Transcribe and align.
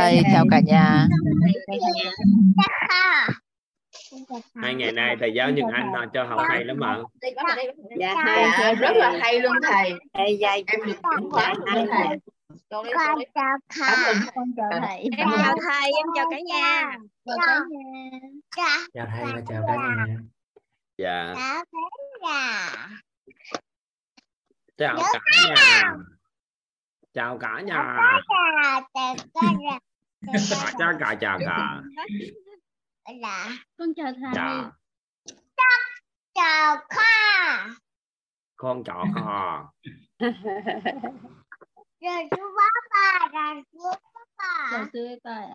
thầy 0.00 0.22
chào 0.32 0.44
cả 0.50 0.60
nhà. 0.66 1.06
hai 4.54 4.74
ngày 4.74 4.92
nay 4.92 5.16
thầy 5.20 5.32
giáo 5.34 5.50
nhưng 5.50 5.66
anh 5.68 5.92
cho 6.14 6.24
học 6.24 6.40
hay 6.48 6.64
lắm 6.64 6.80
ạ. 6.80 6.98
Dạ 7.98 8.14
thầy 8.56 8.74
rất 8.74 8.96
là 8.96 9.18
hay 9.22 9.40
luôn 9.40 9.56
thầy. 9.62 9.92
Ê, 10.12 10.30
dạy 10.40 10.64
em 10.66 10.80
được 10.86 10.96
giá 11.36 11.54
luôn 11.56 11.86
thầy 11.92 12.18
con 12.70 12.86
chào 13.34 13.58
cảm 13.78 13.98
ơn 14.06 14.16
con 14.34 14.44
chào 14.56 14.80
thầy. 14.86 14.98
em 14.98 15.28
chào 15.44 15.56
thầy 15.68 15.90
em 15.96 16.06
chào 16.16 16.26
cả 16.30 16.36
nhà. 16.46 16.96
Chào 17.24 17.36
cả 17.46 17.58
nhà. 18.56 18.78
Chào 18.94 19.06
thầy 19.16 19.24
và 19.34 19.40
chào 19.48 19.62
cả 19.66 19.74
nhà. 19.74 20.16
Dạ. 20.98 21.34
Chào 24.76 24.96
cả 24.96 25.54
nhà. 25.54 25.96
chào 27.14 27.38
cả 27.38 27.60
nhà. 27.60 27.98
Chào 28.94 29.22
cả 29.38 29.44
nhà 29.60 29.78
chào 30.78 30.92
cả 31.00 31.14
chào 31.20 31.38
cả 31.38 31.82
là 33.20 33.48
con 33.76 33.94
chào 33.96 34.12
thầy 34.12 34.32
chào 34.34 34.70
chào 36.34 36.76
khoa 36.88 37.70
con 38.56 38.82
chào 38.84 39.06
kho. 39.14 39.72
Rồi 40.18 40.32
chú 42.30 42.42
ba 42.56 42.68
ba 42.90 43.28
rồi 43.32 43.62
chú 43.72 43.78
ba. 44.38 44.68
Đầu 44.72 44.86
tư 44.92 45.08
tài 45.22 45.48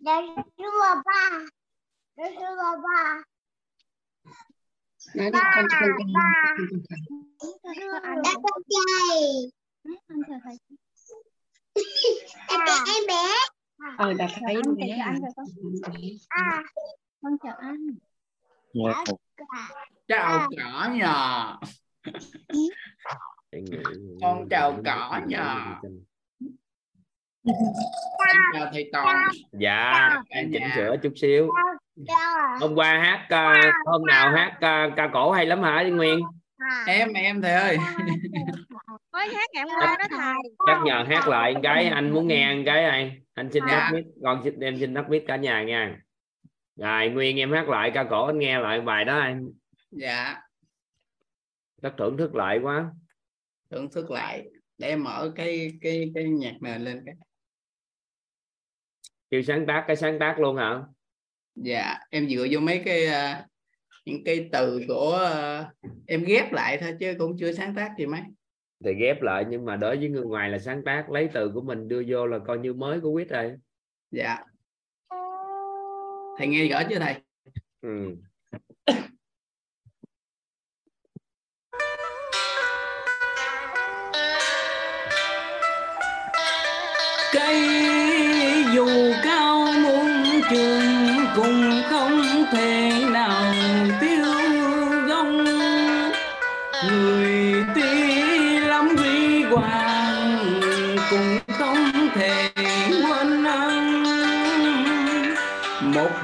rồi 0.00 0.22
chú 0.56 0.64
ba 0.80 0.94
ba. 1.04 1.30
Rồi 2.16 2.28
chú 2.34 2.56
ba. 2.56 3.22
Ba 5.14 5.30
ba 5.32 5.52
con 5.54 5.66
con 5.80 5.90
con 5.98 6.12
ba. 6.14 6.54
Con 7.62 8.22
đã 8.22 8.32
con 8.34 8.62
chơi 8.70 9.50
con 12.48 12.60
em 12.86 13.06
bé 13.08 13.55
ờ 13.98 14.12
đặt 14.12 14.30
thấy 14.46 14.54
anh 14.54 14.76
hả? 14.98 15.04
anh 15.04 15.20
rồi 15.20 15.30
con. 15.36 15.46
À. 16.28 16.62
Con 17.22 17.32
chào 17.42 17.54
anh. 17.58 17.86
Chào 20.08 20.38
cả 20.38 20.46
chào 20.56 20.90
nhà 20.90 21.54
Em 23.50 23.64
nghĩ- 23.64 23.78
Con 24.22 24.48
chào 24.50 24.80
cả 24.84 25.22
nhà. 25.26 25.80
em 27.44 27.56
chào 28.54 28.66
thầy 28.72 28.88
toàn. 28.92 29.28
Dạ 29.52 30.10
em 30.28 30.50
chỉnh 30.52 30.62
sửa 30.76 30.96
chút 31.02 31.12
xíu. 31.16 31.50
Hôm 32.60 32.74
qua 32.74 32.98
hát 32.98 33.26
ca- 33.28 33.72
hôm 33.86 34.02
nào 34.06 34.30
hát 34.30 34.56
ca, 34.60 34.88
ca 34.96 35.10
cổ 35.12 35.30
hay 35.32 35.46
lắm 35.46 35.62
hả 35.62 35.82
Nguyên 35.90 36.20
em 36.86 37.12
em 37.12 37.42
thầy 37.42 37.52
ơi. 37.52 37.76
Mới 39.12 39.28
hát 39.34 39.50
ngày 39.52 39.64
hôm 39.64 39.72
qua 39.80 39.96
đó 39.98 40.06
thầy. 40.10 40.34
chắc 40.66 40.80
nhờ 40.84 41.04
hát 41.08 41.28
lại 41.28 41.54
cái 41.62 41.86
anh 41.86 42.10
muốn 42.10 42.28
nghe 42.28 42.62
cái 42.66 42.82
này. 42.82 43.20
Anh 43.34 43.50
xin 43.52 43.62
Dạ. 43.68 43.76
đắp 43.76 43.92
mic 43.94 44.04
con 44.24 44.40
xin 44.44 44.60
em 44.60 44.78
xin 44.80 44.94
đắp 44.94 45.10
mic 45.10 45.24
cả 45.26 45.36
nhà 45.36 45.62
nha. 45.62 46.00
Rồi 46.76 47.08
Nguyên 47.08 47.36
em 47.38 47.52
hát 47.52 47.68
lại 47.68 47.90
ca 47.94 48.04
cổ 48.10 48.26
anh 48.26 48.38
nghe 48.38 48.58
lại 48.58 48.80
bài 48.80 49.04
đó 49.04 49.18
anh. 49.18 49.48
Dạ. 49.90 50.40
Rất 51.82 51.94
thưởng 51.98 52.16
thức 52.16 52.34
lại 52.34 52.58
quá. 52.62 52.90
Thưởng 53.70 53.90
thức 53.90 54.10
lại 54.10 54.44
để 54.78 54.88
em 54.88 55.04
mở 55.04 55.32
cái 55.36 55.72
cái 55.80 56.10
cái 56.14 56.24
nhạc 56.24 56.54
nền 56.60 56.82
lên 56.82 57.02
cái. 57.06 57.14
Kêu 59.30 59.42
sáng 59.42 59.66
tác 59.66 59.84
cái 59.86 59.96
sáng 59.96 60.18
tác 60.18 60.38
luôn 60.40 60.56
hả? 60.56 60.80
Dạ 61.54 61.98
em 62.10 62.28
dựa 62.28 62.46
vô 62.50 62.60
mấy 62.60 62.82
cái 62.84 63.06
à, 63.06 63.46
những 64.06 64.24
cái 64.24 64.48
từ 64.52 64.80
của 64.88 65.30
à, 65.34 65.70
em 66.06 66.24
ghép 66.24 66.52
lại 66.52 66.78
thôi 66.80 66.94
chứ 67.00 67.14
cũng 67.18 67.36
chưa 67.38 67.52
sáng 67.52 67.74
tác 67.74 67.94
gì 67.98 68.06
mấy. 68.06 68.20
Thì 68.84 68.94
ghép 68.94 69.22
lại 69.22 69.44
nhưng 69.48 69.64
mà 69.64 69.76
đối 69.76 69.96
với 69.96 70.08
người 70.08 70.24
ngoài 70.24 70.50
là 70.50 70.58
sáng 70.58 70.84
tác 70.84 71.10
lấy 71.10 71.28
từ 71.34 71.50
của 71.54 71.60
mình 71.60 71.88
đưa 71.88 72.02
vô 72.08 72.26
là 72.26 72.38
coi 72.38 72.58
như 72.58 72.72
mới 72.72 73.00
của 73.00 73.12
quýt 73.12 73.28
rồi. 73.28 73.52
Dạ. 74.10 74.38
Thầy 76.38 76.46
nghe 76.46 76.68
rõ 76.68 76.82
chưa 76.90 76.98
thầy? 76.98 77.14
Ừ. 77.80 78.16
cây 87.32 87.60
dù 88.74 88.86
cao 89.24 89.66
muôn 89.82 90.24
trường 90.50 90.80
cũng 91.36 91.65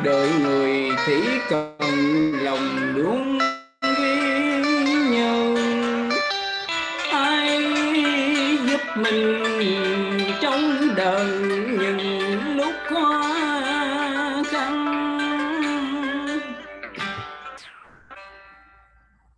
đời 0.05 0.29
người 0.43 0.91
thì 1.07 1.15
cần 1.51 2.33
lòng 2.43 2.95
luôn 2.95 3.39
ghi 3.83 4.63
nhớ 5.11 5.55
ai 7.13 7.63
giúp 8.67 8.81
mình 8.97 9.43
trong 10.41 10.95
đời 10.97 11.27
những 11.81 12.57
lúc 12.57 12.73
khó 12.89 13.23
khăn? 14.45 14.87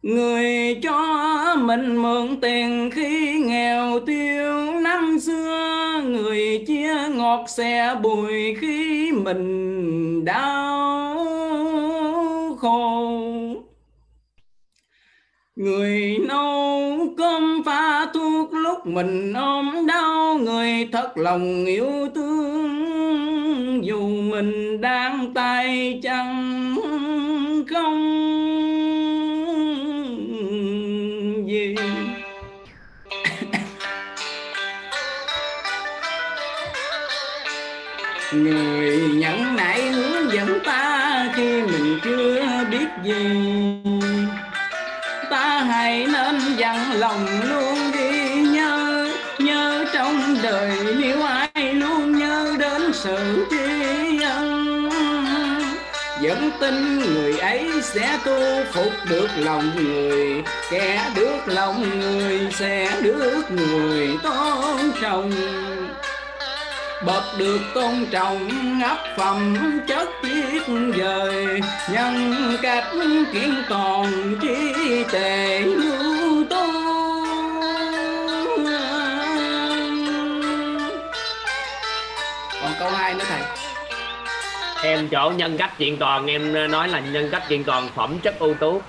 Người 0.03 0.81
cho 0.83 1.57
mình 1.59 1.97
mượn 2.03 2.41
tiền 2.41 2.91
khi 2.95 3.39
nghèo 3.39 4.01
tiêu 4.07 4.81
năm 4.81 5.19
xưa 5.21 6.01
người 6.05 6.65
chia 6.67 6.95
ngọt 7.15 7.45
xẻ 7.49 7.95
bùi 8.03 8.55
khi 8.61 9.13
mình 9.13 9.64
đau 10.25 11.17
khổ. 12.61 13.21
Người 15.57 16.19
nấu 16.29 16.99
cơm 17.19 17.63
pha 17.67 18.07
thuốc 18.15 18.53
lúc 18.53 18.87
mình 18.87 19.33
ôm 19.33 19.87
đau, 19.87 20.39
Người 20.39 20.89
thật 20.93 21.13
lòng 21.17 21.65
yêu 21.65 22.09
thương, 22.15 23.85
Dù 23.85 24.09
mình 24.09 24.81
đang 24.81 25.35
tay 25.35 26.01
chân 26.03 26.75
gì? 43.05 43.15
Ta 45.31 45.59
hãy 45.59 46.07
nên 46.13 46.41
dặn 46.57 46.93
lòng 46.93 47.27
luôn 47.49 47.93
đi 47.93 48.35
nhớ 48.41 49.09
nhớ 49.39 49.85
trong 49.93 50.37
đời 50.43 50.79
nếu 50.99 51.23
ai 51.23 51.75
luôn 51.75 52.19
nhớ 52.19 52.55
đến 52.59 52.93
sự 52.93 53.47
tri 53.51 54.23
ân. 54.23 54.91
Vẫn 56.23 56.51
tin 56.61 56.99
người 56.99 57.39
ấy 57.39 57.71
sẽ 57.83 58.19
tu 58.25 58.41
phục 58.73 58.93
được 59.11 59.29
lòng 59.37 59.71
người, 59.77 60.43
kẻ 60.71 61.11
được 61.17 61.39
lòng 61.47 62.01
người 62.01 62.49
sẽ 62.53 63.01
được 63.03 63.51
người 63.51 64.19
tôn 64.23 64.93
trọng 65.03 65.31
bậc 67.07 67.25
được 67.39 67.61
tôn 67.75 68.07
trọng 68.11 68.49
ấp 68.83 68.99
phẩm 69.17 69.57
chất 69.89 70.09
tuyệt 70.23 70.63
vời 70.97 71.61
nhân 71.93 72.35
cách 72.63 72.85
kiện 73.33 73.65
toàn 73.69 74.37
trí 74.43 75.05
tệ 75.13 75.63
ưu 75.63 76.45
tú 76.51 76.95
còn 82.63 82.73
câu 82.79 82.91
hai 82.91 83.15
nữa 83.15 83.25
thầy. 83.29 83.41
Em 84.83 85.09
chỗ 85.09 85.33
nhân 85.37 85.59
cách 85.59 85.79
kiện 85.79 85.97
toàn 85.97 86.27
em 86.27 86.71
nói 86.71 86.89
là 86.89 87.01
nhân 87.01 87.29
cách 87.33 87.43
kiện 87.49 87.65
toàn 87.65 87.89
phẩm 87.95 88.19
chất 88.19 88.39
ưu 88.39 88.55
tú. 88.55 88.83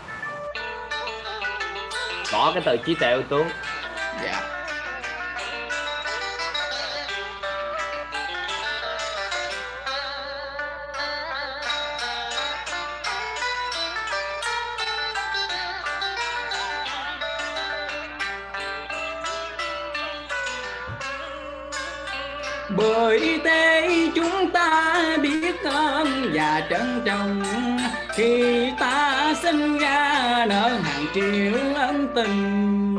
Có 2.31 2.51
cái 2.53 2.63
từ 2.65 2.77
trí 2.85 2.95
tuệ 2.95 3.11
ưu 3.11 3.23
tú. 3.23 3.43
Dạ. 4.23 4.41
bởi 4.49 4.54
chân 26.69 27.01
chồng 27.05 27.43
trọng 27.43 27.77
khi 28.15 28.71
ta 28.79 29.33
sinh 29.41 29.77
ra 29.77 30.45
nợ 30.49 30.69
hàng 30.83 31.05
triệu 31.13 31.53
ân 31.75 32.07
tình. 32.15 32.95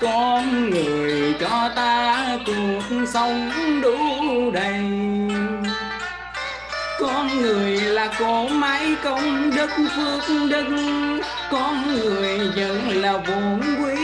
Con 0.00 0.70
người 0.70 1.34
cho 1.40 1.70
ta 1.76 2.26
cuộc 2.46 3.06
sống 3.12 3.50
đủ 3.82 4.50
đầy. 4.50 4.82
Con 7.00 7.28
người 7.40 7.80
là 7.80 8.08
cỗ 8.18 8.48
máy 8.48 8.96
công 9.04 9.50
đức 9.56 9.70
phước 9.96 10.22
đức. 10.50 10.66
Con 11.50 11.94
người 11.94 12.38
vẫn 12.56 13.02
là 13.02 13.12
vốn 13.16 13.60
quý 13.84 14.01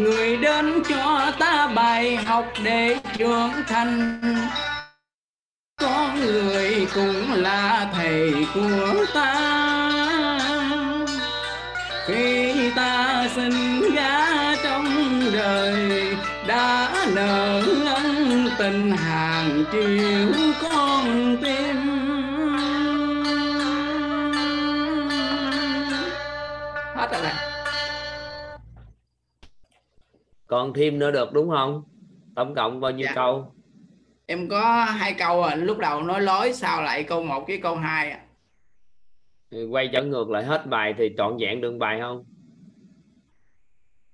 người 0.00 0.36
đến 0.36 0.82
cho 0.88 1.32
ta 1.38 1.68
bài 1.74 2.16
học 2.16 2.44
để 2.64 2.96
trưởng 3.18 3.50
thành. 3.68 4.20
Con 5.80 6.20
người 6.20 6.86
cũng 6.94 7.32
là 7.32 7.90
thầy 7.94 8.46
của 8.54 9.04
ta. 9.14 9.40
Khi 12.06 12.54
ta 12.76 13.28
sinh 13.34 13.80
ra 13.94 14.56
trong 14.64 14.84
đời, 15.32 16.16
đã 16.46 16.90
nợ 17.14 17.62
ân 17.94 18.48
tình 18.58 18.96
hàng 18.96 19.64
triệu 19.72 20.42
con 20.62 21.36
tim. 21.42 21.76
Hết 26.96 27.08
rồi 27.12 27.22
này 27.22 27.39
còn 30.50 30.72
thêm 30.72 30.98
nữa 30.98 31.10
được 31.10 31.32
đúng 31.32 31.50
không? 31.50 31.82
Tổng 32.34 32.54
cộng 32.54 32.80
bao 32.80 32.90
nhiêu 32.90 33.06
Dạ. 33.06 33.14
câu? 33.14 33.52
Em 34.26 34.48
có 34.48 34.84
hai 34.84 35.12
câu 35.12 35.42
à. 35.42 35.54
Lúc 35.54 35.78
đầu 35.78 36.02
nói 36.02 36.20
lối 36.20 36.52
sau 36.52 36.82
lại 36.82 37.02
câu 37.02 37.22
một 37.22 37.44
với 37.46 37.58
câu 37.58 37.74
hai 37.76 38.10
à. 38.10 38.20
quay 39.70 39.88
trở 39.92 40.02
ngược 40.02 40.30
lại 40.30 40.44
hết 40.44 40.66
bài 40.66 40.94
thì 40.98 41.10
trọn 41.18 41.36
vẹn 41.40 41.60
được 41.60 41.76
bài 41.78 41.98
không? 42.00 42.24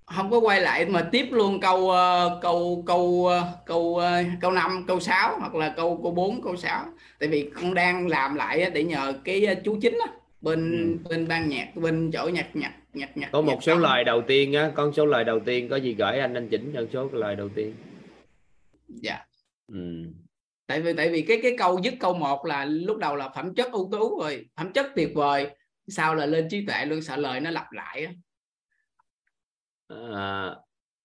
Không 0.06 0.31
có 0.31 0.38
quay 0.38 0.61
lại 0.61 0.87
mà 0.87 1.09
tiếp 1.12 1.29
luôn 1.31 1.61
câu 1.61 1.91
ờ, 1.91 2.38
câu 2.43 2.83
câu 2.87 3.27
ờ, 3.27 3.43
câu 3.67 3.97
ờ, 3.97 4.23
câu 4.41 4.50
5, 4.50 4.85
câu 4.87 5.00
6 5.00 5.38
hoặc 5.38 5.55
là 5.55 5.75
câu 5.77 6.00
câu 6.03 6.12
4, 6.12 6.43
câu 6.43 6.56
6 6.56 6.85
tại 7.21 7.29
vì 7.29 7.50
con 7.55 7.75
đang 7.75 8.09
làm 8.09 8.35
lại 8.35 8.71
để 8.71 8.85
nhờ 8.85 9.12
cái 9.25 9.56
chú 9.65 9.79
chính 9.83 9.99
á, 10.06 10.12
bên 10.46 10.98
bên 11.10 11.28
ban 11.28 11.48
nhạc 11.48 11.72
bên 11.75 12.10
chỗ 12.12 12.28
nhạc 12.32 12.56
nhạc 12.56 12.75
nhạc 12.93 13.16
nhạc 13.16 13.28
có 13.32 13.40
một 13.40 13.52
nhạc 13.52 13.62
số 13.62 13.72
công. 13.72 13.82
lời 13.82 14.04
đầu 14.04 14.22
tiên 14.26 14.52
á 14.52 14.72
con 14.75 14.93
số 14.93 15.06
lời 15.06 15.25
đầu 15.25 15.40
tiên 15.46 15.69
có 15.69 15.76
gì 15.76 15.94
gửi 15.94 16.19
anh 16.19 16.34
anh 16.34 16.48
chỉnh 16.48 16.70
cho 16.75 16.87
số 16.93 17.08
lời 17.12 17.37
đầu 17.37 17.48
tiên 17.48 17.75
dạ 18.87 19.26
ừ. 19.72 20.04
tại 20.66 20.81
vì 20.81 20.93
tại 20.93 21.10
vì 21.10 21.22
cái 21.22 21.38
cái 21.43 21.56
câu 21.58 21.81
dứt 21.82 21.94
câu 22.00 22.14
một 22.14 22.46
là 22.46 22.64
lúc 22.64 22.98
đầu 22.98 23.16
là 23.16 23.28
phẩm 23.28 23.54
chất 23.54 23.72
ưu 23.72 23.88
tú 23.93 24.20
rồi 24.20 24.46
phẩm 24.56 24.72
chất 24.72 24.87
tuyệt 24.96 25.10
vời 25.14 25.50
sau 25.88 26.14
là 26.14 26.26
lên 26.26 26.49
trí 26.50 26.66
tuệ 26.66 26.84
luôn 26.84 27.02
sợ 27.02 27.16
lời 27.16 27.40
nó 27.40 27.50
lặp 27.50 27.72
lại 27.72 28.04
á. 28.04 28.12
à, 29.88 30.56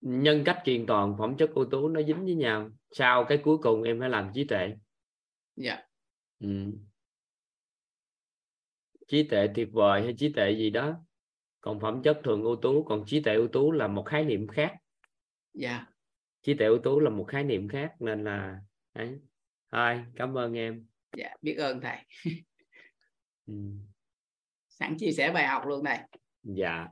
nhân 0.02 0.44
cách 0.46 0.62
kiện 0.66 0.86
toàn 0.86 1.16
phẩm 1.20 1.38
chất 1.38 1.50
ưu 1.56 1.66
tú 1.66 1.90
nó 1.90 2.02
dính 2.02 2.26
với 2.26 2.36
nhau 2.36 2.70
sau 2.92 3.24
cái 3.24 3.38
cuối 3.38 3.58
cùng 3.58 3.84
em 3.84 4.00
phải 4.00 4.10
làm 4.10 4.32
trí 4.34 4.44
tuệ 4.44 4.74
dạ 5.56 5.84
ừ. 6.40 6.72
Trí 9.12 9.24
tuệ 9.24 9.48
tuyệt 9.56 9.70
vời 9.72 10.02
hay 10.02 10.16
trí 10.18 10.34
tuệ 10.34 10.52
gì 10.52 10.70
đó. 10.70 10.96
Còn 11.62 11.80
phẩm 11.80 12.02
chất 12.04 12.22
thường 12.24 12.44
ưu 12.44 12.56
tú 12.56 12.84
còn 12.84 13.04
trí 13.06 13.22
tuệ 13.22 13.36
ưu 13.36 13.48
tú 13.48 13.72
là 13.72 13.88
một 13.88 14.04
khái 14.04 14.26
niệm 14.26 14.48
khác. 14.48 14.74
Dạ. 15.54 15.86
Trí 16.42 16.54
tuệ 16.54 16.68
ưu 16.68 16.80
tú 16.80 17.00
là 17.00 17.10
một 17.10 17.24
khái 17.28 17.44
niệm 17.44 17.68
khác 17.68 17.94
nên 18.00 18.24
là 18.24 18.62
ấy. 18.94 19.20
Thôi, 19.72 20.06
cảm 20.16 20.38
ơn 20.38 20.54
em. 20.54 20.86
Dạ 21.18 21.36
biết 21.42 21.56
ơn 21.56 21.82
thầy. 21.82 21.98
Ừ. 23.46 23.54
sẵn 24.70 24.98
chia 24.98 25.12
sẻ 25.12 25.32
bài 25.32 25.48
học 25.48 25.64
luôn 25.66 25.86
thầy. 25.86 25.98
Dạ. 26.44 26.88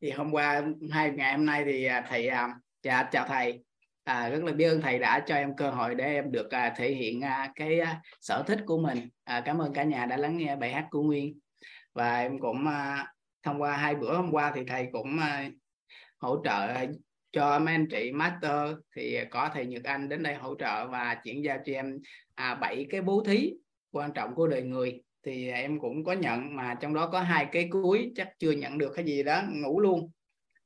Thì 0.00 0.10
hôm 0.10 0.32
qua 0.32 0.62
hai 0.90 1.10
ngày 1.10 1.36
hôm 1.36 1.46
nay 1.46 1.62
thì 1.64 1.84
à, 1.84 2.06
thầy 2.08 2.26
à, 2.26 2.60
dạ 2.82 3.08
chào 3.12 3.26
thầy 3.28 3.64
à, 4.10 4.28
rất 4.28 4.44
là 4.44 4.52
biết 4.52 4.64
ơn 4.64 4.80
thầy 4.80 4.98
đã 4.98 5.20
cho 5.26 5.34
em 5.34 5.56
cơ 5.56 5.70
hội 5.70 5.94
để 5.94 6.04
em 6.04 6.32
được 6.32 6.50
à, 6.50 6.74
thể 6.76 6.92
hiện 6.92 7.20
à, 7.20 7.52
cái 7.54 7.80
à, 7.80 8.02
sở 8.20 8.42
thích 8.46 8.58
của 8.66 8.78
mình. 8.78 9.08
À, 9.24 9.42
cảm 9.44 9.58
ơn 9.58 9.72
cả 9.72 9.84
nhà 9.84 10.06
đã 10.06 10.16
lắng 10.16 10.36
nghe 10.36 10.56
bài 10.56 10.72
hát 10.72 10.86
của 10.90 11.02
Nguyên. 11.02 11.38
Và 11.92 12.20
em 12.20 12.38
cũng 12.38 12.66
à, 12.66 13.12
thông 13.42 13.62
qua 13.62 13.76
hai 13.76 13.94
bữa 13.94 14.16
hôm 14.16 14.30
qua 14.32 14.52
thì 14.54 14.64
thầy 14.66 14.88
cũng 14.92 15.18
à, 15.18 15.50
hỗ 16.18 16.42
trợ 16.44 16.86
cho 17.32 17.58
mấy 17.58 17.74
anh 17.74 17.86
chị 17.90 18.12
master 18.12 18.76
thì 18.96 19.18
có 19.30 19.50
thầy 19.54 19.66
Nhật 19.66 19.84
Anh 19.84 20.08
đến 20.08 20.22
đây 20.22 20.34
hỗ 20.34 20.54
trợ 20.54 20.88
và 20.88 21.14
chuyển 21.24 21.44
giao 21.44 21.58
cho 21.64 21.72
em 21.72 21.98
à, 22.34 22.54
bảy 22.54 22.86
cái 22.90 23.00
bố 23.00 23.22
thí 23.26 23.52
quan 23.92 24.12
trọng 24.12 24.34
của 24.34 24.46
đời 24.46 24.62
người. 24.62 25.02
Thì 25.26 25.48
em 25.48 25.80
cũng 25.80 26.04
có 26.04 26.12
nhận 26.12 26.56
mà 26.56 26.74
trong 26.80 26.94
đó 26.94 27.08
có 27.12 27.20
hai 27.20 27.46
cái 27.52 27.68
cuối 27.72 28.12
chắc 28.16 28.28
chưa 28.38 28.52
nhận 28.52 28.78
được 28.78 28.92
cái 28.96 29.04
gì 29.04 29.22
đó 29.22 29.42
ngủ 29.48 29.80
luôn 29.80 30.10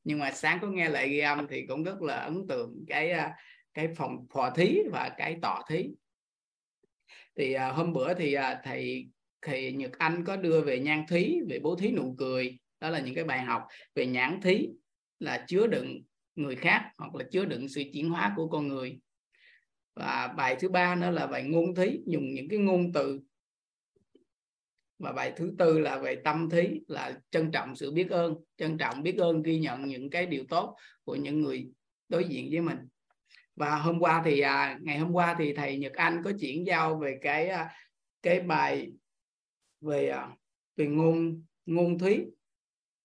nhưng 0.04 0.18
mà 0.18 0.30
sáng 0.30 0.58
có 0.62 0.68
nghe 0.68 0.88
lại 0.88 1.08
ghi 1.08 1.18
âm 1.18 1.46
thì 1.48 1.66
cũng 1.66 1.84
rất 1.84 2.02
là 2.02 2.14
ấn 2.14 2.46
tượng 2.48 2.84
cái 2.88 3.10
à, 3.10 3.34
cái 3.74 3.88
phòng 3.96 4.26
phò 4.34 4.50
thí 4.50 4.78
và 4.92 5.10
cái 5.18 5.38
tọa 5.42 5.62
thí. 5.68 5.88
Thì 7.36 7.52
à, 7.52 7.68
hôm 7.68 7.92
bữa 7.92 8.14
thì 8.14 8.34
à, 8.34 8.60
thầy 8.64 9.08
thầy 9.42 9.72
Nhật 9.72 9.98
Anh 9.98 10.24
có 10.24 10.36
đưa 10.36 10.60
về 10.60 10.78
nhan 10.78 11.04
thí 11.08 11.40
về 11.48 11.58
bố 11.58 11.76
thí 11.76 11.90
nụ 11.90 12.14
cười. 12.18 12.58
Đó 12.80 12.90
là 12.90 13.00
những 13.00 13.14
cái 13.14 13.24
bài 13.24 13.42
học 13.42 13.62
về 13.94 14.06
nhãn 14.06 14.40
thí 14.40 14.68
là 15.18 15.44
chứa 15.48 15.66
đựng 15.66 16.02
người 16.34 16.56
khác 16.56 16.90
hoặc 16.98 17.14
là 17.14 17.24
chứa 17.30 17.44
đựng 17.44 17.68
sự 17.68 17.82
chuyển 17.92 18.10
hóa 18.10 18.32
của 18.36 18.48
con 18.48 18.68
người. 18.68 18.98
Và 19.94 20.34
bài 20.36 20.56
thứ 20.60 20.68
ba 20.68 20.94
nữa 20.94 21.10
là 21.10 21.26
bài 21.26 21.42
ngôn 21.42 21.74
thí 21.74 22.00
dùng 22.06 22.34
những 22.34 22.48
cái 22.48 22.58
ngôn 22.58 22.92
từ 22.92 23.20
và 24.98 25.12
bài 25.12 25.32
thứ 25.36 25.52
tư 25.58 25.78
là 25.78 25.98
về 25.98 26.16
tâm 26.24 26.50
thí 26.50 26.80
là 26.88 27.20
trân 27.30 27.50
trọng 27.50 27.76
sự 27.76 27.92
biết 27.92 28.10
ơn. 28.10 28.34
Trân 28.56 28.78
trọng 28.78 29.02
biết 29.02 29.16
ơn 29.18 29.42
ghi 29.42 29.58
nhận 29.58 29.88
những 29.88 30.10
cái 30.10 30.26
điều 30.26 30.44
tốt 30.48 30.76
của 31.04 31.14
những 31.16 31.40
người 31.40 31.68
đối 32.08 32.24
diện 32.24 32.48
với 32.50 32.60
mình. 32.60 32.78
Và 33.56 33.76
hôm 33.76 33.98
qua 33.98 34.22
thì 34.24 34.40
à, 34.40 34.78
ngày 34.82 34.98
hôm 34.98 35.12
qua 35.12 35.36
thì 35.38 35.54
thầy 35.54 35.78
Nhật 35.78 35.92
Anh 35.92 36.22
có 36.24 36.32
chuyển 36.40 36.66
giao 36.66 36.98
về 36.98 37.18
cái 37.22 37.48
à, 37.48 37.70
cái 38.22 38.40
bài 38.40 38.92
về 39.80 40.08
à, 40.08 40.28
về 40.76 40.86
ngôn 40.86 41.42
ngôn 41.66 41.98
thí. 41.98 42.20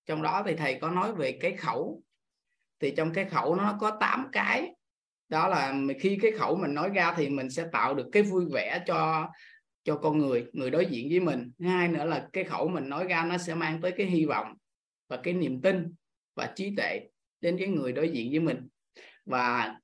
Trong 0.06 0.22
đó 0.22 0.44
thì 0.46 0.56
thầy 0.56 0.80
có 0.82 0.90
nói 0.90 1.16
về 1.16 1.38
cái 1.42 1.56
khẩu. 1.56 2.04
Thì 2.80 2.94
trong 2.98 3.14
cái 3.14 3.26
khẩu 3.26 3.56
nó 3.56 3.78
có 3.80 3.98
8 4.00 4.28
cái. 4.32 4.76
Đó 5.30 5.48
là 5.48 5.76
khi 6.00 6.18
cái 6.22 6.32
khẩu 6.32 6.56
mình 6.56 6.74
nói 6.74 6.90
ra 6.90 7.14
thì 7.18 7.30
mình 7.30 7.50
sẽ 7.50 7.66
tạo 7.72 7.94
được 7.94 8.10
cái 8.12 8.24
vui 8.24 8.46
vẻ 8.54 8.84
cho 8.88 9.30
cho 9.84 9.96
con 9.96 10.18
người 10.18 10.46
người 10.54 10.70
đối 10.70 10.86
diện 10.86 11.10
với 11.10 11.20
mình. 11.20 11.52
Thứ 11.60 11.66
hai 11.66 11.88
nữa 11.88 12.06
là 12.06 12.28
cái 12.34 12.44
khẩu 12.44 12.68
mình 12.68 12.90
nói 12.90 13.06
ra 13.08 13.26
nó 13.26 13.38
sẽ 13.38 13.56
mang 13.56 13.82
tới 13.82 13.92
cái 13.92 14.08
hy 14.08 14.26
vọng 14.26 14.54
và 15.10 15.18
cái 15.18 15.34
niềm 15.34 15.62
tin 15.62 15.94
và 16.36 16.54
trí 16.56 16.76
tuệ 16.78 17.00
đến 17.42 17.58
cái 17.60 17.68
người 17.68 17.92
đối 17.92 18.10
diện 18.10 18.30
với 18.32 18.40
mình. 18.40 18.68
Và 19.26 19.76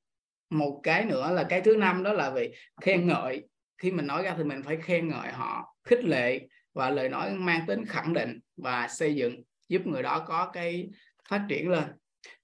một 0.50 0.80
cái 0.84 1.06
nữa 1.06 1.32
là 1.32 1.44
cái 1.50 1.62
thứ 1.62 1.78
năm 1.78 2.04
đó 2.04 2.14
là 2.14 2.30
về 2.30 2.52
khen 2.82 3.08
ngợi. 3.08 3.48
Khi 3.78 3.92
mình 3.92 4.08
nói 4.08 4.24
ra 4.24 4.36
thì 4.38 4.44
mình 4.44 4.64
phải 4.64 4.78
khen 4.82 5.08
ngợi 5.08 5.32
họ, 5.32 5.76
khích 5.84 6.04
lệ 6.04 6.48
và 6.74 6.90
lời 6.90 7.10
nói 7.10 7.34
mang 7.34 7.66
tính 7.68 7.86
khẳng 7.86 8.14
định 8.14 8.40
và 8.58 8.88
xây 8.88 9.16
dựng, 9.16 9.44
giúp 9.70 9.88
người 9.88 10.04
đó 10.04 10.26
có 10.28 10.50
cái 10.54 10.90
phát 11.30 11.46
triển 11.50 11.70
lên 11.70 11.84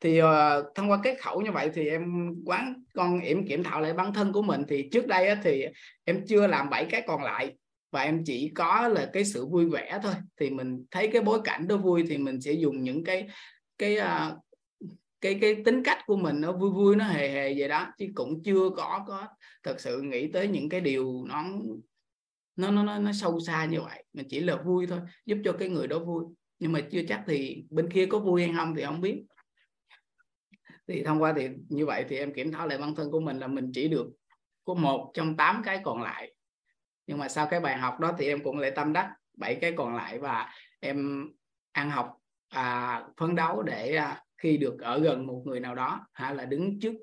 thì 0.01 0.21
uh, 0.21 0.27
thông 0.75 0.91
qua 0.91 0.99
cái 1.03 1.15
khẩu 1.15 1.41
như 1.41 1.51
vậy 1.51 1.69
thì 1.73 1.89
em 1.89 2.33
quán 2.45 2.83
con 2.93 3.19
em 3.19 3.47
kiểm 3.47 3.63
thảo 3.63 3.81
lại 3.81 3.93
bản 3.93 4.13
thân 4.13 4.33
của 4.33 4.41
mình. 4.41 4.61
Thì 4.67 4.89
trước 4.91 5.07
đây 5.07 5.27
á, 5.27 5.41
thì 5.43 5.65
em 6.03 6.25
chưa 6.27 6.47
làm 6.47 6.69
bảy 6.69 6.85
cái 6.85 7.03
còn 7.07 7.23
lại 7.23 7.55
và 7.91 8.01
em 8.01 8.23
chỉ 8.25 8.51
có 8.55 8.87
là 8.87 9.09
cái 9.13 9.25
sự 9.25 9.45
vui 9.45 9.69
vẻ 9.69 9.99
thôi. 10.03 10.13
Thì 10.39 10.49
mình 10.49 10.85
thấy 10.91 11.07
cái 11.07 11.21
bối 11.21 11.39
cảnh 11.43 11.67
đó 11.67 11.77
vui 11.77 12.03
thì 12.09 12.17
mình 12.17 12.41
sẽ 12.41 12.51
dùng 12.51 12.83
những 12.83 13.03
cái 13.03 13.27
cái 13.77 13.97
uh, 13.97 14.37
cái 15.21 15.37
cái 15.41 15.55
tính 15.65 15.83
cách 15.83 15.99
của 16.05 16.15
mình 16.15 16.41
nó 16.41 16.51
vui 16.51 16.71
vui 16.71 16.95
nó 16.95 17.05
hề 17.05 17.29
hề 17.29 17.53
vậy 17.57 17.67
đó. 17.67 17.87
Chứ 17.97 18.05
cũng 18.15 18.43
chưa 18.43 18.69
có 18.69 19.05
có 19.07 19.27
thật 19.63 19.79
sự 19.79 20.01
nghĩ 20.01 20.27
tới 20.27 20.47
những 20.47 20.69
cái 20.69 20.81
điều 20.81 21.25
nó 21.27 21.43
nó 22.55 22.71
nó 22.71 22.83
nó, 22.83 22.99
nó 22.99 23.11
sâu 23.13 23.39
xa 23.39 23.65
như 23.65 23.81
vậy. 23.81 24.03
Mình 24.13 24.27
chỉ 24.29 24.39
là 24.39 24.55
vui 24.55 24.87
thôi 24.87 24.99
giúp 25.25 25.37
cho 25.43 25.51
cái 25.51 25.69
người 25.69 25.87
đó 25.87 25.99
vui. 25.99 26.25
Nhưng 26.59 26.71
mà 26.71 26.81
chưa 26.91 27.01
chắc 27.07 27.23
thì 27.27 27.63
bên 27.69 27.91
kia 27.91 28.05
có 28.05 28.19
vui 28.19 28.45
hay 28.45 28.53
không 28.57 28.75
thì 28.75 28.83
không 28.83 29.01
biết 29.01 29.23
thì 30.93 31.03
thông 31.03 31.21
qua 31.21 31.33
thì 31.37 31.49
như 31.69 31.85
vậy 31.85 32.05
thì 32.09 32.17
em 32.17 32.33
kiểm 32.33 32.51
thảo 32.51 32.67
lại 32.67 32.77
bản 32.77 32.95
thân 32.95 33.11
của 33.11 33.19
mình 33.19 33.39
là 33.39 33.47
mình 33.47 33.71
chỉ 33.73 33.87
được 33.87 34.07
có 34.65 34.73
một 34.73 35.11
trong 35.13 35.37
tám 35.37 35.61
cái 35.65 35.81
còn 35.83 36.01
lại. 36.01 36.33
Nhưng 37.07 37.17
mà 37.17 37.29
sau 37.29 37.47
cái 37.47 37.59
bài 37.59 37.77
học 37.77 37.99
đó 37.99 38.15
thì 38.17 38.27
em 38.27 38.43
cũng 38.43 38.57
lại 38.57 38.71
tâm 38.71 38.93
đắc 38.93 39.13
bảy 39.37 39.55
cái 39.55 39.73
còn 39.77 39.95
lại 39.95 40.19
và 40.19 40.49
em 40.79 41.27
ăn 41.71 41.89
học 41.89 42.17
à, 42.49 43.03
phấn 43.17 43.35
đấu 43.35 43.63
để 43.63 43.95
à, 43.95 44.23
khi 44.37 44.57
được 44.57 44.79
ở 44.79 44.99
gần 44.99 45.27
một 45.27 45.43
người 45.45 45.59
nào 45.59 45.75
đó 45.75 46.07
hay 46.13 46.35
là 46.35 46.45
đứng 46.45 46.79
trước 46.79 46.93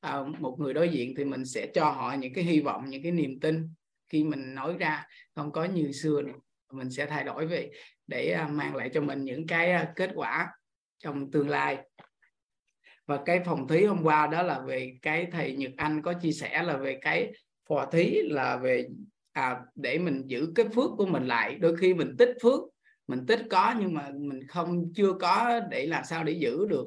à, 0.00 0.22
một 0.38 0.56
người 0.60 0.74
đối 0.74 0.88
diện 0.88 1.14
thì 1.16 1.24
mình 1.24 1.44
sẽ 1.44 1.66
cho 1.74 1.90
họ 1.90 2.14
những 2.18 2.34
cái 2.34 2.44
hy 2.44 2.60
vọng 2.60 2.84
những 2.88 3.02
cái 3.02 3.12
niềm 3.12 3.40
tin 3.40 3.68
khi 4.08 4.24
mình 4.24 4.54
nói 4.54 4.76
ra 4.78 5.06
không 5.34 5.52
có 5.52 5.64
như 5.64 5.92
xưa 5.92 6.22
nữa. 6.22 6.38
Mình 6.72 6.90
sẽ 6.90 7.06
thay 7.06 7.24
đổi 7.24 7.46
về 7.46 7.70
để 8.06 8.30
à, 8.30 8.48
mang 8.48 8.74
lại 8.76 8.90
cho 8.94 9.00
mình 9.00 9.24
những 9.24 9.46
cái 9.46 9.72
à, 9.72 9.92
kết 9.96 10.10
quả 10.14 10.48
trong 10.98 11.30
tương 11.30 11.48
lai 11.48 11.78
và 13.06 13.22
cái 13.24 13.40
phòng 13.44 13.68
thí 13.68 13.84
hôm 13.84 14.02
qua 14.02 14.26
đó 14.26 14.42
là 14.42 14.60
về 14.60 14.96
cái 15.02 15.26
thầy 15.32 15.56
Nhật 15.56 15.72
Anh 15.76 16.02
có 16.02 16.12
chia 16.12 16.32
sẻ 16.32 16.62
là 16.62 16.76
về 16.76 16.98
cái 17.00 17.32
phò 17.68 17.86
thí 17.86 18.22
là 18.22 18.56
về 18.56 18.88
à, 19.32 19.60
để 19.74 19.98
mình 19.98 20.22
giữ 20.26 20.52
cái 20.54 20.66
phước 20.68 20.90
của 20.96 21.06
mình 21.06 21.26
lại. 21.26 21.54
Đôi 21.54 21.76
khi 21.76 21.94
mình 21.94 22.16
tích 22.18 22.36
phước 22.42 22.60
mình 23.06 23.26
tích 23.26 23.40
có 23.50 23.74
nhưng 23.80 23.94
mà 23.94 24.10
mình 24.14 24.46
không 24.46 24.92
chưa 24.94 25.12
có 25.12 25.60
để 25.70 25.86
làm 25.86 26.04
sao 26.04 26.24
để 26.24 26.32
giữ 26.32 26.66
được. 26.68 26.86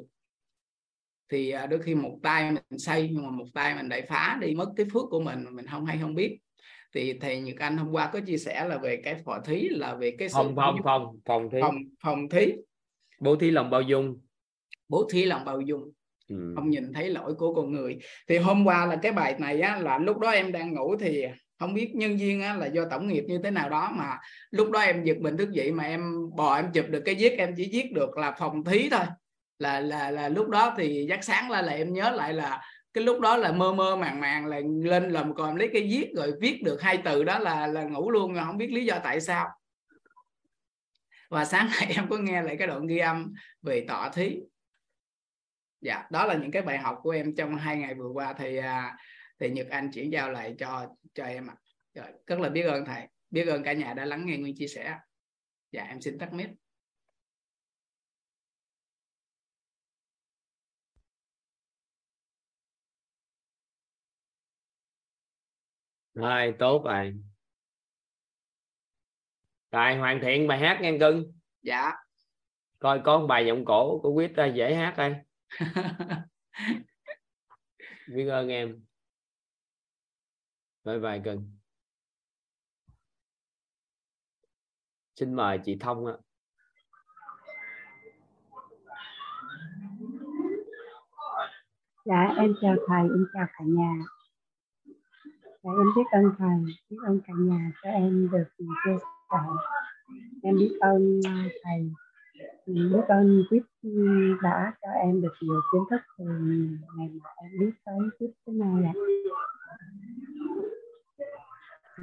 Thì 1.29 1.51
à, 1.51 1.65
đôi 1.65 1.81
khi 1.81 1.95
một 1.95 2.19
tay 2.23 2.51
mình 2.51 2.79
xây 2.79 3.09
nhưng 3.13 3.23
mà 3.23 3.29
một 3.29 3.45
tay 3.53 3.75
mình 3.75 3.89
lại 3.89 4.01
phá 4.01 4.37
đi 4.41 4.55
mất 4.55 4.71
cái 4.75 4.85
phước 4.93 5.03
của 5.09 5.19
mình 5.19 5.43
mà 5.43 5.51
mình 5.51 5.65
không 5.67 5.85
hay 5.85 5.97
không 6.01 6.15
biết. 6.15 6.37
Thì 6.93 7.13
thầy 7.19 7.41
Nhật 7.41 7.55
Anh 7.59 7.77
hôm 7.77 7.91
qua 7.91 8.09
có 8.13 8.19
chia 8.19 8.37
sẻ 8.37 8.65
là 8.65 8.77
về 8.77 9.01
cái 9.03 9.15
phò 9.25 9.39
thí 9.45 9.69
là 9.69 9.95
về 9.95 10.15
cái 10.19 10.29
sự 10.29 10.35
phòng 10.35 10.55
phòng 10.55 10.75
phòng 10.83 11.19
phòng 11.25 11.49
thí. 11.49 11.57
Phòng 11.61 11.77
phòng 12.03 12.29
thí. 12.29 12.53
Bố 13.19 13.35
thí 13.35 13.51
lòng 13.51 13.69
bao 13.69 13.81
dung. 13.81 14.19
Bố 14.89 15.07
thí 15.11 15.25
lòng 15.25 15.45
bao 15.45 15.61
dung 15.61 15.91
ừ. 16.29 16.53
không 16.55 16.69
nhìn 16.69 16.93
thấy 16.93 17.09
lỗi 17.09 17.33
của 17.33 17.53
con 17.53 17.71
người. 17.71 17.97
Thì 18.27 18.37
hôm 18.37 18.65
qua 18.65 18.85
là 18.85 18.95
cái 19.01 19.11
bài 19.11 19.35
này 19.39 19.61
á, 19.61 19.79
là 19.79 19.97
lúc 19.97 20.17
đó 20.19 20.29
em 20.29 20.51
đang 20.51 20.73
ngủ 20.73 20.95
thì 20.99 21.25
không 21.59 21.73
biết 21.73 21.95
nhân 21.95 22.17
viên 22.17 22.41
á, 22.41 22.55
là 22.55 22.65
do 22.65 22.85
tổng 22.91 23.07
nghiệp 23.07 23.23
như 23.27 23.39
thế 23.43 23.51
nào 23.51 23.69
đó 23.69 23.91
mà 23.95 24.17
lúc 24.51 24.71
đó 24.71 24.79
em 24.79 25.03
giật 25.03 25.17
mình 25.19 25.37
thức 25.37 25.51
dậy 25.51 25.71
mà 25.71 25.83
em 25.83 26.29
bò 26.35 26.55
em 26.55 26.65
chụp 26.73 26.85
được 26.89 27.01
cái 27.05 27.15
viết 27.15 27.37
em 27.37 27.53
chỉ 27.57 27.69
viết 27.71 27.93
được 27.93 28.17
là 28.17 28.35
phòng 28.39 28.63
thí 28.63 28.89
thôi. 28.89 29.05
Là 29.59 29.79
là 29.79 30.11
là 30.11 30.29
lúc 30.29 30.49
đó 30.49 30.73
thì 30.77 31.05
giấc 31.09 31.23
sáng 31.23 31.51
là 31.51 31.61
là 31.61 31.71
em 31.71 31.93
nhớ 31.93 32.11
lại 32.11 32.33
là 32.33 32.61
cái 32.93 33.03
lúc 33.03 33.19
đó 33.19 33.37
là 33.37 33.51
mơ 33.51 33.73
mơ 33.73 33.95
màng 33.95 34.19
màng 34.19 34.45
là 34.45 34.61
lên 34.83 35.09
lầm 35.09 35.35
còn 35.35 35.55
lấy 35.55 35.69
cái 35.73 35.81
viết 35.81 36.11
rồi 36.15 36.33
viết 36.41 36.63
được 36.63 36.81
hai 36.81 36.97
từ 37.05 37.23
đó 37.23 37.39
là 37.39 37.67
là 37.67 37.83
ngủ 37.83 38.11
luôn 38.11 38.33
rồi 38.33 38.43
không 38.45 38.57
biết 38.57 38.71
lý 38.71 38.85
do 38.85 38.99
tại 39.03 39.21
sao. 39.21 39.47
Và 41.29 41.45
sáng 41.45 41.69
nay 41.79 41.93
em 41.95 42.07
có 42.09 42.17
nghe 42.17 42.41
lại 42.41 42.55
cái 42.59 42.67
đoạn 42.67 42.87
ghi 42.87 42.97
âm 42.97 43.33
về 43.61 43.85
tọa 43.87 44.09
thí 44.09 44.37
dạ 45.81 46.07
đó 46.11 46.25
là 46.25 46.35
những 46.35 46.51
cái 46.51 46.61
bài 46.61 46.77
học 46.77 46.99
của 47.03 47.09
em 47.11 47.35
trong 47.35 47.55
hai 47.55 47.77
ngày 47.77 47.95
vừa 47.95 48.09
qua. 48.09 48.33
Thì 48.33 48.57
à, 48.57 48.97
thì 49.39 49.49
Nhật 49.49 49.67
Anh 49.69 49.91
chuyển 49.91 50.11
giao 50.11 50.31
lại 50.31 50.55
cho 50.59 50.87
cho 51.13 51.25
em 51.25 51.47
ạ. 51.49 51.55
À. 51.93 52.11
rất 52.27 52.39
là 52.39 52.49
biết 52.49 52.61
ơn 52.61 52.85
thầy. 52.85 53.07
Biết 53.29 53.45
ơn 53.47 53.63
cả 53.63 53.73
nhà 53.73 53.93
đã 53.93 54.05
lắng 54.05 54.25
nghe 54.25 54.37
nguyên 54.37 54.55
chia 54.57 54.67
sẻ. 54.67 54.99
Dạ 55.71 55.83
em 55.83 56.01
xin 56.01 56.17
tắt 56.19 56.33
mic. 56.33 56.49
Rồi 66.13 66.53
tốt 66.59 66.83
rồi. 66.85 67.13
Rồi 69.71 69.95
hoàn 69.95 70.19
thiện 70.21 70.47
bài 70.47 70.59
hát 70.59 70.79
nghe 70.81 70.97
cưng. 70.99 71.23
Dạ. 71.61 71.91
Coi 72.79 73.01
có 73.05 73.19
một 73.19 73.27
bài 73.27 73.45
giọng 73.47 73.65
cổ 73.65 73.99
của 74.03 74.11
quyết 74.11 74.35
ra 74.35 74.45
dễ 74.45 74.75
hát 74.75 74.93
đây 74.97 75.15
biết 78.07 78.27
ơn 78.29 78.47
em. 78.47 78.83
Bye 80.83 80.99
bye 80.99 81.21
cưng 81.23 81.57
xin 85.19 85.33
mời 85.33 85.59
chị 85.65 85.77
thông 85.79 86.05
ạ. 86.05 86.13
Dạ 92.05 92.33
em 92.37 92.53
chào 92.61 92.75
thầy, 92.87 93.01
em 93.01 93.25
chào 93.33 93.45
cả 93.53 93.65
nhà. 93.67 93.93
Dạ 95.63 95.71
em 95.71 95.87
biết 95.95 96.03
ơn 96.11 96.23
thầy, 96.37 96.75
biết 96.89 96.97
ơn 97.05 97.19
cả 97.27 97.33
nhà 97.37 97.71
cho 97.83 97.89
em 97.89 98.29
được 98.31 98.43
chia 98.57 98.65
sẻ. 98.85 98.97
Em 100.43 100.55
biết 100.57 100.77
ơn 100.81 101.19
à, 101.25 101.47
thầy 101.63 101.91
biết 102.65 103.01
ơn 103.07 103.43
quyết 103.49 103.63
đã 104.41 104.73
cho 104.81 104.89
em 104.91 105.21
được 105.21 105.33
nhiều 105.41 105.61
kiến 105.73 105.81
thức 105.89 106.01
từ 106.17 106.25
ngày 106.97 107.09
mà 107.23 107.29
em 107.37 107.51
biết 107.59 107.71
tới 107.85 107.99
quyết 108.19 108.31
thế 108.47 108.53
này 108.53 108.83
ạ 108.83 108.93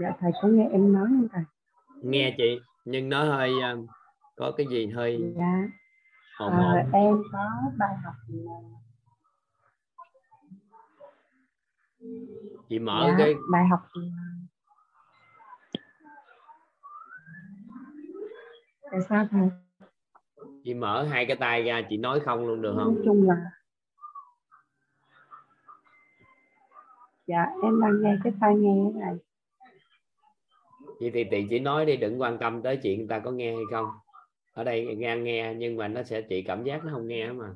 dạ 0.01 0.13
thầy 0.21 0.33
có 0.43 0.49
nghe 0.49 0.69
em 0.73 0.93
nói 0.93 1.07
không 1.09 1.29
thầy? 1.33 1.45
Nghe 2.03 2.35
chị 2.37 2.61
nhưng 2.85 3.09
nó 3.09 3.25
hơi 3.25 3.51
um, 3.73 3.87
có 4.37 4.53
cái 4.57 4.67
gì 4.67 4.87
hơi 4.87 5.33
dạ. 5.37 5.69
hồn 6.39 6.53
à, 6.53 6.59
hồn. 6.59 6.93
em 6.93 7.23
có 7.33 7.51
bài 7.79 7.97
học 8.05 8.15
chị 12.69 12.79
mở 12.79 13.07
dạ, 13.09 13.15
cái 13.19 13.35
bài 13.51 13.65
học 13.71 13.81
tại 18.91 19.01
sao 19.09 19.27
thầy 19.31 19.49
chị 20.65 20.75
mở 20.75 21.05
hai 21.05 21.27
cái 21.27 21.37
tay 21.37 21.63
ra 21.63 21.83
chị 21.89 21.97
nói 21.97 22.21
không 22.21 22.47
luôn 22.47 22.63
được 22.63 22.75
nói 22.77 22.85
không? 22.85 23.03
chung 23.05 23.29
là 23.29 23.37
dạ 27.27 27.47
em 27.63 27.81
đang 27.81 28.03
nghe 28.03 28.17
cái 28.25 28.33
tai 28.41 28.55
nghe 28.55 28.91
này. 29.01 29.15
Vậy 31.01 31.11
thì 31.15 31.25
chị 31.31 31.47
chỉ 31.51 31.59
nói 31.59 31.87
đi 31.87 31.97
đừng 31.97 32.21
quan 32.21 32.39
tâm 32.39 32.63
tới 32.63 32.77
chuyện 32.83 32.99
người 32.99 33.09
ta 33.09 33.19
có 33.19 33.31
nghe 33.31 33.55
hay 33.55 33.65
không. 33.71 33.87
Ở 34.53 34.65
đây 34.65 34.97
nghe 34.97 35.17
nghe 35.17 35.55
nhưng 35.59 35.77
mà 35.77 35.89
nó 35.89 36.03
sẽ 36.03 36.23
chị 36.23 36.43
cảm 36.43 36.65
giác 36.65 36.85
nó 36.85 36.93
không 36.93 37.09
nghe 37.09 37.33
mà. 37.33 37.47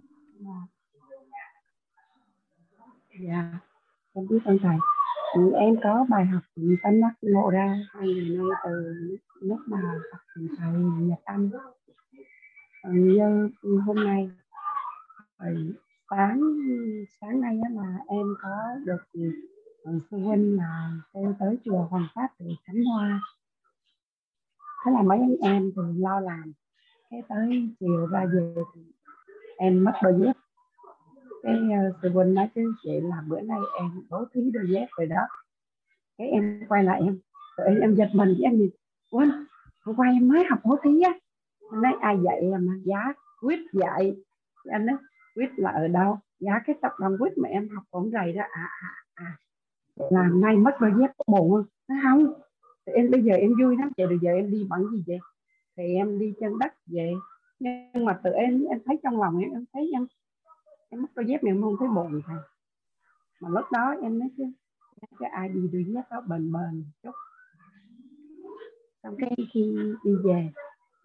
Dạ 3.21 3.59
em 4.15 4.27
biết 4.29 4.39
ơn 4.45 4.59
thầy. 4.63 4.77
Thì 5.35 5.41
em 5.55 5.77
có 5.83 6.07
bài 6.11 6.25
học 6.27 6.43
từ 6.57 6.63
tâm 6.83 7.01
đắc 7.01 7.13
ngộ 7.23 7.51
ra 7.51 7.79
hai 7.91 8.07
ngày 8.07 8.29
nay 8.29 8.47
từ 8.65 8.95
lúc 9.41 9.59
mà 9.67 9.79
học 10.13 10.21
thầy 10.59 10.73
nhật 10.99 11.19
anh 11.25 11.51
như 12.85 13.51
hôm 13.87 13.97
nay 13.97 14.31
sáng 16.11 16.41
sáng 17.21 17.41
nay 17.41 17.59
á 17.63 17.71
là 17.71 17.99
em 18.09 18.27
có 18.43 18.49
được 18.85 19.21
ờ, 19.85 19.93
sư 20.11 20.17
huynh 20.17 20.57
là 20.57 20.93
kêu 21.15 21.35
tới 21.39 21.59
chùa 21.65 21.87
Hoàng 21.91 22.07
Pháp 22.15 22.29
để 22.39 22.51
khánh 22.65 22.85
hoa. 22.85 23.21
Thế 24.85 24.93
là 24.93 25.03
mấy 25.03 25.19
anh 25.19 25.37
em 25.43 25.71
thì 25.77 25.83
lo 25.99 26.21
làm. 26.21 26.53
Cái 27.11 27.23
tới 27.29 27.69
chiều 27.81 28.07
ra 28.07 28.27
về 28.33 28.55
thì 28.75 28.81
em 29.57 29.85
mất 29.85 29.93
đôi 30.03 30.15
dép. 30.19 30.33
Cái 31.43 31.55
ờ, 31.55 31.89
uh, 31.89 31.97
sư 32.03 32.09
huynh 32.09 32.35
nói 32.35 32.49
chứ 32.55 32.75
chị 32.83 33.01
là 33.03 33.23
bữa 33.29 33.41
nay 33.41 33.59
em 33.79 33.91
bố 34.11 34.25
thí 34.35 34.51
đôi 34.51 34.65
dép 34.69 34.87
rồi 34.97 35.07
đó. 35.07 35.21
Cái 36.19 36.29
em 36.29 36.61
quay 36.69 36.85
lại 36.85 37.01
em 37.05 37.19
rồi 37.57 37.69
em, 37.69 37.81
em 37.81 37.95
giật 37.95 38.09
mình 38.13 38.29
với 38.29 38.43
em 38.43 38.59
nhìn 38.59 38.71
quên 39.11 39.31
hôm 39.85 39.97
qua 39.97 40.09
em 40.09 40.29
mới 40.29 40.45
học 40.51 40.59
bố 40.65 40.77
thí 40.83 41.01
á 41.01 41.13
anh 41.71 41.83
nói 41.83 41.93
ai 42.01 42.19
dạy 42.25 42.41
em 42.41 42.83
giá 42.85 43.13
quyết 43.43 43.59
dạy. 43.73 44.17
Anh 44.65 44.87
nói 44.87 44.97
quyết 45.35 45.49
là 45.57 45.71
ở 45.71 45.89
đâu? 45.89 46.19
Giá 46.41 46.61
cái 46.67 46.77
tập 46.83 46.93
đoàn 46.99 47.17
quyết 47.21 47.39
mà 47.39 47.49
em 47.49 47.69
học 47.69 47.85
cũng 47.91 48.11
rầy 48.11 48.33
đó. 48.33 48.43
À 48.51 48.69
à 48.81 48.95
à. 49.15 49.39
Làm 50.11 50.41
nay 50.41 50.57
mất 50.57 50.77
đôi 50.81 50.93
dép 50.99 51.11
có 51.19 51.25
buồn 51.27 51.65
nó 51.89 51.95
không. 52.03 52.33
Thì 52.87 52.93
em 52.93 53.11
bây 53.11 53.23
giờ 53.23 53.35
em 53.35 53.55
vui 53.61 53.77
lắm 53.77 53.91
chị 53.97 54.07
bây 54.07 54.19
giờ 54.23 54.31
em 54.31 54.51
đi 54.51 54.67
bằng 54.71 54.89
gì 54.91 55.03
vậy? 55.07 55.19
Thì 55.77 55.95
em 55.95 56.19
đi 56.19 56.35
chân 56.41 56.59
đất 56.59 56.73
về 56.87 57.15
nhưng 57.61 58.05
mà 58.05 58.21
tự 58.25 58.31
em 58.31 58.65
em 58.65 58.79
thấy 58.85 58.99
trong 59.03 59.21
lòng 59.21 59.39
em 59.39 59.51
em 59.51 59.65
thấy 59.73 59.91
em 59.93 60.07
em 60.89 61.03
mất 61.03 61.09
đôi 61.15 61.27
dép 61.27 61.45
mà 61.45 61.51
em 61.51 61.63
không 61.63 61.77
thấy 61.79 61.89
buồn 61.89 62.21
thầy 62.27 62.37
mà 63.41 63.49
lúc 63.49 63.65
đó 63.73 63.95
em 64.03 64.19
nói, 64.19 64.29
chứ 64.37 64.45
cái 65.19 65.31
ai 65.31 65.49
đi 65.49 65.61
đôi 65.73 65.85
dép 65.85 66.03
đó, 66.11 66.21
bền 66.21 66.53
bền 66.53 66.85
chút. 67.03 67.11
Xong 69.03 69.17
cái 69.19 69.31
khi 69.53 69.77
đi 70.05 70.13
về 70.25 70.49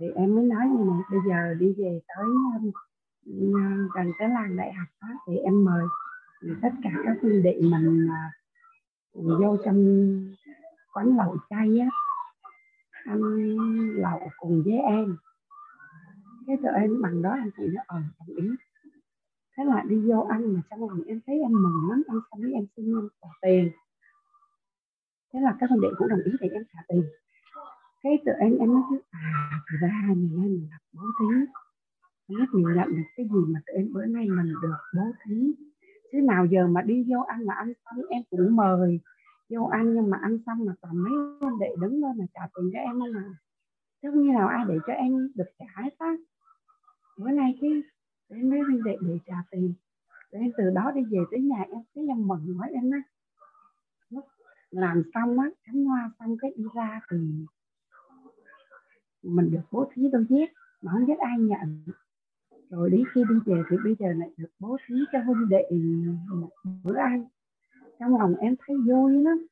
thì 0.04 0.10
em 0.16 0.36
mới 0.36 0.46
nói 0.46 0.68
như 0.68 0.84
này 0.86 1.00
bây 1.12 1.20
giờ 1.28 1.54
đi 1.60 1.74
về 1.78 2.00
tới 2.08 2.26
um, 2.26 2.72
gần 3.96 4.12
cái 4.20 4.30
làng 4.30 4.56
đại 4.56 4.74
học 4.74 4.88
đó 5.02 5.08
thì 5.28 5.38
em 5.38 5.66
mời 5.66 5.84
tất 6.62 6.70
cả 6.84 6.90
các 7.06 7.18
huynh 7.22 7.44
đệ 7.44 7.60
mình 7.62 8.08
uh, 9.14 9.40
vô 9.40 9.58
trong 9.66 9.78
quán 10.94 11.18
lẩu 11.18 11.38
chay 11.50 11.80
á 11.80 11.88
ăn 13.06 13.22
lẩu 13.96 14.20
cùng 14.38 14.64
với 14.66 14.78
em. 14.78 15.18
Cái 16.48 16.58
tụi 16.58 16.72
em 16.72 17.02
bằng 17.02 17.22
đó 17.22 17.30
anh 17.30 17.50
chị 17.58 17.64
nó 17.74 17.82
ờ 17.88 18.02
đồng 18.20 18.38
ý 18.38 18.50
thế 19.58 19.64
là 19.64 19.84
đi 19.88 20.10
vô 20.10 20.28
ăn 20.30 20.54
mà 20.54 20.62
trong 20.70 20.90
lòng 20.90 21.04
em 21.08 21.20
thấy 21.26 21.40
em 21.40 21.52
mừng 21.52 21.90
lắm 21.90 22.04
ăn 22.08 22.20
xong 22.32 22.42
biết 22.42 22.52
em 22.54 22.66
xin 22.76 22.86
em 22.86 23.10
trả 23.22 23.30
tiền. 23.42 23.72
Thế 25.34 25.40
là 25.40 25.56
các 25.60 25.70
huynh 25.70 25.82
đệ 25.82 25.88
cũng 25.98 26.08
đồng 26.08 26.22
ý 26.26 26.32
để 26.40 26.48
em 26.54 26.64
trả 26.74 26.80
tiền 26.88 27.04
cái 28.04 28.20
tự 28.26 28.32
em 28.40 28.58
em 28.58 28.74
nói 28.74 28.82
chứ 28.90 29.00
à 29.10 29.50
thì 29.72 29.78
ra 29.82 30.02
mình 30.08 30.30
nay 30.38 30.50
mình 30.50 30.70
được 30.70 30.78
bố 30.94 31.02
thí. 31.20 31.26
Lúc 32.28 32.50
mình 32.54 32.76
nhận 32.76 32.90
được 32.90 33.10
cái 33.16 33.26
gì 33.26 33.40
mà 33.54 33.60
tự 33.66 33.74
em 33.74 33.94
bữa 33.94 34.06
nay 34.06 34.28
mình 34.30 34.54
được 34.62 34.78
bố 34.96 35.02
thí. 35.26 35.54
Thế 36.12 36.22
nào 36.22 36.46
giờ 36.46 36.68
mà 36.68 36.82
đi 36.82 37.06
vô 37.10 37.22
ăn 37.22 37.46
mà 37.46 37.54
ăn 37.54 37.74
xong, 37.86 38.06
em 38.10 38.24
cũng 38.30 38.56
mời. 38.56 39.00
Vô 39.50 39.66
ăn 39.66 39.94
nhưng 39.94 40.10
mà 40.10 40.18
ăn 40.22 40.38
xong 40.46 40.66
mà 40.66 40.74
toàn 40.82 40.98
mấy 40.98 41.14
anh 41.42 41.60
đệ 41.60 41.76
đứng 41.82 42.02
lên 42.02 42.18
mà 42.18 42.26
trả 42.34 42.42
tiền 42.56 42.70
cho 42.74 42.80
em 42.80 43.00
không 43.00 43.16
à 43.16 43.34
chứ 44.02 44.12
như 44.12 44.32
nào 44.32 44.48
ai 44.48 44.66
để 44.68 44.76
cho 44.88 44.94
em 44.94 45.32
được 45.36 45.50
trả 45.60 45.82
hết 45.84 45.90
á. 45.98 46.16
Bữa 47.18 47.32
nay 47.32 47.58
cái 47.62 47.72
em 48.28 48.50
mấy 48.50 48.60
anh 48.60 48.84
đệ 48.84 48.98
để 49.02 49.18
trả 49.26 49.36
tiền. 49.52 49.74
Để 50.32 50.40
em 50.40 50.52
từ 50.58 50.64
đó 50.76 50.92
đi 50.96 51.02
về 51.12 51.20
tới 51.32 51.42
nhà 51.42 51.62
em 51.70 51.84
thấy 51.96 52.08
em 52.08 52.28
mừng 52.28 52.56
quá 52.60 52.68
em 52.74 52.92
á. 52.92 53.02
Làm 54.70 55.04
xong 55.14 55.40
á 55.40 55.50
cắm 55.66 55.86
hoa 55.86 56.12
xong 56.20 56.38
cái 56.42 56.54
đi 56.58 56.64
ra 56.76 57.02
thì 57.12 57.18
mình 59.24 59.52
được 59.52 59.62
bố 59.72 59.92
thí 59.94 60.10
đôi 60.12 60.26
dép 60.30 60.50
mà 60.82 60.92
không 60.92 61.06
biết 61.06 61.20
ai 61.20 61.40
nhận. 61.40 61.84
Rồi 62.70 62.90
đến 62.90 63.04
khi 63.14 63.24
đi 63.30 63.36
về 63.46 63.62
thì 63.70 63.78
bây 63.84 63.96
giờ 64.00 64.08
lại 64.18 64.30
được 64.38 64.50
bố 64.60 64.78
thí 64.88 64.96
cho 65.12 65.20
huynh 65.20 65.50
đệ 65.50 65.64
bữa 66.84 66.96
ăn. 66.96 67.26
Trong 68.00 68.18
lòng 68.18 68.36
em 68.36 68.56
thấy 68.68 68.78
vui 68.88 69.24
lắm. 69.24 69.48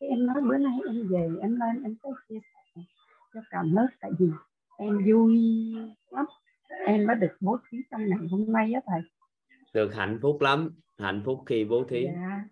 Cái 0.00 0.08
em 0.08 0.26
nói 0.26 0.42
bữa 0.42 0.56
nay 0.56 0.78
em 0.86 1.08
về 1.08 1.28
em 1.40 1.56
lên 1.60 1.82
em 1.82 1.96
có 2.02 2.10
chia 2.28 2.38
sẻ 2.54 2.82
cho 3.34 3.40
cả 3.50 3.62
lớp 3.62 3.86
tại 4.00 4.10
vì 4.18 4.26
em 4.78 4.98
vui 5.06 5.38
lắm. 6.10 6.26
Em 6.86 7.06
đã 7.06 7.14
được 7.14 7.32
bố 7.40 7.58
thí 7.70 7.78
trong 7.90 8.08
ngày 8.08 8.18
hôm 8.30 8.52
nay 8.52 8.72
á 8.72 8.80
thầy. 8.86 9.00
Được 9.74 9.94
hạnh 9.94 10.18
phúc 10.22 10.40
lắm. 10.40 10.70
Hạnh 10.98 11.22
phúc 11.24 11.42
khi 11.46 11.64
bố 11.64 11.84
thí. 11.84 12.04
Dạ. 12.04 12.44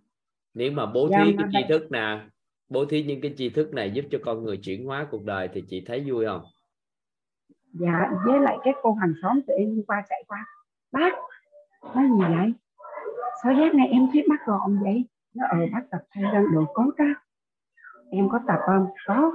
Nếu 0.54 0.72
mà 0.72 0.86
bố 0.86 1.08
Dạ, 1.10 1.24
thí 1.24 1.32
mà 1.32 1.48
cái 1.52 1.62
tri 1.62 1.68
thức 1.68 1.90
nè 1.90 2.28
bố 2.68 2.84
thí 2.84 3.02
những 3.02 3.20
cái 3.20 3.34
tri 3.36 3.48
thức 3.50 3.74
này 3.74 3.90
giúp 3.90 4.04
cho 4.10 4.18
con 4.22 4.44
người 4.44 4.56
chuyển 4.56 4.84
hóa 4.84 5.06
cuộc 5.10 5.24
đời 5.24 5.48
thì 5.52 5.64
chị 5.68 5.82
thấy 5.86 6.04
vui 6.10 6.24
không 6.26 6.42
dạ 7.80 8.10
với 8.24 8.40
lại 8.40 8.58
cái 8.64 8.74
cô 8.82 8.92
hàng 8.92 9.12
xóm 9.22 9.40
tụi 9.46 9.56
em 9.56 9.68
hôm 9.68 9.84
qua 9.86 10.02
chạy 10.08 10.24
qua. 10.28 10.46
Bác, 10.92 11.12
nói 11.94 12.08
gì 12.18 12.34
vậy? 12.36 12.54
Sao 13.42 13.52
giác 13.52 13.74
này 13.74 13.88
em 13.88 14.08
thấy 14.12 14.26
bác 14.28 14.46
gọn 14.46 14.78
vậy? 14.82 15.04
Nó 15.34 15.46
ở 15.50 15.58
bác 15.72 15.82
tập 15.90 16.00
thay 16.10 16.24
răng 16.32 16.52
đồ 16.52 16.64
cốt 16.74 16.90
á 16.96 17.14
em 18.10 18.28
có 18.28 18.40
tập 18.46 18.58
không? 18.66 18.86
Có. 19.06 19.32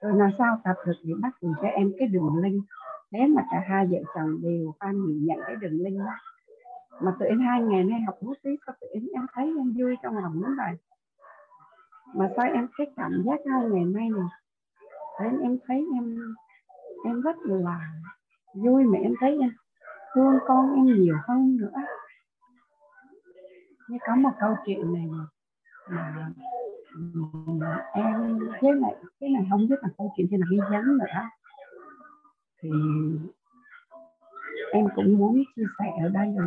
Rồi 0.00 0.12
là 0.16 0.30
sao 0.38 0.60
tập 0.64 0.74
được 0.86 0.92
thì 1.02 1.12
bác 1.22 1.30
gửi 1.40 1.52
cho 1.62 1.68
em 1.68 1.92
cái 1.98 2.08
đường 2.08 2.36
link. 2.42 2.64
Thế 3.12 3.26
mà 3.26 3.42
cả 3.50 3.64
hai 3.68 3.86
vợ 3.86 3.98
chồng 4.14 4.42
đều 4.42 4.74
phan 4.80 5.06
nhìn 5.06 5.26
nhận 5.26 5.38
cái 5.46 5.56
đường 5.56 5.84
link 5.84 5.98
đó. 5.98 6.14
Mà 7.00 7.16
tụi 7.18 7.28
em 7.28 7.40
hai 7.40 7.62
ngày 7.62 7.84
nay 7.84 8.00
học 8.06 8.16
bút 8.20 8.34
tiếp 8.42 8.56
tụi 8.66 8.90
em 8.90 9.06
em 9.14 9.26
thấy 9.32 9.44
em 9.44 9.74
vui 9.78 9.96
trong 10.02 10.18
lòng 10.18 10.42
lắm 10.42 10.56
rồi. 10.56 10.78
Mà 12.14 12.30
sao 12.36 12.46
em 12.46 12.68
cái 12.78 12.86
cảm 12.96 13.22
giác 13.26 13.40
hai 13.50 13.62
ngày 13.70 13.84
nay 13.84 14.10
này 14.10 14.28
thế 15.18 15.26
em 15.42 15.58
thấy 15.66 15.86
em 15.94 16.34
em 17.04 17.20
rất 17.20 17.36
là 17.44 17.92
vui 18.54 18.84
mà 18.84 18.98
em 18.98 19.14
thấy 19.20 19.38
thương 20.14 20.38
con 20.46 20.74
em 20.74 20.84
nhiều 20.84 21.16
hơn 21.28 21.56
nữa. 21.56 21.72
Như 23.88 23.98
có 24.06 24.16
một 24.16 24.30
câu 24.40 24.56
chuyện 24.66 24.94
này 24.94 25.06
mà 25.06 25.26
em 27.94 28.38
với 28.62 28.74
lại, 28.74 28.96
cái 29.20 29.30
này 29.30 29.46
không 29.50 29.68
biết 29.68 29.76
là 29.82 29.88
câu 29.98 30.12
chuyện 30.16 30.26
thế 30.30 30.36
nào 30.36 30.48
ghi 30.50 30.58
nhắn 30.70 30.98
nữa 30.98 31.28
thì 32.62 32.70
em 34.72 34.86
cũng 34.94 35.18
muốn 35.18 35.42
chia 35.56 35.64
sẻ 35.78 35.92
ở 36.02 36.08
đây 36.08 36.34
là 36.36 36.44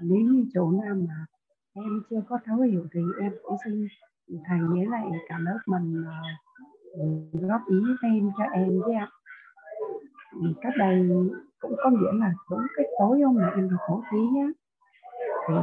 nếu 0.00 0.18
như 0.18 0.44
chỗ 0.54 0.70
nào 0.70 0.94
mà 0.94 1.26
em 1.72 2.02
chưa 2.10 2.20
có 2.28 2.38
thấu 2.44 2.56
hiểu 2.56 2.86
thì 2.92 3.00
em 3.20 3.32
cũng 3.42 3.56
xin 3.64 3.88
thầy 4.48 4.58
với 4.60 4.86
lại 4.86 5.06
cả 5.28 5.38
lớp 5.38 5.58
mình 5.66 6.04
à, 6.06 6.22
góp 7.32 7.60
ý 7.68 7.76
thêm 8.02 8.30
cho 8.38 8.44
em 8.44 8.80
với 8.80 8.94
ạ 8.94 9.08
cách 10.60 10.72
đây 10.78 11.08
cũng 11.60 11.74
có 11.76 11.90
nghĩa 11.90 12.12
là 12.18 12.34
đúng 12.50 12.66
cái 12.76 12.86
tối 12.98 13.20
hôm 13.20 13.34
mà 13.34 13.52
em 13.56 13.68
được 13.70 13.76
khổ 13.78 14.02
thí 14.10 14.18
á. 14.40 14.48
Thì 15.48 15.54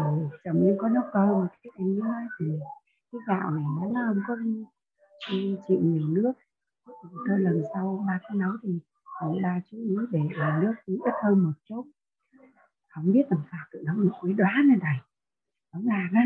chồng 0.44 0.66
em 0.66 0.76
có 0.78 0.90
nấu 0.90 1.04
cơm 1.14 1.48
cái 1.64 1.72
em 1.78 2.00
nói 2.00 2.24
thì 2.40 2.46
cái 3.12 3.22
gạo 3.28 3.52
này 3.52 3.64
nó 3.82 4.02
không 4.06 4.24
có 4.28 4.36
chịu 5.68 5.80
nhiều 5.82 6.08
nước. 6.08 6.34
Thôi 7.28 7.40
lần 7.40 7.62
sau 7.74 8.06
ba 8.08 8.20
có 8.24 8.36
nấu 8.36 8.52
thì 8.64 8.80
ba 9.44 9.60
chú 9.72 9.78
ý 9.78 9.96
để 10.12 10.20
là 10.32 10.60
nước 10.62 10.74
cũng 10.86 11.02
ít 11.06 11.14
hơn 11.24 11.44
một 11.44 11.54
chút. 11.70 11.86
Không 12.90 13.12
biết 13.12 13.24
làm 13.30 13.40
sao 13.52 13.60
tụi 13.72 13.82
nó 13.86 13.94
nổi, 13.94 14.34
đóa 14.34 14.64
lên 14.66 14.80
này. 14.80 15.00
Nó 15.74 15.80
là 15.84 16.10
nó 16.12 16.22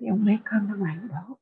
cái 0.00 0.08
ông 0.08 0.24
bê 0.24 0.38
cơm 0.44 0.68
ra 0.68 0.74
ngoài 0.74 0.98
đó 1.10 1.36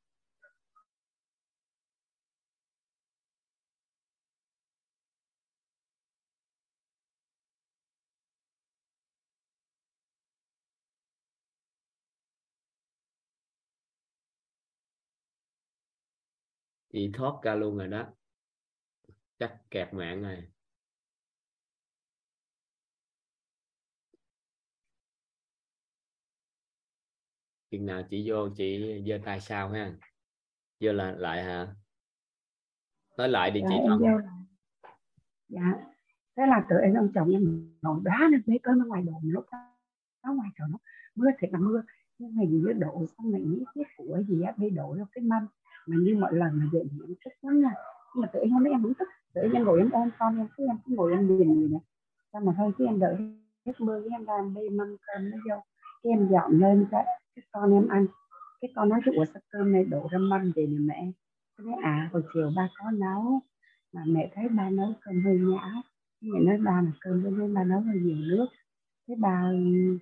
chị 16.93 17.11
thoát 17.15 17.43
ra 17.43 17.55
luôn 17.55 17.79
rồi 17.79 17.89
đó. 17.89 18.07
Chắc 19.39 19.59
kẹt 19.71 19.95
mạng 19.95 20.23
rồi. 20.23 20.49
Chừng 27.71 27.87
nào 27.87 28.03
chị 28.11 28.31
vô 28.31 28.49
chị 28.57 29.03
giơ 29.09 29.19
tay 29.25 29.41
sau 29.41 29.69
ha. 29.69 29.97
Giơ 30.81 30.93
là 30.93 31.13
lại 31.13 31.45
hả? 31.45 31.75
Nói 33.17 33.29
lại 33.29 33.51
đi 33.51 33.61
dạ, 33.61 33.69
chị 33.69 33.77
là 33.89 33.97
dạ. 35.49 35.87
Thế 36.37 36.47
là 36.47 36.67
tụi 36.71 36.79
em 36.83 36.95
ông 36.95 37.13
chồng 37.15 37.31
em 37.31 37.75
nổi 37.83 38.01
đá 38.05 38.29
lên 38.31 38.43
bê 38.47 38.59
cơm 38.63 38.83
ở 38.83 38.87
ngoài 38.87 39.03
đồn 39.03 39.21
lúc 39.23 39.47
đó. 39.53 39.77
Ngoài 40.23 40.49
trời 40.59 40.69
nó 40.71 40.79
mưa 41.15 41.27
thiệt 41.39 41.51
là 41.53 41.59
mưa. 41.59 41.83
Nhưng 42.19 42.37
mà 42.37 42.43
như 42.49 42.73
đổ 42.73 43.07
xong 43.19 43.33
này 43.33 43.41
nghĩ 43.41 43.65
cái 43.75 43.85
của 43.97 44.23
gì 44.29 44.43
á 44.43 44.55
bê 44.57 44.71
đổ 44.71 44.97
vô 44.99 45.05
cái 45.13 45.25
mâm 45.25 45.47
mà 45.87 45.97
như 46.01 46.17
mọi 46.17 46.35
lần 46.35 46.51
mà 46.59 46.65
vậy 46.73 46.83
thì 46.91 46.99
em 47.05 47.15
thích 47.25 47.33
lắm 47.43 47.61
nha. 47.61 47.71
Nhưng 48.15 48.23
mà 48.23 48.29
tự 48.33 48.41
nhiên 48.41 48.51
hôm 48.51 48.65
biết 48.65 48.71
em 48.71 48.83
không 48.83 48.95
tức 48.95 49.09
tụi 49.35 49.45
em 49.53 49.65
ngồi 49.65 49.79
em 49.79 49.91
ôm 49.91 50.09
con 50.19 50.37
em 50.37 50.49
cứ 50.57 50.67
em 50.67 50.77
cứ 50.87 50.95
ngồi 50.95 51.13
em 51.13 51.39
nhìn 51.39 51.55
gì 51.61 51.69
nè. 51.73 51.79
Xong 52.33 52.45
mà 52.45 52.53
hơi 52.59 52.71
cái 52.79 52.87
em 52.87 52.99
đợi 52.99 53.15
hết 53.67 53.73
mưa 53.79 54.01
cái 54.01 54.19
em 54.19 54.25
ra 54.25 54.35
em 54.35 54.55
bê 54.55 54.69
mâm 54.69 54.97
cơm 55.07 55.31
nó 55.31 55.37
vô, 55.49 55.63
cái 56.03 56.13
em 56.13 56.29
dọn 56.29 56.61
lên 56.61 56.87
cái 56.91 57.05
cái 57.37 57.43
con 57.53 57.73
em 57.75 57.89
ăn. 57.89 58.07
Cái 58.61 58.73
con 58.75 58.89
nói 58.89 59.01
chứ 59.05 59.13
ủa, 59.17 59.25
sao 59.25 59.43
cơm 59.51 59.73
này 59.73 59.85
đổ 59.85 60.09
ra 60.11 60.19
mâm 60.19 60.53
về 60.57 60.67
nè 60.67 60.77
mẹ? 60.81 61.13
Cái 61.59 61.67
nói 61.67 61.77
à 61.83 62.11
hồi 62.13 62.23
chiều 62.35 62.53
ba 62.57 62.69
có 62.79 62.91
nấu, 62.91 63.41
mà 63.93 64.03
mẹ 64.07 64.31
thấy 64.35 64.49
ba 64.49 64.71
nấu 64.71 64.93
cơm 65.01 65.25
hơi 65.25 65.39
nhã 65.39 65.75
mẹ 66.21 66.41
nói, 66.41 66.59
ba 66.59 66.83
là 66.83 66.91
cơm 67.01 67.23
cho 67.25 67.31
nên 67.31 67.55
ba 67.55 67.65
nấu 67.65 67.81
hơi 67.81 67.97
nhiều 67.97 68.17
nước. 68.17 68.47
Thế 69.09 69.15
ba, 69.19 69.51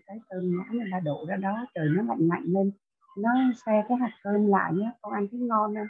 cái 0.07 0.21
cơm 0.29 0.57
nhã 0.57 0.65
này 0.73 0.89
ba 0.93 1.01
đổ 1.01 1.27
ra 1.29 1.37
đó, 1.37 1.67
trời 1.75 1.89
nó 1.89 2.03
lạnh 2.03 2.29
lạnh 2.29 2.45
lên 2.45 2.71
nó 3.17 3.31
xe 3.67 3.85
cái 3.89 3.99
hạt 3.99 4.11
cơm 4.23 4.47
lại 4.47 4.73
nhá 4.75 4.93
con 5.03 5.13
ăn 5.13 5.27
thấy 5.31 5.41
ngon 5.41 5.75
không 5.75 5.87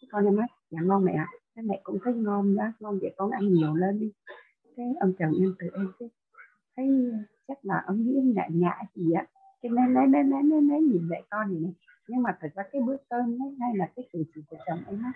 Cái 0.00 0.08
con 0.10 0.24
em 0.24 0.36
nói 0.36 0.46
dạ 0.70 0.80
ngon 0.82 1.04
mẹ 1.04 1.12
ạ. 1.12 1.28
Mẹ 1.54 1.80
cũng 1.82 1.98
thấy 2.04 2.14
ngon 2.14 2.56
đó 2.56 2.64
ngon 2.80 2.98
vậy 3.02 3.14
con 3.16 3.30
ăn 3.30 3.52
nhiều 3.52 3.74
lên 3.74 4.00
đi. 4.00 4.12
Cái 4.76 4.86
ông 5.00 5.12
chồng 5.18 5.32
em 5.40 5.54
tự 5.58 5.66
em 5.74 5.92
cái 5.98 6.08
thấy 6.76 7.12
chắc 7.48 7.58
là 7.62 7.82
ông 7.86 8.02
nghĩ 8.02 8.14
em 8.16 8.32
ngại 8.34 8.50
ngại 8.52 8.84
gì 8.94 9.12
á. 9.12 9.26
Cái 9.62 9.72
nên 9.72 9.94
nên 9.94 10.12
nên 10.12 10.30
nên 10.30 10.48
nên 10.48 10.68
nên 10.68 10.88
nhìn 10.88 11.08
lại 11.08 11.22
con 11.30 11.50
gì 11.50 11.58
này 11.58 11.72
nhưng 12.08 12.22
mà 12.22 12.36
thật 12.40 12.48
ra 12.54 12.62
cái 12.72 12.82
bữa 12.82 12.96
cơm 13.08 13.42
ấy, 13.42 13.56
hay 13.60 13.76
là 13.76 13.88
cái 13.96 14.08
cử 14.12 14.24
chỉ 14.34 14.40
của 14.50 14.56
chồng 14.66 14.78
em 14.86 15.02
á 15.02 15.12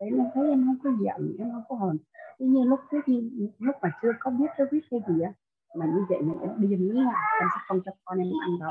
đấy 0.00 0.10
em 0.18 0.26
thấy 0.34 0.48
em 0.48 0.64
không 0.66 0.78
có 0.84 0.90
giận 1.04 1.36
em 1.38 1.52
không 1.52 1.62
có 1.68 1.86
hờn. 1.86 1.96
Tuy 2.38 2.46
nhiên 2.46 2.68
lúc 2.68 2.80
trước 2.90 2.98
khi 3.06 3.30
lúc 3.58 3.76
mà 3.82 3.90
chưa 4.02 4.12
có 4.20 4.30
biết 4.30 4.46
tôi 4.58 4.66
biết 4.72 4.80
cái 4.90 5.00
gì 5.08 5.20
á 5.20 5.32
mà 5.76 5.86
như 5.86 6.04
vậy 6.08 6.18
mình 6.22 6.40
em 6.40 6.50
điên 6.58 6.88
nữa 6.88 6.94
là 6.94 7.14
em 7.40 7.48
sẽ 7.54 7.60
không 7.68 7.80
cho 7.84 7.92
con 8.04 8.18
em 8.18 8.28
ăn 8.40 8.58
đâu 8.60 8.70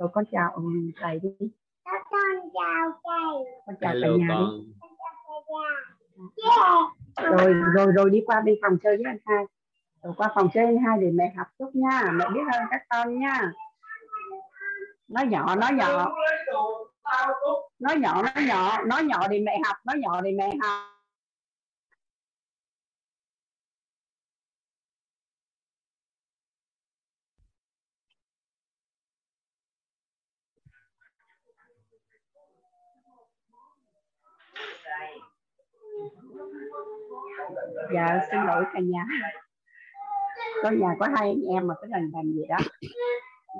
rồi 0.00 0.08
con 0.12 0.24
chào 0.32 0.52
ừ, 0.54 0.62
thầy 1.00 1.20
đi. 1.22 1.30
Con 1.84 2.02
chào 2.54 2.92
thầy. 3.04 3.44
Con 3.66 3.76
chào 3.76 3.76
cả 3.80 3.88
hello 3.88 4.16
nhà 4.16 4.26
con. 4.28 4.50
Đi 6.36 6.42
rồi 7.22 7.54
rồi 7.74 7.92
rồi 7.92 8.10
đi 8.10 8.22
qua 8.26 8.40
bên 8.40 8.54
phòng 8.62 8.78
chơi 8.82 8.96
với 8.96 9.04
anh 9.06 9.18
hai. 9.26 9.44
Rồi 10.02 10.12
qua 10.16 10.32
phòng 10.34 10.48
chơi 10.54 10.64
anh 10.64 10.78
hai 10.78 10.98
để 11.00 11.10
mẹ 11.10 11.32
học 11.36 11.46
chút 11.58 11.70
nha 11.74 12.10
mẹ 12.12 12.24
biết 12.34 12.40
ơn 12.52 12.62
các 12.70 12.82
con 12.88 13.20
nha 13.20 13.52
nói 15.08 15.26
nhỏ 15.26 15.56
nói 15.56 15.70
nhỏ. 15.72 16.12
Nói 17.78 17.96
nhỏ 17.98 18.22
nói 18.22 18.44
nhỏ. 18.48 18.84
Nói 18.84 19.02
nhỏ 19.02 19.28
thì 19.30 19.40
mẹ 19.40 19.60
học 19.64 19.76
nói 19.84 19.98
nhỏ 19.98 20.20
thì 20.24 20.32
mẹ 20.32 20.50
học 20.62 20.99
dạ 37.94 38.20
xin 38.30 38.40
lỗi 38.46 38.64
cả 38.72 38.80
nhà. 38.80 39.06
Có 40.62 40.70
nhà 40.70 40.94
có 40.98 41.06
hai 41.16 41.28
anh 41.28 41.42
em 41.42 41.66
mà 41.66 41.74
cái 41.80 41.90
lần 41.90 42.10
làm 42.12 42.32
gì 42.32 42.46
đó. 42.48 42.56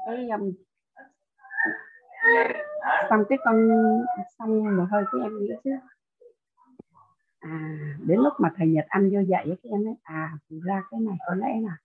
Cái 0.07 0.29
um, 0.29 0.53
xong 3.11 3.25
cái 3.29 3.39
con 3.45 3.69
xong 4.39 4.77
rồi 4.77 4.87
hơi 4.91 5.05
cái 5.13 5.21
em 5.23 5.39
nghĩ 5.39 5.51
chứ. 5.65 5.71
À 7.41 7.77
đến 8.07 8.19
lúc 8.21 8.33
mà 8.39 8.53
thầy 8.57 8.67
Nhật 8.67 8.85
Anh 8.89 9.11
vô 9.13 9.21
dạy 9.21 9.47
cái 9.47 9.73
em 9.73 9.85
nói 9.85 9.95
à 10.03 10.39
thì 10.49 10.61
ra 10.65 10.83
cái 10.91 11.01
này 11.01 11.17
có 11.27 11.35
lẽ 11.35 11.61
là 11.63 11.77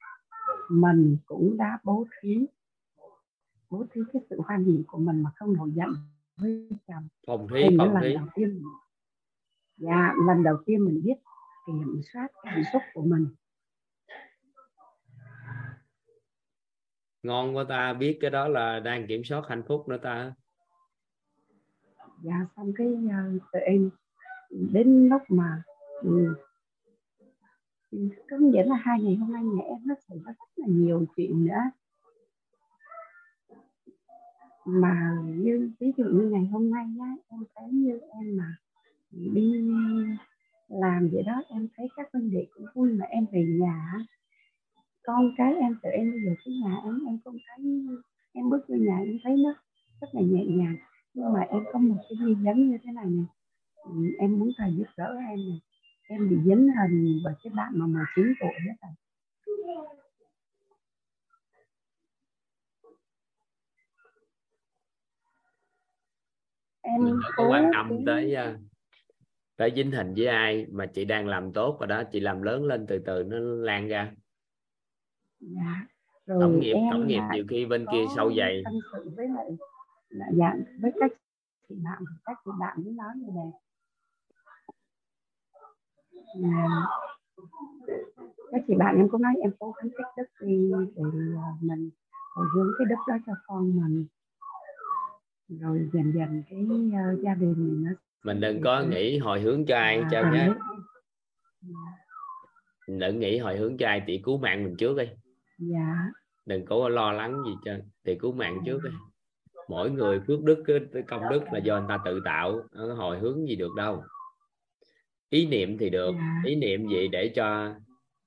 mình 0.70 1.18
cũng 1.26 1.58
đã 1.58 1.80
bố 1.84 2.06
thí 2.22 2.48
bố 3.70 3.86
thí 3.92 4.02
cái 4.14 4.22
sự 4.30 4.42
hoan 4.42 4.64
hỷ 4.64 4.84
của 4.88 4.98
mình 4.98 5.24
mà 5.24 5.30
không 5.36 5.54
nổi 5.54 5.72
giận 5.76 5.90
với 6.38 6.70
chồng. 6.88 7.08
Phòng 7.28 7.48
thí 7.54 7.78
phòng 7.78 7.96
thí. 8.02 8.14
đầu 8.16 8.26
tiên 8.36 8.64
dạ 9.78 10.14
lần 10.28 10.44
đầu 10.44 10.58
tiên 10.66 10.86
mình 10.86 11.02
biết 11.04 11.16
kiểm 11.68 12.02
soát 12.14 12.28
cảm 12.44 12.62
xúc 12.74 12.82
của 12.94 13.02
mình. 13.02 13.28
Ngon 17.24 17.56
quá 17.56 17.66
ta 17.70 17.94
biết 17.94 18.18
cái 18.22 18.32
đó 18.32 18.48
là 18.48 18.80
đang 18.80 19.08
kiểm 19.08 19.24
soát 19.24 19.42
hạnh 19.48 19.64
phúc 19.68 19.90
nữa 19.90 19.98
ta. 19.98 20.34
Dạ 22.22 22.46
xong 22.56 22.74
cái 22.76 22.88
uh, 22.88 23.42
tụi 23.52 23.62
em 23.62 23.90
đến 24.50 25.10
lúc 25.10 25.22
mà 25.30 25.64
ừ, 26.02 26.36
có 28.30 28.38
nghĩa 28.38 28.64
là 28.66 28.76
hai 28.76 29.02
ngày 29.02 29.16
hôm 29.16 29.34
nay 29.34 29.44
nhà 29.44 29.64
em 29.64 29.78
nó 29.86 29.96
xảy 30.10 30.18
ra 30.26 30.32
rất 30.32 30.50
là 30.56 30.68
nhiều 30.70 31.06
chuyện 31.16 31.46
nữa. 31.46 31.62
Mà 34.66 35.18
như 35.26 35.72
ví 35.80 35.92
dụ 35.98 36.04
như 36.04 36.30
ngày 36.30 36.46
hôm 36.46 36.72
nay 36.72 36.86
á 37.00 37.16
em 37.28 37.44
thấy 37.56 37.70
như 37.72 38.00
em 38.14 38.38
mà 38.38 38.56
đi 39.16 39.54
làm 40.68 41.10
vậy 41.12 41.24
đó 41.24 41.44
em 41.50 41.68
thấy 41.78 41.88
các 41.96 42.10
huynh 42.14 42.32
đệ 42.32 42.48
cũng 42.54 42.66
vui 42.76 42.94
mà 42.94 43.06
em 43.06 43.26
về 43.32 43.44
nhà 43.60 44.06
con 45.04 45.32
cái 45.38 45.54
em 45.56 45.76
tự 45.84 45.90
em 45.90 46.12
bây 46.12 46.22
giờ 46.26 46.32
cái 46.46 46.54
nhà 46.64 46.76
em 46.84 47.06
em 47.06 47.20
không 47.24 47.38
thấy 47.48 47.66
em 48.34 48.50
bước 48.50 48.66
vô 48.68 48.76
nhà 48.76 48.98
em 48.98 49.18
thấy 49.24 49.38
nó 49.38 49.54
rất 50.02 50.08
là 50.12 50.22
nhẹ 50.22 50.46
nhàng. 50.46 50.78
Nhưng 51.14 51.34
mà 51.34 51.40
em 51.40 51.64
có 51.74 51.80
một 51.80 51.96
cái 52.02 52.18
nghi 52.22 52.34
vấn 52.34 52.72
như 52.72 52.78
thế 52.84 52.92
này 52.92 53.06
nè. 53.06 53.24
Ừ, 53.76 53.92
em 54.20 54.40
muốn 54.40 54.52
thầy 54.58 54.74
giúp 54.78 54.88
đỡ 54.98 55.16
em 55.30 55.40
nè. 55.50 55.56
Em 56.08 56.30
bị 56.30 56.36
dính 56.46 56.70
hình 56.82 57.22
bởi 57.24 57.34
cái 57.44 57.54
bạn 57.56 57.72
mà 57.76 57.86
19 57.86 58.34
tuổi 58.40 58.50
đó 58.68 58.74
thầy. 58.82 58.92
Em 66.82 67.04
mình 67.04 67.20
cố 67.36 67.50
quan 67.50 67.72
tâm 67.74 68.06
tới 68.06 68.36
tới 69.58 69.74
dính 69.76 69.92
hình 69.92 70.14
với 70.18 70.28
ai 70.28 70.68
mà 70.72 70.86
chị 70.86 71.06
đang 71.06 71.28
làm 71.28 71.54
tốt 71.54 71.78
rồi 71.80 71.88
đó 71.88 72.04
chị 72.12 72.20
làm 72.20 72.42
lớn 72.42 72.64
lên 72.64 72.86
từ 72.88 73.00
từ 73.06 73.24
nó 73.24 73.38
lan 73.38 73.88
ra. 73.88 74.12
Dạ 75.40 75.86
rồi 76.26 76.42
tổng 76.42 76.60
nghiệp 76.60 76.76
tổng 76.92 77.08
nghiệp 77.08 77.22
nhiều 77.34 77.46
khi 77.50 77.66
bên 77.66 77.86
kia 77.92 78.06
sâu 78.16 78.34
dày. 78.38 78.62
tâm 78.66 78.74
sự 78.92 79.10
với 79.16 79.28
lại 79.28 79.46
là 80.10 80.26
dạng 80.38 80.64
với 80.82 80.92
các 81.00 81.12
chị 81.70 81.76
bạn 81.84 82.04
các 82.26 82.38
chị 82.46 82.52
bạn 82.60 82.84
với 82.84 82.94
nói 82.94 83.14
như 83.16 83.28
này. 83.36 83.52
Là 86.36 86.88
các 88.52 88.62
chị 88.68 88.74
bạn 88.78 88.98
em 88.98 89.10
cũng 89.10 89.22
nói 89.22 89.34
em 89.42 89.52
cố 89.60 89.72
gắng 89.72 89.90
tích 89.90 90.08
đức 90.18 90.46
đi 90.48 90.72
để 90.96 91.04
à, 91.38 91.50
mình 91.62 91.90
hồi 92.36 92.46
hướng 92.56 92.72
cái 92.78 92.86
đức 92.86 92.96
đó 93.08 93.16
cho 93.26 93.34
con 93.48 93.76
mình. 93.76 94.06
Rồi 95.50 95.90
dần 95.94 96.14
dần 96.16 96.44
cái 96.50 96.60
uh, 96.64 97.22
gia 97.22 97.34
đình 97.34 97.54
mình 97.58 97.84
nó 97.84 97.92
mình 98.26 98.40
đừng 98.40 98.62
có 98.62 98.84
nghĩ 98.84 99.18
hồi 99.18 99.42
hướng 99.42 99.66
cho 99.66 99.78
ai 99.78 99.98
à, 99.98 100.08
cho 100.12 100.22
rồi 100.22 100.32
nhé 100.32 100.50
mình 102.88 103.00
đừng 103.00 103.20
nghĩ 103.20 103.38
hồi 103.38 103.58
hướng 103.58 103.78
cho 103.78 103.88
ai 103.88 104.04
thì 104.08 104.22
cứu 104.24 104.38
mạng 104.38 104.64
mình 104.64 104.76
trước 104.78 104.98
đi. 104.98 105.06
Dạ. 105.58 106.12
Đừng 106.46 106.66
có 106.66 106.90
lo 106.90 107.12
lắng 107.12 107.44
gì 107.46 107.52
cho 107.66 107.72
thì 108.06 108.16
cứu 108.16 108.32
mạng 108.32 108.60
trước 108.66 108.80
đi. 108.84 108.90
Mỗi 109.70 109.92
người 109.92 110.20
phước 110.28 110.44
đức 110.44 110.64
công 111.08 111.30
đức 111.30 111.44
là 111.52 111.60
do 111.60 111.80
người 111.80 111.86
ta 111.90 112.00
tự 112.06 112.22
tạo 112.26 112.62
nó 112.72 112.94
hồi 112.94 113.20
hướng 113.20 113.48
gì 113.48 113.56
được 113.56 113.72
đâu. 113.78 114.04
Ý 115.30 115.46
niệm 115.46 115.78
thì 115.78 115.90
được 115.90 116.12
Dạ. 116.12 116.42
ý 116.46 116.56
niệm 116.56 116.88
gì 116.88 117.08
để 117.08 117.32
cho 117.36 117.76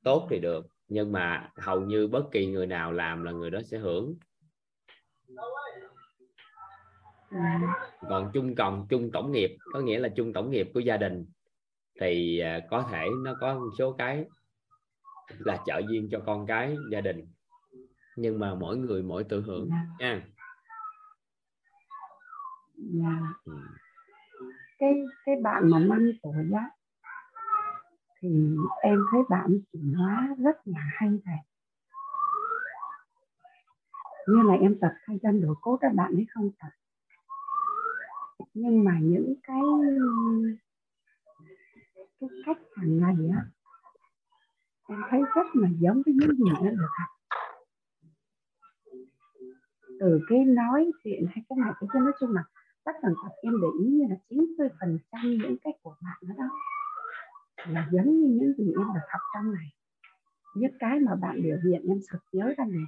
tốt 0.04 0.26
thì 0.30 0.38
được. 0.38 0.66
Nhưng 0.88 1.12
mà 1.12 1.50
hầu 1.56 1.80
như 1.80 2.06
bất 2.08 2.24
kỳ 2.32 2.46
người 2.46 2.66
nào 2.66 2.92
làm 2.92 3.24
là 3.24 3.32
người 3.32 3.50
đó 3.50 3.60
sẽ 3.64 3.78
hưởng. 3.78 4.14
dạ 5.28 5.42
còn 8.08 8.30
chung 8.34 8.54
cộng 8.54 8.86
chung 8.90 9.10
tổng 9.12 9.32
nghiệp 9.32 9.56
có 9.72 9.80
nghĩa 9.80 9.98
là 9.98 10.08
chung 10.08 10.32
tổng 10.32 10.50
nghiệp 10.50 10.70
của 10.74 10.80
gia 10.80 10.96
đình 10.96 11.26
thì 12.00 12.38
à, 12.38 12.60
có 12.70 12.86
thể 12.92 13.06
nó 13.24 13.34
có 13.40 13.54
một 13.54 13.70
số 13.78 13.92
cái 13.92 14.24
là 15.38 15.58
trợ 15.66 15.80
duyên 15.88 16.08
cho 16.10 16.22
con 16.26 16.46
cái 16.46 16.76
gia 16.92 17.00
đình. 17.00 17.26
Nhưng 18.16 18.38
mà 18.38 18.54
mỗi 18.54 18.76
người 18.76 19.02
mỗi 19.02 19.24
tự 19.24 19.40
hưởng 19.40 19.68
dạ 19.68 19.86
nha. 19.98 20.22
Dạ. 22.76 23.34
Ừ. 23.44 23.52
cái 24.78 24.94
cái 25.26 25.36
bạn 25.42 25.70
mà 25.70 25.78
năm 25.78 26.12
tuổi 26.22 26.50
á 26.54 26.70
thì 28.20 28.56
em 28.82 29.04
thấy 29.10 29.20
bạn 29.28 29.58
chuyển 29.72 29.94
hóa 29.94 30.34
rất 30.38 30.56
là 30.64 30.80
hay 30.80 31.08
thầy 31.24 31.36
như 34.26 34.42
là 34.42 34.54
em 34.54 34.78
tập 34.80 34.92
thay 35.06 35.18
chân 35.22 35.40
đổi 35.40 35.54
cốt 35.60 35.76
các 35.80 35.94
bạn 35.94 36.14
ấy 36.14 36.26
không 36.34 36.50
tập 36.60 36.68
nhưng 38.54 38.84
mà 38.84 38.98
những 39.02 39.34
cái 39.42 39.60
cái 42.20 42.30
cách 42.46 42.58
hàng 42.76 42.98
ngày 42.98 43.28
á 43.36 43.44
em 44.88 45.00
thấy 45.10 45.20
rất 45.34 45.46
là 45.54 45.68
giống 45.80 46.02
với 46.06 46.14
những 46.14 46.34
gì 46.36 46.50
nó 46.64 46.70
được 46.70 46.88
học. 46.98 47.08
Từ 50.00 50.20
cái 50.28 50.44
nói 50.44 50.90
chuyện 51.04 51.26
hay 51.26 51.44
cái 51.48 51.58
này 51.58 51.72
cái 51.80 51.88
kia 51.92 52.00
nói 52.00 52.12
chung 52.20 52.32
là 52.32 52.44
tất 52.84 52.92
tần 53.02 53.14
tật 53.24 53.32
em 53.42 53.52
để 53.62 53.68
ý 53.80 53.86
như 53.86 54.04
là 54.10 54.16
90 54.28 54.68
phần 54.80 54.98
trăm 55.12 55.22
những 55.22 55.56
cái 55.64 55.72
của 55.82 55.94
bạn 56.02 56.18
đó, 56.22 56.34
đó 56.38 56.48
là 57.66 57.88
giống 57.92 58.20
như 58.20 58.28
những 58.28 58.52
gì 58.58 58.72
em 58.78 58.86
được 58.94 59.06
học 59.08 59.20
trong 59.34 59.54
này. 59.54 59.66
Những 60.56 60.72
cái 60.78 61.00
mà 61.00 61.14
bạn 61.14 61.42
biểu 61.42 61.56
hiện 61.64 61.82
em 61.88 61.98
sực 62.12 62.18
nhớ 62.32 62.54
ra 62.58 62.64
này 62.64 62.84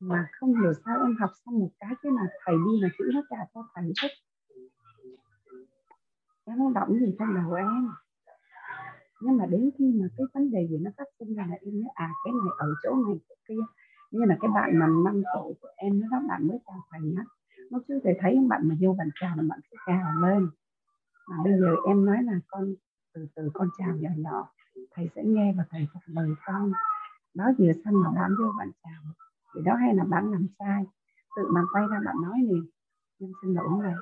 mà 0.00 0.28
không 0.32 0.60
hiểu 0.60 0.72
sao 0.84 0.96
em 1.02 1.16
học 1.20 1.30
xong 1.44 1.58
một 1.58 1.70
cái 1.80 1.94
cái 2.02 2.12
mà 2.12 2.22
thầy 2.44 2.54
đi 2.66 2.80
là 2.80 2.88
chữ 2.98 3.10
nó 3.14 3.22
trả 3.30 3.36
cho 3.54 3.68
thầy 3.74 3.92
hết 4.02 4.08
em 6.44 6.58
muốn 6.58 6.72
động 6.72 6.98
gì 7.00 7.16
trong 7.18 7.34
đầu 7.34 7.52
em? 7.52 7.88
Nhưng 9.20 9.36
mà 9.36 9.46
đến 9.46 9.70
khi 9.78 9.92
mà 10.00 10.06
cái 10.16 10.26
vấn 10.34 10.50
đề 10.50 10.68
gì 10.70 10.78
nó 10.78 10.90
phát 10.96 11.04
sinh 11.18 11.34
ra 11.34 11.46
là 11.50 11.56
em 11.60 11.80
nhớ 11.80 11.88
à 11.94 12.10
cái 12.24 12.32
này 12.32 12.52
ở 12.58 12.66
chỗ 12.82 12.94
này, 13.06 13.18
chỗ 13.28 13.34
kia. 13.48 13.62
Như 14.10 14.24
là 14.24 14.36
cái 14.40 14.50
bạn 14.54 14.78
mà 14.78 14.86
năm 15.04 15.22
tuổi 15.34 15.54
của 15.60 15.68
em 15.76 16.00
đó 16.00 16.22
bạn 16.28 16.48
mới 16.48 16.58
chào 16.66 16.80
thầy 16.90 17.14
á 17.16 17.24
nó 17.72 17.78
chưa 17.88 17.98
thể 18.04 18.16
thấy 18.20 18.38
bạn 18.48 18.68
mà 18.68 18.74
vô 18.80 18.94
bạn 18.98 19.08
chào 19.20 19.36
là 19.36 19.42
bạn 19.48 19.60
sẽ 19.70 19.76
chào 19.86 20.20
lên. 20.20 20.48
Mà 21.28 21.36
bây 21.44 21.52
giờ 21.60 21.76
em 21.86 22.04
nói 22.04 22.22
là 22.22 22.32
con, 22.46 22.74
từ 23.14 23.26
từ 23.34 23.50
con 23.54 23.68
chào 23.78 23.96
nhỏ 23.96 24.10
nhỏ, 24.16 24.48
thầy 24.94 25.10
sẽ 25.16 25.22
nghe 25.24 25.54
và 25.56 25.64
thầy 25.70 25.88
phục 25.92 26.02
lời 26.06 26.30
con. 26.46 26.72
Đó 27.34 27.52
vừa 27.58 27.72
xong 27.84 28.02
mà 28.02 28.10
bạn 28.10 28.30
vô 28.38 28.52
bạn 28.58 28.70
chào? 28.84 29.02
Thì 29.54 29.60
đó 29.64 29.74
hay 29.74 29.94
là 29.94 30.04
bạn 30.04 30.30
làm 30.32 30.46
sai? 30.58 30.86
Tự 31.36 31.42
bạn 31.54 31.64
quay 31.72 31.84
ra 31.90 32.00
bạn 32.04 32.16
nói 32.22 32.38
nè. 32.38 32.60
Em 33.20 33.30
xin 33.42 33.54
lỗi 33.54 33.68
này 33.82 33.94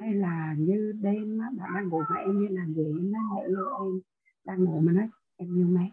hay 0.00 0.14
là 0.14 0.54
như 0.58 0.92
đêm 1.02 1.38
á, 1.38 1.50
bạn 1.58 1.70
đang 1.74 1.88
ngủ 1.88 2.02
mà 2.10 2.16
em 2.16 2.38
như 2.38 2.48
làm 2.50 2.74
gì 2.74 2.84
em 2.84 3.12
nói 3.12 3.22
mẹ 3.34 3.46
yêu 3.46 3.66
em 3.78 4.00
đang 4.44 4.64
ngủ 4.64 4.80
mà 4.80 4.92
nói 4.92 5.08
em 5.36 5.58
yêu 5.58 5.66
mẹ. 5.66 5.90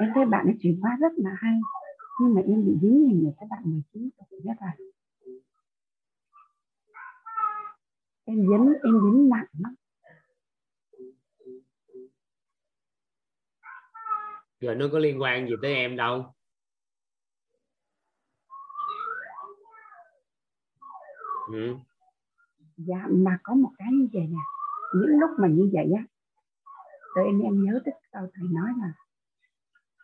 Em 0.00 0.10
thấy 0.14 0.24
bạn 0.24 0.46
ấy 0.46 0.56
chuyển 0.60 0.80
hóa 0.80 0.96
rất 1.00 1.12
là 1.16 1.30
hay 1.38 1.58
nhưng 2.20 2.34
mà 2.34 2.40
em 2.40 2.64
bị 2.66 2.72
dính 2.82 3.08
hình 3.08 3.26
ở 3.26 3.32
cái 3.40 3.46
bạn 3.50 3.62
19 3.64 4.08
tuổi 4.18 4.40
nhất 4.44 4.56
là 4.60 4.74
em 8.24 8.36
dính 8.36 8.72
em 8.82 9.00
dính 9.02 9.28
nặng 9.28 9.46
lắm. 9.58 9.74
Rồi 14.60 14.74
nó 14.74 14.86
có 14.92 14.98
liên 14.98 15.22
quan 15.22 15.48
gì 15.48 15.54
tới 15.62 15.74
em 15.74 15.96
đâu. 15.96 16.34
Ừ 21.52 21.74
dạ 22.86 23.06
mà 23.10 23.38
có 23.42 23.54
một 23.54 23.70
cái 23.78 23.88
như 23.92 24.08
vậy 24.12 24.26
nè. 24.30 24.38
Những 24.94 25.20
lúc 25.20 25.30
mà 25.38 25.48
như 25.48 25.70
vậy 25.72 25.92
á 25.96 26.04
tự 27.14 27.22
em 27.22 27.40
em 27.40 27.64
nhớ 27.64 27.80
tới 27.84 27.94
câu 28.12 28.30
thầy 28.34 28.48
nói 28.50 28.70
là 28.80 28.92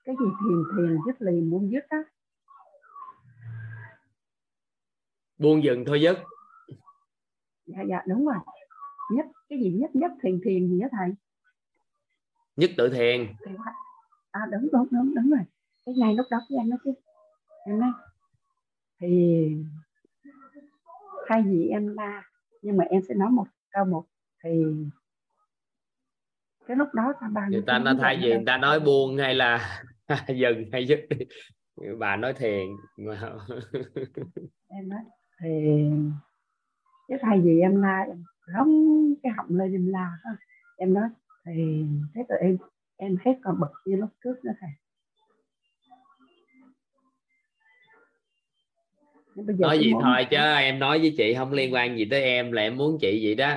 cái 0.04 0.16
gì 0.20 0.26
thiền 0.26 0.62
thiền 0.76 0.98
dứt 1.06 1.22
liền 1.22 1.50
muốn 1.50 1.70
dứt 1.72 1.84
á. 1.88 1.98
Buông 5.38 5.64
dừng 5.64 5.84
thôi 5.86 6.00
dứt. 6.00 6.18
Dạ 7.66 7.82
dạ 7.88 8.02
đúng 8.08 8.26
rồi. 8.26 8.36
Nhất 9.12 9.26
cái 9.48 9.58
gì 9.58 9.70
nhất 9.80 9.90
nhất 9.94 10.12
thiền 10.22 10.40
thiền 10.44 10.68
gì 10.68 10.80
á 10.80 10.88
thầy? 10.92 11.14
Nhất 12.56 12.70
tự 12.76 12.88
thiền. 12.88 13.26
À 14.30 14.40
đúng 14.52 14.68
đúng 14.72 14.86
đúng 14.90 15.14
đúng 15.14 15.30
rồi. 15.30 15.44
Cái 15.86 15.94
ngày 15.98 16.14
lúc 16.14 16.26
đó 16.30 16.38
cái 16.48 16.58
em 16.58 16.70
nói 16.70 16.78
chứ 16.84 16.92
em 17.66 17.80
nói 17.80 17.90
thì 19.00 19.48
thay 21.28 21.42
vì 21.42 21.68
em 21.68 21.88
la 21.88 22.22
nhưng 22.62 22.76
mà 22.76 22.84
em 22.84 23.02
sẽ 23.08 23.14
nói 23.14 23.30
một 23.30 23.46
câu 23.70 23.84
một 23.84 24.04
thì 24.44 24.64
cái 26.66 26.76
lúc 26.76 26.88
đó 26.94 27.12
ta 27.20 27.28
bao 27.32 27.46
người 27.50 27.62
ta 27.66 27.78
nói 27.78 27.96
thay 28.00 28.16
nó 28.16 28.22
người 28.22 28.42
ta 28.46 28.58
nói 28.58 28.80
buông 28.80 29.18
hay 29.18 29.34
là 29.34 29.82
dừng 30.36 30.64
hay 30.72 30.86
dứt 30.86 31.00
đi. 31.10 31.16
Bà 31.98 32.16
nói 32.16 32.32
thiền. 32.32 32.66
Mà 32.96 33.20
em 34.68 34.88
nói 34.88 35.00
thì 35.42 35.50
cái 37.08 37.18
thay 37.22 37.40
vì 37.40 37.60
em 37.60 37.82
la 37.82 38.04
em 38.08 38.24
rống 38.54 39.14
cái 39.22 39.32
họng 39.36 39.56
lên 39.56 39.72
em 39.72 39.86
la 39.86 40.18
em 40.76 40.94
nói 40.94 41.08
thì 41.46 41.84
thế 42.14 42.22
tụi 42.28 42.38
em 42.38 42.56
em 42.96 43.16
hết 43.24 43.32
còn 43.44 43.60
bực 43.60 43.72
như 43.84 43.96
lúc 43.96 44.10
trước 44.24 44.44
nữa 44.44 44.52
thầy 44.60 44.70
bây 49.46 49.56
giờ 49.56 49.66
nói 49.66 49.78
gì 49.78 49.92
mỗi 49.92 50.02
thôi 50.04 50.26
chứ 50.30 50.36
em 50.36 50.78
nói 50.78 50.98
với 50.98 51.14
chị 51.16 51.34
không 51.34 51.52
liên 51.52 51.74
quan 51.74 51.98
gì 51.98 52.04
tới 52.10 52.22
em 52.22 52.52
là 52.52 52.62
em 52.62 52.76
muốn 52.76 52.98
chị 53.00 53.20
vậy 53.24 53.34
đó. 53.34 53.56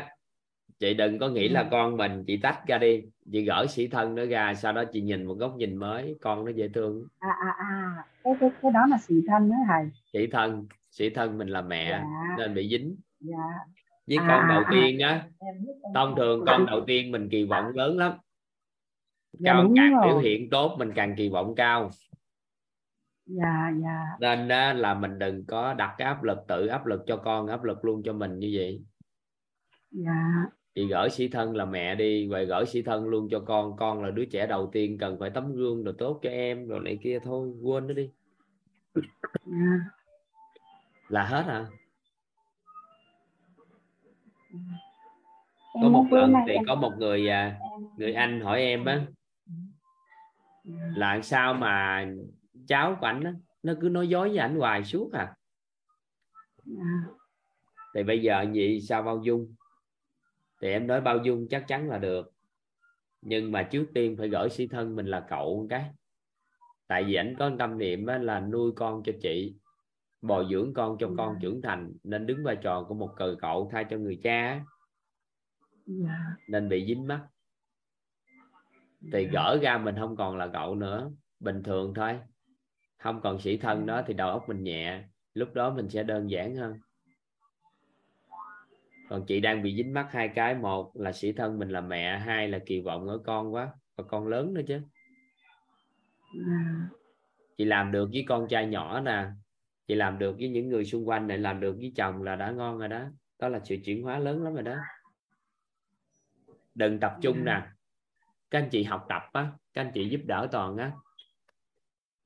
Chị 0.80 0.94
đừng 0.94 1.20
có 1.20 1.30
nghĩ 1.30 1.50
là 1.50 1.64
Dạ. 1.64 1.68
con 1.72 1.98
mình 1.98 2.24
chị 2.28 2.38
tách 2.38 2.68
ra 2.68 2.78
đi. 2.78 3.02
Chị 3.32 3.42
gỡ 3.42 3.66
sĩ 3.70 3.88
thân 3.88 4.16
nó 4.16 4.26
ra 4.26 4.54
sau 4.54 4.74
đó 4.74 4.84
chị 4.94 5.02
nhìn 5.02 5.26
một 5.26 5.34
góc 5.34 5.56
nhìn 5.58 5.76
mới 5.76 6.16
con 6.22 6.46
nó 6.46 6.52
dễ 6.52 6.68
thương. 6.74 7.04
À 7.20 7.30
à 7.30 7.52
à. 7.58 7.96
Cái 8.24 8.34
cái 8.40 8.50
cái 8.62 8.72
đó 8.72 8.80
là 8.90 8.98
sĩ 8.98 9.16
thân 9.28 9.50
đó 9.50 9.56
thầy. 9.68 9.90
Sĩ 10.14 10.28
thân 10.28 10.66
sĩ 10.92 11.10
thân 11.10 11.38
mình 11.38 11.48
là 11.48 11.62
mẹ 11.62 11.90
dạ. 11.92 12.04
nên 12.38 12.54
bị 12.54 12.70
dính. 12.70 12.96
Dạ. 13.20 13.38
Với 14.08 14.18
À, 14.18 14.26
con 14.28 14.48
đầu 14.50 14.64
à, 14.66 14.70
tiên 14.72 15.00
á 15.00 15.24
thông 15.96 16.16
thường 16.18 16.44
con 16.48 16.66
đầu 16.66 16.82
tiên 16.88 17.12
mình 17.12 17.30
kỳ 17.30 17.44
vọng 17.44 17.66
lớn 17.76 17.98
lắm. 17.98 18.14
Dạ 19.40 19.54
con 19.54 19.64
đúng 19.64 19.76
càng 19.78 19.94
rồi. 19.94 20.08
biểu 20.08 20.18
hiện 20.20 20.50
tốt 20.50 20.76
mình 20.80 20.92
càng 20.96 21.14
kỳ 21.18 21.30
vọng 21.30 21.56
cao 21.56 21.90
dạ 23.26 23.72
dạ. 23.84 24.06
Nên 24.20 24.78
là 24.78 24.94
mình 24.94 25.20
đừng 25.20 25.46
có 25.46 25.74
đặt 25.74 25.96
cái 25.98 26.08
áp 26.08 26.24
lực 26.24 26.38
tự 26.48 26.68
áp 26.68 26.86
lực 26.86 27.02
cho 27.08 27.18
con 27.18 27.48
áp 27.48 27.64
lực 27.64 27.86
luôn 27.86 28.02
cho 28.06 28.14
mình 28.14 28.40
như 28.40 28.52
vậy. 28.56 28.82
Dạ. 29.92 30.46
Chị 30.76 30.88
gửi 30.88 31.10
sĩ 31.10 31.28
thân 31.28 31.56
là 31.56 31.66
mẹ 31.66 31.96
đi 31.96 32.28
rồi 32.30 32.46
gửi 32.46 32.66
sĩ 32.66 32.82
thân 32.82 33.08
luôn 33.08 33.28
cho 33.32 33.40
con. 33.40 33.78
Con 33.78 34.04
là 34.04 34.12
đứa 34.12 34.26
trẻ 34.26 34.48
đầu 34.48 34.70
tiên 34.74 34.98
cần 34.98 35.18
phải 35.20 35.30
tấm 35.30 35.54
gương 35.54 35.84
rồi 35.84 35.96
tốt 35.98 36.20
cho 36.24 36.30
em 36.30 36.68
rồi 36.68 36.80
này 36.80 37.00
kia 37.04 37.20
thôi 37.24 37.54
quên 37.62 37.88
nó 37.88 37.94
đi. 37.94 38.10
Dạ. 39.46 39.80
Là 41.08 41.24
hết 41.24 41.44
hả? 41.46 41.66
Có 45.74 45.90
một 45.90 46.06
lần 46.12 46.34
thì 46.48 46.56
có 46.68 46.76
một 46.76 46.92
người 46.98 47.30
à, 47.30 47.60
người 47.98 48.14
anh 48.14 48.42
hỏi 48.42 48.60
em 48.60 48.86
á 48.86 49.02
Dạ. 50.64 50.92
là 50.96 51.22
sao 51.22 51.54
mà 51.54 52.06
cháu 52.72 52.98
của 53.00 53.06
ảnh 53.06 53.40
nó 53.64 53.74
cứ 53.82 53.90
nói 53.90 54.08
dối 54.08 54.30
với 54.30 54.38
ảnh 54.38 54.56
hoài 54.56 54.84
suốt 54.84 55.10
à. 55.14 55.36
Dạ. 56.66 56.84
thì 57.96 58.04
bây 58.04 58.22
giờ 58.22 58.46
gì 58.54 58.82
sao 58.82 59.04
bao 59.04 59.22
dung? 59.24 59.56
Thì 60.62 60.72
em 60.72 60.88
nói 60.88 61.02
bao 61.02 61.18
dung 61.18 61.48
chắc 61.50 61.66
chắn 61.68 61.90
là 61.90 61.98
được. 61.98 62.32
Nhưng 63.22 63.52
mà 63.52 63.64
trước 63.64 63.86
tiên 63.94 64.16
phải 64.18 64.30
gửi 64.30 64.50
sĩ 64.50 64.68
thân 64.68 64.96
mình 64.96 65.06
là 65.06 65.26
cậu 65.30 65.58
một 65.58 65.68
cái. 65.70 65.92
Tại 66.88 67.04
vì 67.04 67.16
ảnh 67.16 67.36
có 67.40 67.52
tâm 67.60 67.78
niệm 67.78 68.06
là 68.06 68.40
nuôi 68.40 68.72
con 68.76 69.04
cho 69.04 69.14
chị 69.22 69.56
bồi 70.22 70.48
dưỡng 70.52 70.74
con 70.74 70.98
cho 71.00 71.10
con 71.18 71.36
trưởng 71.42 71.62
thành 71.62 71.94
nên 72.04 72.26
đứng 72.26 72.44
vai 72.44 72.58
trò 72.62 72.84
của 72.84 72.94
một 72.94 73.14
cờ 73.18 73.36
cậu 73.42 73.70
thay 73.72 73.86
cho 73.90 73.98
người 73.98 74.20
cha 74.24 74.64
Dạ. 75.86 76.36
nên 76.48 76.70
bị 76.70 76.86
dính 76.86 77.08
mắt. 77.08 77.28
Thì 79.14 79.28
gỡ 79.28 79.60
ra 79.62 79.78
mình 79.78 79.96
không 80.00 80.16
còn 80.16 80.38
là 80.38 80.50
cậu 80.54 80.76
nữa 80.76 81.12
bình 81.40 81.64
thường 81.64 81.94
thôi 81.94 82.20
không 83.02 83.22
còn 83.22 83.40
sĩ 83.40 83.58
thân 83.58 83.86
đó 83.86 84.04
thì 84.08 84.14
đầu 84.14 84.30
óc 84.30 84.44
mình 84.48 84.64
nhẹ 84.64 85.04
lúc 85.34 85.54
đó 85.54 85.74
mình 85.74 85.90
sẽ 85.90 86.04
đơn 86.04 86.32
giản 86.32 86.56
hơn. 86.56 86.74
Còn 89.10 89.26
chị 89.28 89.40
đang 89.40 89.64
bị 89.64 89.76
dính 89.76 89.94
mắc 89.94 90.08
hai 90.12 90.28
cái 90.36 90.56
một 90.56 90.92
là 90.96 91.12
sĩ 91.12 91.32
thân 91.32 91.60
mình 91.60 91.70
là 91.70 91.82
mẹ 91.82 92.18
hai 92.18 92.48
là 92.48 92.60
kỳ 92.66 92.82
vọng 92.82 93.08
ở 93.08 93.18
con 93.26 93.54
quá 93.54 93.72
và 93.96 94.04
con 94.08 94.28
lớn 94.28 94.54
nữa 94.54 94.62
chứ. 94.68 94.82
Dạ. 96.34 96.90
chị 97.58 97.66
làm 97.66 97.92
được 97.92 98.10
với 98.14 98.26
con 98.28 98.48
trai 98.48 98.68
nhỏ 98.68 99.00
nè 99.00 99.28
chị 99.88 99.96
làm 99.96 100.20
được 100.20 100.36
với 100.40 100.50
những 100.50 100.70
người 100.70 100.86
xung 100.86 101.08
quanh 101.08 101.28
này 101.28 101.38
làm 101.38 101.60
được 101.60 101.76
với 101.78 101.94
chồng 101.96 102.24
là 102.24 102.36
đã 102.36 102.52
ngon 102.52 102.78
rồi 102.78 102.88
đó. 102.88 103.06
Đó 103.40 103.50
là 103.50 103.60
sự 103.64 103.76
chuyển 103.86 104.04
hóa 104.04 104.20
lớn 104.20 104.44
lắm 104.44 104.54
rồi 104.54 104.64
đó. 104.64 104.76
Đừng 106.76 107.00
tập 107.00 107.18
trung 107.22 107.46
nè. 107.46 107.62
Các 108.52 108.60
anh 108.60 108.70
chị 108.70 108.84
học 108.84 109.06
tập 109.10 109.22
á 109.34 109.52
các 109.74 109.82
anh 109.82 109.92
chị 109.94 110.10
giúp 110.10 110.22
đỡ 110.26 110.48
toàn 110.52 110.78
á 110.78 110.92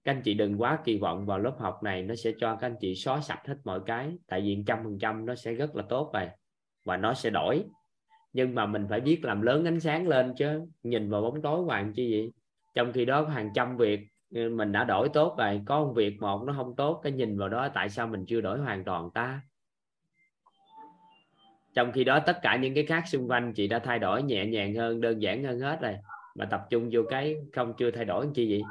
các 0.05 0.11
anh 0.11 0.21
chị 0.21 0.33
đừng 0.33 0.61
quá 0.61 0.79
kỳ 0.83 0.97
vọng 0.97 1.25
vào 1.25 1.39
lớp 1.39 1.55
học 1.59 1.83
này, 1.83 2.03
nó 2.03 2.15
sẽ 2.15 2.31
cho 2.39 2.55
các 2.55 2.67
anh 2.67 2.75
chị 2.81 2.95
xóa 2.95 3.21
sạch 3.21 3.41
hết 3.47 3.55
mọi 3.63 3.79
cái. 3.85 4.17
Tại 4.27 4.41
vì 4.41 4.63
trăm 4.67 4.79
phần 4.83 4.99
trăm 4.99 5.25
nó 5.25 5.35
sẽ 5.35 5.53
rất 5.53 5.75
là 5.75 5.83
tốt 5.89 6.11
rồi, 6.13 6.29
và 6.85 6.97
nó 6.97 7.13
sẽ 7.13 7.29
đổi. 7.29 7.63
Nhưng 8.33 8.55
mà 8.55 8.65
mình 8.65 8.87
phải 8.89 9.01
biết 9.01 9.25
làm 9.25 9.41
lớn 9.41 9.65
ánh 9.65 9.79
sáng 9.79 10.07
lên 10.07 10.33
chứ, 10.37 10.61
nhìn 10.83 11.09
vào 11.09 11.21
bóng 11.21 11.41
tối 11.41 11.63
hoàng 11.63 11.93
chi 11.93 12.11
vậy? 12.11 12.31
Trong 12.75 12.91
khi 12.93 13.05
đó 13.05 13.21
hàng 13.21 13.49
trăm 13.55 13.77
việc 13.77 13.99
ừ, 14.35 14.49
mình 14.49 14.71
đã 14.71 14.83
đổi 14.83 15.09
tốt 15.09 15.35
rồi. 15.37 15.61
Có 15.65 15.79
một 15.79 15.93
việc 15.95 16.21
một 16.21 16.43
nó 16.43 16.53
không 16.57 16.75
tốt, 16.75 16.99
cái 17.03 17.11
nhìn 17.11 17.37
vào 17.37 17.49
đó, 17.49 17.69
tại 17.73 17.89
sao 17.89 18.07
mình 18.07 18.25
chưa 18.25 18.41
đổi 18.41 18.59
hoàn 18.59 18.83
toàn 18.83 19.09
ta? 19.13 19.41
Trong 21.75 21.91
khi 21.91 22.03
đó, 22.03 22.19
tất 22.19 22.39
cả 22.41 22.55
những 22.55 22.73
cái 22.73 22.85
khác 22.85 23.03
xung 23.07 23.27
quanh 23.27 23.53
chị 23.53 23.67
đã 23.67 23.79
thay 23.79 23.99
đổi 23.99 24.23
nhẹ 24.23 24.45
nhàng 24.45 24.75
hơn, 24.75 25.01
đơn 25.01 25.21
giản 25.21 25.43
hơn 25.43 25.59
hết 25.59 25.81
rồi, 25.81 25.95
mà 26.35 26.45
tập 26.45 26.61
trung 26.69 26.89
vô 26.91 27.01
cái 27.09 27.35
không 27.53 27.73
chưa 27.77 27.91
thay 27.91 28.05
đổi 28.05 28.27
chi 28.33 28.49
vậy? 28.49 28.61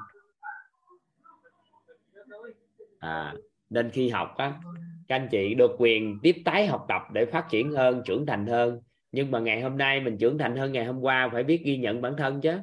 À 3.04 3.34
nên 3.70 3.90
khi 3.90 4.08
học 4.08 4.34
á 4.36 4.60
các 5.08 5.16
anh 5.16 5.28
chị 5.30 5.54
được 5.54 5.70
quyền 5.78 6.18
tiếp 6.22 6.42
tái 6.44 6.66
học 6.66 6.84
tập 6.88 7.02
để 7.12 7.26
phát 7.26 7.46
triển 7.50 7.72
hơn 7.72 8.02
trưởng 8.04 8.26
thành 8.26 8.46
hơn 8.46 8.80
nhưng 9.12 9.30
mà 9.30 9.38
ngày 9.38 9.62
hôm 9.62 9.78
nay 9.78 10.00
mình 10.00 10.18
trưởng 10.18 10.38
thành 10.38 10.56
hơn 10.56 10.72
ngày 10.72 10.84
hôm 10.84 11.00
qua 11.00 11.28
phải 11.32 11.44
biết 11.44 11.62
ghi 11.64 11.76
nhận 11.76 12.02
bản 12.02 12.14
thân 12.18 12.40
chứ 12.40 12.58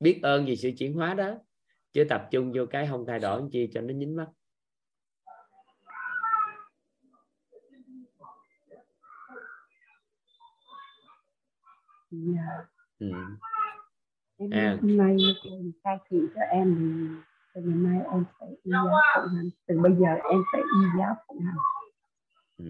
biết 0.00 0.20
ơn 0.22 0.44
vì 0.46 0.56
sự 0.56 0.70
chuyển 0.78 0.94
hóa 0.94 1.14
đó 1.14 1.34
chứ 1.92 2.04
tập 2.04 2.28
trung 2.30 2.52
vô 2.54 2.66
cái 2.66 2.86
không 2.90 3.04
thay 3.06 3.18
đổi 3.18 3.42
chi 3.52 3.70
cho 3.74 3.80
nó 3.80 3.94
nhín 3.94 4.16
mắt 4.16 4.26
Dạ. 12.10 12.66
ừ. 12.98 13.10
Em 14.38 14.50
À. 14.50 14.78
hôm 14.82 14.96
nay 14.96 15.16
khai 15.84 15.98
thị 16.10 16.18
cho 16.34 16.40
em 16.40 16.76
từ 17.56 17.62
ngày 17.62 17.74
mai 17.74 18.00
em 18.12 18.24
sẽ 18.40 18.46
y 18.46 18.70
giáo 18.70 18.86
phụng 19.14 19.34
hành. 19.34 19.50
Từ 19.66 19.78
bây 19.80 19.92
giờ 19.92 20.08
em 20.30 20.40
sẽ 20.52 20.58
y 20.58 20.98
giáo 20.98 21.14
phụng 21.26 21.40
hành. 21.40 21.56
Ừ. 22.58 22.64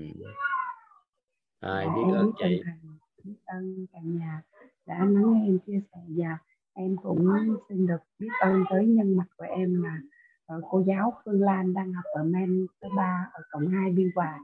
Dạ, 1.62 1.84
biết 1.94 2.02
em 2.04 2.14
ơn 2.14 2.26
biết 2.26 2.32
ơn 2.32 2.32
chị 2.38 2.62
biết 3.24 3.36
ơn 3.46 3.86
cả 3.92 3.98
nhà 4.02 4.42
đã 4.86 4.98
lắng 4.98 5.32
nghe 5.32 5.46
em 5.46 5.58
chia 5.66 5.80
sẻ. 5.92 5.98
Và 6.08 6.38
em 6.74 6.96
cũng 7.02 7.28
xin 7.68 7.86
được 7.86 7.96
biết 8.18 8.28
ơn 8.40 8.64
tới 8.70 8.86
nhân 8.86 9.16
mặt 9.16 9.24
của 9.36 9.44
em 9.44 9.82
là 9.82 9.98
ờ, 10.46 10.60
cô 10.70 10.82
giáo 10.86 11.12
Phương 11.24 11.42
Lan 11.42 11.74
đang 11.74 11.92
học 11.92 12.04
ở 12.14 12.24
men 12.24 12.66
thứ 12.82 12.88
ba 12.96 13.30
ở 13.32 13.42
cộng 13.50 13.68
2 13.68 13.92
biên 13.92 14.10
hòa. 14.14 14.40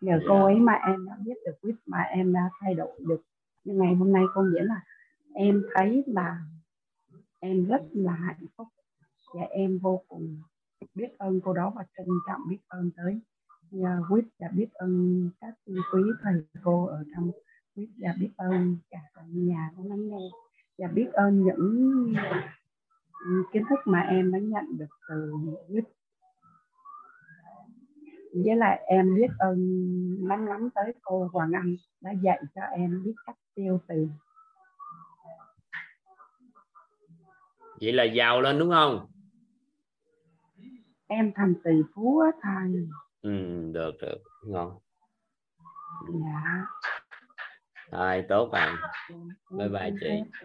Nhờ 0.00 0.20
cô 0.28 0.44
ấy 0.44 0.54
mà 0.54 0.72
em 0.72 1.06
đã 1.06 1.16
biết 1.24 1.34
được 1.46 1.54
quyết 1.62 1.74
mà 1.86 1.98
em 1.98 2.32
đã 2.32 2.50
thay 2.60 2.74
đổi 2.74 2.92
được. 2.98 3.22
Nhưng 3.64 3.78
ngày 3.78 3.94
hôm 3.94 4.12
nay 4.12 4.24
có 4.34 4.42
nghĩa 4.42 4.62
là 4.62 4.80
em 5.34 5.62
thấy 5.74 6.04
là 6.06 6.38
em 7.40 7.66
rất 7.66 7.82
là 7.92 8.12
hạnh 8.12 8.46
phúc 8.56 8.68
và 9.34 9.42
em 9.42 9.78
vô 9.78 10.02
cùng 10.08 10.42
biết 10.94 11.18
ơn 11.18 11.40
cô 11.40 11.52
đó 11.52 11.72
và 11.76 11.84
trân 11.96 12.06
trọng 12.26 12.40
biết 12.48 12.58
ơn 12.68 12.90
tới 12.96 13.20
à, 13.84 13.98
quýt 14.08 14.24
và 14.38 14.48
biết 14.54 14.72
ơn 14.72 15.30
các 15.40 15.54
quý 15.66 16.02
thầy 16.22 16.34
cô 16.64 16.86
ở 16.86 17.04
trong 17.14 17.30
quýt 17.74 17.88
và 17.98 18.14
biết 18.20 18.30
ơn 18.36 18.76
cả 18.90 18.98
nhà 19.26 19.70
có 19.76 19.82
lắng 19.86 20.08
nghe 20.08 20.30
và 20.78 20.88
biết 20.88 21.12
ơn 21.12 21.44
những 21.44 22.14
ừ, 23.24 23.42
kiến 23.52 23.62
thức 23.68 23.78
mà 23.84 24.00
em 24.00 24.32
đã 24.32 24.38
nhận 24.38 24.64
được 24.78 24.86
từ 25.08 25.32
quýt. 25.68 25.84
với 28.44 28.56
lại 28.56 28.82
em 28.86 29.14
biết 29.14 29.30
ơn 29.38 29.58
lắm 30.20 30.46
lắm 30.46 30.68
tới 30.74 30.94
cô 31.02 31.28
Hoàng 31.32 31.52
Anh 31.52 31.76
đã 32.00 32.10
dạy 32.22 32.42
cho 32.54 32.62
em 32.62 33.02
biết 33.04 33.14
cách 33.26 33.36
tiêu 33.54 33.80
tiền. 33.88 34.08
Vậy 37.80 37.92
là 37.92 38.04
giàu 38.04 38.40
lên 38.40 38.58
đúng 38.58 38.70
không? 38.70 39.06
Em 41.06 41.32
thành 41.36 41.54
tỷ 41.64 41.70
phú 41.94 42.18
á 42.20 42.30
thầy. 42.42 42.86
Ừ, 43.22 43.30
được 43.72 43.92
được. 44.00 44.18
Ngon. 44.46 44.78
Dạ. 46.12 46.66
Rồi 47.90 48.24
tốt 48.28 48.48
bạn. 48.52 48.76
Em 49.10 49.58
Bye 49.58 49.68
bye 49.68 49.90
chị. 50.00 50.06
ạ 50.08 50.42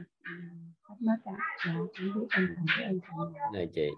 dạ 0.99 1.13
rồi 3.53 3.69
chị. 3.73 3.89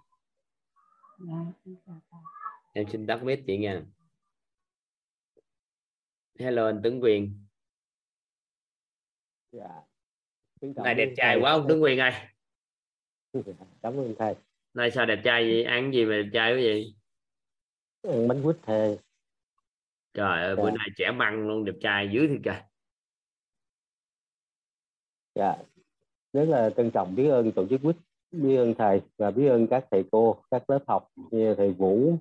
Dạ 1.19 1.34
em 2.74 2.86
xin 2.91 3.08
tắt 3.08 3.24
mic 3.24 3.43
chị 3.48 3.58
nha. 3.58 3.82
Hello 6.39 6.65
anh 6.65 6.80
Tuấn 6.84 7.00
Quyền. 7.04 7.45
Dạ. 9.52 9.69
Này 10.62 10.95
đẹp 10.95 11.13
trai 11.17 11.38
quá 11.41 11.52
ông 11.52 11.65
Tuấn 11.67 11.84
Quyền 11.84 12.00
ơi 12.00 12.12
Cảm 13.82 13.93
ơn 13.98 14.15
thầy. 14.19 14.36
này 14.74 14.91
sao 14.91 15.06
đẹp 15.06 15.21
trai 15.24 15.43
vậy 15.43 15.63
ăn 15.63 15.93
gì 15.93 16.06
mà 16.06 16.12
đẹp 16.15 16.30
trai 16.34 16.54
vậy 16.54 16.95
Ăn 18.04 18.28
bánh 18.28 18.43
quýt 18.43 18.56
thầy. 18.63 19.00
trời 20.13 20.43
ơi 20.43 20.56
bữa 20.56 20.65
Dạ. 20.69 20.71
nay 20.78 20.88
trẻ 20.98 21.12
măng 21.12 21.48
luôn 21.48 21.65
đẹp 21.65 21.76
trai 21.82 22.10
dữ 22.13 22.28
thiệt 22.28 22.41
kìa 22.43 22.62
Dạ. 25.36 25.56
Rất 26.34 26.45
là 26.45 26.69
trân 26.69 26.91
trọng 26.91 27.15
biết 27.15 27.30
ơn 27.30 27.52
tổ 27.52 27.67
chức 27.67 27.82
quýt, 27.84 27.95
biết 28.32 28.56
ơn 28.58 28.74
thầy 28.78 29.02
và 29.17 29.32
biết 29.32 29.48
ơn 29.48 29.67
các 29.67 29.86
thầy 29.91 30.04
cô, 30.12 30.43
các 30.52 30.69
lớp 30.69 30.80
học 30.88 31.10
như 31.32 31.56
thầy 31.56 31.71
Vũ 31.74 32.17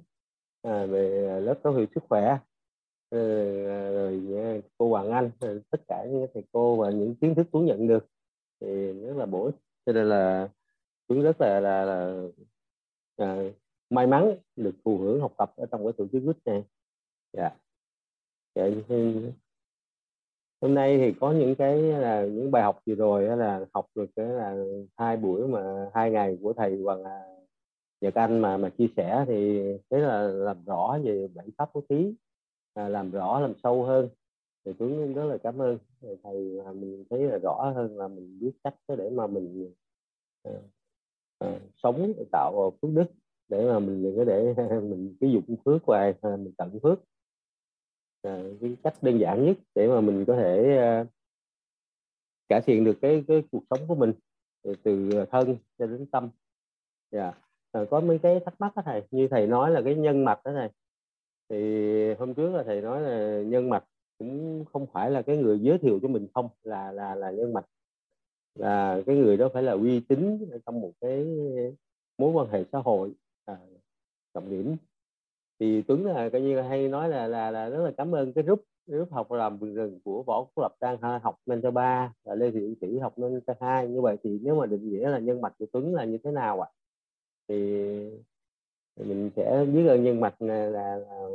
à, 0.63 0.87
về 0.87 1.41
lớp 1.41 1.55
giáo 1.65 1.73
dục 1.81 1.91
sức 1.95 2.05
khỏe 2.09 2.39
rồi, 3.11 3.63
rồi 3.93 4.43
à, 4.45 4.57
cô 4.79 4.89
Hoàng 4.89 5.11
Anh 5.11 5.31
rồi 5.41 5.61
tất 5.71 5.81
cả 5.89 6.05
những 6.11 6.27
thầy 6.35 6.43
cô 6.53 6.77
và 6.77 6.91
những 6.91 7.15
kiến 7.15 7.35
thức 7.35 7.47
Tuấn 7.53 7.67
nhận 7.67 7.87
được 7.89 8.07
thì 8.61 8.93
rất 8.93 9.17
là 9.17 9.27
bổ 9.27 9.45
ích 9.45 9.55
cho 9.87 9.93
nên 9.93 10.09
là 10.09 10.49
cũng 11.09 11.23
rất 11.23 11.41
là 11.41 11.61
là, 11.61 11.85
là 11.85 12.25
à, 13.17 13.37
may 13.91 14.07
mắn 14.07 14.37
được 14.57 14.75
thụ 14.85 14.99
hưởng 14.99 15.21
học 15.21 15.35
tập 15.39 15.53
ở 15.57 15.67
trong 15.71 15.85
cái 15.85 15.93
tổ 15.93 16.07
chức 16.13 16.23
quýt 16.25 16.37
này 16.45 16.65
dạ, 17.33 17.51
dạ 18.55 18.63
yeah. 18.63 19.35
hôm 20.61 20.75
nay 20.75 20.99
thì 20.99 21.19
có 21.21 21.33
những 21.33 21.55
cái 21.55 21.83
là 21.83 22.25
những 22.27 22.51
bài 22.51 22.63
học 22.63 22.81
vừa 22.87 22.95
rồi 22.95 23.37
là 23.37 23.67
học 23.73 23.87
được 23.95 24.07
cái 24.17 24.27
là 24.27 24.57
hai 24.97 25.17
buổi 25.17 25.49
mà 25.49 25.91
hai 25.95 26.11
ngày 26.11 26.39
của 26.43 26.53
thầy 26.53 26.83
Hoàng 26.83 27.05
à, 27.05 27.23
Nhật 28.01 28.15
Anh 28.15 28.39
mà 28.39 28.57
mà 28.57 28.69
chia 28.69 28.89
sẻ 28.97 29.25
thì 29.29 29.63
thế 29.91 29.99
là 29.99 30.23
làm 30.23 30.65
rõ 30.65 30.99
về 31.05 31.29
bản 31.35 31.47
pháp 31.59 31.71
bố 31.75 31.83
thí 31.89 32.15
à, 32.75 32.89
làm 32.89 33.11
rõ 33.11 33.41
làm 33.41 33.53
sâu 33.63 33.85
hơn 33.85 34.09
thì 34.65 34.73
Tuấn 34.79 35.15
rất 35.15 35.25
là 35.25 35.39
cảm 35.43 35.59
ơn 35.59 35.79
thầy 36.23 36.61
mà 36.65 36.73
mình 36.73 37.05
thấy 37.11 37.23
là 37.23 37.39
rõ 37.39 37.73
hơn 37.75 37.99
là 37.99 38.09
mình 38.09 38.39
biết 38.41 38.53
cách 38.65 38.75
để 38.89 39.11
mà 39.11 39.27
mình 39.27 39.73
à, 40.43 40.53
Ờ, 41.45 41.61
sống 41.83 42.13
tạo 42.33 42.53
ờ, 42.63 42.71
phước 42.71 42.91
đức 42.95 43.07
để 43.49 43.67
mà 43.67 43.79
mình 43.79 44.03
đừng 44.03 44.17
có 44.17 44.25
để 44.25 44.55
mình 44.81 45.17
cái 45.21 45.33
dụng 45.33 45.57
phước 45.65 45.85
hoài 45.85 46.03
ai 46.03 46.15
à, 46.23 46.37
mình 46.37 46.53
tận 46.59 46.79
phước. 46.83 46.99
À, 48.23 48.43
cái 48.61 48.77
cách 48.83 48.95
đơn 49.03 49.21
giản 49.21 49.47
nhất 49.47 49.57
để 49.75 49.89
mà 49.89 50.01
mình 50.01 50.25
có 50.27 50.37
thể 50.37 50.77
à, 50.77 51.05
cải 52.49 52.61
thiện 52.61 52.85
được 52.85 52.99
cái 53.03 53.25
cái 53.29 53.43
cuộc 53.53 53.65
sống 53.71 53.81
của 53.89 53.95
mình 53.95 54.13
từ 54.83 55.11
thân 55.31 55.57
cho 55.79 55.87
đến 55.87 56.07
tâm. 56.07 56.31
Dạ. 57.11 57.33
À, 57.73 57.85
có 57.91 58.01
mấy 58.01 58.19
cái 58.19 58.41
thắc 58.45 58.55
mắc 58.61 58.77
đó 58.77 58.83
thầy. 58.85 59.03
Như 59.11 59.29
thầy 59.29 59.47
nói 59.47 59.71
là 59.71 59.83
cái 59.85 59.95
nhân 59.95 60.25
mạch 60.25 60.41
đó 60.45 60.53
thầy. 60.53 60.69
Thì 61.49 62.15
hôm 62.15 62.35
trước 62.35 62.53
là 62.53 62.63
thầy 62.63 62.81
nói 62.81 63.01
là 63.01 63.43
nhân 63.43 63.71
mạch 63.71 63.85
cũng 64.19 64.65
không 64.73 64.87
phải 64.93 65.11
là 65.11 65.23
cái 65.23 65.37
người 65.37 65.59
giới 65.61 65.79
thiệu 65.79 65.99
cho 66.03 66.09
mình 66.09 66.29
không 66.35 66.49
là 66.63 66.93
là 66.93 67.15
là 67.15 67.31
nhân 67.31 67.53
mạch 67.53 67.67
là 68.55 69.03
cái 69.07 69.17
người 69.17 69.37
đó 69.37 69.49
phải 69.55 69.63
là 69.63 69.73
uy 69.73 70.01
tín 70.01 70.39
trong 70.67 70.81
một 70.81 70.93
cái 71.01 71.27
mối 72.19 72.31
quan 72.33 72.49
hệ 72.49 72.65
xã 72.73 72.79
hội 72.79 73.13
à, 73.45 73.57
trọng 74.35 74.51
điểm. 74.51 74.77
Thì 75.61 75.83
Tuấn 75.83 76.07
là 76.07 76.29
coi 76.29 76.41
như 76.41 76.57
là 76.57 76.69
hay 76.69 76.89
nói 76.89 77.09
là 77.09 77.27
là 77.27 77.51
là 77.51 77.69
rất 77.69 77.85
là 77.85 77.93
cảm 77.97 78.15
ơn 78.15 78.33
cái 78.33 78.45
group 78.45 78.65
group 78.87 79.13
học 79.13 79.33
làm 79.33 79.59
vườn 79.59 79.75
rừng 79.75 80.01
của 80.05 80.23
võ 80.23 80.45
quốc 80.45 80.63
lập 80.63 80.77
đang 80.81 81.21
học 81.23 81.39
lên 81.47 81.63
cho 81.63 81.71
ba 81.71 82.13
và 82.25 82.35
lê 82.35 82.51
thị 82.51 82.75
sĩ 82.81 82.99
học 82.99 83.19
lên 83.19 83.41
cho 83.47 83.55
hai. 83.61 83.89
Như 83.89 84.01
vậy 84.01 84.17
thì 84.25 84.39
nếu 84.43 84.55
mà 84.55 84.67
định 84.67 84.91
nghĩa 84.91 85.09
là 85.09 85.19
nhân 85.19 85.41
mạch 85.41 85.55
của 85.59 85.67
Tuấn 85.73 85.95
là 85.95 86.05
như 86.05 86.19
thế 86.25 86.31
nào 86.31 86.61
ạ? 86.61 86.69
À? 86.73 86.75
thì 87.49 87.57
mình 88.97 89.31
sẽ 89.37 89.65
biết 89.75 89.87
ơn 89.87 90.05
nhân 90.05 90.21
mạch 90.21 90.43
là, 90.43 90.67
là, 90.67 90.97
là 90.97 91.29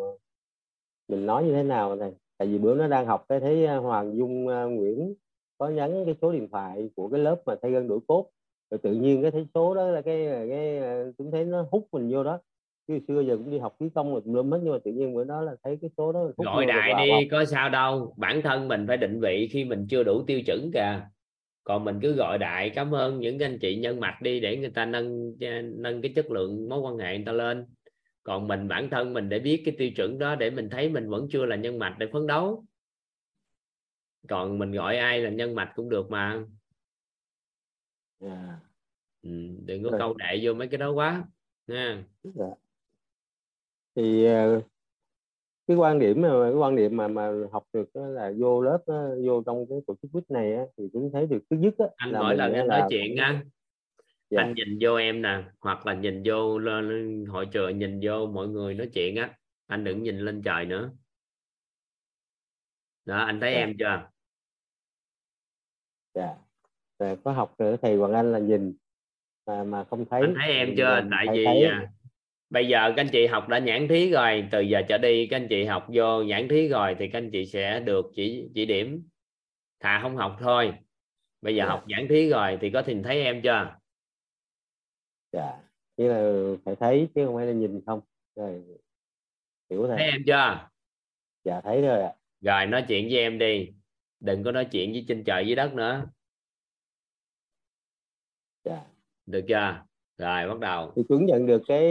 mình 1.07 1.25
nói 1.25 1.43
như 1.43 1.53
thế 1.53 1.63
nào 1.63 1.95
này 1.95 2.13
tại 2.37 2.47
vì 2.47 2.57
bữa 2.57 2.75
nó 2.75 2.87
đang 2.87 3.05
học 3.05 3.25
cái 3.29 3.39
thấy 3.39 3.65
à, 3.65 3.77
Hoàng 3.77 4.17
Dung 4.17 4.47
à, 4.47 4.63
Nguyễn 4.63 5.13
có 5.59 5.67
nhắn 5.67 6.03
cái 6.05 6.15
số 6.21 6.31
điện 6.31 6.47
thoại 6.51 6.89
của 6.95 7.09
cái 7.09 7.19
lớp 7.19 7.41
mà 7.45 7.55
thay 7.61 7.71
gân 7.71 7.87
đổi 7.87 7.99
cốt. 8.07 8.29
Rồi 8.71 8.77
tự 8.77 8.93
nhiên 8.93 9.21
cái 9.21 9.31
thấy 9.31 9.45
số 9.53 9.75
đó 9.75 9.87
là 9.87 10.01
cái 10.01 10.27
cái 10.49 10.81
cũng 11.17 11.31
thấy 11.31 11.45
nó 11.45 11.65
hút 11.71 11.87
mình 11.91 12.09
vô 12.11 12.23
đó. 12.23 12.39
Chứ 12.87 12.99
xưa 13.07 13.21
giờ 13.21 13.37
cũng 13.37 13.51
đi 13.51 13.57
học 13.57 13.75
khí 13.79 13.89
công 13.95 14.11
rồi 14.11 14.21
cũng 14.21 14.51
hết 14.51 14.59
nhưng 14.63 14.73
mà 14.73 14.79
tự 14.83 14.91
nhiên 14.91 15.13
bữa 15.13 15.23
đó 15.23 15.41
là 15.41 15.55
thấy 15.63 15.77
cái 15.81 15.89
số 15.97 16.11
đó 16.11 16.19
hút 16.37 16.45
gọi 16.45 16.65
đại 16.65 16.93
đi 16.97 17.27
có 17.31 17.45
sao 17.45 17.69
đâu. 17.69 18.13
Bản 18.17 18.41
thân 18.41 18.67
mình 18.67 18.87
phải 18.87 18.97
định 18.97 19.19
vị 19.19 19.49
khi 19.51 19.65
mình 19.65 19.87
chưa 19.89 20.03
đủ 20.03 20.23
tiêu 20.27 20.41
chuẩn 20.41 20.71
kìa. 20.73 21.01
Còn 21.63 21.85
mình 21.85 21.99
cứ 22.01 22.13
gọi 22.13 22.37
đại 22.37 22.69
cảm 22.69 22.95
ơn 22.95 23.19
những 23.19 23.39
anh 23.39 23.59
chị 23.59 23.75
nhân 23.75 23.99
mặt 23.99 24.21
đi 24.21 24.39
để 24.39 24.57
người 24.57 24.69
ta 24.69 24.85
nâng 24.85 25.33
nâng 25.75 26.01
cái 26.01 26.13
chất 26.15 26.31
lượng 26.31 26.69
mối 26.69 26.79
quan 26.79 26.97
hệ 26.97 27.15
người 27.17 27.25
ta 27.25 27.31
lên. 27.31 27.65
Còn 28.23 28.47
mình 28.47 28.67
bản 28.67 28.89
thân 28.89 29.13
mình 29.13 29.29
để 29.29 29.39
biết 29.39 29.61
cái 29.65 29.75
tiêu 29.77 29.89
chuẩn 29.95 30.19
đó 30.19 30.35
để 30.35 30.49
mình 30.49 30.69
thấy 30.69 30.89
mình 30.89 31.09
vẫn 31.09 31.27
chưa 31.31 31.45
là 31.45 31.55
nhân 31.55 31.79
mạch 31.79 31.95
để 31.99 32.07
phấn 32.13 32.27
đấu 32.27 32.63
còn 34.27 34.59
mình 34.59 34.71
gọi 34.71 34.97
ai 34.97 35.21
là 35.21 35.29
nhân 35.29 35.55
mạch 35.55 35.71
cũng 35.75 35.89
được 35.89 36.11
mà 36.11 36.45
yeah. 38.19 38.59
Ừ, 39.21 39.29
đừng 39.65 39.83
có 39.83 39.97
câu 39.99 40.13
đại 40.13 40.39
vô 40.43 40.53
mấy 40.53 40.67
cái 40.67 40.77
đó 40.77 40.91
quá 40.91 41.23
nha 41.67 42.03
yeah. 42.35 42.53
Thì 43.95 44.25
ờ, 44.25 44.61
cái 45.67 45.77
quan 45.77 45.99
điểm 45.99 46.21
mà 46.21 46.29
cái 46.43 46.53
quan 46.53 46.75
điểm 46.75 46.97
mà 46.97 47.07
mà 47.07 47.31
học 47.51 47.63
được 47.73 47.89
là 47.93 48.33
vô 48.37 48.61
lớp 48.61 48.79
vô 49.25 49.43
trong 49.45 49.65
cái 49.69 49.79
tổ 49.87 49.95
chức 50.01 50.11
quýt 50.11 50.31
này 50.31 50.57
thì 50.77 50.89
cũng 50.93 51.11
thấy 51.13 51.27
được 51.27 51.39
thứ 51.49 51.57
nhất 51.57 51.73
á, 51.77 51.85
anh 51.95 52.11
là 52.11 52.19
mỗi 52.19 52.35
lần 52.35 52.53
anh 52.53 52.67
nói 52.67 52.81
chuyện 52.89 53.15
á 53.15 53.43
dạ. 54.29 54.41
anh 54.41 54.53
nhìn 54.53 54.77
vô 54.81 54.95
em 54.95 55.21
nè 55.21 55.43
hoặc 55.59 55.87
là 55.87 55.93
nhìn 55.93 56.23
vô 56.25 56.59
hội 57.27 57.45
trường 57.45 57.79
nhìn 57.79 57.99
vô 58.03 58.25
mọi 58.25 58.47
người 58.47 58.73
nói 58.73 58.89
chuyện 58.93 59.15
á 59.15 59.37
anh 59.67 59.83
đừng 59.83 60.03
nhìn 60.03 60.19
lên 60.19 60.41
trời 60.41 60.65
nữa 60.65 60.91
đó 63.09 63.17
anh 63.17 63.39
thấy 63.39 63.53
dạ. 63.53 63.59
em 63.59 63.75
chưa? 63.79 64.09
Dạ. 66.13 66.35
Rồi 66.99 67.17
có 67.23 67.31
học 67.31 67.55
nữa 67.59 67.75
thầy 67.81 67.95
Hoàng 67.95 68.13
Anh 68.13 68.31
là 68.31 68.39
nhìn 68.39 68.73
mà 69.45 69.63
mà 69.63 69.83
không 69.83 70.05
thấy. 70.09 70.21
Anh 70.21 70.35
thấy 70.39 70.51
em 70.51 70.73
chưa? 70.77 71.01
tại 71.11 71.27
vì 71.33 71.45
thấy... 71.45 71.63
À, 71.63 71.91
bây 72.49 72.67
giờ 72.67 72.93
các 72.95 73.01
anh 73.01 73.09
chị 73.11 73.27
học 73.27 73.47
đã 73.47 73.59
nhãn 73.59 73.87
thí 73.87 74.11
rồi 74.11 74.47
từ 74.51 74.61
giờ 74.61 74.81
trở 74.89 74.97
đi 74.97 75.27
các 75.27 75.37
anh 75.37 75.47
chị 75.49 75.65
học 75.65 75.87
vô 75.93 76.23
nhãn 76.23 76.47
thí 76.47 76.67
rồi 76.67 76.95
thì 76.99 77.07
các 77.07 77.17
anh 77.17 77.29
chị 77.31 77.45
sẽ 77.45 77.79
được 77.79 78.05
chỉ 78.15 78.49
chỉ 78.53 78.65
điểm. 78.65 79.07
Thà 79.79 79.99
không 80.01 80.15
học 80.15 80.37
thôi. 80.39 80.73
Bây 81.41 81.55
giờ 81.55 81.63
yeah. 81.63 81.69
Dạ. 81.69 81.75
học 81.75 81.83
nhãn 81.87 82.07
thí 82.09 82.29
rồi 82.29 82.57
thì 82.61 82.69
có 82.69 82.83
nhìn 82.87 83.03
thấy 83.03 83.21
em 83.23 83.41
chưa? 83.41 83.75
Dạ. 85.31 85.57
Nghĩa 85.97 86.07
là 86.07 86.55
phải 86.65 86.75
thấy 86.75 87.09
chứ 87.15 87.25
không 87.25 87.35
phải 87.35 87.45
là 87.45 87.53
nhìn 87.53 87.81
không. 87.85 88.01
Rồi 88.35 88.63
hiểu 89.69 89.87
thấy 89.87 89.97
em 89.97 90.23
chưa? 90.25 90.69
Dạ 91.43 91.61
thấy 91.61 91.81
rồi 91.81 92.03
ạ 92.03 92.13
rồi 92.41 92.65
nói 92.65 92.85
chuyện 92.87 93.07
với 93.09 93.17
em 93.17 93.39
đi. 93.39 93.69
Đừng 94.19 94.43
có 94.43 94.51
nói 94.51 94.67
chuyện 94.71 94.91
với 94.91 95.05
trên 95.07 95.23
trời 95.23 95.47
dưới 95.47 95.55
đất 95.55 95.73
nữa. 95.73 96.05
Dạ. 98.63 98.85
Được 99.25 99.41
chưa? 99.47 99.83
Rồi 100.17 100.47
bắt 100.47 100.59
đầu. 100.59 100.91
Thì 100.95 101.03
Tuấn 101.09 101.25
nhận 101.25 101.45
được 101.45 101.61
cái 101.67 101.83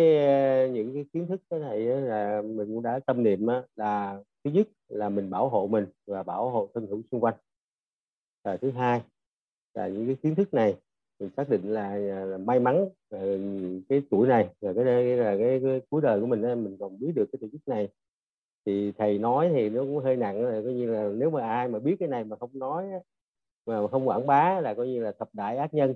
những 0.71 0.95
cái 0.95 1.05
kiến 1.13 1.27
thức 1.27 1.41
cái 1.51 1.61
này 1.61 1.81
là 1.81 2.43
mình 2.43 2.67
cũng 2.67 2.83
đã 2.83 3.01
tâm 3.07 3.23
niệm 3.23 3.47
là 3.77 4.23
thứ 4.45 4.51
nhất 4.51 4.69
là 4.89 5.09
mình 5.09 5.31
bảo 5.31 5.49
hộ 5.49 5.67
mình 5.67 5.87
và 6.07 6.23
bảo 6.23 6.51
hộ 6.51 6.71
thân 6.75 6.87
hữu 6.87 7.03
xung 7.11 7.21
quanh. 7.21 7.35
Và 8.45 8.57
thứ 8.57 8.71
hai 8.71 9.01
là 9.75 9.89
những 9.89 10.07
cái 10.07 10.17
kiến 10.23 10.35
thức 10.35 10.55
này 10.55 10.77
mình 11.19 11.31
xác 11.37 11.49
định 11.49 11.63
là, 11.65 11.97
là 11.97 12.39
may 12.39 12.61
mắn 12.61 12.89
là 13.11 13.21
cái 13.89 14.03
tuổi 14.11 14.29
này 14.29 14.49
là 14.61 14.73
cái 14.73 14.85
là 15.17 15.37
cái, 15.39 15.61
cái 15.65 15.81
cuối 15.91 16.01
đời 16.03 16.21
của 16.21 16.27
mình 16.27 16.43
mình 16.43 16.77
còn 16.81 17.01
biết 17.01 17.13
được 17.15 17.27
cái 17.33 17.39
tổ 17.41 17.49
chức 17.53 17.69
này 17.69 17.89
thì 18.69 18.93
thầy 18.99 19.19
nói 19.19 19.51
thì 19.55 19.69
nó 19.69 19.81
cũng 19.81 19.99
hơi 19.99 20.17
nặng 20.17 20.45
là 20.47 20.61
coi 20.65 20.73
như 20.73 20.87
là 20.87 21.09
nếu 21.15 21.31
mà 21.31 21.49
ai 21.49 21.69
mà 21.69 21.79
biết 21.79 21.97
cái 22.01 22.09
này 22.09 22.25
mà 22.25 22.37
không 22.37 22.51
nói 22.53 22.85
mà 23.67 23.89
không 23.89 24.09
quảng 24.09 24.27
bá 24.27 24.61
là 24.61 24.75
coi 24.75 24.89
như 24.89 25.01
là 25.01 25.13
thập 25.19 25.29
đại 25.33 25.57
ác 25.57 25.75
nhân 25.75 25.95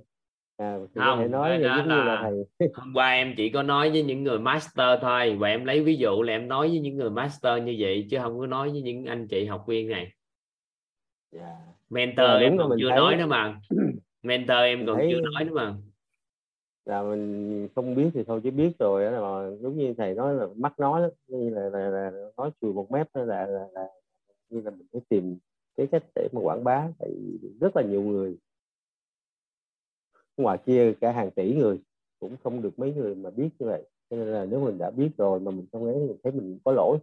à, 0.56 0.78
không 0.94 1.18
thầy 1.18 1.28
nói 1.28 1.58
đó 1.58 1.76
giống 1.76 1.88
là, 1.88 1.96
như 1.96 2.02
là 2.02 2.18
thầy 2.22 2.68
hôm 2.74 2.92
qua 2.94 3.12
em 3.12 3.34
chỉ 3.36 3.50
có 3.50 3.62
nói 3.62 3.90
với 3.90 4.02
những 4.02 4.22
người 4.24 4.38
master 4.38 4.98
thôi 5.02 5.36
và 5.38 5.48
em 5.48 5.64
lấy 5.64 5.82
ví 5.82 5.96
dụ 5.96 6.22
là 6.22 6.32
em 6.32 6.48
nói 6.48 6.68
với 6.68 6.78
những 6.78 6.96
người 6.96 7.10
master 7.10 7.62
như 7.62 7.76
vậy 7.78 8.06
chứ 8.10 8.18
không 8.22 8.38
có 8.38 8.46
nói 8.46 8.70
với 8.70 8.82
những 8.82 9.04
anh 9.06 9.28
chị 9.28 9.46
học 9.46 9.64
viên 9.66 9.88
này 9.88 10.02
yeah. 10.02 10.12
Dạ. 11.32 11.56
mentor 11.90 12.26
yeah, 12.26 12.42
em 12.42 12.58
còn 12.58 12.70
chưa 12.80 12.88
thấy... 12.88 12.98
nói 12.98 13.16
nữa 13.16 13.26
mà 13.26 13.60
mentor 14.22 14.58
em 14.58 14.86
còn 14.86 14.96
thấy... 14.96 15.08
chưa 15.12 15.20
nói 15.20 15.44
nữa 15.44 15.54
mà 15.54 15.74
là 16.84 17.02
mình 17.02 17.68
không 17.74 17.94
biết 17.94 18.10
thì 18.14 18.24
thôi 18.24 18.40
chứ 18.44 18.50
biết 18.50 18.78
rồi 18.78 19.04
đó 19.04 19.10
mà 19.10 19.56
đúng 19.62 19.76
như 19.76 19.94
thầy 19.98 20.14
nói 20.14 20.34
là 20.34 20.46
mắc 20.56 20.78
nói 20.78 21.10
như 21.26 21.50
là, 21.50 21.68
là, 21.68 21.88
là 21.88 22.10
nói 22.36 22.50
chùi 22.60 22.72
một 22.72 22.90
mép 22.90 23.08
đó 23.14 23.24
là, 23.24 23.46
là, 23.46 23.66
là 23.72 23.86
như 24.50 24.60
là 24.60 24.70
mình 24.70 24.86
phải 24.92 25.00
tìm 25.08 25.38
cái 25.76 25.86
cách 25.86 26.02
để 26.14 26.28
mà 26.32 26.40
quảng 26.40 26.64
bá 26.64 26.88
tại 26.98 27.10
rất 27.60 27.76
là 27.76 27.82
nhiều 27.82 28.02
người. 28.02 28.36
Ngoài 30.36 30.58
kia 30.66 30.92
cả 31.00 31.12
hàng 31.12 31.30
tỷ 31.30 31.54
người 31.54 31.80
cũng 32.20 32.36
không 32.44 32.62
được 32.62 32.78
mấy 32.78 32.94
người 32.94 33.14
mà 33.14 33.30
biết 33.30 33.48
như 33.58 33.66
vậy 33.66 33.82
cho 34.10 34.16
nên 34.16 34.26
là 34.26 34.44
nếu 34.44 34.64
mình 34.64 34.78
đã 34.78 34.90
biết 34.90 35.10
rồi 35.16 35.40
mà 35.40 35.50
mình 35.50 35.66
không 35.72 35.84
ấy 35.84 36.06
thì 36.08 36.14
thấy 36.22 36.32
mình 36.32 36.58
có 36.64 36.72
lỗi. 36.72 36.98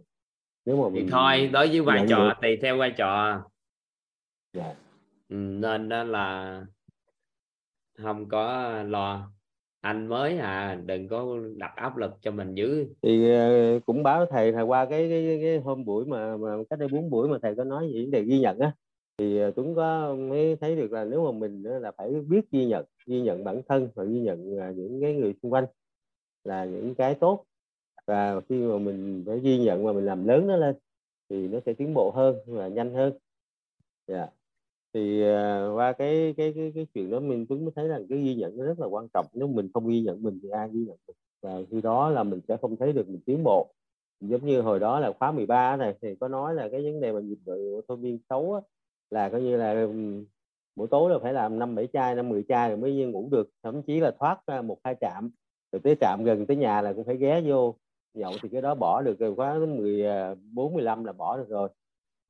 Nếu 0.64 0.82
mà 0.82 0.88
mình 0.88 1.04
thì 1.04 1.10
thôi 1.10 1.50
đối 1.52 1.68
với 1.68 1.80
vai 1.80 2.06
trò 2.08 2.34
tùy 2.42 2.58
theo 2.62 2.76
vai 2.76 2.94
trò. 2.96 3.42
Dạ. 4.52 4.74
ừ, 5.28 5.36
nên 5.36 5.88
đó 5.88 6.02
là 6.02 6.66
không 7.98 8.28
có 8.28 8.72
lo 8.82 9.30
anh 9.80 10.06
mới 10.06 10.38
à 10.38 10.80
đừng 10.86 11.08
có 11.08 11.38
đặt 11.56 11.72
áp 11.76 11.96
lực 11.96 12.12
cho 12.20 12.30
mình 12.30 12.54
dữ. 12.54 12.86
Thì 13.02 13.30
ờ, 13.30 13.80
cũng 13.86 14.02
báo 14.02 14.26
thầy 14.26 14.52
thầy 14.52 14.62
qua 14.62 14.84
cái 14.84 15.08
cái, 15.08 15.38
cái 15.42 15.58
hôm 15.58 15.84
buổi 15.84 16.06
mà, 16.06 16.36
mà 16.36 16.56
cách 16.70 16.78
đây 16.78 16.88
bốn 16.92 17.10
buổi 17.10 17.28
mà 17.28 17.38
thầy 17.42 17.54
có 17.54 17.64
nói 17.64 17.88
gì 17.92 18.02
vấn 18.02 18.10
đề 18.10 18.22
ghi 18.22 18.40
nhận 18.40 18.58
á. 18.58 18.72
Thì 19.18 19.38
ờ, 19.38 19.50
Tuấn 19.56 19.74
có 19.74 20.14
mới 20.14 20.56
thấy 20.56 20.76
được 20.76 20.92
là 20.92 21.04
nếu 21.04 21.32
mà 21.32 21.38
mình 21.38 21.62
là 21.62 21.92
phải 21.98 22.12
biết 22.28 22.50
ghi 22.50 22.66
nhận 22.66 22.84
ghi 23.06 23.20
nhận 23.20 23.44
bản 23.44 23.62
thân 23.68 23.88
và 23.94 24.04
ghi 24.04 24.20
nhận 24.20 24.58
à, 24.58 24.72
những 24.76 25.00
cái 25.00 25.14
người 25.14 25.34
xung 25.42 25.52
quanh 25.52 25.66
là 26.44 26.64
những 26.64 26.94
cái 26.94 27.14
tốt. 27.14 27.44
Và 28.06 28.40
khi 28.48 28.56
mà 28.56 28.78
mình 28.78 29.24
phải 29.26 29.40
ghi 29.40 29.58
nhận 29.58 29.84
và 29.84 29.92
mình 29.92 30.06
làm 30.06 30.28
lớn 30.28 30.46
nó 30.46 30.56
lên 30.56 30.74
thì 31.30 31.48
nó 31.48 31.58
sẽ 31.66 31.72
tiến 31.72 31.94
bộ 31.94 32.10
hơn 32.10 32.36
và 32.46 32.68
nhanh 32.68 32.94
hơn. 32.94 33.12
Yeah. 34.06 34.30
Thì 34.94 35.22
uh, 35.22 35.76
qua 35.76 35.92
cái 35.92 36.34
cái 36.36 36.52
cái 36.56 36.72
cái 36.74 36.86
chuyện 36.94 37.10
đó 37.10 37.20
mình 37.20 37.46
Tuấn 37.46 37.64
mới 37.64 37.72
thấy 37.76 37.88
rằng 37.88 38.06
cái 38.08 38.18
ghi 38.18 38.34
nhận 38.34 38.56
nó 38.56 38.64
rất 38.64 38.80
là 38.80 38.86
quan 38.86 39.08
trọng. 39.14 39.26
Nếu 39.32 39.48
mình 39.48 39.70
không 39.74 39.88
ghi 39.88 40.00
nhận 40.00 40.22
mình 40.22 40.38
thì 40.42 40.48
ai 40.48 40.68
ghi 40.72 40.80
nhận 40.80 40.96
mình 41.06 41.16
và 41.42 41.58
khi 41.70 41.80
đó 41.80 42.10
là 42.10 42.22
mình 42.22 42.40
sẽ 42.48 42.56
không 42.56 42.76
thấy 42.76 42.92
được 42.92 43.08
mình 43.08 43.20
tiến 43.26 43.44
bộ. 43.44 43.70
Giống 44.20 44.46
như 44.46 44.60
hồi 44.60 44.78
đó 44.78 45.00
là 45.00 45.12
khóa 45.18 45.32
13 45.32 45.76
này 45.76 45.94
thì 46.02 46.14
có 46.14 46.28
nói 46.28 46.54
là 46.54 46.68
cái 46.68 46.82
vấn 46.82 47.00
đề 47.00 47.12
mà 47.12 47.20
nhịp 47.20 47.38
độ 47.46 47.80
thôi 47.88 47.96
viên 47.96 48.18
xấu 48.28 48.54
á, 48.54 48.60
là 49.10 49.28
coi 49.28 49.42
như 49.42 49.56
là 49.56 49.86
buổi 50.76 50.88
tối 50.88 51.10
là 51.10 51.18
phải 51.22 51.32
làm 51.32 51.58
năm 51.58 51.74
bảy 51.74 51.88
chai 51.92 52.14
năm 52.14 52.28
mười 52.28 52.44
chai 52.48 52.68
rồi 52.68 52.78
mới 52.78 53.04
ngủ 53.04 53.28
được. 53.30 53.50
Thậm 53.62 53.82
chí 53.82 54.00
là 54.00 54.10
thoát 54.18 54.46
ra 54.46 54.62
một 54.62 54.78
hai 54.84 54.96
trạm. 55.00 55.30
Rồi 55.72 55.80
tới 55.80 55.96
trạm 56.00 56.24
gần 56.24 56.46
tới 56.46 56.56
nhà 56.56 56.82
là 56.82 56.92
cũng 56.92 57.04
phải 57.04 57.16
ghé 57.16 57.42
vô 57.46 57.74
nhậu 58.14 58.32
thì 58.42 58.48
cái 58.48 58.62
đó 58.62 58.74
bỏ 58.74 59.02
được 59.02 59.18
rồi 59.18 59.34
khóa 59.34 59.58
mười 59.58 60.06
à, 60.06 60.34
bốn 60.52 60.74
mười 60.74 60.82
lăm 60.82 61.04
là 61.04 61.12
bỏ 61.12 61.36
được 61.36 61.48
rồi 61.48 61.68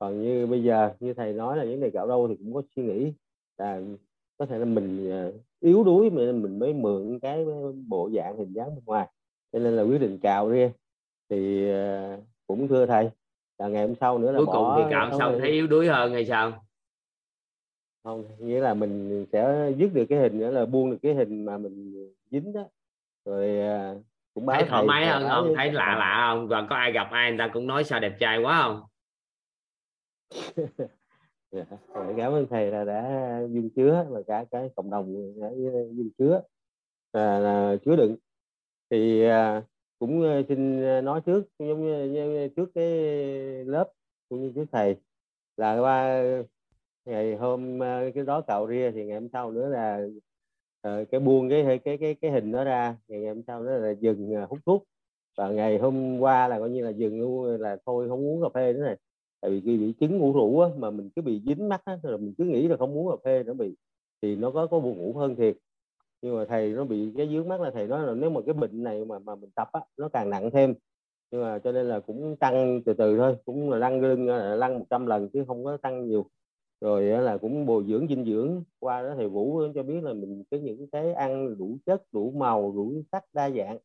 còn 0.01 0.23
như 0.23 0.47
bây 0.47 0.63
giờ 0.63 0.91
như 1.01 1.15
thầy 1.15 1.33
nói 1.33 1.57
là 1.57 1.65
những 1.65 1.81
đề 1.81 1.91
cạo 1.91 2.09
đâu 2.09 2.29
thì 2.29 2.37
cũng 2.37 2.55
có 2.55 2.63
suy 2.77 2.83
nghĩ 2.83 3.13
là 3.59 3.81
có 4.39 4.47
thể 4.47 4.59
là 4.59 4.65
mình 4.65 5.11
à, 5.11 5.29
yếu 5.61 5.85
đuối 5.85 6.11
mà 6.11 6.33
mình 6.33 6.59
mới 6.59 6.73
mượn 6.73 7.19
cái 7.23 7.45
bộ 7.89 8.11
dạng 8.15 8.37
hình 8.37 8.53
dáng 8.53 8.75
bên 8.75 8.85
ngoài. 8.85 9.09
Cho 9.53 9.59
nên 9.59 9.77
là 9.77 9.83
quyết 9.83 10.01
định 10.01 10.19
cạo 10.23 10.53
đi. 10.53 10.69
Thì 11.31 11.71
à, 11.71 12.17
cũng 12.47 12.69
thưa 12.69 12.87
thầy 12.87 13.11
là 13.59 13.69
ngày 13.69 13.87
hôm 13.87 13.97
sau 14.01 14.19
nữa 14.19 14.33
là 14.33 14.39
cuối 14.39 14.47
bỏ 14.47 14.53
cùng 14.53 14.85
thì 14.85 14.91
cạo 14.91 15.19
xong 15.19 15.37
thấy 15.41 15.51
yếu 15.51 15.67
đuối 15.67 15.89
hơn 15.89 16.13
hay 16.13 16.27
sao? 16.27 16.65
Không 18.05 18.25
nghĩa 18.39 18.61
là 18.61 18.75
mình 18.75 19.27
sẽ 19.33 19.73
dứt 19.77 19.95
được 19.95 20.05
cái 20.09 20.19
hình 20.19 20.39
nữa 20.39 20.51
là 20.51 20.67
buông 20.67 20.91
được 20.91 20.99
cái 21.03 21.15
hình 21.15 21.45
mà 21.45 21.59
mình 21.59 22.09
dính 22.31 22.53
đó. 22.53 22.65
Rồi 23.25 23.61
à, 23.61 23.95
cũng 24.35 24.47
báo 24.47 24.57
thấy 24.57 24.69
thoải 24.69 24.87
mái 24.87 25.07
hơn 25.07 25.29
không? 25.29 25.55
thấy 25.57 25.73
lạ 25.73 25.97
lạ 25.99 26.31
không? 26.31 26.49
Và 26.49 26.67
có 26.71 26.77
ai 26.77 26.93
gặp 26.93 27.09
ai 27.11 27.31
người 27.31 27.39
ta 27.39 27.49
cũng 27.49 27.67
nói 27.67 27.85
sao 27.85 28.01
đẹp 28.01 28.17
trai 28.21 28.39
quá 28.39 28.63
không 28.63 28.89
Dạ, 31.53 31.64
dạ. 31.95 32.14
cảm 32.16 32.33
ơn 32.33 32.47
thầy 32.51 32.70
là 32.70 32.85
đã 32.85 33.41
dung 33.51 33.70
chứa 33.70 34.07
và 34.11 34.22
cả 34.26 34.45
cái 34.51 34.70
cộng 34.76 34.91
đồng 34.91 35.41
đã 35.41 35.51
dung 35.95 36.11
chứa. 36.18 36.43
Là, 37.12 37.39
là 37.39 37.76
chứa 37.85 37.97
đựng. 37.97 38.16
Thì 38.91 39.24
à, 39.24 39.62
cũng 39.99 40.22
à, 40.22 40.43
xin 40.49 40.81
nói 41.05 41.20
trước 41.20 41.45
giống 41.59 41.87
như, 41.87 42.05
như 42.05 42.49
trước 42.49 42.70
cái 42.74 42.87
lớp 43.64 43.93
cũng 44.28 44.43
như 44.43 44.53
trước 44.55 44.64
thầy 44.72 44.97
là 45.57 45.81
qua 45.81 46.22
ngày 47.05 47.37
hôm 47.37 47.83
à, 47.83 48.11
cái 48.14 48.24
đó 48.24 48.41
cạo 48.41 48.68
ria 48.68 48.91
thì 48.91 49.05
ngày 49.05 49.20
hôm 49.20 49.28
sau 49.33 49.51
nữa 49.51 49.68
là 49.68 50.07
uh, 50.89 51.11
cái 51.11 51.20
buông 51.20 51.51
cái 51.51 51.81
cái 51.85 51.99
cái 51.99 52.14
cái 52.14 52.31
hình 52.31 52.53
đó 52.53 52.64
ra 52.64 52.97
ngày 53.09 53.26
hôm 53.26 53.43
sau 53.47 53.62
nữa 53.62 53.78
là 53.78 53.91
dừng 53.91 54.35
à, 54.35 54.47
hút 54.51 54.59
thuốc. 54.66 54.85
Và 55.37 55.49
ngày 55.49 55.78
hôm 55.78 56.18
qua 56.18 56.49
là 56.49 56.59
coi 56.59 56.70
như 56.70 56.85
là 56.85 56.91
dừng 56.91 57.20
luôn 57.20 57.61
là 57.61 57.76
thôi 57.87 58.09
không 58.09 58.20
uống 58.20 58.43
cà 58.43 58.49
phê 58.55 58.72
nữa 58.72 58.85
này 58.85 58.97
tại 59.41 59.51
vì 59.51 59.61
khi 59.61 59.78
bị 59.78 59.93
chứng 60.01 60.18
ngủ 60.18 60.32
rũ 60.32 60.59
á, 60.61 60.68
mà 60.78 60.91
mình 60.91 61.11
cứ 61.16 61.22
bị 61.22 61.43
dính 61.47 61.68
mắt 61.68 61.82
á, 61.84 61.99
rồi 62.03 62.18
mình 62.18 62.34
cứ 62.38 62.45
nghĩ 62.45 62.68
là 62.68 62.76
không 62.76 62.95
muốn 62.95 63.11
cà 63.11 63.16
phê 63.24 63.43
nữa 63.43 63.53
bị 63.55 63.76
thì 64.22 64.36
nó 64.36 64.51
có 64.51 64.66
có 64.66 64.80
buồn 64.80 64.99
ngủ 64.99 65.12
hơn 65.18 65.36
thiệt. 65.36 65.57
Nhưng 66.22 66.36
mà 66.36 66.45
thầy 66.49 66.72
nó 66.72 66.84
bị 66.84 67.12
cái 67.16 67.28
dướng 67.28 67.49
mắt 67.49 67.61
là 67.61 67.70
thầy 67.74 67.86
nói 67.86 68.07
là 68.07 68.14
nếu 68.14 68.30
mà 68.30 68.41
cái 68.47 68.55
bệnh 68.55 68.82
này 68.82 69.05
mà 69.05 69.18
mà 69.18 69.34
mình 69.34 69.51
tập 69.57 69.68
á 69.72 69.80
nó 69.97 70.09
càng 70.09 70.30
nặng 70.30 70.51
thêm. 70.51 70.74
Nhưng 71.30 71.43
mà 71.43 71.59
cho 71.59 71.72
nên 71.72 71.86
là 71.86 72.01
cũng 72.01 72.36
tăng 72.36 72.82
từ 72.86 72.95
từ 72.95 73.18
thôi 73.18 73.36
cũng 73.45 73.70
là 73.70 73.78
lăn 73.78 74.01
lưng 74.01 74.28
à, 74.28 74.55
lăn 74.57 74.78
100 74.78 75.07
lần 75.07 75.28
chứ 75.32 75.45
không 75.47 75.64
có 75.64 75.76
tăng 75.76 76.09
nhiều. 76.09 76.26
Rồi 76.80 77.03
là 77.05 77.36
cũng 77.38 77.66
bồi 77.66 77.84
dưỡng 77.88 78.09
dinh 78.09 78.24
dưỡng. 78.24 78.64
Qua 78.78 79.03
đó 79.03 79.14
thầy 79.16 79.28
vũ 79.28 79.62
cho 79.74 79.82
biết 79.82 80.01
là 80.03 80.12
mình 80.12 80.45
cái 80.51 80.61
những 80.61 80.86
cái 80.93 81.12
ăn 81.14 81.59
đủ 81.59 81.78
chất 81.86 82.03
đủ 82.12 82.30
màu 82.36 82.72
đủ 82.72 82.93
sắc 83.12 83.24
đa 83.32 83.51
dạng 83.51 83.78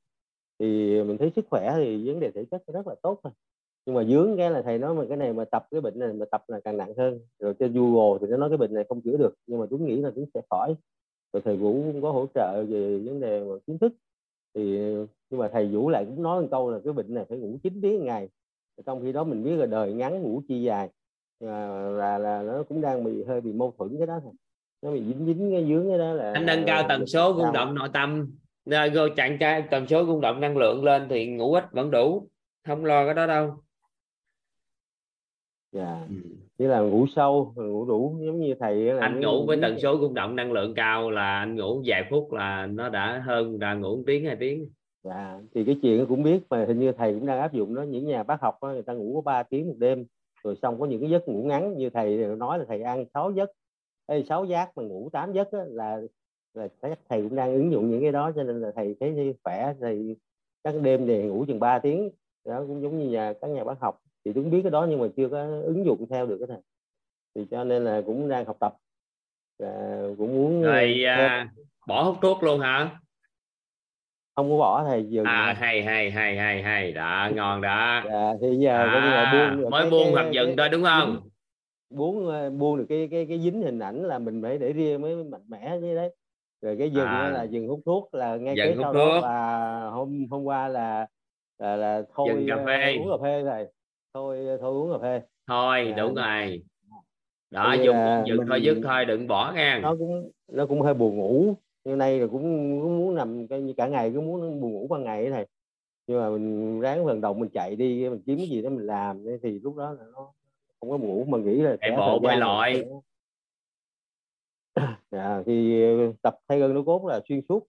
thì 0.60 1.04
mình 1.04 1.18
thấy 1.18 1.32
sức 1.36 1.46
khỏe 1.50 1.74
thì 1.78 2.08
vấn 2.10 2.20
đề 2.20 2.32
thể 2.32 2.46
chất 2.52 2.64
rất 2.68 2.88
là 2.88 2.96
tốt 3.04 3.20
thôi 3.24 3.34
nhưng 3.86 3.96
mà 3.96 4.04
dướng 4.04 4.38
cái 4.38 4.52
là 4.52 4.62
thầy 4.62 4.78
nói 4.78 4.94
mà 4.94 5.04
cái 5.10 5.18
này 5.18 5.34
mà 5.34 5.46
tập 5.46 5.68
cái 5.72 5.82
bệnh 5.82 6.00
này 6.00 6.14
mà 6.14 6.26
tập 6.32 6.44
là 6.48 6.60
càng 6.60 6.78
nặng 6.78 6.94
hơn. 6.98 7.20
Rồi 7.40 7.54
trên 7.54 7.74
Google 7.74 8.20
thì 8.22 8.28
nó 8.28 8.38
nói 8.38 8.50
cái 8.50 8.58
bệnh 8.58 8.74
này 8.74 8.86
không 8.90 9.02
chữa 9.02 9.18
được 9.18 9.34
nhưng 9.48 9.60
mà 9.60 9.66
chúng 9.70 9.86
nghĩ 9.86 9.96
là 9.96 10.12
chúng 10.16 10.26
sẽ 10.34 10.42
khỏi. 10.50 10.76
Rồi 11.34 11.42
thầy 11.46 11.58
Vũ 11.58 11.74
cũng 11.74 12.02
có 12.02 12.12
hỗ 12.12 12.26
trợ 12.36 12.64
về 12.70 12.98
vấn 12.98 13.20
đề 13.20 13.44
mà 13.44 13.56
kiến 13.68 13.78
thức. 13.78 13.94
Thì 14.56 14.78
nhưng 15.30 15.40
mà 15.40 15.48
thầy 15.48 15.68
Vũ 15.68 15.90
lại 15.90 16.06
cũng 16.06 16.24
nói 16.24 16.42
một 16.42 16.48
câu 16.52 16.72
là 16.72 16.80
cái 16.84 16.94
bệnh 16.94 17.14
này 17.14 17.26
phải 17.30 17.38
ngủ 17.38 17.58
9 17.64 17.80
tiếng 17.82 18.06
ngày. 18.06 18.30
Trong 18.86 19.02
khi 19.02 19.12
đó 19.12 19.24
mình 19.24 19.44
biết 19.44 19.56
là 19.56 19.66
đời 19.66 19.94
ngắn 19.94 20.22
ngủ 20.22 20.42
chi 20.48 20.62
dài. 20.62 20.90
Là, 21.40 21.68
là 21.90 22.18
là 22.18 22.42
nó 22.42 22.64
cũng 22.64 22.82
đang 22.82 23.04
bị 23.04 23.24
hơi 23.24 23.42
bị 23.42 23.54
mâu 23.54 23.74
thuẫn 23.78 23.98
cái 23.98 24.08
đó 24.08 24.20
thôi. 24.24 24.34
Nó 24.82 24.92
bị 24.92 25.04
dính 25.08 25.26
dính 25.26 25.52
cái 25.52 25.66
dướng 25.66 25.90
cái 25.90 25.98
đó 25.98 26.14
là 26.14 26.34
anh 26.34 26.46
nâng 26.46 26.64
cao 26.66 26.86
tần 26.90 27.08
số 27.08 27.34
rung 27.38 27.54
động 27.54 27.76
nội 27.76 27.90
tâm. 27.94 28.32
Rồi 28.66 29.12
chặn 29.16 29.38
cái 29.40 29.64
tần 29.72 29.88
số 29.88 30.06
rung 30.06 30.22
động 30.22 30.42
năng 30.42 30.58
lượng 30.58 30.84
lên 30.84 31.08
thì 31.10 31.28
ngủ 31.28 31.54
ít 31.54 31.72
vẫn 31.72 31.92
đủ. 31.92 32.28
Không 32.68 32.86
lo 32.86 33.06
cái 33.06 33.14
đó 33.14 33.28
đâu 33.28 33.54
dạ. 35.76 36.06
Ừ. 36.10 36.16
chỉ 36.58 36.66
là 36.66 36.80
ngủ 36.80 37.06
sâu 37.16 37.54
ngủ 37.56 37.86
đủ 37.86 38.18
giống 38.22 38.40
như 38.40 38.56
thầy 38.60 38.76
là 38.76 39.02
anh 39.02 39.20
ngủ 39.20 39.46
với 39.46 39.58
tần 39.62 39.80
số 39.80 39.98
rung 40.02 40.14
động 40.14 40.36
năng 40.36 40.52
lượng 40.52 40.74
cao 40.76 41.12
là 41.12 41.40
anh 41.40 41.56
ngủ 41.56 41.82
vài 41.86 42.04
phút 42.10 42.34
là 42.34 42.66
nó 42.66 42.90
đã 42.90 43.24
hơn 43.26 43.58
là 43.62 43.74
ngủ 43.74 43.96
một 43.96 44.04
tiếng 44.08 44.26
hai 44.26 44.36
tiếng. 44.36 44.70
Dạ 45.04 45.40
thì 45.54 45.64
cái 45.66 45.80
chuyện 45.82 46.06
cũng 46.10 46.24
biết 46.24 46.40
mà 46.50 46.66
hình 46.66 46.80
như 46.80 46.92
thầy 46.92 47.14
cũng 47.14 47.26
đang 47.26 47.40
áp 47.40 47.54
dụng 47.54 47.76
đó. 47.76 47.82
Những 47.82 48.08
nhà 48.08 48.24
bác 48.24 48.42
học 48.42 48.58
đó, 48.62 48.68
người 48.68 48.82
ta 48.82 48.94
ngủ 48.94 49.16
có 49.16 49.22
3 49.22 49.44
tiếng 49.44 49.68
một 49.68 49.76
đêm 49.78 50.06
rồi 50.44 50.56
xong 50.62 50.80
có 50.80 50.86
những 50.86 51.02
cái 51.02 51.10
giấc 51.10 51.28
ngủ 51.28 51.44
ngắn 51.44 51.78
như 51.78 51.90
thầy 51.90 52.18
nói 52.18 52.60
là 52.60 52.66
thầy 52.68 52.82
ăn 52.82 53.06
6 53.14 53.32
giấc 53.32 53.52
hay 54.08 54.24
6 54.24 54.46
giác 54.46 54.78
mà 54.78 54.84
ngủ 54.84 55.10
8 55.12 55.34
giấc 55.34 55.54
đó, 55.54 55.60
là 55.68 56.02
là 56.54 56.68
chắc 56.82 57.00
thầy 57.10 57.22
cũng 57.22 57.36
đang 57.36 57.54
ứng 57.54 57.72
dụng 57.72 57.90
những 57.90 58.02
cái 58.02 58.12
đó 58.12 58.32
cho 58.36 58.44
nên 58.44 58.62
là 58.62 58.72
thầy 58.76 58.96
thấy 59.00 59.36
khỏe 59.44 59.74
thì 59.82 60.16
các 60.64 60.76
đêm 60.82 61.08
thì 61.08 61.24
ngủ 61.24 61.46
chừng 61.48 61.60
3 61.60 61.80
tiếng. 61.80 62.10
Đó 62.46 62.64
cũng 62.68 62.82
giống 62.82 63.00
như 63.00 63.10
nhà 63.10 63.34
các 63.42 63.48
nhà 63.48 63.64
bác 63.64 63.80
học 63.80 64.02
thì 64.26 64.32
chúng 64.36 64.52
biết 64.52 64.60
cái 64.64 64.72
đó 64.72 64.88
nhưng 64.90 65.00
mà 65.00 65.08
chưa 65.18 65.30
có 65.30 65.38
ứng 65.64 65.86
dụng 65.86 66.06
theo 66.10 66.26
được 66.26 66.38
cái 66.40 66.48
này. 66.48 66.62
Thì 67.36 67.46
cho 67.52 67.64
nên 67.64 67.84
là 67.84 68.02
cũng 68.06 68.30
đang 68.30 68.46
học 68.46 68.58
tập. 68.60 68.76
Và 69.60 70.02
cũng 70.18 70.36
muốn 70.36 70.62
rồi 70.62 71.04
à, 71.08 71.50
bỏ 71.88 72.04
hút 72.04 72.16
thuốc 72.22 72.44
luôn 72.44 72.60
hả? 72.60 73.00
Không 74.36 74.50
có 74.50 74.58
bỏ 74.58 74.84
thầy 74.84 75.06
dừng 75.10 75.26
à 75.26 75.56
hay 75.58 75.84
hay 75.84 76.12
hay 76.12 76.38
hay 76.38 76.64
hay. 76.64 76.92
Đã 76.92 77.32
ngon 77.36 77.62
đã. 77.62 78.04
Dạ, 78.10 78.34
thì 78.42 78.58
giờ 78.58 78.78
à, 78.78 79.58
buông 79.60 79.72
mới 79.72 79.82
cái, 79.82 79.92
buông 79.92 80.12
hoặc 80.12 80.32
dừng 80.32 80.58
thôi 80.58 80.70
đúng 80.70 80.84
không? 80.84 81.30
buông 81.90 82.28
ờ, 82.28 82.50
buông 82.50 82.78
được 82.78 82.86
cái 82.90 83.08
cái 83.12 83.26
cái 83.30 83.40
dính 83.40 83.62
hình 83.62 83.80
ảnh 83.80 84.04
là 84.04 84.20
mình 84.20 84.42
phải 84.42 84.58
để 84.58 84.74
riêng 84.74 85.02
mới 85.02 85.24
mạnh 85.24 85.46
mẽ 85.48 85.78
như 85.82 85.96
đấy. 85.96 86.16
Rồi 86.62 86.76
cái 86.80 86.92
dừng 86.92 87.06
à. 87.06 87.30
là 87.30 87.44
dừng 87.44 87.68
hút 87.68 87.80
thuốc 87.86 88.14
là 88.14 88.36
ngay 88.36 88.56
cái 88.58 88.76
sau 88.82 88.94
thuốc. 88.94 88.96
đó 88.96 89.20
và 89.22 89.90
hôm 89.90 90.28
hôm 90.30 90.44
qua 90.44 90.68
là 90.68 91.08
là, 91.60 91.76
là 91.76 92.04
thôi 92.14 92.28
dừng 92.30 92.48
cà 92.48 92.66
phê. 92.66 92.98
uống 92.98 93.10
cà 93.10 93.24
phê 93.24 93.44
rồi 93.44 93.68
thôi 94.16 94.58
thôi 94.62 94.74
uống 94.74 94.92
cà 94.92 94.98
phê. 95.02 95.22
Thôi 95.48 95.92
à, 95.92 95.96
đúng 95.98 96.16
rồi. 96.16 96.64
Đó 97.52 97.74
dùng 97.74 97.98
dừng 98.28 98.46
thôi 98.48 98.64
dứt 98.64 98.78
thôi 98.84 99.06
đừng 99.06 99.28
bỏ 99.28 99.54
nha. 99.56 99.80
Nó 99.84 99.96
cũng 100.00 100.32
nó 100.48 100.66
cũng 100.66 100.82
hơi 100.82 100.94
buồn 100.94 101.18
ngủ. 101.18 101.56
Như 101.84 101.96
nay 101.96 102.20
là 102.20 102.28
cũng, 102.28 102.44
cũng 102.82 102.98
muốn 102.98 103.16
nằm 103.16 103.48
cả 103.78 103.88
ngày 103.88 104.12
cứ 104.14 104.22
muốn 104.22 104.62
buồn 104.62 104.72
ngủ 104.72 104.88
ban 104.88 105.04
ngày 105.04 105.24
thế 105.24 105.30
này 105.30 105.48
nhưng 106.08 106.20
mà 106.20 106.30
mình 106.30 106.80
ráng 106.80 107.06
vận 107.06 107.22
động 107.22 107.40
mình 107.40 107.50
chạy 107.54 107.76
đi 107.76 108.10
mình 108.10 108.22
kiếm 108.26 108.38
cái 108.38 108.48
gì 108.48 108.62
đó 108.62 108.70
mình 108.70 108.86
làm 108.86 109.24
thì 109.44 109.60
lúc 109.60 109.76
đó 109.76 109.92
là 109.92 110.04
nó 110.14 110.34
không 110.80 110.90
có 110.90 110.98
ngủ. 110.98 111.26
Mà 111.28 111.38
nghĩ 111.38 111.62
là 111.62 111.78
chạy 111.82 111.92
bộ 111.98 112.20
bơi 112.20 112.38
lội. 112.38 112.86
dạ, 115.12 115.44
thì 115.46 115.84
tập 116.22 116.38
thay 116.48 116.60
gân 116.60 116.74
nó 116.74 116.82
cốt 116.86 117.06
là 117.06 117.22
xuyên 117.30 117.42
suốt. 117.50 117.68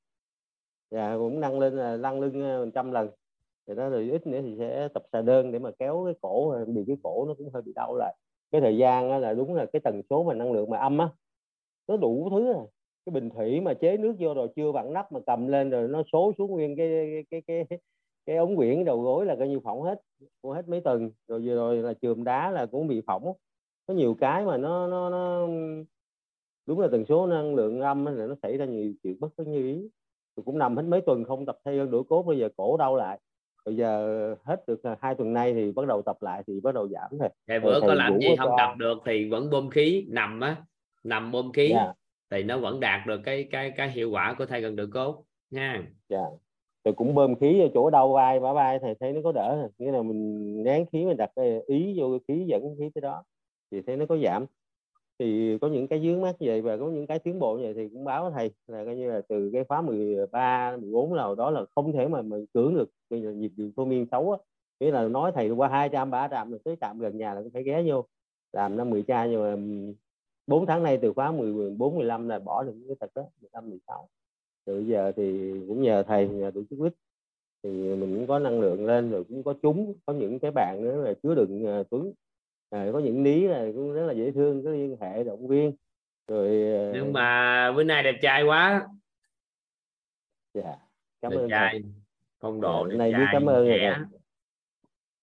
Dạ, 0.91 1.15
cũng 1.17 1.41
nâng 1.41 1.59
lên 1.59 1.77
là 1.77 1.97
lăn 1.97 2.21
lưng 2.21 2.71
trăm 2.75 2.93
lần 2.93 3.09
thì 3.69 3.75
đó 3.75 3.89
rồi 3.89 4.11
ít 4.11 4.27
nữa 4.27 4.41
thì 4.43 4.57
sẽ 4.59 4.89
tập 4.95 5.03
xà 5.13 5.23
đơn 5.23 5.53
để 5.53 5.59
mà 5.59 5.71
kéo 5.79 6.03
cái 6.05 6.15
cổ 6.21 6.55
bị 6.67 6.85
cái 6.87 6.97
cổ 7.03 7.25
nó 7.29 7.35
cũng 7.35 7.51
hơi 7.53 7.63
bị 7.63 7.73
đau 7.73 7.95
lại. 7.95 8.17
Cái 8.53 8.61
thời 8.61 8.77
gian 8.77 9.21
là 9.21 9.35
đúng 9.35 9.55
là 9.55 9.67
cái 9.73 9.81
tần 9.81 10.03
số 10.11 10.25
mà 10.25 10.35
năng 10.35 10.53
lượng 10.53 10.71
mà 10.71 10.79
âm 10.79 10.99
á 10.99 11.09
nó 11.89 11.97
đủ 11.97 12.29
thứ 12.31 12.53
rồi. 12.53 12.67
Cái 13.07 13.13
bình 13.13 13.31
thủy 13.31 13.61
mà 13.61 13.75
chế 13.75 13.97
nước 13.97 14.15
vô 14.19 14.35
rồi 14.35 14.49
chưa 14.57 14.73
vặn 14.73 14.93
nắp 14.93 15.13
mà 15.13 15.21
cầm 15.27 15.47
lên 15.47 15.71
rồi 15.71 15.89
nó 15.89 16.03
số 16.13 16.33
xuống 16.39 16.51
nguyên 16.51 16.77
cái 16.77 16.89
cái 17.31 17.43
cái 17.47 17.65
cái, 17.71 17.79
cái 18.27 18.37
ống 18.37 18.57
quyển 18.57 18.85
đầu 18.85 19.01
gối 19.01 19.27
là 19.27 19.37
coi 19.37 19.49
như 19.49 19.61
phỏng 19.61 19.83
hết 19.83 20.01
của 20.41 20.53
hết 20.53 20.69
mấy 20.69 20.81
tuần 20.81 21.11
rồi 21.29 21.43
vừa 21.45 21.55
rồi 21.55 21.77
là 21.77 21.95
chườm 21.95 22.25
đá 22.25 22.51
là 22.51 22.67
cũng 22.67 22.87
bị 22.87 23.03
phỏng. 23.07 23.33
Có 23.87 23.95
nhiều 23.95 24.15
cái 24.15 24.45
mà 24.45 24.57
nó 24.57 24.87
nó 24.87 25.11
nó 25.11 25.49
đúng 26.67 26.81
là 26.81 26.89
tần 26.93 27.05
số 27.09 27.27
năng 27.27 27.55
lượng 27.55 27.81
âm 27.81 28.05
là 28.05 28.27
nó 28.27 28.35
xảy 28.43 28.57
ra 28.57 28.65
nhiều 28.65 28.93
chuyện 29.03 29.17
bất 29.21 29.29
cứ 29.37 29.45
như 29.45 29.59
ý. 29.59 29.89
Tôi 30.35 30.45
cũng 30.45 30.59
nằm 30.59 30.77
hết 30.77 30.83
mấy 30.83 31.01
tuần 31.01 31.25
không 31.25 31.47
tập 31.47 31.59
thay 31.65 31.77
gân 31.77 31.91
đổi 31.91 32.05
cốt 32.05 32.23
bây 32.23 32.39
giờ 32.39 32.49
cổ 32.57 32.77
đau 32.77 32.97
lại 32.97 33.21
bây 33.67 33.77
giờ 33.77 34.35
hết 34.45 34.67
được 34.67 34.81
hai 35.01 35.15
tuần 35.15 35.33
nay 35.33 35.55
thì 35.55 35.73
bắt 35.73 35.87
đầu 35.87 36.03
tập 36.03 36.17
lại 36.21 36.43
thì 36.47 36.61
bắt 36.61 36.75
đầu 36.75 36.89
giảm 36.89 37.19
rồi 37.19 37.29
ngày 37.47 37.61
bữa 37.61 37.81
có 37.81 37.95
làm 37.95 38.19
gì 38.19 38.29
không 38.39 38.51
tập 38.59 38.75
được 38.77 38.99
thì 39.07 39.29
vẫn 39.29 39.51
bơm 39.51 39.71
khí 39.71 40.07
nằm 40.09 40.41
á 40.41 40.57
nằm 41.05 41.33
bơm 41.33 41.53
khí 41.53 41.69
yeah. 41.71 41.87
Dạ. 41.87 41.93
thì 42.31 42.43
nó 42.43 42.59
vẫn 42.59 42.81
đạt 42.81 43.07
được 43.07 43.21
cái 43.25 43.49
cái 43.51 43.71
cái 43.71 43.91
hiệu 43.91 44.11
quả 44.11 44.35
của 44.39 44.47
thay 44.47 44.61
gần 44.61 44.77
được 44.77 44.91
cốt 44.95 45.25
nha 45.51 45.83
dạ 46.09 46.19
yeah. 46.19 46.33
rồi 46.85 46.95
cũng 46.95 47.15
bơm 47.15 47.35
khí 47.35 47.61
ở 47.61 47.69
chỗ 47.75 47.91
đau 47.91 48.13
vai 48.13 48.41
bả 48.41 48.53
vai 48.53 48.79
thầy 48.79 48.95
thấy 49.01 49.13
nó 49.13 49.21
có 49.25 49.33
đỡ 49.33 49.69
nghĩa 49.79 49.93
là 49.93 50.03
mình 50.03 50.63
nén 50.63 50.87
khí 50.93 51.05
mình 51.05 51.17
đặt 51.17 51.31
ý 51.67 51.95
vô 51.99 52.19
khí 52.29 52.45
dẫn 52.47 52.75
khí 52.79 52.91
tới 52.95 53.03
đó 53.03 53.25
thì 53.71 53.83
thấy 53.87 53.97
nó 53.97 54.07
có 54.07 54.17
giảm 54.17 54.47
thì 55.19 55.59
có 55.59 55.69
những 55.69 55.89
cái 55.89 56.01
dướng 56.01 56.21
mắt 56.21 56.37
vậy 56.41 56.63
và 56.63 56.77
có 56.77 56.87
những 56.87 57.07
cái 57.07 57.19
tiến 57.19 57.39
bộ 57.39 57.57
vậy 57.57 57.75
thì 57.75 57.89
cũng 57.89 58.05
báo 58.05 58.31
thầy 58.31 58.51
là 58.67 58.85
coi 58.85 58.97
như 58.97 59.11
là 59.11 59.21
từ 59.29 59.51
cái 59.53 59.65
khóa 59.65 59.83
13, 59.83 60.77
14 60.77 61.15
nào 61.17 61.35
đó 61.35 61.51
là 61.51 61.65
không 61.75 61.93
thể 61.93 62.09
mà 62.09 62.23
mình 62.23 62.47
cưỡng 62.55 62.75
được 62.75 62.91
bây 63.11 63.23
giờ 63.23 63.31
nhịp 63.31 63.53
điện 63.57 63.73
thôi 63.77 63.87
miên 63.87 64.07
xấu 64.11 64.33
á. 64.33 64.39
Nghĩa 64.81 64.91
là 64.91 65.09
nói 65.09 65.33
thầy 65.35 65.51
qua 65.51 65.69
hai 65.69 65.89
trăm 65.89 66.11
ba 66.11 66.29
trạm 66.29 66.51
rồi 66.51 66.61
tới 66.65 66.77
trạm 66.81 66.99
gần 66.99 67.19
nhà 67.19 67.35
là 67.35 67.43
cũng 67.43 67.51
phải 67.51 67.63
ghé 67.63 67.83
vô 67.87 68.05
làm 68.53 68.77
năm 68.77 68.91
10 68.91 69.03
cha 69.03 69.27
nhưng 69.27 69.43
mà 69.43 69.57
4 70.47 70.67
tháng 70.67 70.83
nay 70.83 70.99
từ 71.03 71.13
khóa 71.13 71.33
14, 71.33 71.97
15 71.97 72.29
là 72.29 72.39
bỏ 72.39 72.63
được 72.63 72.75
cái 72.87 72.97
tật 73.01 73.11
đó 73.15 73.23
15, 73.41 73.71
16 73.71 74.09
từ 74.67 74.81
giờ 74.81 75.13
thì 75.17 75.53
cũng 75.69 75.83
nhờ 75.83 76.03
thầy 76.03 76.29
nhờ 76.29 76.51
tổ 76.55 76.61
chức 76.71 76.79
quýt. 76.79 76.93
Thì 77.63 77.71
mình 77.71 78.15
cũng 78.17 78.27
có 78.27 78.39
năng 78.39 78.61
lượng 78.61 78.87
lên 78.87 79.11
rồi 79.11 79.25
cũng 79.25 79.43
có 79.43 79.55
chúng 79.63 79.95
có 80.07 80.13
những 80.13 80.39
cái 80.39 80.51
bạn 80.51 80.79
nữa 80.83 81.05
là 81.05 81.15
chứa 81.23 81.35
đựng 81.35 81.81
uh, 81.81 81.91
tuấn 81.91 82.13
à, 82.71 82.89
có 82.93 82.99
những 82.99 83.23
lý 83.23 83.47
là 83.47 83.67
cũng 83.75 83.93
rất 83.93 84.07
là 84.07 84.13
dễ 84.13 84.31
thương 84.31 84.65
có 84.65 84.71
liên 84.71 84.97
hệ 85.01 85.25
động 85.25 85.49
viên. 85.49 85.73
Rồi 86.29 86.73
ờ, 86.73 86.93
nhưng 86.95 87.13
mà 87.13 87.73
bữa 87.73 87.85
nay 87.85 88.03
đẹp 88.03 88.19
trai 88.23 88.43
quá. 88.43 88.89
Dạ 90.55 90.77
cảm 91.23 91.33
đẹp 91.33 91.39
ơn 91.39 91.51
trai. 91.51 91.83
phong 92.41 92.61
độ 92.61 92.89
dạ, 92.91 92.97
này 92.97 93.13
trai 93.13 93.27
cảm 93.33 93.47
ơn 93.47 93.69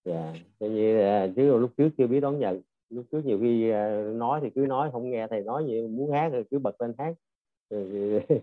dạ 0.06 0.34
coi 0.60 0.70
như 0.70 0.98
là 0.98 1.28
chứ 1.36 1.58
lúc 1.58 1.72
trước 1.78 1.90
chưa 1.98 2.08
biết 2.08 2.20
đón 2.20 2.40
nhận. 2.40 2.62
Lúc 2.90 3.06
trước 3.12 3.26
nhiều 3.26 3.40
khi 3.42 3.70
ờ, 3.70 4.14
nói 4.16 4.40
thì 4.44 4.50
cứ 4.50 4.66
nói 4.70 4.90
không 4.92 5.10
nghe 5.10 5.28
thầy 5.28 5.42
nói 5.42 5.66
gì 5.68 5.82
muốn 5.82 6.12
hát 6.12 6.30
thì 6.32 6.44
cứ 6.52 6.60
bật 6.60 6.82
lên 6.82 6.94
hát. 6.98 7.14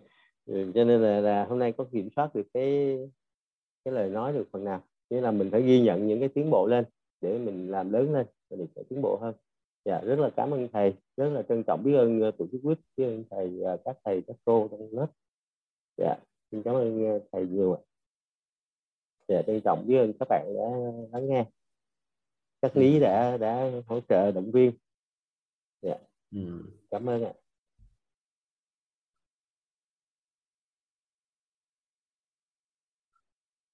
Cho 0.46 0.84
nên 0.84 1.02
là, 1.02 1.20
là 1.20 1.44
hôm 1.44 1.58
nay 1.58 1.72
có 1.72 1.84
kiểm 1.92 2.08
soát 2.16 2.34
được 2.34 2.46
cái 2.54 2.98
cái 3.84 3.94
lời 3.94 4.10
nói 4.10 4.32
được 4.32 4.48
phần 4.52 4.64
nào. 4.64 4.82
Nghĩa 5.10 5.20
là 5.20 5.30
mình 5.30 5.50
phải 5.50 5.62
ghi 5.62 5.80
nhận 5.80 6.06
những 6.06 6.20
cái 6.20 6.28
tiến 6.28 6.50
bộ 6.50 6.66
lên 6.66 6.84
để 7.20 7.38
mình 7.38 7.70
làm 7.70 7.92
lớn 7.92 8.12
lên 8.12 8.26
để 8.56 8.66
sẽ 8.76 8.82
tiến 8.88 9.02
bộ 9.02 9.18
hơn. 9.20 9.34
Dạ 9.84 10.00
rất 10.00 10.18
là 10.18 10.30
cảm 10.36 10.50
ơn 10.50 10.68
thầy 10.72 10.94
rất 11.16 11.28
là 11.28 11.42
trân 11.42 11.62
trọng 11.66 11.82
biết 11.84 11.94
ơn 11.94 12.28
uh, 12.28 12.38
tổ 12.38 12.46
chức 12.52 12.60
quýt 12.62 12.78
biết 12.96 13.04
ơn 13.04 13.24
thầy 13.30 13.60
và 13.60 13.76
các 13.84 13.98
thầy 14.04 14.22
các 14.26 14.36
cô 14.44 14.68
trong 14.70 14.88
lớp. 14.92 15.06
Dạ 15.96 16.16
xin 16.50 16.62
cảm 16.62 16.74
ơn 16.74 17.16
uh, 17.16 17.22
thầy 17.32 17.46
nhiều 17.46 17.74
ạ. 17.74 17.80
Dạ 19.28 19.42
trân 19.46 19.60
trọng 19.64 19.86
biết 19.86 19.98
ơn 19.98 20.12
các 20.20 20.28
bạn 20.28 20.54
đã 20.56 20.70
lắng 21.12 21.28
nghe. 21.28 21.44
Các 22.62 22.76
lý 22.76 23.00
đã 23.00 23.36
đã 23.36 23.70
hỗ 23.86 24.00
trợ 24.00 24.30
động 24.30 24.50
viên. 24.50 24.72
Dạ 25.82 25.98
ừ. 26.32 26.62
cảm 26.90 27.08
ơn 27.08 27.24
ạ 27.24 27.32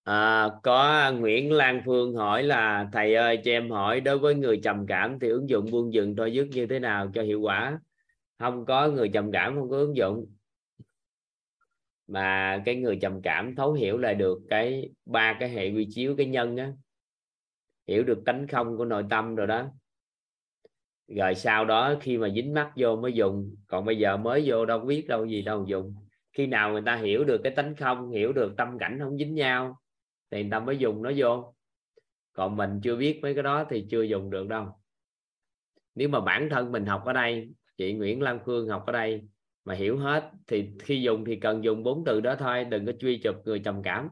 À, 0.07 0.49
có 0.63 1.13
Nguyễn 1.19 1.53
Lan 1.53 1.83
Phương 1.85 2.15
hỏi 2.15 2.43
là 2.43 2.89
thầy 2.93 3.15
ơi 3.15 3.41
cho 3.45 3.51
em 3.51 3.71
hỏi 3.71 4.01
đối 4.01 4.19
với 4.19 4.35
người 4.35 4.61
trầm 4.63 4.87
cảm 4.87 5.19
thì 5.21 5.29
ứng 5.29 5.49
dụng 5.49 5.67
buông 5.71 5.93
dừng 5.93 6.17
thôi 6.17 6.33
dứt 6.33 6.49
như 6.51 6.67
thế 6.67 6.79
nào 6.79 7.11
cho 7.15 7.23
hiệu 7.23 7.41
quả? 7.41 7.79
Không 8.39 8.67
có 8.67 8.89
người 8.89 9.09
trầm 9.09 9.33
cảm 9.33 9.55
không 9.55 9.71
có 9.71 9.77
ứng 9.77 9.97
dụng. 9.97 10.27
Mà 12.07 12.63
cái 12.67 12.77
người 12.77 12.99
trầm 13.03 13.23
cảm 13.23 13.55
thấu 13.55 13.73
hiểu 13.73 13.99
lại 13.99 14.15
được 14.15 14.39
cái 14.51 14.91
ba 15.07 15.37
cái 15.41 15.49
hệ 15.49 15.71
quy 15.71 15.89
chiếu 15.91 16.15
cái 16.17 16.27
nhân 16.27 16.57
á. 16.57 16.73
Hiểu 17.89 18.05
được 18.05 18.23
tánh 18.27 18.47
không 18.49 18.77
của 18.77 18.85
nội 18.85 19.05
tâm 19.11 19.35
rồi 19.35 19.47
đó. 19.47 19.67
Rồi 21.09 21.35
sau 21.35 21.65
đó 21.65 21.95
khi 22.01 22.19
mà 22.19 22.29
dính 22.29 22.55
mắt 22.55 22.73
vô 22.77 22.97
mới 22.97 23.13
dùng. 23.13 23.55
Còn 23.67 23.85
bây 23.85 23.99
giờ 23.99 24.17
mới 24.17 24.43
vô 24.47 24.67
đâu 24.67 24.79
biết 24.79 25.07
đâu 25.09 25.27
gì 25.27 25.43
đâu 25.43 25.65
dùng. 25.69 25.95
Khi 26.33 26.47
nào 26.47 26.73
người 26.73 26.83
ta 26.87 26.97
hiểu 26.97 27.25
được 27.25 27.41
cái 27.45 27.53
tánh 27.57 27.77
không 27.77 28.11
hiểu 28.11 28.33
được 28.33 28.55
tâm 28.57 28.79
cảnh 28.79 28.99
không 29.03 29.19
dính 29.19 29.35
nhau 29.35 29.79
thì 30.31 30.43
người 30.43 30.51
ta 30.51 30.61
mới 30.61 30.79
dùng 30.79 31.03
nó 31.03 31.13
vô. 31.17 31.55
Còn 32.33 32.57
mình 32.57 32.81
chưa 32.83 32.97
biết 32.97 33.19
mấy 33.23 33.35
cái 33.35 33.43
đó 33.43 33.65
thì 33.71 33.87
chưa 33.91 34.03
dùng 34.03 34.31
được 34.31 34.49
đâu. 34.49 34.67
Nếu 35.95 36.09
mà 36.09 36.21
bản 36.21 36.49
thân 36.51 36.73
mình 36.73 36.87
học 36.87 37.03
ở 37.05 37.13
đây, 37.13 37.51
chị 37.77 37.93
Nguyễn 37.93 38.23
Lan 38.23 38.39
Phương 38.45 38.69
học 38.69 38.85
ở 38.87 38.93
đây 38.93 39.29
mà 39.65 39.75
hiểu 39.75 39.99
hết, 39.99 40.31
thì 40.47 40.71
khi 40.81 41.03
dùng 41.03 41.25
thì 41.25 41.37
cần 41.41 41.65
dùng 41.65 41.83
bốn 41.83 42.05
từ 42.07 42.21
đó 42.21 42.37
thôi, 42.39 42.65
đừng 42.65 42.87
có 42.87 42.93
truy 42.93 43.21
chụp 43.25 43.37
người 43.45 43.59
trầm 43.59 43.83
cảm. 43.83 44.09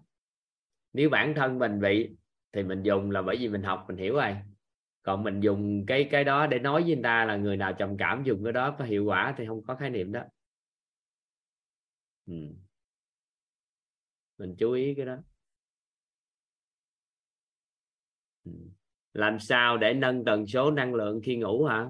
Nếu 0.92 1.10
bản 1.10 1.34
thân 1.34 1.58
mình 1.58 1.80
bị, 1.80 2.10
thì 2.52 2.62
mình 2.62 2.82
dùng 2.82 3.10
là 3.10 3.22
bởi 3.22 3.36
vì 3.36 3.48
mình 3.48 3.62
học, 3.62 3.84
mình 3.88 3.96
hiểu 3.96 4.14
rồi. 4.14 4.36
Còn 5.02 5.22
mình 5.22 5.40
dùng 5.40 5.84
cái 5.86 6.08
cái 6.10 6.24
đó 6.24 6.46
để 6.46 6.58
nói 6.58 6.82
với 6.82 6.94
người 6.94 7.02
ta 7.02 7.24
là 7.24 7.36
người 7.36 7.56
nào 7.56 7.72
trầm 7.72 7.96
cảm 7.96 8.22
dùng 8.24 8.44
cái 8.44 8.52
đó 8.52 8.76
có 8.78 8.84
hiệu 8.84 9.04
quả 9.04 9.34
thì 9.38 9.46
không 9.46 9.62
có 9.66 9.74
khái 9.76 9.90
niệm 9.90 10.12
đó. 10.12 10.22
Ừ. 12.26 12.34
mình 14.38 14.56
chú 14.58 14.72
ý 14.72 14.94
cái 14.94 15.06
đó. 15.06 15.16
Ừ. 18.44 18.52
làm 19.12 19.38
sao 19.38 19.76
để 19.76 19.94
nâng 19.94 20.24
tần 20.24 20.46
số 20.46 20.70
năng 20.70 20.94
lượng 20.94 21.20
khi 21.24 21.36
ngủ 21.36 21.64
hả 21.64 21.86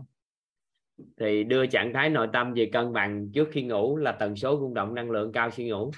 thì 1.17 1.45
đưa 1.45 1.67
trạng 1.67 1.93
thái 1.95 2.11
nội 2.11 2.29
tâm 2.33 2.53
về 2.55 2.71
cân 2.73 2.93
bằng 2.93 3.31
trước 3.35 3.49
khi 3.53 3.63
ngủ 3.63 3.97
là 3.97 4.13
tần 4.13 4.37
số 4.37 4.59
rung 4.61 4.75
động 4.75 4.95
năng 4.95 5.11
lượng 5.11 5.33
cao 5.33 5.51
khi 5.51 5.69
ngủ 5.69 5.91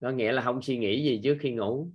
có 0.00 0.10
nghĩa 0.10 0.32
là 0.32 0.42
không 0.42 0.62
suy 0.62 0.78
nghĩ 0.78 1.04
gì 1.04 1.20
trước 1.24 1.36
khi 1.40 1.52
ngủ, 1.52 1.90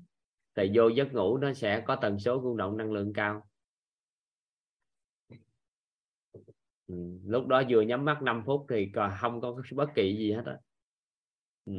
thì 0.56 0.72
vô 0.76 0.88
giấc 0.88 1.14
ngủ 1.14 1.38
nó 1.38 1.54
sẽ 1.54 1.84
có 1.88 1.96
tần 1.96 2.20
số 2.20 2.42
rung 2.44 2.58
động 2.58 2.78
năng 2.78 2.92
lượng 2.92 3.14
cao 3.14 3.48
ừ. 6.88 6.96
lúc 7.26 7.48
đó 7.48 7.64
vừa 7.70 7.82
nhắm 7.82 8.06
mắt 8.06 8.22
5 8.22 8.44
phút 8.46 8.66
thì 8.70 8.90
còn 8.96 9.12
không 9.20 9.42
có 9.42 9.56
bất 9.76 9.90
kỳ 9.96 10.18
gì 10.18 10.32
hết 10.32 10.44
á 10.46 10.58
ừ 11.66 11.74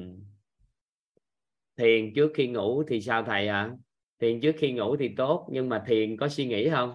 thiền 1.77 2.12
trước 2.14 2.33
khi 2.35 2.49
ngủ 2.49 2.83
thì 2.89 3.01
sao 3.01 3.22
thầy 3.22 3.49
ạ? 3.49 3.62
À? 3.62 3.77
thiền 4.20 4.41
trước 4.41 4.53
khi 4.59 4.72
ngủ 4.72 4.97
thì 4.97 5.14
tốt, 5.16 5.49
nhưng 5.53 5.68
mà 5.68 5.85
thiền 5.87 6.16
có 6.16 6.29
suy 6.29 6.47
nghĩ 6.47 6.70
không? 6.70 6.95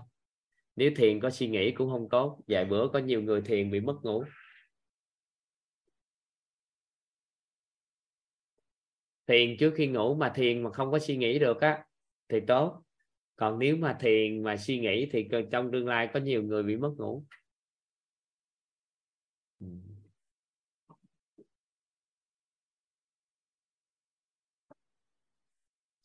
Nếu 0.76 0.92
thiền 0.96 1.20
có 1.20 1.30
suy 1.30 1.48
nghĩ 1.48 1.72
cũng 1.72 1.90
không 1.92 2.10
tốt. 2.10 2.42
Vài 2.48 2.66
bữa 2.66 2.88
có 2.94 3.00
nhiều 3.00 3.22
người 3.22 3.42
thiền 3.42 3.72
bị 3.72 3.80
mất 3.80 3.96
ngủ. 4.04 4.24
Thiền 9.28 9.58
trước 9.60 9.74
khi 9.76 9.88
ngủ 9.88 10.16
mà 10.16 10.32
thiền 10.36 10.64
mà 10.64 10.72
không 10.72 10.92
có 10.92 11.00
suy 11.00 11.18
nghĩ 11.18 11.40
được 11.40 11.62
á, 11.62 11.86
thì 12.30 12.40
tốt. 12.48 12.84
Còn 13.36 13.60
nếu 13.60 13.78
mà 13.78 13.98
thiền 14.00 14.44
mà 14.44 14.58
suy 14.58 14.80
nghĩ 14.80 15.10
thì 15.12 15.28
trong 15.52 15.72
tương 15.72 15.88
lai 15.88 16.10
có 16.14 16.20
nhiều 16.20 16.44
người 16.44 16.64
bị 16.64 16.76
mất 16.76 16.92
ngủ. 16.98 17.26
Ừ. 19.60 19.91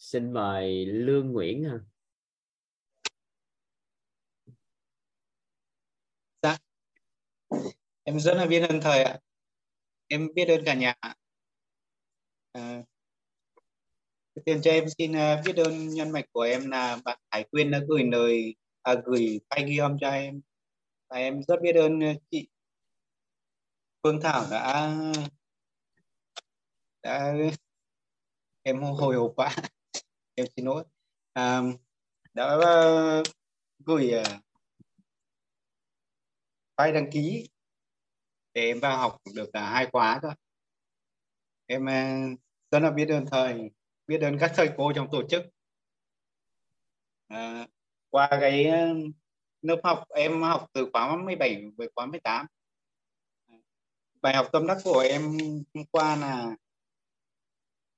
xin 0.06 0.32
mời 0.32 0.86
lương 0.86 1.32
nguyễn 1.32 1.64
ha. 1.64 1.78
Dạ. 6.42 6.56
Em 8.02 8.20
rất 8.20 8.34
là 8.34 8.46
biết 8.46 8.60
ơn 8.68 8.80
thầy 8.80 9.02
ạ. 9.02 9.18
Em 10.08 10.28
biết 10.34 10.48
ơn 10.48 10.64
cả 10.64 10.74
nhà 10.74 10.94
à, 12.52 12.82
tiên 14.44 14.60
cho 14.62 14.70
em 14.70 14.84
xin 14.98 15.12
à, 15.16 15.42
biết 15.46 15.56
ơn 15.56 15.88
nhân 15.88 16.10
mạch 16.10 16.24
của 16.32 16.40
em 16.40 16.70
là 16.70 16.98
bạn 17.04 17.18
Hải 17.30 17.44
Quyên 17.50 17.70
đã 17.70 17.80
gửi 17.88 18.02
lời 18.12 18.54
à, 18.82 18.94
gửi 19.04 19.40
file 19.50 19.66
ghi 19.68 19.76
âm 19.78 19.96
cho 20.00 20.08
em. 20.08 20.40
Và 21.08 21.16
em 21.16 21.42
rất 21.42 21.56
biết 21.62 21.74
ơn 21.74 22.00
à, 22.04 22.14
chị 22.30 22.48
Phương 24.02 24.20
Thảo 24.22 24.46
đã 24.50 24.94
đã 27.02 27.34
em 28.62 28.82
hồi 28.82 29.16
hộp 29.16 29.32
quá 29.36 29.56
em 30.36 30.46
xin 30.56 30.64
lỗi. 30.64 30.84
À, 31.32 31.62
đã 32.34 32.44
ờ, 32.44 33.22
gửi 33.78 34.10
ờ, 34.10 34.22
file 36.76 36.92
đăng 36.92 37.10
ký 37.12 37.48
để 38.54 38.62
em 38.66 38.80
vào 38.80 38.98
học 38.98 39.16
được 39.34 39.50
cả 39.52 39.70
hai 39.70 39.86
khóa 39.92 40.18
thôi 40.22 40.32
em 41.66 41.86
rất 42.70 42.78
là 42.78 42.90
biết 42.90 43.08
ơn 43.08 43.24
thầy 43.30 43.70
biết 44.06 44.20
ơn 44.20 44.38
các 44.40 44.52
thầy 44.56 44.70
cô 44.76 44.92
trong 44.96 45.08
tổ 45.12 45.22
chức. 45.28 45.42
À, 47.28 47.66
qua 48.10 48.28
cái 48.30 48.64
lớp 49.62 49.80
học 49.84 50.04
em 50.08 50.42
học 50.42 50.66
từ 50.72 50.90
khóa 50.92 51.16
17 51.16 51.64
về 51.78 51.86
khóa 51.94 52.06
18 52.06 52.46
bài 54.22 54.34
học 54.34 54.48
tâm 54.52 54.66
đắc 54.66 54.78
của 54.84 54.98
em 54.98 55.22
hôm 55.74 55.84
qua 55.90 56.16
là 56.16 56.56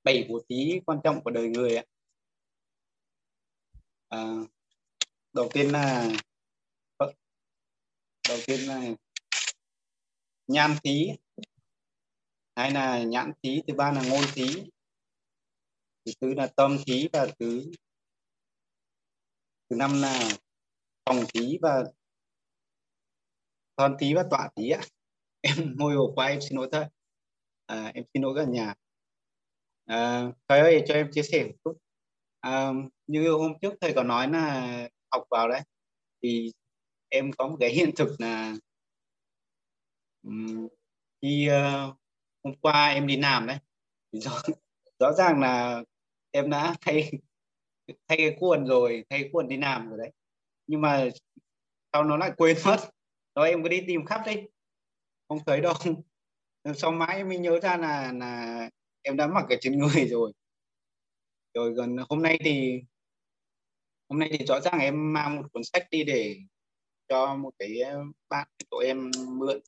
bảy 0.03 0.25
bố 0.29 0.39
thí 0.49 0.81
quan 0.85 0.99
trọng 1.03 1.23
của 1.23 1.31
đời 1.31 1.49
người 1.49 1.75
ạ 1.75 1.83
à, 4.09 4.19
đầu 5.33 5.49
tiên 5.53 5.71
là 5.71 6.09
vâng. 6.99 7.15
đầu 8.29 8.37
tiên 8.47 8.59
là 8.59 8.81
nhan 10.47 10.75
thí 10.83 11.07
hay 12.55 12.71
là 12.71 13.03
nhãn 13.03 13.31
thí 13.43 13.61
thứ 13.67 13.73
ba 13.73 13.91
là 13.91 14.03
ngôn 14.09 14.23
thí 14.33 14.69
thứ 16.05 16.11
tư 16.19 16.33
là 16.33 16.47
tâm 16.47 16.77
thí 16.85 17.09
và 17.13 17.27
thứ 17.39 17.71
thứ 19.69 19.75
năm 19.75 20.01
là 20.01 20.29
phòng 21.05 21.23
thí 21.33 21.57
và 21.61 21.83
thân 23.79 23.95
thí 23.99 24.13
và 24.13 24.23
tọa 24.31 24.49
thí 24.55 24.69
ạ. 24.69 24.81
Em 25.41 25.75
ngồi 25.77 25.95
ổ 25.95 26.11
qua 26.15 26.27
em 26.27 26.41
xin 26.41 26.57
lỗi 26.57 26.69
thôi. 26.71 26.85
À, 27.65 27.91
em 27.93 28.03
xin 28.13 28.23
lỗi 28.23 28.33
cả 28.37 28.43
nhà. 28.43 28.73
À, 29.85 30.23
thầy 30.47 30.59
ơi 30.59 30.83
cho 30.87 30.93
em 30.93 31.11
chia 31.11 31.23
sẻ 31.23 31.43
một 31.43 31.53
chút 31.63 31.77
à, 32.39 32.71
như 33.07 33.31
hôm 33.31 33.53
trước 33.61 33.73
thầy 33.81 33.93
có 33.93 34.03
nói 34.03 34.29
là 34.29 34.89
học 35.11 35.23
vào 35.29 35.49
đấy 35.49 35.61
thì 36.23 36.51
em 37.09 37.31
có 37.37 37.47
một 37.47 37.57
cái 37.59 37.69
hiện 37.75 37.91
thực 37.95 38.15
là 38.19 38.55
um, 40.23 40.67
khi 41.21 41.49
uh, 41.49 41.95
hôm 42.43 42.53
qua 42.61 42.87
em 42.87 43.07
đi 43.07 43.17
làm 43.17 43.47
đấy 43.47 43.57
rõ, 44.11 44.41
rõ 44.99 45.13
ràng 45.13 45.39
là 45.39 45.83
em 46.31 46.49
đã 46.49 46.75
thay 46.81 47.11
thay 48.07 48.17
cái 48.17 48.35
quần 48.39 48.65
rồi 48.65 49.05
thay 49.09 49.29
quần 49.31 49.47
đi 49.47 49.57
làm 49.57 49.89
rồi 49.89 49.97
đấy. 49.97 50.11
Nhưng 50.67 50.81
mà 50.81 51.09
sau 51.93 52.03
nó 52.03 52.17
lại 52.17 52.31
quên 52.37 52.57
mất 52.65 52.77
rồi 53.35 53.49
em 53.49 53.63
cứ 53.63 53.69
đi 53.69 53.83
tìm 53.87 54.05
khắp 54.05 54.21
đi 54.25 54.35
không 55.27 55.39
thấy 55.45 55.61
đâu. 55.61 55.73
Sau 56.75 56.91
mãi 56.91 57.23
mới 57.23 57.37
nhớ 57.37 57.59
ra 57.59 57.77
là 57.77 58.11
là 58.11 58.69
em 59.01 59.17
đã 59.17 59.27
mặc 59.27 59.45
cái 59.49 59.57
trên 59.61 59.79
người 59.79 60.07
rồi 60.07 60.31
rồi 61.53 61.73
gần 61.73 61.97
hôm 62.09 62.21
nay 62.21 62.39
thì 62.43 62.81
hôm 64.09 64.19
nay 64.19 64.29
thì 64.39 64.45
rõ 64.45 64.59
ràng 64.59 64.79
em 64.79 65.13
mang 65.13 65.35
một 65.35 65.47
cuốn 65.53 65.63
sách 65.63 65.87
đi 65.91 66.03
để 66.03 66.37
cho 67.07 67.35
một 67.35 67.51
cái 67.59 67.79
ờ, 67.79 68.03
bạn 68.29 68.47
của 68.69 68.77
em 68.77 69.11
mượn. 69.27 69.59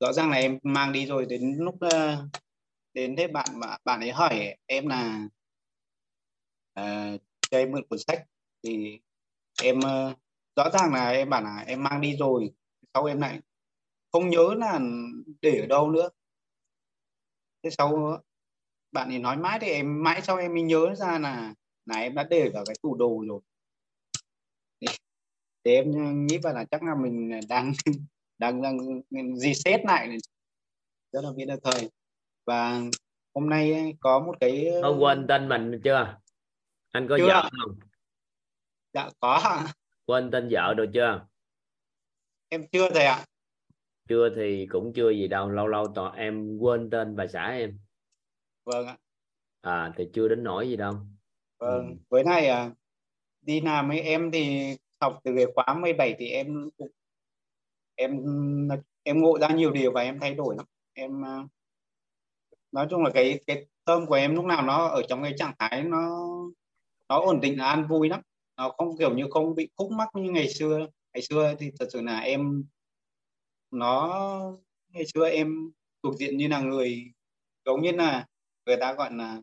Rõ 0.00 0.12
ràng 0.12 0.30
là 0.30 0.36
em 0.36 0.58
mang 0.62 0.92
đi 0.92 1.06
rồi 1.06 1.26
đến 1.26 1.56
lúc 1.58 1.74
ờ, 1.80 2.26
đến 2.94 3.16
thế 3.16 3.26
bạn 3.26 3.48
bạn 3.84 4.00
ấy 4.00 4.10
hỏi 4.10 4.56
em 4.66 4.86
là 4.86 5.28
uh, 6.80 7.20
cho 7.50 7.58
em 7.58 7.72
mượn 7.72 7.86
cuốn 7.88 7.98
sách 7.98 8.24
thì 8.62 9.00
em 9.62 9.78
uh, 9.78 10.18
rõ 10.56 10.70
ràng 10.72 10.92
là 10.94 11.10
em 11.10 11.30
bảo 11.30 11.42
là 11.42 11.64
em 11.66 11.82
mang 11.82 12.00
đi 12.00 12.16
rồi 12.16 12.50
sau 12.94 13.04
em 13.04 13.20
lại 13.20 13.40
không 14.12 14.30
nhớ 14.30 14.54
là 14.56 14.80
để 15.42 15.60
ở 15.60 15.66
đâu 15.66 15.90
nữa. 15.90 16.08
Thế 17.62 17.70
sau 17.70 18.18
bạn 18.92 19.08
ấy 19.08 19.18
nói 19.18 19.36
mãi 19.36 19.58
thì 19.60 19.68
em 19.68 20.02
mãi 20.02 20.22
sau 20.22 20.36
em 20.36 20.54
mới 20.54 20.62
nhớ 20.62 20.94
ra 20.94 21.18
là 21.18 21.54
là 21.86 21.96
em 21.96 22.14
đã 22.14 22.22
để 22.22 22.50
vào 22.54 22.64
cái 22.66 22.76
tủ 22.82 22.96
đồ 22.96 23.24
rồi. 23.28 23.40
Thì 25.64 25.74
em 25.74 26.26
nghĩ 26.26 26.38
vào 26.38 26.54
là 26.54 26.64
chắc 26.70 26.82
là 26.82 26.94
mình 26.94 27.40
đang 27.48 27.72
đang 28.38 28.62
đang 28.62 28.78
reset 29.36 29.84
lại 29.84 30.18
rất 31.12 31.24
là 31.24 31.32
biết 31.36 31.44
là 31.48 31.56
thời. 31.62 31.90
Và 32.44 32.80
hôm 33.34 33.48
nay 33.48 33.94
có 34.00 34.18
một 34.18 34.34
cái 34.40 34.70
có 34.82 34.96
quên 35.00 35.26
tên 35.28 35.48
mình 35.48 35.80
chưa? 35.84 36.18
Anh 36.90 37.08
có 37.08 37.18
chưa. 37.18 37.26
vợ 37.26 37.42
không? 37.42 37.78
Dạ 38.92 39.10
có. 39.20 39.62
Quên 40.06 40.30
tên 40.30 40.48
vợ 40.50 40.74
rồi 40.74 40.88
chưa? 40.94 41.26
Em 42.48 42.66
chưa 42.72 42.90
thầy 42.90 43.04
ạ. 43.04 43.24
Chưa 44.08 44.30
thì 44.36 44.66
cũng 44.70 44.92
chưa 44.94 45.10
gì 45.10 45.28
đâu. 45.28 45.50
Lâu 45.50 45.66
lâu 45.66 45.92
tỏ 45.94 46.12
em 46.16 46.58
quên 46.58 46.90
tên 46.90 47.16
bà 47.16 47.26
xã 47.26 47.46
em 47.46 47.78
vâng 48.68 48.86
ạ. 48.86 48.96
À 49.60 49.92
thì 49.96 50.08
chưa 50.12 50.28
đến 50.28 50.44
nỗi 50.44 50.68
gì 50.68 50.76
đâu. 50.76 50.94
Vâng 51.58 51.88
Ừ. 51.88 51.94
với 52.08 52.24
này 52.24 52.46
à, 52.46 52.70
đi 53.40 53.60
làm 53.60 53.88
với 53.88 54.00
em 54.00 54.30
thì 54.30 54.76
học 55.00 55.20
từ 55.24 55.32
cái 55.36 55.46
khóa 55.54 55.74
17 55.74 56.14
thì 56.18 56.28
em 56.28 56.70
cũng 56.76 56.88
em 57.94 58.20
em 59.02 59.20
ngộ 59.20 59.38
ra 59.38 59.48
nhiều 59.48 59.70
điều 59.70 59.92
và 59.92 60.02
em 60.02 60.20
thay 60.20 60.34
đổi 60.34 60.56
lắm. 60.56 60.66
Em 60.92 61.24
à, 61.24 61.42
nói 62.72 62.86
chung 62.90 63.02
là 63.04 63.10
cái 63.14 63.40
cái 63.46 63.66
tâm 63.84 64.06
của 64.06 64.14
em 64.14 64.34
lúc 64.34 64.44
nào 64.44 64.62
nó 64.62 64.86
ở 64.86 65.02
trong 65.08 65.22
cái 65.22 65.34
trạng 65.38 65.54
thái 65.58 65.82
nó 65.82 66.26
nó 67.08 67.20
ổn 67.20 67.40
định 67.40 67.58
là 67.58 67.66
an 67.66 67.86
vui 67.88 68.08
lắm. 68.08 68.20
Nó 68.56 68.74
không 68.78 68.98
kiểu 68.98 69.14
như 69.16 69.24
không 69.30 69.54
bị 69.54 69.68
khúc 69.76 69.90
mắc 69.90 70.08
như 70.14 70.30
ngày 70.30 70.48
xưa. 70.48 70.86
Ngày 71.14 71.22
xưa 71.22 71.54
thì 71.58 71.70
thật 71.78 71.86
sự 71.92 72.00
là 72.00 72.18
em 72.18 72.64
nó 73.70 74.52
ngày 74.88 75.04
xưa 75.14 75.28
em 75.28 75.70
thuộc 76.02 76.16
diện 76.18 76.36
như 76.36 76.48
là 76.48 76.60
người 76.60 77.12
giống 77.64 77.82
như 77.82 77.92
là 77.92 78.26
người 78.68 78.76
ta 78.76 78.94
gọi 78.94 79.10
là 79.12 79.40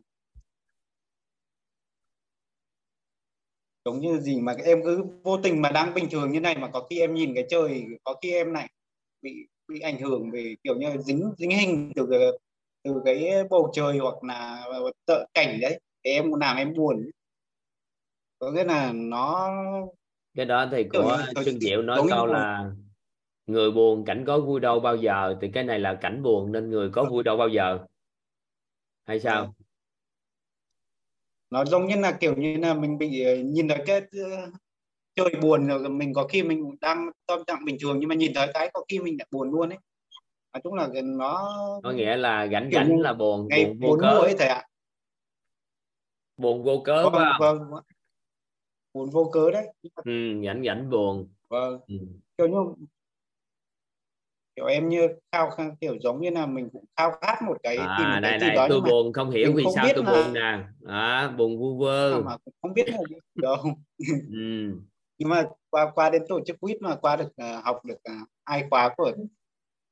giống 3.84 4.00
như 4.00 4.18
gì 4.18 4.40
mà 4.40 4.54
em 4.64 4.82
cứ 4.84 5.04
vô 5.22 5.36
tình 5.42 5.62
mà 5.62 5.70
đang 5.70 5.94
bình 5.94 6.08
thường 6.10 6.32
như 6.32 6.40
này 6.40 6.58
mà 6.58 6.68
có 6.68 6.86
khi 6.90 7.00
em 7.00 7.14
nhìn 7.14 7.34
cái 7.34 7.44
trời 7.48 7.84
có 8.04 8.14
khi 8.22 8.32
em 8.32 8.52
lại 8.52 8.70
bị 9.22 9.46
bị 9.68 9.80
ảnh 9.80 9.98
hưởng 10.00 10.30
về 10.30 10.54
kiểu 10.64 10.74
như 10.76 10.96
dính 11.00 11.30
dính 11.38 11.50
hình 11.50 11.92
từ 11.96 12.06
cái, 12.10 12.20
từ 12.82 13.02
cái 13.04 13.30
bầu 13.50 13.70
trời 13.74 13.98
hoặc 13.98 14.24
là 14.24 14.64
tợ 15.06 15.24
cảnh 15.34 15.58
đấy 15.60 15.80
thì 16.04 16.10
em 16.10 16.32
làm 16.40 16.56
em 16.56 16.74
buồn. 16.74 17.10
Có 18.38 18.50
nghĩa 18.50 18.64
là 18.64 18.92
nó 18.92 19.50
cái 20.34 20.46
đó 20.46 20.68
thì 20.72 20.84
của 20.92 21.18
Xuân 21.44 21.60
Diệu 21.60 21.82
nói 21.82 22.00
câu 22.10 22.26
là- 22.26 22.38
là 22.38 22.70
người 23.46 23.70
buồn 23.70 24.04
cảnh 24.04 24.24
có 24.26 24.40
vui 24.40 24.60
đâu 24.60 24.80
bao 24.80 24.96
giờ 24.96 25.36
thì 25.40 25.50
cái 25.54 25.64
này 25.64 25.78
là 25.78 25.98
cảnh 26.00 26.22
buồn 26.22 26.52
nên 26.52 26.70
người 26.70 26.90
có 26.92 27.04
vui 27.10 27.22
đâu 27.22 27.36
bao 27.36 27.48
giờ 27.48 27.78
hay 29.06 29.20
sao? 29.20 29.54
Nó 31.50 31.64
giống 31.64 31.86
như 31.86 31.96
là 31.96 32.12
kiểu 32.20 32.36
như 32.36 32.56
là 32.56 32.74
mình 32.74 32.98
bị 32.98 33.22
ờ, 33.24 33.36
nhìn 33.36 33.68
thấy 33.68 33.82
cái 33.86 34.00
trời 35.14 35.34
buồn 35.42 35.66
rồi 35.66 35.88
mình 35.88 36.14
có 36.14 36.26
khi 36.26 36.42
mình 36.42 36.76
đang 36.80 37.10
tâm 37.26 37.40
trạng 37.46 37.64
bình 37.64 37.76
thường 37.80 37.98
nhưng 38.00 38.08
mà 38.08 38.14
nhìn 38.14 38.32
thấy 38.34 38.50
cái 38.54 38.70
có 38.72 38.84
khi 38.88 38.98
mình 38.98 39.16
lại 39.18 39.26
buồn 39.30 39.50
luôn 39.50 39.68
ấy. 39.68 39.78
Nói 40.52 40.60
chung 40.64 40.74
là 40.74 40.88
nó 41.04 41.50
có 41.82 41.92
nghĩa 41.92 42.16
là 42.16 42.48
rảnh 42.52 42.70
rảnh 42.72 42.96
như 42.96 43.02
là 43.02 43.12
buồn 43.12 43.48
ngày 43.48 43.64
buồn 43.64 43.78
vô 43.80 43.96
cớ. 44.00 44.18
ấy 44.18 44.34
thầy 44.38 44.48
ạ. 44.48 44.66
Buồn 46.36 46.62
vô 46.62 46.82
cớ 46.84 47.02
vâng, 47.04 47.12
phải 47.12 47.32
không? 47.38 47.70
vâng. 47.70 47.82
Buồn 48.94 49.10
vô 49.10 49.30
cớ 49.32 49.50
đấy. 49.50 49.66
Ừ, 49.94 50.42
rảnh 50.44 50.62
rảnh 50.66 50.90
buồn. 50.90 51.28
Vâng. 51.48 51.80
Ừ. 51.88 51.94
kiểu 52.38 52.48
như 52.48 52.86
kiểu 54.56 54.66
em 54.66 54.88
như 54.88 55.08
khao 55.32 55.50
khát 55.50 55.70
kiểu 55.80 55.98
giống 56.00 56.20
như 56.20 56.30
là 56.30 56.46
mình 56.46 56.68
cũng 56.72 56.84
khao 56.96 57.12
khát 57.20 57.42
một 57.42 57.56
cái 57.62 57.76
tìm 57.76 57.86
à 57.86 58.14
một 58.14 58.20
này 58.20 58.30
cái 58.30 58.40
gì 58.40 58.46
này 58.46 58.56
đó 58.56 58.66
tôi 58.68 58.80
buồn 58.80 59.12
không 59.12 59.30
hiểu 59.30 59.52
vì 59.54 59.64
không 59.64 59.72
sao 59.72 59.86
tôi 59.94 60.04
buồn 60.04 60.32
nè. 60.32 60.58
À, 60.86 61.28
buồn 61.38 61.58
vu 61.58 61.78
vơ. 61.78 62.22
Mà 62.22 62.36
cũng 62.44 62.54
không 62.62 62.74
biết 62.74 62.88
là 62.88 62.98
gì 63.08 63.16
đâu 63.34 63.56
ừ. 64.32 64.80
nhưng 65.18 65.28
mà 65.28 65.44
qua 65.70 65.90
qua 65.94 66.10
đến 66.10 66.22
tổ 66.28 66.40
chức 66.46 66.60
quýt 66.60 66.82
mà 66.82 66.96
qua 66.96 67.16
được 67.16 67.36
ờ, 67.36 67.60
học 67.64 67.84
được 67.84 67.98
hai 68.44 68.64
khóa 68.70 68.94
của 68.96 69.12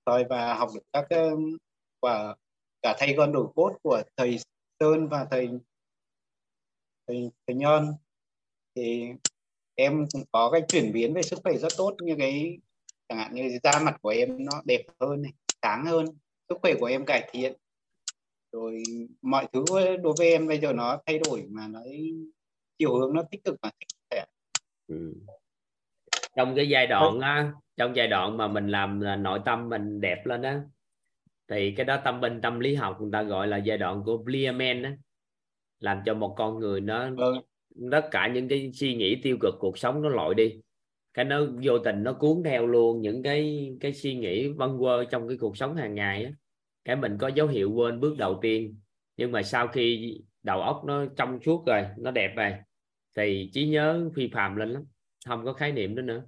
thời 0.07 0.25
và 0.25 0.55
học 0.55 0.69
được 0.75 0.83
các 0.93 1.07
cái 1.11 1.31
và 2.03 2.37
cả 2.83 2.97
thầy 2.99 3.15
con 3.17 3.33
đổi 3.33 3.47
cốt 3.55 3.73
của 3.83 4.03
thầy 4.17 4.39
Sơn 4.81 5.09
và 5.09 5.27
thầy 5.31 5.49
thầy, 7.07 7.31
thầy 7.47 7.57
Nhân 7.57 7.87
thì 8.75 9.09
em 9.75 10.07
cũng 10.13 10.23
có 10.33 10.51
cái 10.51 10.63
chuyển 10.69 10.93
biến 10.93 11.15
về 11.15 11.23
sức 11.23 11.39
khỏe 11.43 11.53
rất 11.57 11.73
tốt 11.77 11.95
như 12.01 12.15
cái 12.19 12.59
chẳng 13.09 13.19
hạn 13.19 13.35
như 13.35 13.59
da 13.63 13.81
mặt 13.85 13.97
của 14.03 14.09
em 14.09 14.45
nó 14.45 14.63
đẹp 14.65 14.81
hơn 15.01 15.23
này, 15.23 15.33
sáng 15.63 15.87
hơn 15.87 16.07
sức 16.49 16.59
khỏe 16.63 16.75
của 16.81 16.87
em 16.87 17.05
cải 17.05 17.29
thiện. 17.33 17.53
Rồi 18.53 18.83
mọi 19.23 19.47
thứ 19.53 19.65
đối 20.03 20.15
với 20.19 20.31
em 20.31 20.49
bây 20.49 20.59
giờ 20.59 20.73
nó 20.73 20.99
thay 21.07 21.19
đổi 21.19 21.45
mà 21.49 21.69
nó 21.69 21.81
chiều 22.79 22.95
hướng 22.99 23.15
nó 23.15 23.23
tích 23.31 23.45
cực 23.45 23.57
mà 23.63 23.71
tích 23.71 23.87
cực 23.89 23.95
Ừ. 24.87 25.15
trong 26.37 26.55
cái 26.57 26.69
giai 26.69 26.87
đoạn 26.87 27.21
á 27.21 27.53
trong 27.77 27.97
giai 27.97 28.09
đoạn 28.09 28.37
mà 28.37 28.49
mình 28.49 28.69
làm 28.69 29.01
là 29.01 29.17
nội 29.17 29.41
tâm 29.45 29.69
mình 29.69 30.01
đẹp 30.01 30.27
lên 30.27 30.43
á 30.43 30.63
thì 31.49 31.75
cái 31.77 31.87
đó 31.87 32.01
tâm 32.05 32.21
bên 32.21 32.41
tâm 32.41 32.61
lý 32.61 32.75
học 32.75 33.01
người 33.01 33.11
ta 33.13 33.23
gọi 33.23 33.47
là 33.47 33.57
giai 33.57 33.79
đoạn 33.79 34.03
của 34.05 34.19
Blearman 34.19 34.83
á 34.83 34.97
làm 35.81 36.03
cho 36.07 36.15
một 36.15 36.35
con 36.39 36.59
người 36.59 36.81
nó 36.81 37.11
vâng. 37.17 37.41
tất 37.91 38.09
cả 38.11 38.29
những 38.35 38.49
cái 38.49 38.71
suy 38.75 38.95
nghĩ 38.95 39.21
tiêu 39.23 39.37
cực 39.41 39.55
cuộc 39.59 39.79
sống 39.79 40.03
nó 40.03 40.09
lội 40.09 40.35
đi 40.35 40.61
cái 41.15 41.25
nó 41.25 41.41
vô 41.63 41.79
tình 41.79 42.03
nó 42.03 42.13
cuốn 42.13 42.43
theo 42.45 42.67
luôn 42.67 43.01
những 43.01 43.23
cái 43.23 43.71
cái 43.81 43.95
suy 43.95 44.15
nghĩ 44.15 44.49
vân 44.49 44.79
vơ 44.79 45.05
trong 45.05 45.29
cái 45.29 45.37
cuộc 45.41 45.57
sống 45.57 45.77
hàng 45.77 45.95
ngày 45.95 46.25
á. 46.25 46.31
Cái 46.85 46.97
mình 46.97 47.19
có 47.19 47.29
dấu 47.29 47.47
hiệu 47.47 47.73
quên 47.73 48.01
bước 48.01 48.15
đầu 48.19 48.39
tiên 48.43 48.81
nhưng 49.17 49.33
mà 49.33 49.43
sau 49.43 49.69
khi 49.69 50.19
đầu 50.43 50.61
óc 50.61 50.83
nó 50.87 51.07
trong 51.17 51.39
suốt 51.43 51.67
rồi 51.67 51.87
nó 51.99 52.11
đẹp 52.11 52.35
rồi 52.37 52.55
thì 53.17 53.51
trí 53.53 53.69
nhớ 53.69 54.11
phi 54.15 54.31
phàm 54.33 54.57
lên 54.57 54.71
lắm 54.71 54.85
không 55.27 55.45
có 55.45 55.53
khái 55.53 55.73
niệm 55.73 55.95
nữa 55.95 56.03
nữa. 56.03 56.23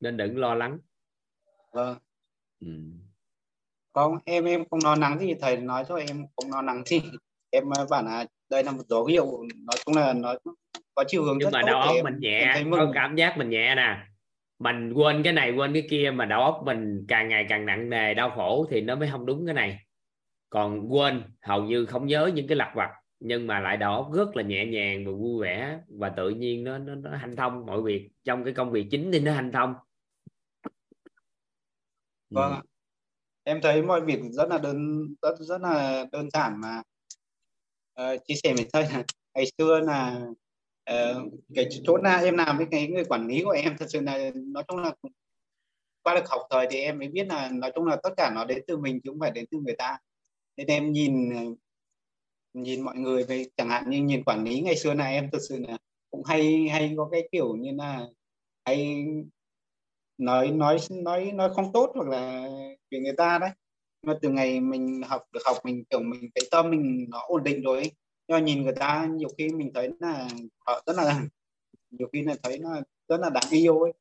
Nên 0.00 0.16
đừng 0.16 0.38
lo 0.38 0.54
lắng. 0.54 0.78
Vâng. 1.72 1.98
Ừ. 2.60 2.66
không 3.92 4.18
em 4.24 4.44
em 4.44 4.64
không 4.70 4.80
lo 4.84 4.94
lắng 4.94 5.18
gì 5.20 5.34
thầy 5.40 5.56
nói 5.56 5.84
cho 5.88 5.96
em 5.96 6.26
không 6.36 6.50
lo 6.50 6.62
lắng 6.62 6.82
gì. 6.86 7.02
Em 7.50 7.70
ờ, 7.70 7.86
bảo 7.90 8.02
là 8.02 8.26
đây 8.50 8.64
là 8.64 8.72
một 8.72 8.82
dấu 8.88 9.04
hiệu 9.04 9.42
nói 9.66 9.76
chung 9.84 9.96
là 9.96 10.12
nó 10.12 10.34
có 10.94 11.04
chiều 11.08 11.24
hướng 11.24 11.38
nhưng 11.38 11.50
rất 11.50 11.52
mà 11.52 11.62
tốt 11.62 11.66
đầu 11.66 11.80
óc 11.80 11.96
mình 12.04 12.14
nhẹ 12.20 12.64
có 12.70 12.90
cảm 12.94 13.16
giác 13.16 13.38
mình 13.38 13.50
nhẹ 13.50 13.74
nè. 13.74 14.06
Mình 14.58 14.92
quên 14.92 15.22
cái 15.22 15.32
này 15.32 15.52
quên 15.52 15.72
cái 15.72 15.86
kia 15.90 16.10
mà 16.14 16.24
đầu 16.24 16.42
óc 16.42 16.62
mình 16.64 17.04
càng 17.08 17.28
ngày 17.28 17.46
càng 17.48 17.66
nặng 17.66 17.90
nề 17.90 18.14
đau 18.14 18.30
khổ 18.30 18.66
thì 18.70 18.80
nó 18.80 18.96
mới 18.96 19.08
không 19.10 19.26
đúng 19.26 19.46
cái 19.46 19.54
này. 19.54 19.78
Còn 20.50 20.92
quên 20.92 21.22
hầu 21.42 21.64
như 21.64 21.86
không 21.86 22.06
nhớ 22.06 22.30
những 22.34 22.48
cái 22.48 22.56
lặt 22.56 22.72
vặt 22.74 22.90
nhưng 23.20 23.46
mà 23.46 23.60
lại 23.60 23.76
đầu 23.76 23.92
óc 23.92 24.10
rất 24.14 24.36
là 24.36 24.42
nhẹ 24.42 24.66
nhàng 24.66 25.06
và 25.06 25.12
vui 25.12 25.42
vẻ 25.42 25.78
và 25.88 26.08
tự 26.08 26.30
nhiên 26.30 26.64
nó 26.64 26.78
nó, 26.78 26.94
nó 26.94 27.16
hanh 27.16 27.36
thông. 27.36 27.66
Mọi 27.66 27.82
việc 27.82 28.10
trong 28.24 28.44
cái 28.44 28.54
công 28.54 28.70
việc 28.70 28.86
chính 28.90 29.12
thì 29.12 29.20
nó 29.20 29.32
hanh 29.32 29.52
thông. 29.52 29.74
Vâng 32.30 32.52
Ừ. 32.52 32.60
em 33.44 33.60
thấy 33.62 33.82
mọi 33.82 34.00
việc 34.00 34.20
rất 34.32 34.48
là 34.50 34.58
đơn 34.58 35.06
rất 35.22 35.34
rất 35.40 35.60
là 35.60 36.04
đơn 36.12 36.30
giản 36.30 36.60
mà. 36.60 36.82
Ờ, 37.94 38.16
chia 38.28 38.34
sẻ 38.42 38.54
với 38.54 38.66
thầy 38.72 38.82
là 38.82 39.04
ngày 39.34 39.44
xưa 39.58 39.80
là 39.80 40.20
Ờ, 40.90 41.22
cái 41.54 41.68
chỗ 41.84 41.98
nào 41.98 42.24
em 42.24 42.36
làm 42.36 42.56
với 42.56 42.66
cái 42.70 42.88
người 42.88 43.04
quản 43.04 43.26
lý 43.26 43.42
của 43.44 43.50
em, 43.50 43.76
thật 43.78 43.86
sự 43.88 44.00
là 44.00 44.30
nói 44.34 44.64
chung 44.68 44.78
là 44.78 44.94
qua 46.02 46.14
được 46.14 46.28
học 46.28 46.40
thời 46.50 46.66
thì 46.70 46.80
em 46.80 46.98
mới 46.98 47.08
biết 47.08 47.26
là 47.28 47.50
nói 47.52 47.72
chung 47.74 47.86
là 47.86 47.96
tất 48.02 48.10
cả 48.16 48.32
nó 48.34 48.44
đến 48.44 48.58
từ 48.66 48.76
mình 48.76 49.00
chứ 49.04 49.10
không 49.10 49.20
phải 49.20 49.30
đến 49.30 49.44
từ 49.50 49.58
người 49.58 49.74
ta 49.78 49.98
nên 50.56 50.66
em 50.66 50.92
nhìn 50.92 51.30
nhìn 52.54 52.82
mọi 52.82 52.96
người 52.96 53.24
về, 53.24 53.44
chẳng 53.56 53.68
hạn 53.70 53.90
như 53.90 54.02
nhìn 54.02 54.24
quản 54.24 54.44
lý 54.44 54.60
ngày 54.60 54.76
xưa 54.76 54.94
này 54.94 55.14
em 55.14 55.28
thật 55.32 55.38
sự 55.48 55.58
là 55.68 55.78
cũng 56.10 56.22
hay 56.24 56.68
hay 56.72 56.94
có 56.96 57.08
cái 57.12 57.28
kiểu 57.32 57.56
như 57.56 57.72
là 57.72 58.06
hay 58.64 59.04
nói 60.18 60.50
nói 60.50 60.78
nói 60.90 61.32
nói 61.34 61.50
không 61.54 61.72
tốt 61.72 61.92
hoặc 61.94 62.08
là 62.08 62.48
về 62.90 63.00
người 63.00 63.14
ta 63.16 63.38
đấy 63.38 63.50
mà 64.06 64.14
từ 64.22 64.28
ngày 64.28 64.60
mình 64.60 65.02
học, 65.08 65.22
được 65.32 65.40
học 65.44 65.56
mình 65.64 65.84
kiểu 65.90 66.00
mình, 66.00 66.30
cái 66.34 66.44
tâm 66.50 66.70
mình 66.70 67.06
nó 67.10 67.18
ổn 67.28 67.44
định 67.44 67.62
rồi 67.62 67.76
ấy 67.78 67.92
nhưng 68.30 68.38
mà 68.38 68.44
nhìn 68.44 68.62
người 68.62 68.72
ta 68.72 69.08
nhiều 69.10 69.28
khi 69.38 69.48
mình 69.48 69.70
thấy 69.74 69.90
là 70.00 70.28
họ 70.66 70.82
rất 70.86 70.96
là 70.96 71.22
nhiều 71.90 72.08
khi 72.12 72.22
là 72.22 72.34
thấy 72.42 72.58
nó 72.58 72.80
rất 73.08 73.20
là 73.20 73.30
đáng 73.30 73.50
yêu 73.50 73.80
ấy. 73.80 73.92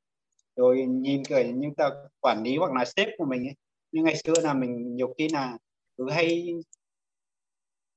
Rồi 0.56 0.86
nhìn 0.86 1.24
cười 1.30 1.44
như 1.44 1.70
ta 1.78 1.90
quản 2.20 2.44
lý 2.44 2.58
hoặc 2.58 2.74
là 2.74 2.86
sếp 2.86 3.08
của 3.18 3.26
mình 3.26 3.48
ấy 3.48 3.56
nhưng 3.92 4.04
ngày 4.04 4.16
xưa 4.16 4.34
là 4.44 4.54
mình 4.54 4.96
nhiều 4.96 5.14
khi 5.18 5.30
là 5.30 5.58
cứ 5.98 6.10
hay, 6.10 6.54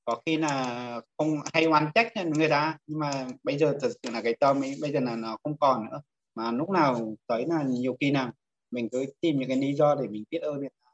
có 0.05 0.21
khi 0.25 0.37
là 0.37 1.01
không 1.17 1.39
hay 1.53 1.63
oán 1.63 1.91
trách 1.95 2.13
người 2.25 2.49
ta, 2.49 2.77
nhưng 2.87 2.99
mà 2.99 3.27
bây 3.43 3.57
giờ 3.57 3.77
thật 3.81 3.89
sự 4.03 4.09
là 4.11 4.21
cái 4.21 4.35
tâm 4.39 4.63
ấy, 4.63 4.75
bây 4.81 4.91
giờ 4.91 4.99
là 4.99 5.15
nó 5.15 5.37
không 5.43 5.57
còn 5.57 5.85
nữa. 5.91 6.01
Mà 6.35 6.51
lúc 6.51 6.69
nào 6.69 7.15
tới 7.27 7.45
là 7.47 7.63
nhiều 7.63 7.97
khi 8.01 8.11
nào 8.11 8.31
mình 8.71 8.89
cứ 8.89 9.05
tìm 9.21 9.39
những 9.39 9.49
cái 9.49 9.57
lý 9.57 9.73
do 9.73 9.95
để 9.95 10.07
mình 10.07 10.23
biết 10.29 10.39
ơn 10.39 10.59
người 10.59 10.69
ta, 10.69 10.89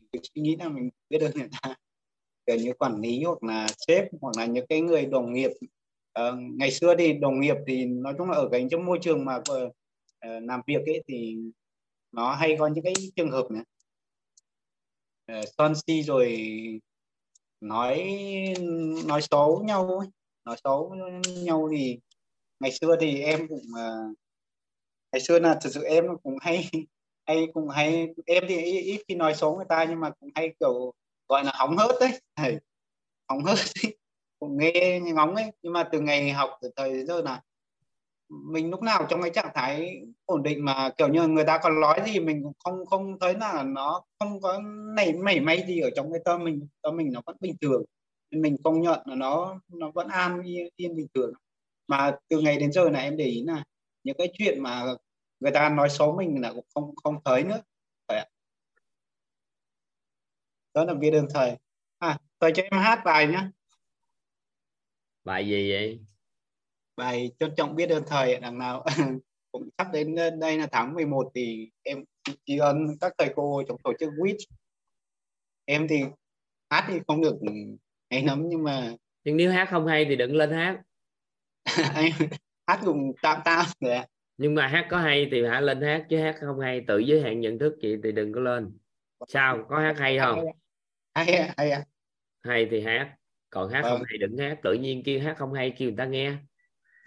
mình 0.00 0.08
cứ 0.12 0.18
suy 0.34 0.42
nghĩ 0.42 0.56
là 0.56 0.68
mình 0.68 0.90
biết 1.10 1.18
ơn 1.20 1.32
người 1.34 1.48
ta 1.62 1.74
kiểu 2.46 2.56
như 2.56 2.72
quản 2.72 3.00
lý 3.00 3.22
hoặc 3.24 3.42
là 3.42 3.66
sếp 3.86 4.04
hoặc 4.20 4.36
là 4.36 4.46
những 4.46 4.66
cái 4.66 4.80
người 4.80 5.06
đồng 5.06 5.32
nghiệp 5.32 5.50
uh, 6.20 6.38
ngày 6.56 6.70
xưa 6.70 6.94
thì 6.98 7.12
đồng 7.12 7.40
nghiệp 7.40 7.56
thì 7.66 7.84
nói 7.84 8.14
chung 8.18 8.30
là 8.30 8.36
ở 8.36 8.48
cái 8.52 8.66
trong 8.70 8.86
môi 8.86 8.98
trường 9.02 9.24
mà 9.24 9.36
uh, 9.36 9.72
làm 10.22 10.60
việc 10.66 10.86
ấy 10.86 11.02
thì 11.08 11.36
nó 12.12 12.34
hay 12.34 12.56
có 12.58 12.66
những 12.66 12.84
cái 12.84 12.94
trường 13.16 13.30
hợp 13.30 13.46
này 13.50 13.64
uh, 15.38 15.48
son 15.58 15.72
si 15.86 16.02
rồi 16.02 16.38
nói 17.60 18.04
nói 19.06 19.20
xấu 19.30 19.62
nhau 19.64 19.98
ấy. 19.98 20.08
nói 20.44 20.56
xấu 20.64 20.94
nhau 21.42 21.68
thì 21.72 21.98
ngày 22.60 22.72
xưa 22.72 22.96
thì 23.00 23.22
em 23.22 23.48
cũng 23.48 23.62
uh, 23.72 24.16
ngày 25.12 25.20
xưa 25.20 25.38
là 25.38 25.58
thực 25.62 25.70
sự 25.72 25.82
em 25.82 26.04
cũng 26.22 26.36
hay 26.40 26.70
hay 27.26 27.46
cũng 27.54 27.68
hay 27.68 28.08
em 28.26 28.44
thì 28.48 28.56
ít, 28.56 28.80
ít 28.80 29.02
khi 29.08 29.14
nói 29.14 29.34
xấu 29.34 29.56
người 29.56 29.66
ta 29.68 29.84
nhưng 29.88 30.00
mà 30.00 30.10
cũng 30.10 30.30
hay 30.34 30.54
kiểu 30.60 30.92
gọi 31.28 31.44
là 31.44 31.52
hóng 31.54 31.76
hớt 31.76 31.90
đấy. 32.00 32.20
Thầy 32.36 32.58
hóng 33.28 33.44
hớt 33.44 33.58
đấy 33.82 33.96
cũng 34.40 34.58
nghe 34.58 35.00
ngóng 35.00 35.34
ấy. 35.34 35.52
Nhưng 35.62 35.72
mà 35.72 35.84
từ 35.92 36.00
ngày 36.00 36.30
học 36.32 36.50
từ 36.62 36.70
thời 36.76 37.04
giờ 37.06 37.22
là 37.22 37.42
mình 38.28 38.70
lúc 38.70 38.82
nào 38.82 39.06
trong 39.10 39.22
cái 39.22 39.30
trạng 39.30 39.50
thái 39.54 40.02
ổn 40.26 40.42
định 40.42 40.64
mà 40.64 40.90
kiểu 40.98 41.08
như 41.08 41.28
người 41.28 41.44
ta 41.44 41.58
còn 41.62 41.80
nói 41.80 42.00
gì 42.06 42.20
mình 42.20 42.42
cũng 42.42 42.52
không 42.64 42.86
không 42.86 43.18
thấy 43.20 43.34
là 43.34 43.62
nó 43.62 44.02
không 44.18 44.40
có 44.40 44.60
nảy 44.96 45.12
mảy 45.12 45.40
may 45.40 45.64
gì 45.68 45.80
ở 45.80 45.90
trong 45.96 46.12
cái 46.12 46.20
tâm 46.24 46.44
mình. 46.44 46.68
Tâm 46.82 46.96
mình 46.96 47.12
nó 47.12 47.20
vẫn 47.26 47.36
bình 47.40 47.56
thường. 47.60 47.84
Mình 48.30 48.56
công 48.64 48.80
nhận 48.80 49.00
là 49.06 49.14
nó 49.14 49.60
nó 49.68 49.90
vẫn 49.90 50.08
an 50.08 50.42
yên, 50.42 50.68
yên 50.76 50.96
bình 50.96 51.06
thường. 51.14 51.32
Mà 51.88 52.16
từ 52.28 52.40
ngày 52.40 52.58
đến 52.58 52.72
giờ 52.72 52.90
này 52.90 53.04
em 53.04 53.16
để 53.16 53.24
ý 53.24 53.44
là 53.46 53.64
những 54.04 54.16
cái 54.18 54.28
chuyện 54.38 54.62
mà 54.62 54.84
người 55.40 55.52
ta 55.52 55.68
nói 55.68 55.88
xấu 55.90 56.16
mình 56.16 56.40
là 56.42 56.52
cũng 56.52 56.66
không 56.74 56.94
không 57.04 57.16
thấy 57.24 57.44
nữa 57.44 57.62
phải 58.08 58.18
ạ 58.18 58.26
đó 60.74 60.84
là 60.84 60.94
biết 60.94 61.10
ơn 61.10 61.26
thầy 61.34 61.56
à 61.98 62.18
thầy 62.40 62.52
cho 62.54 62.62
em 62.62 62.82
hát 62.82 63.02
bài 63.04 63.26
nhé 63.26 63.48
bài 65.24 65.48
gì 65.48 65.70
vậy? 65.70 66.00
Bài 66.96 67.30
trân 67.40 67.54
trọng 67.56 67.76
biết 67.76 67.90
ơn 67.90 68.02
thầy 68.06 68.40
đằng 68.40 68.58
nào 68.58 68.84
cũng 69.52 69.68
sắp 69.78 69.86
đến 69.92 70.16
đây 70.40 70.58
là 70.58 70.66
tháng 70.72 70.94
11 70.94 71.30
thì 71.34 71.70
em 71.82 72.04
tri 72.44 72.58
ân 72.58 72.86
các 73.00 73.12
thầy 73.18 73.32
cô 73.36 73.62
trong 73.68 73.76
tổ 73.84 73.92
chức 74.00 74.10
WIT. 74.12 74.36
Em 75.64 75.88
thì 75.88 76.00
hát 76.70 76.84
thì 76.88 76.98
không 77.06 77.22
được 77.22 77.38
hay 78.10 78.22
lắm 78.22 78.44
nhưng 78.48 78.64
mà 78.64 78.92
nhưng 79.24 79.36
nếu 79.36 79.52
hát 79.52 79.68
không 79.70 79.86
hay 79.86 80.04
thì 80.04 80.16
đừng 80.16 80.36
lên 80.36 80.50
hát. 80.50 80.82
Hát 82.66 82.80
cũng 82.84 83.12
tạm 83.22 83.40
tạm 83.44 83.66
rồi 83.80 83.98
nhưng 84.36 84.54
mà 84.54 84.66
hát 84.66 84.86
có 84.90 84.98
hay 84.98 85.28
thì 85.30 85.46
hãy 85.46 85.62
lên 85.62 85.80
hát 85.80 86.06
chứ 86.10 86.18
hát 86.18 86.36
không 86.40 86.60
hay 86.60 86.84
tự 86.86 86.98
giới 86.98 87.22
hạn 87.22 87.40
nhận 87.40 87.58
thức 87.58 87.76
chị 87.80 87.96
thì 88.02 88.12
đừng 88.12 88.32
có 88.32 88.40
lên. 88.40 88.78
Sao? 89.28 89.66
Có 89.68 89.78
hát 89.78 89.94
hay 89.98 90.18
không 90.18 90.44
hay 91.14 91.36
ạ 91.36 91.54
hay 91.56 91.70
ạ 91.70 91.84
hay 92.42 92.68
thì 92.70 92.80
hát 92.80 93.14
còn 93.50 93.70
hát 93.70 93.82
không 93.82 93.92
Vâng. 93.98 94.02
hay 94.08 94.18
đừng 94.18 94.38
hát 94.38 94.58
tự 94.62 94.72
nhiên 94.72 95.02
kêu 95.04 95.20
hát 95.20 95.36
không 95.38 95.52
hay 95.52 95.74
kêu 95.78 95.88
người 95.88 95.96
ta 95.98 96.04
nghe. 96.04 96.32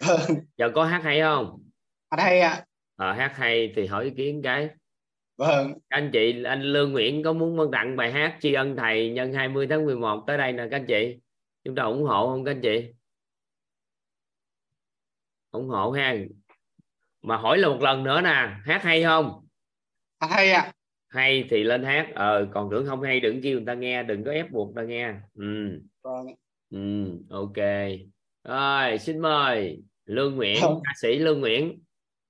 Vâng, 0.06 0.38
giờ 0.56 0.70
có 0.74 0.84
hát 0.84 1.00
hay 1.04 1.20
không? 1.20 1.62
Hát 2.10 2.22
hay 2.22 2.40
ạ 2.40 2.64
ờ 2.96 3.12
hát 3.12 3.32
hay 3.36 3.72
thì 3.76 3.86
hỏi 3.86 4.04
ý 4.04 4.10
kiến 4.16 4.40
cái. 4.44 4.68
Vâng. 5.36 5.74
Anh 5.88 6.10
chị 6.12 6.44
anh 6.44 6.62
Lương 6.62 6.92
Nguyễn 6.92 7.22
có 7.22 7.32
muốn 7.32 7.70
tặng 7.72 7.96
bài 7.96 8.12
hát 8.12 8.38
tri 8.40 8.52
ân 8.52 8.76
thầy 8.76 9.10
nhân 9.10 9.32
20 9.32 9.66
tháng 9.70 9.84
11 9.84 10.24
tới 10.26 10.38
đây 10.38 10.52
nè 10.52 10.66
các 10.70 10.76
anh 10.76 10.86
chị? 10.86 11.18
Chúng 11.64 11.74
ta 11.74 11.82
ủng 11.82 12.02
hộ 12.02 12.26
không 12.26 12.44
các 12.44 12.50
anh 12.50 12.60
chị? 12.62 12.92
Ủng 15.50 15.68
hộ 15.68 15.90
ha. 15.90 16.14
Mà 17.22 17.36
hỏi 17.36 17.58
là 17.58 17.68
một 17.68 17.78
lần 17.80 18.04
nữa 18.04 18.20
nè 18.20 18.56
hát 18.64 18.82
hay 18.82 19.02
không? 19.02 19.46
Hát 20.20 20.28
hay 20.30 20.52
ạ 20.52 20.72
hay 21.16 21.44
thì 21.50 21.64
lên 21.64 21.84
hát. 21.84 22.06
Ờ 22.14 22.48
còn 22.54 22.68
tưởng 22.70 22.86
không 22.86 23.02
hay 23.02 23.20
đừng 23.20 23.40
kêu 23.42 23.56
người 23.56 23.66
ta 23.66 23.74
nghe 23.74 24.02
đừng 24.02 24.24
có 24.24 24.30
ép 24.30 24.50
buộc 24.50 24.74
người 24.74 24.84
ta 24.84 24.88
nghe. 24.88 25.14
Ừ. 25.34 25.80
Vâng. 26.02 26.26
Ừ 26.70 27.06
ok. 27.30 27.56
Rồi 28.44 28.98
xin 28.98 29.18
mời 29.18 29.82
Lương 30.04 30.36
Nguyễn 30.36 30.58
Vâng. 30.62 30.80
ca 30.84 30.92
sĩ 31.00 31.18
Lương 31.18 31.40
Nguyễn. 31.40 31.82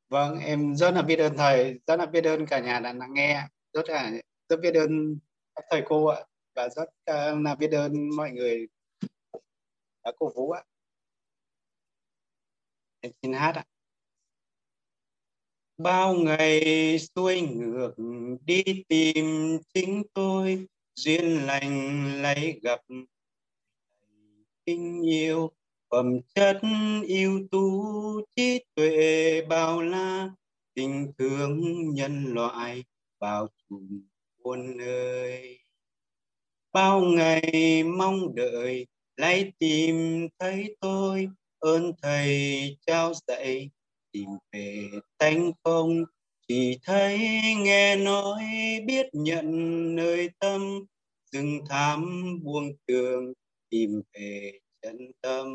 Vâng 0.08 0.38
em 0.38 0.76
rất 0.76 0.94
là 0.94 1.02
biết 1.02 1.18
ơn 1.18 1.36
thầy 1.36 1.80
rất 1.86 1.96
là 1.98 2.06
biết 2.06 2.24
ơn 2.24 2.46
cả 2.46 2.58
nhà 2.58 2.80
đã 2.80 2.92
lắng 2.92 3.14
nghe 3.14 3.42
rất 3.72 3.88
là 3.88 4.12
rất 4.48 4.60
biết 4.60 4.74
ơn 4.74 5.18
các 5.54 5.64
thầy 5.70 5.82
cô 5.84 6.06
ạ 6.06 6.20
và 6.54 6.68
rất 6.68 6.88
uh, 7.10 7.44
là 7.44 7.54
biết 7.54 7.72
ơn 7.72 7.92
mọi 8.16 8.30
người 8.30 8.66
đã 10.04 10.12
cổ 10.18 10.32
vũ 10.34 10.50
ạ. 10.50 10.62
Em 13.00 13.12
xin 13.22 13.32
hát 13.32 13.54
ạ 13.54 13.64
bao 15.78 16.14
ngày 16.14 16.98
xuôi 16.98 17.40
ngược 17.40 17.94
đi 18.44 18.62
tìm 18.88 19.58
chính 19.74 20.02
tôi, 20.14 20.66
duyên 20.94 21.46
lành 21.46 22.22
lấy 22.22 22.60
gặp 22.62 22.80
tình 24.64 25.02
yêu. 25.02 25.50
Phẩm 25.90 26.20
chất 26.34 26.60
yêu 27.06 27.40
tú, 27.50 27.84
trí 28.36 28.64
tuệ 28.74 29.42
bao 29.48 29.82
la, 29.82 30.30
tình 30.74 31.12
thương 31.18 31.60
nhân 31.94 32.34
loại 32.34 32.84
bao 33.20 33.48
trùm 33.68 34.02
muôn 34.44 34.76
nơi. 34.76 35.58
Bao 36.72 37.00
ngày 37.00 37.82
mong 37.82 38.34
đợi, 38.34 38.86
lấy 39.16 39.52
tìm 39.58 40.28
thấy 40.38 40.76
tôi, 40.80 41.28
ơn 41.58 41.92
thầy 42.02 42.76
trao 42.86 43.12
dạy 43.26 43.70
tìm 44.12 44.28
về 44.52 44.90
tánh 45.18 45.52
không, 45.64 46.04
chỉ 46.48 46.78
thấy 46.82 47.18
nghe 47.56 47.96
nói, 47.96 48.44
biết 48.86 49.06
nhận 49.12 49.46
nơi 49.96 50.30
tâm. 50.38 50.84
Dừng 51.32 51.60
thám 51.68 52.24
buông 52.44 52.72
tường, 52.86 53.32
tìm 53.70 54.02
về 54.14 54.58
chân 54.82 54.98
tâm. 55.20 55.46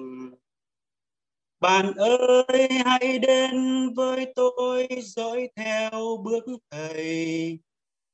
Bạn 1.59 1.93
ơi, 1.93 2.69
hãy 2.85 3.19
đến 3.19 3.53
với 3.95 4.33
tôi, 4.35 4.87
dõi 5.03 5.49
theo 5.55 6.17
bước 6.23 6.43
thầy. 6.69 7.59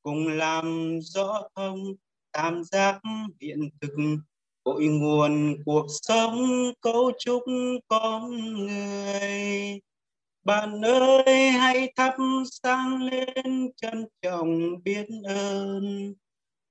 Cùng 0.02 0.28
làm 0.28 1.00
rõ 1.02 1.50
thông 1.56 1.80
tam 2.32 2.64
giác 2.64 3.00
hiện 3.42 3.70
thực. 3.82 3.96
Cội 4.64 4.86
nguồn 4.86 5.56
cuộc 5.66 5.86
sống, 5.90 6.72
cấu 6.82 7.12
trúc 7.20 7.44
con 7.88 8.32
người 8.66 9.80
bạn 10.48 10.82
ơi, 10.82 11.50
hãy 11.50 11.94
thắp 11.96 12.16
sáng 12.52 13.02
lên 13.02 13.72
trân 13.76 14.06
trọng 14.22 14.84
biết 14.84 15.08
ơn. 15.28 16.14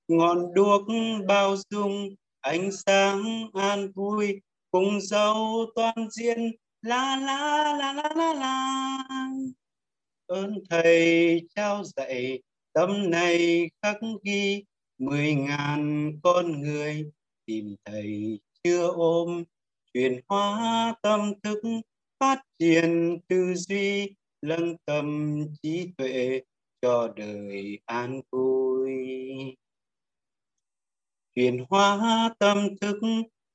Ngọn 0.08 0.54
đuốc 0.54 0.82
bao 1.28 1.56
dung, 1.70 2.08
ánh 2.40 2.70
sáng 2.72 3.50
an 3.54 3.92
vui, 3.94 4.40
cùng 4.70 5.00
dấu 5.00 5.66
toàn 5.74 6.10
diện. 6.10 6.52
La 6.82 7.16
la 7.16 7.72
la 7.78 7.92
la 7.92 8.12
la 8.16 8.34
la. 8.34 8.78
Ơn 10.26 10.54
thầy 10.70 11.40
trao 11.54 11.84
dạy 11.84 12.42
tâm 12.72 13.10
này 13.10 13.70
khắc 13.82 13.96
ghi 14.22 14.64
mười 14.98 15.34
ngàn 15.34 16.12
con 16.22 16.62
người 16.62 17.10
tìm 17.46 17.76
thầy 17.84 18.40
chưa 18.64 18.86
ôm 18.86 19.44
chuyển 19.94 20.20
hóa 20.28 20.94
tâm 21.02 21.32
thức 21.42 21.60
phát 22.20 22.42
triển 22.58 23.18
tư 23.28 23.54
duy 23.54 24.14
nâng 24.42 24.76
tầm 24.84 25.38
trí 25.62 25.92
tuệ 25.96 26.42
cho 26.82 27.12
đời 27.16 27.78
an 27.84 28.20
vui. 28.30 28.92
Chuyển 31.34 31.64
hóa 31.68 32.34
tâm 32.38 32.68
thức 32.80 32.98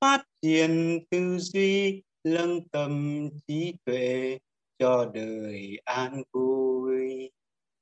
phát 0.01 0.23
triển 0.41 0.99
tư 1.09 1.37
duy 1.37 2.01
nâng 2.23 2.67
tầm 2.67 3.29
trí 3.47 3.73
tuệ 3.85 4.37
cho 4.79 5.11
đời 5.13 5.77
an 5.83 6.23
vui. 6.31 7.31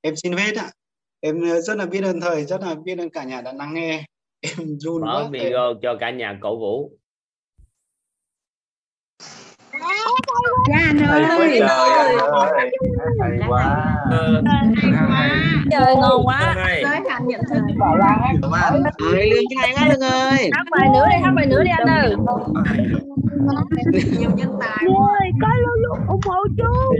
Em 0.01 0.15
xin 0.15 0.33
hết 0.33 0.55
ạ. 0.55 0.71
Em 1.19 1.41
rất 1.61 1.77
là 1.77 1.85
biết 1.85 2.03
ơn 2.03 2.21
thầy 2.21 2.45
rất 2.45 2.61
là 2.61 2.75
biết 2.75 2.97
ơn 2.97 3.09
cả 3.09 3.23
nhà 3.23 3.41
đã 3.41 3.53
lắng 3.53 3.73
nghe. 3.73 4.05
Em 4.41 4.79
run 4.79 5.01
mở 5.01 5.29
video 5.31 5.73
cho 5.81 5.97
cả 5.99 6.11
nhà 6.11 6.39
cổ 6.41 6.59
vũ 6.59 6.91
Dạ 10.69 10.77
anh 10.87 10.97
Hay 10.97 11.21
quá 11.21 11.29
ơi. 11.29 11.59
trời 11.59 11.69
anh 11.69 12.17
ơi 12.19 13.37
hay 13.39 13.49
quá 13.49 13.97
Trời 15.71 15.95
ngon 15.95 16.21
quá. 16.25 16.55
Ơi. 16.65 16.79
Giới 16.83 16.99
hạn 17.09 17.27
nhận 17.27 17.41
thức. 17.49 17.61
Ơi, 19.11 19.29
lương 19.29 19.43
trai 19.61 19.73
quá 19.75 19.87
lương 19.89 20.01
ơi 20.11 20.49
Hát 20.53 20.65
bài 20.71 20.89
nữa 20.93 21.05
đi, 21.09 21.15
hát 21.23 21.31
bài 21.35 21.45
nữa 21.45 21.63
đi 21.63 21.71
anh 21.77 21.87
ơi. 21.87 22.15
nhiều 24.19 24.31
nhân 24.35 24.51
tài 24.59 24.85
ơi, 24.87 25.31
có 25.41 25.47
luôn 25.57 25.75
luôn 25.81 26.07
ủng 26.07 26.21
hộ 26.25 26.43
chú. 26.57 26.93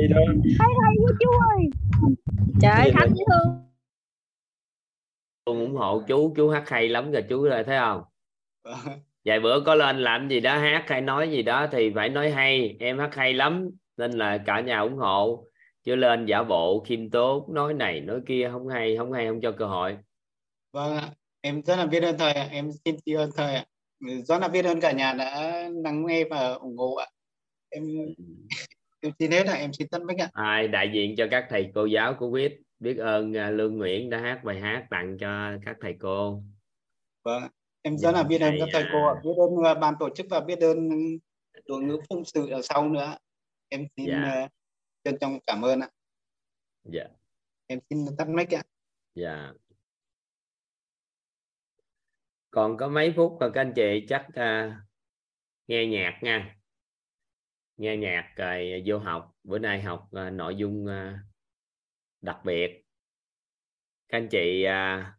Hay 0.59 0.69
hay 0.83 0.95
quá 1.03 1.11
chú 1.19 1.29
ơi. 1.55 1.69
Trời 2.61 2.71
ơi, 2.71 2.91
Khánh 2.97 3.09
dễ 3.15 3.23
thương. 3.31 3.55
Ủng 5.45 5.75
hộ 5.75 6.01
chú 6.07 6.33
chú 6.37 6.49
hát 6.49 6.69
hay 6.69 6.89
lắm 6.89 7.11
rồi 7.11 7.23
chú 7.29 7.43
rồi 7.43 7.63
thấy 7.63 7.77
không 7.79 8.03
vài 9.25 9.39
bữa 9.39 9.59
có 9.65 9.75
lên 9.75 9.99
làm 9.99 10.29
gì 10.29 10.39
đó 10.39 10.57
hát 10.57 10.85
hay 10.87 11.01
nói 11.01 11.31
gì 11.31 11.43
đó 11.43 11.67
thì 11.71 11.91
phải 11.95 12.09
nói 12.09 12.31
hay. 12.31 12.75
Em 12.79 12.99
hát 12.99 13.15
hay 13.15 13.33
lắm 13.33 13.69
nên 13.97 14.11
là 14.11 14.37
cả 14.45 14.59
nhà 14.59 14.79
ủng 14.79 14.97
hộ. 14.97 15.45
Chứ 15.83 15.95
lên 15.95 16.25
giả 16.25 16.43
bộ 16.43 16.83
khiêm 16.87 17.09
tốn 17.09 17.53
nói 17.53 17.73
này 17.73 18.01
nói 18.01 18.19
kia 18.27 18.49
không 18.51 18.67
hay 18.67 18.97
không 18.97 19.11
hay 19.11 19.27
không 19.27 19.41
cho 19.41 19.51
cơ 19.51 19.65
hội. 19.65 19.97
Vâng 20.71 20.97
ạ. 20.97 21.09
Em 21.41 21.61
rất 21.61 21.75
là 21.75 21.85
biết 21.85 22.03
ơn 22.03 22.17
thầy 22.17 22.33
ạ. 22.33 22.47
Em 22.51 22.71
xin 22.85 22.95
tri 23.05 23.13
ân 23.13 23.29
thầy 23.35 23.55
ạ. 23.55 23.65
Rất 24.25 24.41
là 24.41 24.47
biết 24.47 24.65
ơn 24.65 24.81
cả 24.81 24.91
nhà 24.91 25.13
đã 25.13 25.63
lắng 25.83 26.05
nghe 26.05 26.23
và 26.23 26.53
ủng 26.53 26.77
hộ 26.77 26.95
ạ. 26.95 27.07
Em 27.69 27.83
em 29.01 29.11
xin 29.19 29.31
hết 29.31 29.45
ạ. 29.47 29.53
Em 29.53 29.73
xin 29.73 29.87
tân 29.87 30.07
bích 30.07 30.17
ạ. 30.17 30.29
Ai 30.33 30.67
đại 30.67 30.89
diện 30.93 31.15
cho 31.17 31.27
các 31.31 31.45
thầy 31.49 31.71
cô 31.75 31.85
giáo 31.85 32.13
của 32.19 32.29
quyết 32.29 32.61
biết 32.79 32.97
ơn 32.97 33.37
à, 33.37 33.49
lương 33.49 33.77
nguyễn 33.77 34.09
đã 34.09 34.17
hát 34.19 34.43
bài 34.43 34.59
hát 34.59 34.87
tặng 34.89 35.17
cho 35.19 35.51
các 35.65 35.75
thầy 35.81 35.95
cô. 35.99 36.43
Vâng 37.23 37.43
ạ. 37.43 37.49
Em 37.81 37.97
rất 37.97 38.11
là 38.11 38.23
biết 38.23 38.41
ơn 38.41 38.55
các 38.59 38.69
thầy 38.73 38.83
cô 38.93 39.07
ạ. 39.07 39.13
biết 39.23 39.33
ơn 39.37 39.71
uh, 39.71 39.81
ban 39.81 39.93
tổ 39.99 40.09
chức 40.15 40.25
và 40.29 40.39
biết 40.39 40.59
ơn 40.59 40.89
đội 41.65 41.81
ngũ 41.81 41.95
phụng 42.09 42.25
sự 42.25 42.49
ở 42.49 42.61
sau 42.61 42.89
nữa. 42.89 43.17
Em 43.69 43.87
xin 43.97 44.07
Dạ. 44.07 44.43
uh, 44.43 44.51
trân 45.03 45.17
trọng 45.21 45.39
cảm 45.47 45.61
ơn 45.61 45.79
ạ. 45.79 45.89
Dạ. 46.83 47.03
Em 47.67 47.79
xin 47.89 48.05
tắt 48.17 48.27
mic 48.29 48.53
ạ. 48.53 48.63
Dạ. 49.15 49.53
Còn 52.51 52.77
có 52.77 52.87
mấy 52.87 53.13
phút 53.15 53.37
rồi 53.39 53.51
các 53.53 53.61
anh 53.61 53.73
chị 53.75 54.05
chắc 54.09 54.27
à, 54.33 54.81
nghe 55.67 55.85
nhạc 55.85 56.19
nha. 56.21 56.55
Nghe 57.77 57.97
nhạc 57.97 58.33
rồi 58.35 58.83
vô 58.85 58.97
học. 58.97 59.35
Bữa 59.43 59.59
nay 59.59 59.81
học 59.81 60.09
uh, 60.27 60.33
nội 60.33 60.55
dung 60.55 60.85
uh, 60.85 61.19
đặc 62.21 62.39
biệt. 62.43 62.83
Các 64.07 64.17
anh 64.17 64.27
chị 64.31 64.65
uh, 64.65 65.18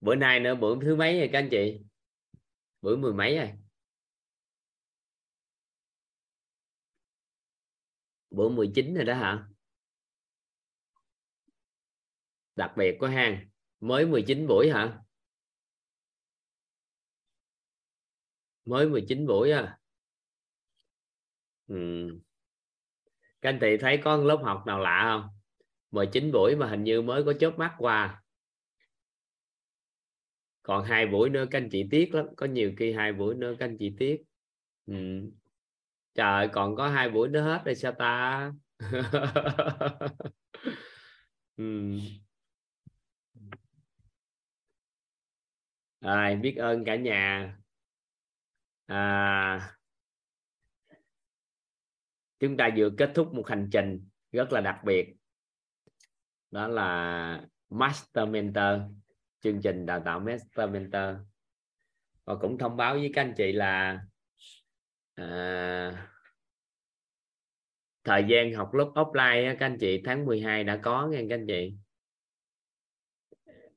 bữa 0.00 0.14
nay 0.14 0.40
nữa, 0.40 0.54
bữa 0.54 0.80
thứ 0.82 0.96
mấy 0.96 1.18
rồi 1.18 1.30
các 1.32 1.38
anh 1.38 1.48
chị? 1.50 1.80
Bữa 2.82 2.96
mười 2.96 3.12
mấy 3.12 3.36
rồi. 3.38 3.52
Bữa 8.30 8.48
19 8.48 8.94
rồi 8.94 9.04
đó 9.04 9.14
hả? 9.14 9.48
Đặc 12.56 12.72
biệt 12.76 12.96
có 13.00 13.08
hang 13.08 13.48
mới 13.80 14.06
19 14.06 14.46
buổi 14.46 14.70
hả? 14.70 14.98
Mới 18.64 18.88
19 18.88 19.26
buổi 19.26 19.50
à? 19.50 19.78
Ừ. 21.66 22.08
các 23.40 23.48
anh 23.48 23.58
chị 23.60 23.76
thấy 23.80 24.00
có 24.04 24.16
lớp 24.16 24.40
học 24.44 24.62
nào 24.66 24.80
lạ 24.80 25.02
không? 25.04 25.30
19 25.90 26.32
buổi 26.32 26.56
mà 26.56 26.66
hình 26.68 26.84
như 26.84 27.02
mới 27.02 27.24
có 27.24 27.32
chớp 27.40 27.58
mắt 27.58 27.74
qua 27.78 28.22
còn 30.66 30.84
hai 30.84 31.06
buổi 31.06 31.30
nữa 31.30 31.44
các 31.50 31.58
anh 31.58 31.68
chị 31.72 31.84
tiếc 31.90 32.14
lắm 32.14 32.26
có 32.36 32.46
nhiều 32.46 32.72
khi 32.76 32.92
hai 32.92 33.12
buổi 33.12 33.34
nữa 33.34 33.54
các 33.58 33.66
anh 33.66 33.76
chị 33.78 33.94
tiếc. 33.98 34.22
Ừ. 34.86 34.94
trời 36.14 36.48
còn 36.52 36.76
có 36.76 36.88
hai 36.88 37.10
buổi 37.10 37.28
nữa 37.28 37.40
hết 37.40 37.62
rồi 37.64 37.74
sao 37.74 37.92
ta? 37.92 38.52
Ừ. 41.56 41.98
à, 46.00 46.34
biết 46.42 46.56
ơn 46.56 46.84
cả 46.84 46.96
nhà. 46.96 47.56
À, 48.88 49.76
chúng 52.40 52.56
ta 52.56 52.70
vừa 52.76 52.90
kết 52.98 53.10
thúc 53.14 53.34
một 53.34 53.48
hành 53.48 53.68
trình 53.72 54.08
rất 54.32 54.52
là 54.52 54.60
đặc 54.60 54.76
biệt. 54.84 55.14
Đó 56.50 56.68
là 56.68 57.46
master 57.70 58.28
mentor 58.28 58.80
chương 59.46 59.60
trình 59.62 59.86
đào 59.86 60.02
tạo 60.04 60.20
master 60.20 60.70
mentor. 60.70 61.16
Và 62.24 62.34
cũng 62.34 62.58
thông 62.58 62.76
báo 62.76 62.94
với 62.94 63.10
các 63.14 63.22
anh 63.22 63.34
chị 63.36 63.52
là 63.52 64.00
à, 65.14 66.08
thời 68.04 68.24
gian 68.28 68.54
học 68.54 68.74
lớp 68.74 68.90
offline 68.94 69.56
các 69.58 69.66
anh 69.66 69.78
chị 69.80 70.02
tháng 70.04 70.26
12 70.26 70.64
đã 70.64 70.76
có 70.76 71.06
nghe 71.06 71.24
các 71.28 71.34
anh 71.34 71.46
chị. 71.46 71.74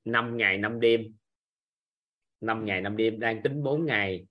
5 0.05 0.37
ngày 0.37 0.57
5 0.57 0.79
đêm. 0.79 1.01
5 2.41 2.65
ngày 2.65 2.81
5 2.81 2.97
đêm 2.97 3.19
đang 3.19 3.41
tính 3.41 3.63
4 3.63 3.85
ngày. 3.85 4.27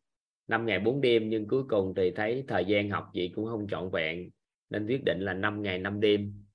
5 0.48 0.66
ngày 0.66 0.80
4 0.80 1.00
đêm 1.00 1.28
nhưng 1.28 1.48
cuối 1.48 1.62
cùng 1.68 1.94
thì 1.96 2.10
thấy 2.10 2.44
thời 2.48 2.64
gian 2.64 2.90
học 2.90 3.10
chị 3.12 3.32
cũng 3.34 3.46
không 3.46 3.66
trọn 3.70 3.90
vẹn. 3.90 4.30
Nên 4.70 4.86
quyết 4.86 5.04
định 5.04 5.20
là 5.20 5.34
5 5.34 5.62
ngày 5.62 5.78
5 5.78 6.00
đêm 6.00 6.47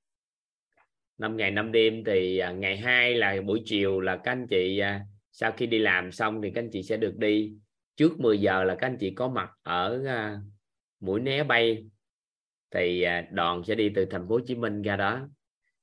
năm 1.17 1.37
ngày 1.37 1.51
năm 1.51 1.71
đêm 1.71 2.03
thì 2.05 2.37
à, 2.37 2.51
ngày 2.51 2.77
hai 2.77 3.15
là 3.15 3.41
buổi 3.45 3.61
chiều 3.65 3.99
là 3.99 4.17
các 4.17 4.31
anh 4.31 4.47
chị 4.47 4.79
à, 4.79 5.05
sau 5.31 5.51
khi 5.51 5.65
đi 5.67 5.79
làm 5.79 6.11
xong 6.11 6.41
thì 6.41 6.51
các 6.51 6.61
anh 6.61 6.69
chị 6.71 6.83
sẽ 6.83 6.97
được 6.97 7.17
đi. 7.17 7.53
Trước 7.95 8.19
10 8.19 8.41
giờ 8.41 8.63
là 8.63 8.75
các 8.75 8.87
anh 8.87 8.97
chị 8.99 9.13
có 9.15 9.27
mặt 9.27 9.49
ở 9.63 10.03
à, 10.07 10.39
mũi 10.99 11.19
né 11.19 11.43
bay. 11.43 11.85
Thì 12.71 13.05
đoàn 13.31 13.63
sẽ 13.63 13.75
đi 13.75 13.91
từ 13.95 14.05
thành 14.05 14.27
phố 14.27 14.35
Hồ 14.35 14.41
Chí 14.45 14.55
Minh 14.55 14.81
ra 14.81 14.95
đó. 14.95 15.27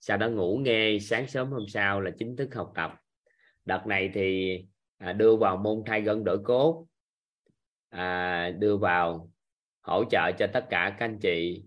Sau 0.01 0.17
đó 0.17 0.29
ngủ 0.29 0.61
nghe 0.65 0.99
sáng 1.01 1.29
sớm 1.29 1.51
hôm 1.51 1.69
sau 1.69 2.01
là 2.01 2.11
chính 2.19 2.37
thức 2.37 2.55
học 2.55 2.73
tập. 2.75 2.95
Đợt 3.65 3.87
này 3.87 4.11
thì 4.15 4.59
đưa 5.17 5.37
vào 5.37 5.57
môn 5.57 5.83
thay 5.87 6.01
gân 6.01 6.25
đổi 6.25 6.39
cốt. 6.45 6.87
À, 7.89 8.51
đưa 8.51 8.77
vào 8.77 9.31
hỗ 9.81 10.05
trợ 10.11 10.33
cho 10.39 10.47
tất 10.53 10.67
cả 10.71 10.97
các 10.99 11.05
anh 11.05 11.19
chị 11.19 11.63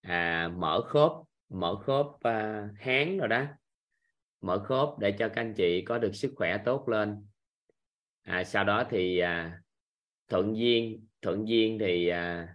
à, 0.00 0.48
mở 0.56 0.80
khớp 0.80 1.12
mở 1.48 1.76
khớp 1.76 2.06
uh, 2.06 2.78
háng 2.78 3.18
rồi 3.18 3.28
đó. 3.28 3.44
Mở 4.40 4.58
khớp 4.58 4.88
để 4.98 5.12
cho 5.18 5.28
các 5.28 5.40
anh 5.40 5.54
chị 5.54 5.82
có 5.82 5.98
được 5.98 6.14
sức 6.14 6.32
khỏe 6.36 6.58
tốt 6.64 6.88
lên. 6.88 7.26
À, 8.22 8.44
sau 8.44 8.64
đó 8.64 8.84
thì 8.90 9.18
à, 9.18 9.60
thuận 10.28 10.56
duyên 10.56 11.06
thuận 11.22 11.48
duyên 11.48 11.78
thì 11.78 12.08
à, 12.08 12.48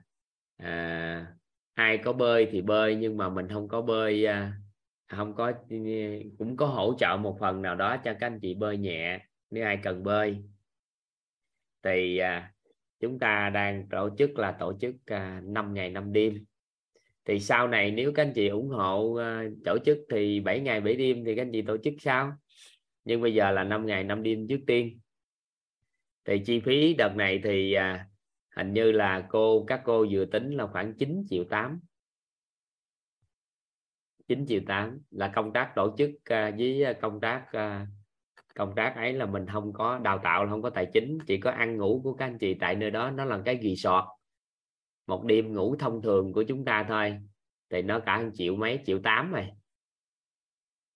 à, 0.57 1.35
ai 1.73 1.97
có 1.97 2.13
bơi 2.13 2.47
thì 2.51 2.61
bơi 2.61 2.95
nhưng 2.95 3.17
mà 3.17 3.29
mình 3.29 3.47
không 3.49 3.67
có 3.67 3.81
bơi 3.81 4.25
à, 4.25 4.53
không 5.07 5.35
có 5.35 5.51
cũng 6.37 6.57
có 6.57 6.65
hỗ 6.65 6.93
trợ 6.99 7.17
một 7.17 7.37
phần 7.39 7.61
nào 7.61 7.75
đó 7.75 7.97
cho 7.97 8.13
các 8.13 8.27
anh 8.27 8.39
chị 8.41 8.53
bơi 8.53 8.77
nhẹ 8.77 9.19
nếu 9.49 9.65
ai 9.65 9.79
cần 9.83 10.03
bơi. 10.03 10.43
Thì 11.83 12.17
à, 12.17 12.53
chúng 12.99 13.19
ta 13.19 13.49
đang 13.49 13.87
tổ 13.89 14.09
chức 14.17 14.39
là 14.39 14.51
tổ 14.51 14.73
chức 14.81 14.95
à, 15.05 15.41
5 15.43 15.73
ngày 15.73 15.89
5 15.89 16.13
đêm 16.13 16.45
thì 17.25 17.39
sau 17.39 17.67
này 17.67 17.91
nếu 17.91 18.11
các 18.15 18.23
anh 18.23 18.33
chị 18.35 18.47
ủng 18.47 18.69
hộ 18.69 19.15
à, 19.15 19.43
tổ 19.65 19.77
chức 19.85 19.97
thì 20.09 20.39
7 20.39 20.59
ngày 20.59 20.81
7 20.81 20.95
đêm 20.95 21.25
thì 21.25 21.35
các 21.35 21.41
anh 21.41 21.51
chị 21.51 21.61
tổ 21.61 21.77
chức 21.77 21.93
sao 21.99 22.33
nhưng 23.05 23.21
bây 23.21 23.33
giờ 23.33 23.51
là 23.51 23.63
5 23.63 23.85
ngày 23.85 24.03
5 24.03 24.23
đêm 24.23 24.47
trước 24.47 24.59
tiên. 24.67 24.99
Thì 26.25 26.41
chi 26.45 26.59
phí 26.59 26.93
đợt 26.93 27.15
này 27.15 27.41
thì 27.43 27.73
à, 27.73 28.07
hình 28.55 28.73
như 28.73 28.91
là 28.91 29.27
cô 29.29 29.65
các 29.67 29.81
cô 29.85 30.05
vừa 30.11 30.25
tính 30.25 30.51
là 30.51 30.67
khoảng 30.67 30.93
9 30.93 31.23
triệu 31.29 31.43
8 31.43 31.79
9 34.27 34.45
triệu 34.47 34.61
8 34.67 34.99
là 35.11 35.31
công 35.35 35.53
tác 35.53 35.71
tổ 35.75 35.95
chức 35.97 36.09
à, 36.25 36.51
với 36.57 36.83
à, 36.83 36.93
công 36.93 37.21
tác 37.21 37.51
à, 37.51 37.87
công 38.55 38.75
tác 38.75 38.95
ấy 38.95 39.13
là 39.13 39.25
mình 39.25 39.45
không 39.47 39.73
có 39.73 39.97
đào 39.97 40.19
tạo 40.23 40.47
không 40.49 40.61
có 40.61 40.69
tài 40.69 40.87
chính 40.93 41.17
chỉ 41.27 41.37
có 41.37 41.51
ăn 41.51 41.77
ngủ 41.77 42.01
của 42.03 42.13
các 42.13 42.25
anh 42.25 42.37
chị 42.37 42.53
tại 42.53 42.75
nơi 42.75 42.91
đó. 42.91 43.11
Nó 43.11 43.25
là 43.25 43.41
cái 43.45 43.59
resort 43.63 44.05
một 45.11 45.25
đêm 45.25 45.53
ngủ 45.53 45.75
thông 45.79 46.01
thường 46.01 46.33
của 46.33 46.43
chúng 46.43 46.65
ta 46.65 46.85
thôi. 46.87 47.17
Thì 47.69 47.81
nó 47.81 47.99
cả 47.99 48.23
triệu 48.33 48.55
mấy 48.55 48.79
triệu 48.85 48.99
tám 49.03 49.31
rồi. 49.31 49.47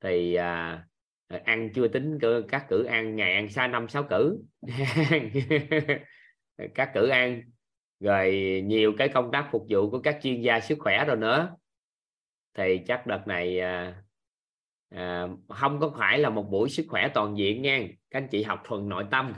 Thì 0.01 0.35
à, 0.35 0.87
ăn 1.27 1.69
chưa 1.75 1.87
tính 1.87 2.17
các 2.49 2.65
cử 2.69 2.83
ăn 2.83 3.15
ngày 3.15 3.33
ăn 3.33 3.49
xa 3.49 3.67
năm 3.67 3.87
sáu 3.87 4.03
cử. 4.09 4.37
Các 6.75 6.91
cử 6.93 7.09
ăn. 7.09 7.41
Rồi 7.99 8.61
nhiều 8.65 8.93
cái 8.97 9.09
công 9.09 9.31
tác 9.31 9.49
phục 9.51 9.65
vụ 9.69 9.89
của 9.89 9.99
các 9.99 10.19
chuyên 10.21 10.41
gia 10.41 10.59
sức 10.59 10.77
khỏe 10.79 11.05
rồi 11.05 11.17
nữa. 11.17 11.55
Thì 12.53 12.81
chắc 12.87 13.07
đợt 13.07 13.23
này 13.27 13.59
à, 13.59 14.03
à, 14.89 15.27
không 15.49 15.79
có 15.79 15.93
phải 15.97 16.19
là 16.19 16.29
một 16.29 16.47
buổi 16.51 16.69
sức 16.69 16.85
khỏe 16.89 17.09
toàn 17.13 17.37
diện 17.37 17.61
nha. 17.61 17.87
Các 18.09 18.19
anh 18.19 18.27
chị 18.31 18.43
học 18.43 18.61
thuần 18.63 18.89
nội 18.89 19.05
tâm. 19.11 19.33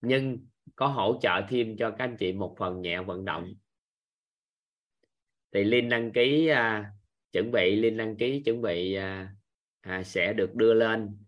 Nhưng 0.00 0.46
có 0.76 0.86
hỗ 0.86 1.18
trợ 1.22 1.42
thêm 1.48 1.76
cho 1.76 1.90
các 1.90 2.04
anh 2.04 2.16
chị 2.16 2.32
một 2.32 2.56
phần 2.58 2.80
nhẹ 2.80 3.02
vận 3.02 3.24
động 3.24 3.54
thì 5.52 5.64
linh 5.64 5.88
đăng 5.88 6.12
ký 6.12 6.46
à, 6.46 6.92
chuẩn 7.32 7.50
bị 7.50 7.76
linh 7.76 7.96
đăng 7.96 8.16
ký 8.16 8.42
chuẩn 8.44 8.62
bị 8.62 8.94
à, 8.94 9.34
à, 9.80 10.02
sẽ 10.02 10.32
được 10.32 10.54
đưa 10.54 10.74
lên 10.74 11.18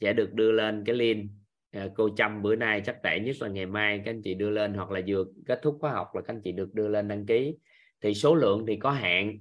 sẽ 0.00 0.12
được 0.12 0.32
đưa 0.32 0.52
lên 0.52 0.84
cái 0.86 0.96
link 0.96 1.30
à, 1.70 1.88
cô 1.94 2.08
chăm 2.16 2.42
bữa 2.42 2.56
nay 2.56 2.82
chắc 2.86 3.02
tệ 3.02 3.20
nhất 3.20 3.36
là 3.40 3.48
ngày 3.48 3.66
mai 3.66 4.02
các 4.04 4.10
anh 4.10 4.22
chị 4.22 4.34
đưa 4.34 4.50
lên 4.50 4.74
hoặc 4.74 4.90
là 4.90 5.00
vừa 5.06 5.24
kết 5.46 5.60
thúc 5.62 5.78
khóa 5.80 5.92
học 5.92 6.08
là 6.14 6.22
các 6.22 6.34
anh 6.34 6.40
chị 6.44 6.52
được 6.52 6.74
đưa 6.74 6.88
lên 6.88 7.08
đăng 7.08 7.26
ký. 7.26 7.56
Thì 8.00 8.14
số 8.14 8.34
lượng 8.34 8.64
thì 8.66 8.76
có 8.76 8.90
hạn 8.90 9.38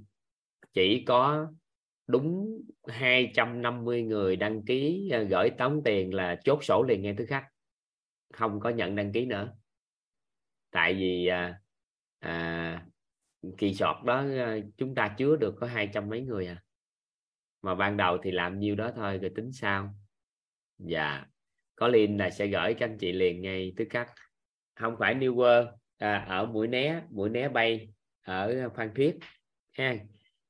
chỉ 0.73 1.03
có 1.07 1.47
đúng 2.07 2.61
250 2.87 4.03
người 4.03 4.35
đăng 4.35 4.65
ký 4.65 5.09
à, 5.13 5.21
gửi 5.21 5.49
tống 5.49 5.81
tiền 5.85 6.13
là 6.13 6.39
chốt 6.43 6.63
sổ 6.63 6.83
liền 6.87 7.01
ngay 7.01 7.15
thứ 7.17 7.25
khách 7.25 7.45
không 8.33 8.59
có 8.59 8.69
nhận 8.69 8.95
đăng 8.95 9.11
ký 9.11 9.25
nữa. 9.25 9.53
Tại 10.71 10.93
vì 10.93 11.27
à, 11.27 11.61
à, 12.19 12.85
kỳ 13.57 13.73
sọt 13.73 13.95
đó 14.05 14.25
ờ, 14.37 14.59
chúng 14.77 14.95
ta 14.95 15.15
chứa 15.17 15.35
được 15.35 15.55
có 15.59 15.67
hai 15.67 15.89
trăm 15.93 16.09
mấy 16.09 16.21
người 16.21 16.47
à. 16.47 16.63
Mà 17.61 17.75
ban 17.75 17.97
đầu 17.97 18.17
thì 18.23 18.31
làm 18.31 18.59
nhiêu 18.59 18.75
đó 18.75 18.91
thôi 18.95 19.17
rồi 19.17 19.31
tính 19.35 19.51
sao? 19.51 19.95
Dạ 20.77 21.25
có 21.75 21.87
link 21.87 22.19
là 22.19 22.29
sẽ 22.29 22.47
gửi 22.47 22.73
các 22.73 22.85
anh 22.85 22.97
chị 22.97 23.11
liền 23.11 23.41
ngay 23.41 23.73
thứ 23.77 23.85
cắt 23.89 24.11
không 24.75 24.95
phải 24.99 25.15
New 25.15 25.35
World 25.35 25.71
à, 25.97 26.25
ở 26.27 26.45
mũi 26.45 26.67
né 26.67 27.01
mũi 27.09 27.29
né 27.29 27.49
bay 27.49 27.89
ở 28.21 28.69
Phan 28.75 28.91
Thiết 28.95 29.17
ha. 29.71 29.95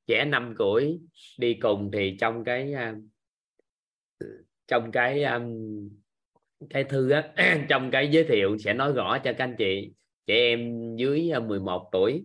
Trẻ 0.07 0.25
5 0.25 0.55
tuổi 0.57 0.99
đi 1.39 1.53
cùng 1.53 1.91
thì 1.93 2.17
trong 2.19 2.43
cái 2.43 2.73
ờ, 2.73 2.95
trong 4.67 4.91
cái 4.91 5.23
ờ, 5.23 5.41
cái 6.69 6.83
thư 6.83 7.09
á 7.09 7.33
trong 7.69 7.91
cái 7.91 8.07
giới 8.11 8.23
thiệu 8.23 8.57
sẽ 8.57 8.73
nói 8.73 8.93
rõ 8.93 9.17
cho 9.23 9.33
các 9.33 9.43
anh 9.43 9.55
chị. 9.57 9.91
Trẻ 10.25 10.35
em 10.35 10.95
dưới 10.95 11.31
11 11.47 11.89
tuổi 11.91 12.23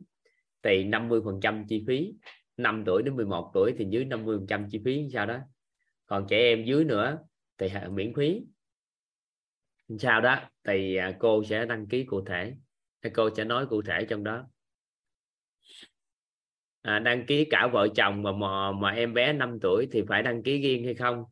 thì 0.62 0.84
50 0.84 1.20
phần 1.24 1.40
trăm 1.42 1.64
chi 1.68 1.84
phí. 1.86 2.12
5 2.56 2.82
tuổi 2.86 3.02
đến 3.02 3.16
11 3.16 3.50
tuổi 3.54 3.74
thì 3.78 3.86
dưới 3.90 4.04
50 4.04 4.36
phần 4.38 4.46
trăm 4.46 4.68
chi 4.70 4.80
phí 4.84 5.08
sao 5.12 5.26
đó. 5.26 5.38
Còn 6.06 6.26
trẻ 6.28 6.38
em 6.38 6.64
dưới 6.64 6.84
nữa 6.84 7.18
thì 7.58 7.68
miễn 7.90 8.14
phí. 8.14 8.42
Sau 9.98 10.20
đó 10.20 10.40
thì 10.64 10.96
à, 10.96 11.16
cô 11.18 11.44
sẽ 11.44 11.66
đăng 11.66 11.86
ký 11.86 12.04
cụ 12.04 12.24
thể. 12.24 12.54
Cô 13.14 13.30
sẽ 13.36 13.44
nói 13.44 13.66
cụ 13.66 13.82
thể 13.82 14.06
trong 14.08 14.24
đó. 14.24 14.46
À, 16.82 16.98
đăng 16.98 17.26
ký 17.26 17.44
cả 17.50 17.68
vợ 17.72 17.88
chồng 17.96 18.22
mà, 18.22 18.32
mà 18.32 18.72
mà 18.72 18.90
em 18.90 19.14
bé 19.14 19.32
5 19.32 19.58
tuổi 19.62 19.88
thì 19.92 20.02
phải 20.08 20.22
đăng 20.22 20.42
ký 20.42 20.62
riêng 20.62 20.84
hay 20.84 20.94
không? 20.94 21.24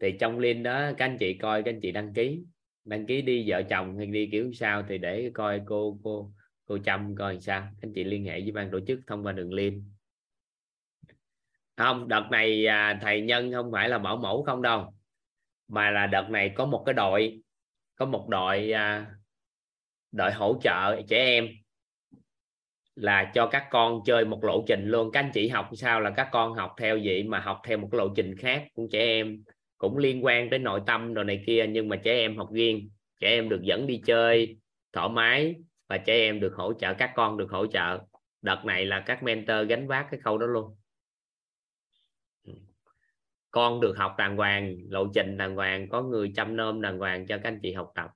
Thì 0.00 0.12
trong 0.20 0.38
link 0.38 0.64
đó 0.64 0.90
các 0.98 1.04
anh 1.04 1.16
chị 1.20 1.34
coi 1.34 1.62
các 1.62 1.70
anh 1.70 1.80
chị 1.80 1.92
đăng 1.92 2.14
ký. 2.14 2.42
Đăng 2.84 3.06
ký 3.06 3.22
đi 3.22 3.44
vợ 3.50 3.62
chồng 3.70 3.98
hay 3.98 4.06
đi 4.06 4.28
kiểu 4.32 4.52
sao 4.52 4.84
thì 4.88 4.98
để 4.98 5.30
coi 5.34 5.60
cô 5.66 6.00
cô 6.02 6.32
cô 6.68 6.78
Trâm 6.78 7.14
coi 7.16 7.40
sao? 7.40 7.68
Anh 7.82 7.92
chị 7.94 8.04
liên 8.04 8.24
hệ 8.24 8.40
với 8.40 8.52
ban 8.52 8.70
tổ 8.70 8.80
chức 8.86 9.00
thông 9.06 9.26
qua 9.26 9.32
đường 9.32 9.52
link. 9.52 9.82
Không, 11.76 12.08
đợt 12.08 12.28
này 12.30 12.66
à, 12.66 12.98
thầy 13.02 13.20
nhân 13.20 13.52
không 13.52 13.72
phải 13.72 13.88
là 13.88 13.98
bảo 13.98 14.16
mẫu 14.16 14.42
không 14.42 14.62
đâu, 14.62 14.94
mà 15.68 15.90
là 15.90 16.06
đợt 16.06 16.26
này 16.30 16.52
có 16.54 16.66
một 16.66 16.82
cái 16.86 16.94
đội, 16.94 17.42
có 17.96 18.06
một 18.06 18.28
đội 18.28 18.72
à, 18.72 19.06
đội 20.12 20.32
hỗ 20.32 20.58
trợ 20.62 21.02
trẻ 21.08 21.16
em 21.16 21.48
là 22.94 23.32
cho 23.34 23.46
các 23.46 23.66
con 23.70 24.00
chơi 24.06 24.24
một 24.24 24.44
lộ 24.44 24.64
trình 24.66 24.84
luôn. 24.88 25.10
Các 25.12 25.20
anh 25.20 25.30
chị 25.34 25.48
học 25.48 25.68
sao 25.72 26.00
là 26.00 26.10
các 26.10 26.28
con 26.32 26.54
học 26.54 26.74
theo 26.78 26.98
vậy 27.04 27.24
mà 27.24 27.40
học 27.40 27.60
theo 27.64 27.78
một 27.78 27.94
lộ 27.94 28.08
trình 28.16 28.36
khác 28.36 28.66
của 28.74 28.88
trẻ 28.92 28.98
em. 28.98 29.42
Cũng 29.78 29.98
liên 29.98 30.24
quan 30.24 30.50
tới 30.50 30.58
nội 30.58 30.80
tâm 30.86 31.14
rồi 31.14 31.24
này 31.24 31.44
kia, 31.46 31.66
nhưng 31.68 31.88
mà 31.88 31.96
trẻ 31.96 32.12
em 32.12 32.36
học 32.36 32.48
riêng, 32.52 32.90
trẻ 33.20 33.28
em 33.28 33.48
được 33.48 33.60
dẫn 33.62 33.86
đi 33.86 34.02
chơi 34.06 34.56
thoải 34.92 35.08
mái 35.08 35.54
và 35.88 35.98
trẻ 35.98 36.14
em 36.14 36.40
được 36.40 36.54
hỗ 36.54 36.72
trợ, 36.72 36.94
các 36.94 37.12
con 37.16 37.36
được 37.36 37.50
hỗ 37.50 37.66
trợ. 37.66 37.98
Đợt 38.42 38.64
này 38.64 38.86
là 38.86 39.00
các 39.06 39.22
mentor 39.22 39.68
gánh 39.68 39.88
vác 39.88 40.06
cái 40.10 40.20
khâu 40.20 40.38
đó 40.38 40.46
luôn. 40.46 40.76
Con 43.50 43.80
được 43.80 43.94
học 43.96 44.14
đàng 44.18 44.36
hoàng, 44.36 44.76
lộ 44.88 45.06
trình 45.14 45.36
đàng 45.36 45.54
hoàng, 45.54 45.88
có 45.88 46.02
người 46.02 46.32
chăm 46.36 46.56
nom 46.56 46.80
đàng 46.80 46.98
hoàng 46.98 47.26
cho 47.26 47.36
các 47.36 47.44
anh 47.48 47.58
chị 47.62 47.72
học 47.72 47.92
tập. 47.94 48.10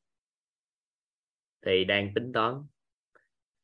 Thì 1.67 1.85
đang 1.85 2.15
tính 2.15 2.33
toán. 2.33 2.55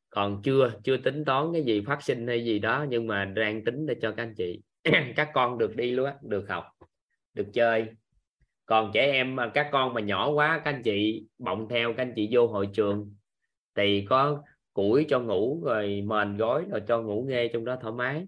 Còn 0.09 0.41
chưa 0.43 0.71
chưa 0.83 0.97
tính 0.97 1.25
toán 1.25 1.53
cái 1.53 1.63
gì 1.63 1.81
phát 1.81 2.03
sinh 2.03 2.27
hay 2.27 2.45
gì 2.45 2.59
đó, 2.59 2.85
nhưng 2.89 3.07
mà 3.07 3.25
đang 3.25 3.65
tính 3.65 3.85
để 3.85 3.95
cho 4.01 4.11
các 4.11 4.23
anh 4.23 4.33
chị, 4.37 4.61
các 5.15 5.29
con 5.33 5.57
được 5.57 5.75
đi 5.75 5.91
luôn 5.91 6.05
á, 6.05 6.15
được 6.21 6.49
học, 6.49 6.65
được 7.33 7.47
chơi. 7.53 7.85
Còn 8.65 8.91
trẻ 8.93 9.11
em 9.11 9.35
mà, 9.35 9.51
các 9.53 9.69
con 9.71 9.93
mà 9.93 10.01
nhỏ 10.01 10.29
quá, 10.29 10.61
các 10.65 10.71
anh 10.71 10.83
chị 10.83 11.25
bọng 11.37 11.67
theo, 11.69 11.93
các 11.93 12.03
anh 12.03 12.13
chị 12.15 12.29
vô 12.31 12.47
hội 12.47 12.69
trường 12.73 13.15
thì 13.79 14.05
có 14.09 14.43
củi 14.73 15.05
cho 15.09 15.19
ngủ 15.19 15.61
rồi 15.63 16.01
mền 16.05 16.37
gối 16.37 16.65
rồi 16.69 16.81
cho 16.87 17.01
ngủ 17.01 17.25
nghe 17.27 17.47
trong 17.53 17.65
đó 17.65 17.77
thoải 17.81 17.93
mái. 17.93 18.27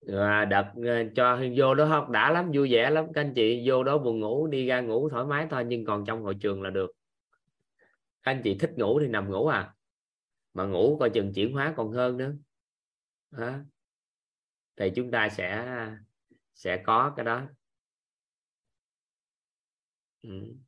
Và 0.00 0.44
đợt 0.44 0.64
ờ, 0.86 1.04
cho 1.16 1.40
vô 1.56 1.74
đó 1.74 1.84
học 1.84 2.08
đã 2.10 2.30
lắm, 2.30 2.50
vui 2.54 2.72
vẻ 2.72 2.90
lắm. 2.90 3.06
Các 3.14 3.20
anh 3.20 3.32
chị 3.34 3.62
vô 3.66 3.84
đó 3.84 3.98
buồn 3.98 4.20
ngủ, 4.20 4.46
đi 4.46 4.66
ra 4.66 4.80
ngủ 4.80 5.08
thoải 5.08 5.24
mái 5.24 5.46
thôi, 5.50 5.64
nhưng 5.66 5.84
còn 5.84 6.04
trong 6.06 6.22
hội 6.22 6.34
trường 6.40 6.62
là 6.62 6.70
được. 6.70 6.90
Các 8.22 8.30
anh 8.30 8.40
chị 8.44 8.56
thích 8.58 8.70
ngủ 8.76 9.00
thì 9.00 9.08
nằm 9.08 9.30
ngủ 9.30 9.46
à. 9.46 9.74
Mà 10.54 10.64
ngủ 10.64 10.96
coi 11.00 11.10
chừng 11.10 11.32
chuyển 11.32 11.52
hóa 11.52 11.74
còn 11.76 11.92
hơn 11.92 12.16
nữa. 12.16 12.32
Hả? 13.32 13.64
thì 14.76 14.90
chúng 14.96 15.10
ta 15.10 15.28
sẽ 15.28 15.66
sẽ 16.54 16.82
có 16.86 17.12
cái 17.16 17.24
đó. 17.24 17.42
Ừ. 20.22 20.65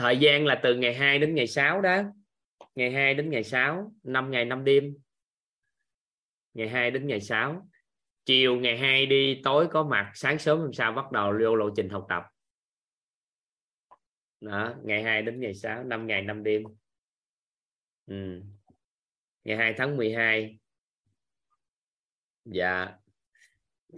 thời 0.00 0.18
gian 0.18 0.46
là 0.46 0.60
từ 0.62 0.74
ngày 0.74 0.94
2 0.94 1.18
đến 1.18 1.34
ngày 1.34 1.46
6 1.46 1.80
đó. 1.80 2.02
Ngày 2.74 2.90
2 2.90 3.14
đến 3.14 3.30
ngày 3.30 3.44
6 3.44 3.92
5 4.02 4.30
ngày 4.30 4.44
5 4.44 4.64
đêm. 4.64 4.96
Ngày 6.54 6.68
2 6.68 6.90
đến 6.90 7.06
ngày 7.06 7.20
6 7.20 7.68
chiều 8.24 8.56
ngày 8.56 8.78
2 8.78 9.06
đi, 9.06 9.40
tối 9.44 9.68
có 9.70 9.84
mặt, 9.84 10.12
sáng 10.14 10.38
sớm 10.38 10.58
hôm 10.58 10.72
sau 10.72 10.92
bắt 10.92 11.12
đầu 11.12 11.32
lưu 11.32 11.54
lộ 11.54 11.70
trình 11.76 11.88
học 11.88 12.06
tập. 12.08 12.22
Đó, 14.40 14.74
ngày 14.84 15.02
2 15.02 15.22
đến 15.22 15.40
ngày 15.40 15.54
6 15.54 15.84
5 15.84 16.06
ngày 16.06 16.22
5 16.22 16.42
đêm. 16.42 16.62
Ừ. 18.06 18.42
ngày 19.44 19.56
2 19.56 19.74
tháng 19.76 19.96
12 19.96 20.58
dạ. 22.44 22.88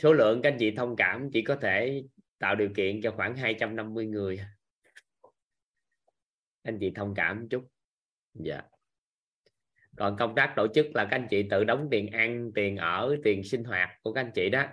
Số 0.02 0.12
lượng 0.12 0.42
các 0.42 0.52
anh 0.52 0.58
chị 0.58 0.74
thông 0.76 0.96
cảm 0.96 1.30
chỉ 1.32 1.42
có 1.42 1.56
thể 1.56 2.02
tạo 2.38 2.54
điều 2.54 2.68
kiện 2.76 3.00
cho 3.02 3.10
khoảng 3.16 3.36
250 3.36 4.06
người 4.06 4.40
anh 6.62 6.78
chị 6.78 6.92
thông 6.94 7.14
cảm 7.14 7.40
một 7.40 7.46
chút. 7.50 7.64
Dạ. 8.34 8.62
Còn 9.96 10.16
công 10.16 10.34
tác 10.34 10.52
tổ 10.56 10.66
chức 10.74 10.86
là 10.94 11.04
các 11.04 11.16
anh 11.16 11.26
chị 11.30 11.42
tự 11.50 11.64
đóng 11.64 11.88
tiền 11.90 12.06
ăn 12.06 12.50
tiền 12.54 12.76
ở 12.76 13.16
tiền 13.24 13.44
sinh 13.44 13.64
hoạt 13.64 13.90
của 14.02 14.12
các 14.12 14.20
anh 14.20 14.32
chị 14.34 14.50
đó. 14.50 14.64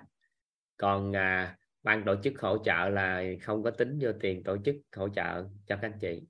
Còn 0.78 1.16
à, 1.16 1.58
ban 1.84 2.04
tổ 2.06 2.16
chức 2.24 2.40
hỗ 2.40 2.64
trợ 2.64 2.90
là 2.90 3.24
không 3.42 3.64
có 3.64 3.72
tính 3.72 4.00
vô 4.02 4.12
tiền 4.20 4.44
tổ 4.44 4.58
chức 4.66 4.76
hỗ 4.96 5.10
trợ 5.10 5.44
cho 5.68 5.76
các 5.76 5.82
anh 5.82 6.00
chị. 6.00 6.22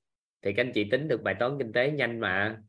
Thì 0.41 0.53
các 0.53 0.64
anh 0.66 0.72
chị 0.74 0.89
tính 0.89 1.07
được 1.07 1.22
bài 1.24 1.36
toán 1.39 1.57
kinh 1.60 1.74
tế 1.74 1.91
nhanh 1.91 2.20
mà. 2.20 2.62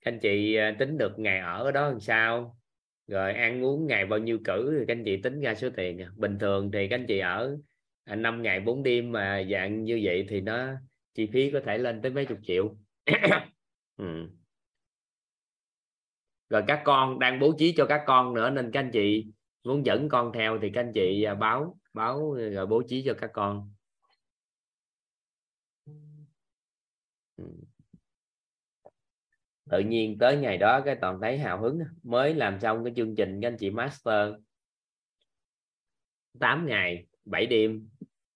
Các 0.00 0.12
anh 0.12 0.18
chị 0.18 0.54
à, 0.54 0.76
tính 0.78 0.98
được 0.98 1.18
ngày 1.18 1.38
ở 1.38 1.72
đó 1.72 1.88
làm 1.88 2.00
sao? 2.00 2.58
Rồi 3.06 3.32
ăn 3.32 3.64
uống 3.64 3.86
ngày 3.86 4.06
bao 4.06 4.18
nhiêu 4.18 4.38
cử 4.44 4.76
thì 4.78 4.84
các 4.88 4.96
anh 4.96 5.04
chị 5.04 5.16
tính 5.22 5.40
ra 5.40 5.54
số 5.54 5.68
tiền. 5.76 6.00
Bình 6.16 6.38
thường 6.38 6.70
thì 6.72 6.88
các 6.88 6.96
anh 6.96 7.06
chị 7.06 7.18
ở 7.18 7.56
à, 8.04 8.14
5 8.14 8.42
ngày 8.42 8.60
4 8.60 8.82
đêm 8.82 9.12
mà 9.12 9.42
dạng 9.50 9.84
như 9.84 10.00
vậy 10.02 10.26
thì 10.28 10.40
nó 10.40 10.72
chi 11.16 11.30
phí 11.32 11.50
có 11.50 11.60
thể 11.64 11.78
lên 11.78 12.02
tới 12.02 12.12
mấy 12.12 12.26
chục 12.26 12.38
triệu 12.42 12.76
ừ. 13.96 14.28
rồi 16.48 16.64
các 16.68 16.82
con 16.84 17.18
đang 17.18 17.40
bố 17.40 17.54
trí 17.58 17.74
cho 17.76 17.86
các 17.86 18.04
con 18.06 18.34
nữa 18.34 18.50
nên 18.50 18.70
các 18.72 18.80
anh 18.80 18.90
chị 18.92 19.26
muốn 19.64 19.86
dẫn 19.86 20.08
con 20.08 20.32
theo 20.34 20.58
thì 20.62 20.70
các 20.74 20.80
anh 20.80 20.92
chị 20.94 21.22
à, 21.22 21.34
báo 21.34 21.78
báo 21.92 22.34
rồi 22.34 22.66
bố 22.66 22.82
trí 22.88 23.02
cho 23.06 23.14
các 23.20 23.30
con 23.32 23.72
ừ. 27.36 27.44
tự 29.70 29.78
nhiên 29.78 30.18
tới 30.18 30.36
ngày 30.36 30.58
đó 30.58 30.80
cái 30.84 30.96
toàn 31.00 31.18
thấy 31.22 31.38
hào 31.38 31.60
hứng 31.60 31.78
mới 32.02 32.34
làm 32.34 32.60
xong 32.60 32.84
cái 32.84 32.92
chương 32.96 33.14
trình 33.16 33.40
các 33.42 33.48
anh 33.48 33.56
chị 33.58 33.70
master 33.70 34.34
8 36.40 36.66
ngày 36.66 37.06
7 37.24 37.46
đêm 37.46 37.88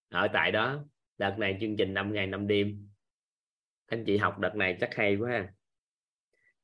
ở 0.08 0.28
tại 0.32 0.52
đó 0.52 0.84
đợt 1.20 1.36
này 1.38 1.58
chương 1.60 1.76
trình 1.76 1.94
5 1.94 2.12
ngày 2.12 2.26
5 2.26 2.46
đêm. 2.46 2.88
Anh 3.86 4.04
chị 4.06 4.16
học 4.16 4.38
đợt 4.38 4.54
này 4.54 4.76
chắc 4.80 4.94
hay 4.94 5.16
quá 5.16 5.30
ha. 5.30 5.52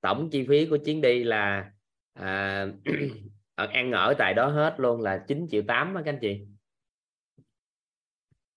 Tổng 0.00 0.28
chi 0.32 0.46
phí 0.48 0.66
của 0.66 0.78
chuyến 0.84 1.00
đi 1.00 1.24
là 1.24 1.72
à, 2.12 2.66
ăn 3.54 3.92
ở 3.92 4.14
tại 4.18 4.34
đó 4.34 4.48
hết 4.48 4.74
luôn 4.78 5.00
là 5.00 5.24
9 5.28 5.46
triệu 5.50 5.62
8 5.68 5.94
các 5.94 6.04
anh 6.06 6.18
chị. 6.20 6.46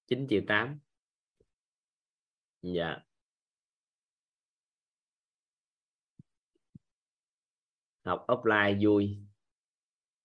9 0.07 0.27
triệu 0.29 0.41
8 0.47 0.79
dạ. 2.61 2.97
Học 8.03 8.25
offline 8.27 8.87
vui. 8.87 9.17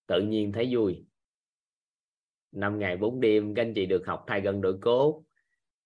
Tự 0.07 0.22
nhiên 0.22 0.53
thấy 0.53 0.68
vui. 0.75 1.07
5 2.53 2.79
ngày 2.79 2.97
4 2.97 3.20
đêm 3.20 3.55
các 3.55 3.62
anh 3.62 3.72
chị 3.75 3.87
được 3.87 4.03
học 4.07 4.25
thay 4.27 4.41
gần 4.41 4.61
đội 4.61 4.79
cốt 4.81 5.24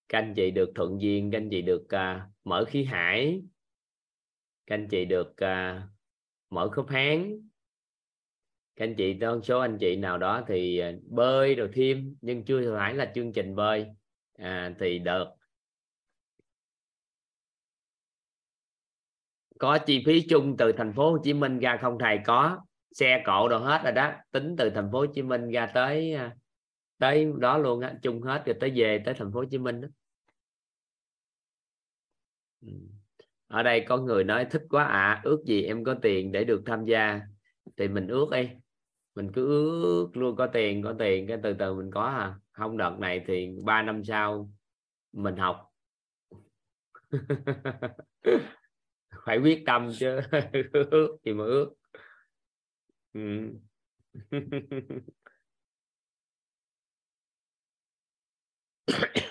các 0.09 0.18
anh 0.18 0.34
chị 0.36 0.50
được 0.50 0.70
thuận 0.74 1.00
duyên 1.00 1.30
các 1.30 1.38
anh 1.38 1.48
chị 1.50 1.62
được 1.62 1.82
uh, 1.82 2.30
mở 2.44 2.64
khí 2.68 2.84
hải. 2.84 3.42
Các 4.66 4.74
anh 4.74 4.88
chị 4.88 5.04
được 5.04 5.28
uh, 5.28 5.82
mở 6.50 6.68
khớp 6.68 6.88
háng. 6.88 7.48
Các 8.76 8.84
anh 8.84 8.94
chị 8.94 9.14
đơn 9.14 9.42
số 9.42 9.61
anh 9.61 9.78
chị 9.80 9.96
nào 9.96 10.18
đó 10.18 10.44
thì 10.48 10.78
à, 10.78 10.92
bơi 11.11 11.54
rồi 11.54 11.70
thêm 11.72 12.16
nhưng 12.20 12.44
chưa 12.44 12.74
phải 12.76 12.94
là 12.94 13.12
chương 13.14 13.32
trình 13.32 13.54
bơi. 13.54 13.86
À, 14.38 14.74
thì 14.80 14.98
được. 14.98 15.28
Có 19.59 19.78
chi 19.78 20.02
phí 20.06 20.26
chung 20.28 20.56
từ 20.59 20.72
thành 20.72 20.92
phố 20.92 21.11
Hồ 21.11 21.18
Chí 21.24 21.34
Minh 21.34 21.59
ra 21.59 21.78
không 21.80 21.98
thầy? 22.00 22.18
Có. 22.24 22.61
Xe 22.92 23.22
cộ 23.26 23.48
đồ 23.48 23.59
hết 23.59 23.80
rồi 23.84 23.92
đó. 23.92 24.12
Tính 24.30 24.54
từ 24.59 24.70
thành 24.70 24.88
phố 24.92 24.98
Hồ 24.98 25.06
Chí 25.14 25.22
Minh 25.22 25.50
ra 25.50 25.66
tới 25.74 26.16
tới 26.98 27.26
đó 27.38 27.59
luôn 27.59 27.80
á. 27.80 27.94
Chung 28.02 28.22
hết 28.22 28.42
rồi 28.46 28.56
tới 28.61 28.72
về 28.74 29.02
tới 29.04 29.14
thành 29.18 29.32
phố 29.32 29.38
Hồ 29.40 29.44
Chí 29.50 29.59
Minh 29.59 29.80
đó. 29.80 29.88
Ừ. 32.61 32.68
Ở 33.48 33.62
đây 33.62 33.84
có 33.88 33.96
người 33.98 34.24
nói 34.24 34.46
thích 34.50 34.62
quá 34.70 34.84
ạ 34.84 34.90
à, 35.14 35.20
ước 35.24 35.42
gì 35.46 35.62
em 35.62 35.84
có 35.84 35.94
tiền 36.02 36.32
để 36.32 36.44
được 36.44 36.62
tham 36.66 36.84
gia. 36.84 37.20
Thì 37.76 37.88
mình 37.88 38.09
ước 38.09 38.26
đi 38.32 38.48
mình 39.14 39.32
cứ 39.34 39.46
ước 39.82 40.11
luôn 40.16 40.36
có 40.36 40.46
tiền 40.46 40.82
có 40.82 40.94
tiền. 40.98 41.26
Cái 41.28 41.38
từ 41.42 41.54
từ 41.59 41.74
mình 41.74 41.90
có 41.94 42.02
à. 42.02 42.36
Không 42.52 42.76
đợt 42.78 42.96
này 43.00 43.24
thì 43.26 43.48
ba 43.64 43.82
năm 43.82 44.04
sau 44.04 44.52
mình 45.12 45.36
học. 45.36 45.70
Phải 49.26 49.38
quyết 49.38 49.62
tâm 49.66 49.90
chứ. 49.98 50.20
Ước 50.90 51.16
thì 51.24 51.32
mà 51.34 51.44
ước. 51.44 51.74
Ừ. 53.12 53.20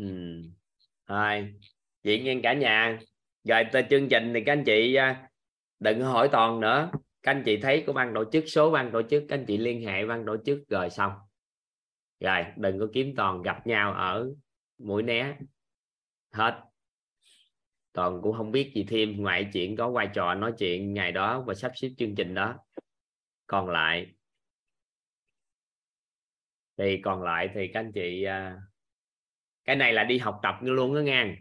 ừ. 0.00 0.06
rồi, 1.06 1.54
vậy 2.04 2.20
nghe 2.20 2.40
cả 2.42 2.52
nhà. 2.52 2.98
Rồi, 3.44 3.64
tới 3.72 3.84
chương 3.90 4.08
trình 4.08 4.30
thì 4.34 4.40
các 4.46 4.52
anh 4.52 4.64
chị 4.64 4.94
à, 4.94 5.30
đừng 5.78 6.00
hỏi 6.00 6.28
toàn 6.32 6.60
nữa. 6.60 6.90
Các 7.22 7.32
anh 7.32 7.42
chị 7.46 7.56
thấy 7.56 7.84
của 7.86 7.92
ban 7.92 8.14
tổ 8.14 8.24
chức, 8.32 8.44
số 8.46 8.70
ban 8.70 8.92
tổ 8.92 9.02
chức, 9.02 9.24
các 9.28 9.38
anh 9.38 9.44
chị 9.46 9.58
liên 9.58 9.86
hệ 9.86 10.06
ban 10.06 10.26
tổ 10.26 10.36
chức 10.44 10.58
rồi 10.68 10.90
xong. 10.90 11.12
Rồi, 12.20 12.44
đừng 12.56 12.78
có 12.78 12.86
kiếm 12.92 13.14
toàn 13.16 13.42
gặp 13.42 13.66
nhau 13.66 13.92
ở 13.92 14.30
mũi 14.78 15.02
né. 15.02 15.36
Hết. 16.32 16.60
Toàn 17.92 18.20
cũng 18.22 18.36
không 18.36 18.52
biết 18.52 18.72
gì 18.74 18.84
thêm, 18.88 19.22
ngoại 19.22 19.50
chuyện 19.52 19.76
có 19.76 19.90
vai 19.90 20.08
trò 20.14 20.34
nói 20.34 20.52
chuyện 20.58 20.94
ngày 20.94 21.12
đó 21.12 21.44
và 21.46 21.54
sắp 21.54 21.72
xếp 21.74 21.88
chương 21.98 22.14
trình 22.14 22.34
đó. 22.34 22.54
Còn 23.46 23.68
lại, 23.68 24.14
thì 26.78 27.00
còn 27.04 27.22
lại 27.22 27.48
thì 27.54 27.68
các 27.72 27.80
anh 27.80 27.92
chị 27.92 28.24
à, 28.24 28.56
cái 29.70 29.76
này 29.76 29.92
là 29.92 30.04
đi 30.04 30.18
học 30.18 30.40
tập 30.42 30.54
luôn 30.60 30.94
đó 30.94 31.00
ngang. 31.00 31.36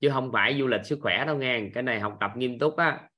Chứ 0.00 0.10
không 0.10 0.32
phải 0.32 0.58
du 0.58 0.66
lịch 0.66 0.84
sức 0.84 0.98
khỏe 1.02 1.24
đâu 1.26 1.38
ngang. 1.38 1.70
Cái 1.74 1.82
này 1.82 2.00
học 2.00 2.16
tập 2.20 2.32
nghiêm 2.36 2.58
túc 2.58 2.76
á. 2.76 3.08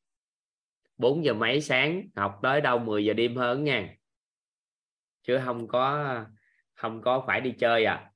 4 0.96 1.24
giờ 1.24 1.34
mấy 1.34 1.60
sáng, 1.60 2.08
học 2.16 2.38
tới 2.42 2.60
đâu 2.60 2.78
10 2.78 3.04
giờ 3.04 3.12
đêm 3.12 3.36
hơn 3.36 3.64
nha 3.64 3.96
chứ 5.22 5.38
không 5.44 5.68
có 5.68 6.24
không 6.74 7.02
có 7.02 7.24
phải 7.26 7.40
đi 7.40 7.54
chơi 7.58 7.84
à. 7.84 8.12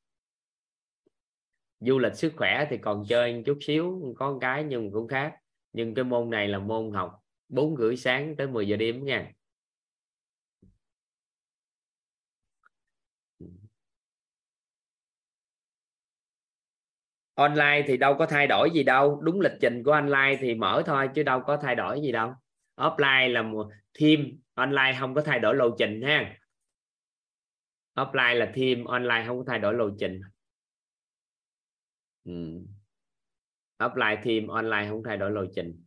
Du 1.81 1.99
lịch 1.99 2.14
sức 2.14 2.33
khỏe 2.37 2.66
thì 2.71 2.79
còn 2.79 3.05
chơi 3.09 3.35
một 3.37 3.43
chút 3.47 3.59
xíu, 3.61 4.14
có 4.19 4.33
một 4.33 4.39
cái 4.41 4.64
nhưng 4.64 4.93
cũng 4.93 5.09
khác. 5.09 5.35
Nhưng 5.73 5.95
cái 5.95 6.05
môn 6.05 6.31
này 6.31 6.49
là 6.49 6.59
môn 6.59 6.93
học 6.93 7.19
bốn 7.49 7.77
rưỡi 7.77 7.97
sáng 7.97 8.37
tới 8.37 8.47
10 8.47 8.69
giờ 8.69 8.77
đêm 8.77 9.05
nha 9.05 9.33
online 17.39 17.84
thì 17.86 17.97
đâu 17.97 18.14
có 18.18 18.26
thay 18.26 18.47
đổi 18.47 18.70
gì 18.70 18.82
đâu. 18.82 19.20
Đúng 19.22 19.41
lịch 19.41 19.53
trình 19.61 19.82
của 19.82 19.93
online 19.93 20.36
thì 20.41 20.55
mở 20.55 20.82
thôi, 20.86 21.09
chứ 21.14 21.22
đâu 21.22 21.41
có 21.41 21.57
thay 21.57 21.74
đổi 21.74 22.01
gì 22.01 22.12
đâu. 22.12 22.34
Offline 22.76 23.32
là 23.32 23.43
một 23.43 23.68
thêm 23.95 24.41
online 24.55 24.97
không 25.01 25.14
có 25.14 25.22
thay 25.22 25.39
đổi 25.39 25.57
lộ 25.57 25.70
trình 25.78 26.03
ha. 26.03 26.36
Offline 27.95 28.34
là 28.34 28.53
thêm 28.55 28.84
online 28.84 29.24
không 29.26 29.39
có 29.39 29.45
thay 29.47 29.59
đổi 29.59 29.74
lộ 29.74 29.91
trình. 29.99 30.20
Ừ. 32.24 32.61
offline 33.78 34.20
thêm 34.22 34.47
online 34.47 34.86
không 34.89 35.03
thay 35.05 35.16
đổi 35.16 35.30
lộ 35.30 35.45
trình. 35.55 35.84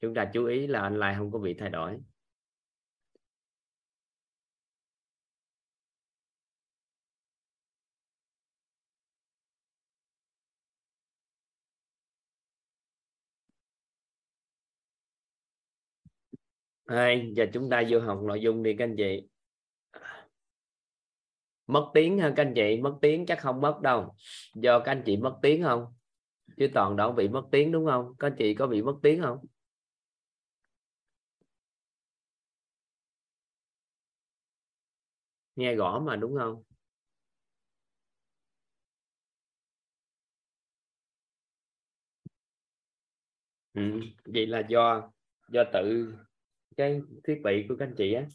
Chúng 0.00 0.14
ta 0.14 0.30
chú 0.32 0.46
ý 0.46 0.66
là 0.66 0.80
online 0.80 1.14
không 1.18 1.30
có 1.30 1.38
bị 1.38 1.54
thay 1.54 1.68
đổi. 1.68 1.98
Hai, 16.92 17.32
giờ 17.36 17.46
chúng 17.52 17.70
ta 17.70 17.82
vô 17.88 18.00
học 18.00 18.20
nội 18.22 18.40
dung 18.40 18.62
đi 18.62 18.74
các 18.78 18.84
anh 18.84 18.94
chị. 18.96 19.28
Mất 21.66 21.90
tiếng 21.94 22.18
ha 22.18 22.32
các 22.36 22.42
anh 22.42 22.52
chị? 22.56 22.76
Mất 22.82 22.94
tiếng 23.02 23.26
chắc 23.26 23.40
không 23.40 23.60
mất 23.60 23.80
đâu. 23.82 24.14
Do 24.54 24.78
các 24.78 24.92
anh 24.92 25.02
chị 25.06 25.16
mất 25.16 25.38
tiếng 25.42 25.62
không? 25.62 25.84
Chứ 26.56 26.68
toàn 26.74 26.96
đâu 26.96 27.12
bị 27.12 27.28
mất 27.28 27.44
tiếng 27.52 27.72
đúng 27.72 27.86
không? 27.86 28.14
Các 28.18 28.26
anh 28.26 28.34
chị 28.38 28.54
có 28.54 28.66
bị 28.66 28.82
mất 28.82 28.94
tiếng 29.02 29.22
không? 29.22 29.38
Nghe 35.56 35.74
rõ 35.74 36.02
mà 36.06 36.16
đúng 36.16 36.36
không? 36.38 36.62
Ừ, 43.74 44.00
vậy 44.24 44.46
là 44.46 44.62
do 44.68 45.10
do 45.48 45.64
tự 45.72 46.14
cái 46.76 47.00
thiết 47.24 47.40
bị 47.44 47.66
của 47.68 47.76
các 47.78 47.84
anh 47.86 47.94
chị 47.98 48.12
á. 48.12 48.26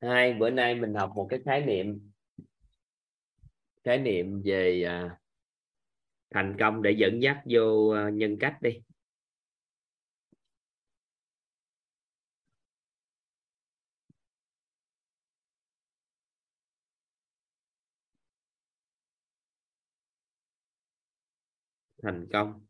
Hai 0.00 0.34
bữa 0.34 0.50
nay 0.50 0.74
mình 0.74 0.94
học 0.94 1.12
một 1.14 1.26
cái 1.30 1.40
khái 1.44 1.60
niệm 1.66 2.10
khái 3.84 3.98
niệm 3.98 4.42
về 4.44 4.82
à, 4.86 5.18
thành 6.34 6.56
công 6.60 6.82
để 6.82 6.90
dẫn 6.90 7.22
dắt 7.22 7.38
vô 7.50 7.88
à, 7.90 8.10
nhân 8.10 8.36
cách 8.40 8.62
đi. 8.62 8.70
Thành 22.02 22.26
công. 22.32 22.69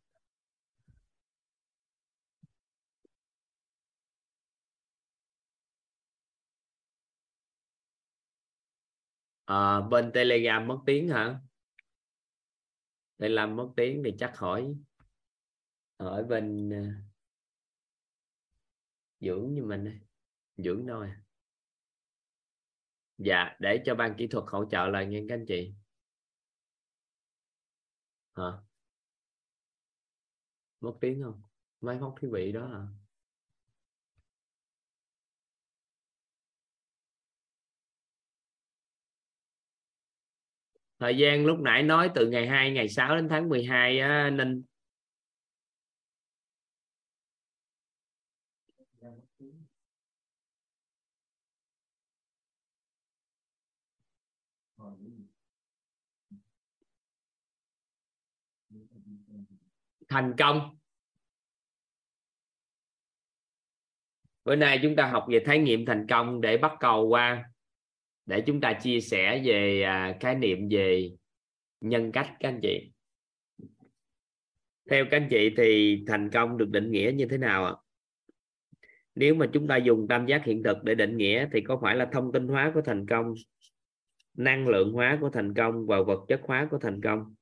À, 9.51 9.81
bên 9.81 10.11
telegram 10.15 10.67
mất 10.67 10.79
tiếng 10.87 11.09
hả? 11.09 11.41
Telegram 13.19 13.57
mất 13.57 13.69
tiếng 13.77 14.03
thì 14.05 14.15
chắc 14.19 14.39
hỏi 14.39 14.77
ở 15.97 16.23
bên 16.23 16.71
ờ, 16.71 16.83
dưỡng 19.21 19.55
như 19.55 19.63
mình 19.63 20.01
dưỡng 20.57 20.87
thôi 20.89 21.07
à? 21.07 21.23
dạ 23.19 23.57
để 23.61 23.83
cho 23.85 23.95
ban 23.95 24.15
kỹ 24.19 24.27
thuật 24.27 24.45
hỗ 24.49 24.65
trợ 24.71 24.87
lại 24.87 25.07
nghe 25.07 25.23
các 25.29 25.35
anh 25.35 25.45
chị. 25.49 25.75
Hả? 28.33 28.53
Mất 30.81 30.93
tiếng 31.01 31.23
không? 31.23 31.43
Máy 31.81 31.99
móc 31.99 32.15
thiết 32.21 32.29
bị 32.33 32.53
đó 32.53 32.67
hả? 32.67 33.00
Thời 41.01 41.17
gian 41.17 41.47
lúc 41.47 41.59
nãy 41.61 41.83
nói 41.83 42.11
từ 42.15 42.29
ngày 42.31 42.47
2 42.47 42.71
ngày 42.73 42.89
6 42.89 43.17
đến 43.17 43.29
tháng 43.31 43.49
12 43.49 43.99
á, 43.99 44.31
nên 44.31 44.63
thành 60.09 60.35
công. 60.39 60.77
Bữa 64.45 64.57
nay 64.57 64.81
chúng 64.83 64.97
ta 64.97 65.07
học 65.07 65.27
về 65.31 65.43
khái 65.47 65.59
nghiệm 65.59 65.87
thành 65.87 66.07
công 66.09 66.41
để 66.41 66.57
bắt 66.59 66.73
cầu 66.81 67.09
qua 67.09 67.50
để 68.31 68.41
chúng 68.41 68.61
ta 68.61 68.73
chia 68.73 69.01
sẻ 69.01 69.43
về 69.45 69.83
à, 69.83 70.17
khái 70.21 70.35
niệm 70.35 70.69
về 70.71 71.11
nhân 71.81 72.13
cách 72.13 72.31
các 72.41 72.49
anh 72.49 72.61
chị. 72.63 72.93
Theo 74.91 75.05
các 75.11 75.17
anh 75.17 75.29
chị 75.31 75.55
thì 75.57 75.99
thành 76.07 76.31
công 76.31 76.59
được 76.59 76.71
định 76.71 76.91
nghĩa 76.91 77.13
như 77.15 77.27
thế 77.27 77.39
nào 77.39 77.65
ạ? 77.65 77.75
Nếu 79.15 79.35
mà 79.35 79.47
chúng 79.53 79.69
ta 79.69 79.77
dùng 79.77 80.09
tam 80.09 80.27
giác 80.27 80.45
hiện 80.45 80.63
thực 80.63 80.85
để 80.85 80.95
định 80.95 81.17
nghĩa 81.17 81.49
thì 81.53 81.61
có 81.61 81.79
phải 81.83 81.97
là 81.97 82.09
thông 82.13 82.33
tin 82.33 82.49
hóa 82.49 82.71
của 82.75 82.81
thành 82.81 83.07
công 83.07 83.35
năng 84.37 84.69
lượng 84.69 84.93
hóa 84.93 85.19
của 85.21 85.31
thành 85.31 85.55
công 85.55 85.87
và 85.87 86.03
vật 86.03 86.25
chất 86.29 86.41
hóa 86.45 86.69
của 86.71 86.79
thành 86.79 87.01
công? 87.01 87.35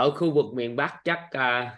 Ở 0.00 0.10
khu 0.10 0.34
vực 0.34 0.54
miền 0.54 0.76
Bắc 0.76 1.00
chắc 1.04 1.30
uh, 1.36 1.72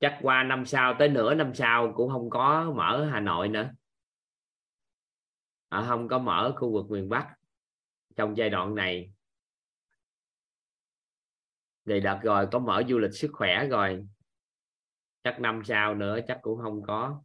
chắc 0.00 0.18
qua 0.22 0.42
năm 0.42 0.66
sau 0.66 0.94
tới 0.98 1.08
nửa 1.08 1.34
năm 1.34 1.54
sau 1.54 1.92
cũng 1.96 2.10
không 2.10 2.30
có 2.30 2.72
mở 2.76 3.08
Hà 3.12 3.20
Nội 3.20 3.48
nữa. 3.48 3.70
À, 5.68 5.84
không 5.88 6.08
có 6.08 6.18
mở 6.18 6.52
khu 6.56 6.72
vực 6.72 6.90
miền 6.90 7.08
Bắc 7.08 7.34
trong 8.16 8.36
giai 8.36 8.50
đoạn 8.50 8.74
này. 8.74 9.12
Thì 11.86 12.00
đợt 12.00 12.20
rồi 12.22 12.48
có 12.52 12.58
mở 12.58 12.82
du 12.88 12.98
lịch 12.98 13.14
sức 13.14 13.30
khỏe 13.32 13.66
rồi. 13.66 14.06
Chắc 15.22 15.40
năm 15.40 15.62
sau 15.64 15.94
nữa 15.94 16.18
chắc 16.28 16.38
cũng 16.42 16.58
không 16.62 16.82
có. 16.86 17.22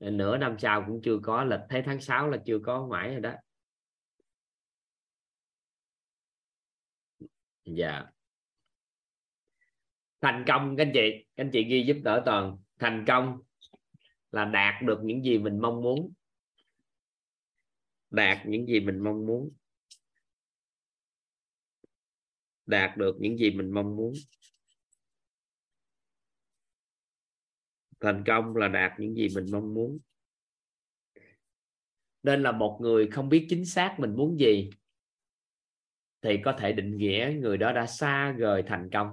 Nửa 0.00 0.36
năm 0.36 0.56
sau 0.58 0.84
cũng 0.86 1.00
chưa 1.04 1.18
có 1.22 1.44
lịch 1.44 1.60
thấy 1.68 1.82
tháng 1.86 2.00
6 2.00 2.28
là 2.28 2.38
chưa 2.46 2.58
có 2.64 2.86
mãi 2.86 3.10
rồi 3.10 3.20
đó. 3.20 3.32
Dạ 7.64 8.17
thành 10.20 10.44
công, 10.46 10.76
các 10.76 10.84
anh 10.86 10.90
chị. 10.94 11.26
Các 11.36 11.44
anh 11.44 11.50
chị 11.52 11.64
ghi 11.64 11.84
giúp 11.86 11.96
đỡ 12.04 12.22
toàn. 12.26 12.56
Thành 12.78 13.04
công 13.08 13.38
là 14.30 14.44
đạt 14.44 14.82
được 14.82 14.98
những 15.02 15.24
gì 15.24 15.38
mình 15.38 15.58
mong 15.58 15.82
muốn. 15.82 16.12
Đạt 18.10 18.46
những 18.46 18.66
gì 18.66 18.80
mình 18.80 18.98
mong 18.98 19.26
muốn. 19.26 19.50
Đạt 22.66 22.96
được 22.96 23.16
những 23.20 23.38
gì 23.38 23.50
mình 23.50 23.70
mong 23.70 23.96
muốn. 23.96 24.12
Thành 28.00 28.24
công 28.26 28.56
là 28.56 28.68
đạt 28.68 29.00
những 29.00 29.14
gì 29.14 29.28
mình 29.34 29.46
mong 29.52 29.74
muốn. 29.74 29.98
Nên 32.22 32.42
là 32.42 32.52
một 32.52 32.78
người 32.80 33.08
không 33.12 33.28
biết 33.28 33.46
chính 33.50 33.64
xác 33.64 33.96
mình 33.98 34.16
muốn 34.16 34.38
gì, 34.40 34.70
thì 36.22 36.38
có 36.44 36.56
thể 36.58 36.72
định 36.72 36.96
nghĩa 36.96 37.36
người 37.40 37.58
đó 37.58 37.72
đã 37.72 37.86
xa 37.86 38.34
rời 38.38 38.62
thành 38.66 38.88
công 38.92 39.08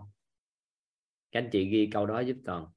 các 1.36 1.42
anh 1.42 1.50
chị 1.52 1.66
ghi 1.70 1.90
câu 1.92 2.06
đó 2.06 2.20
giúp 2.20 2.38
toàn 2.46 2.68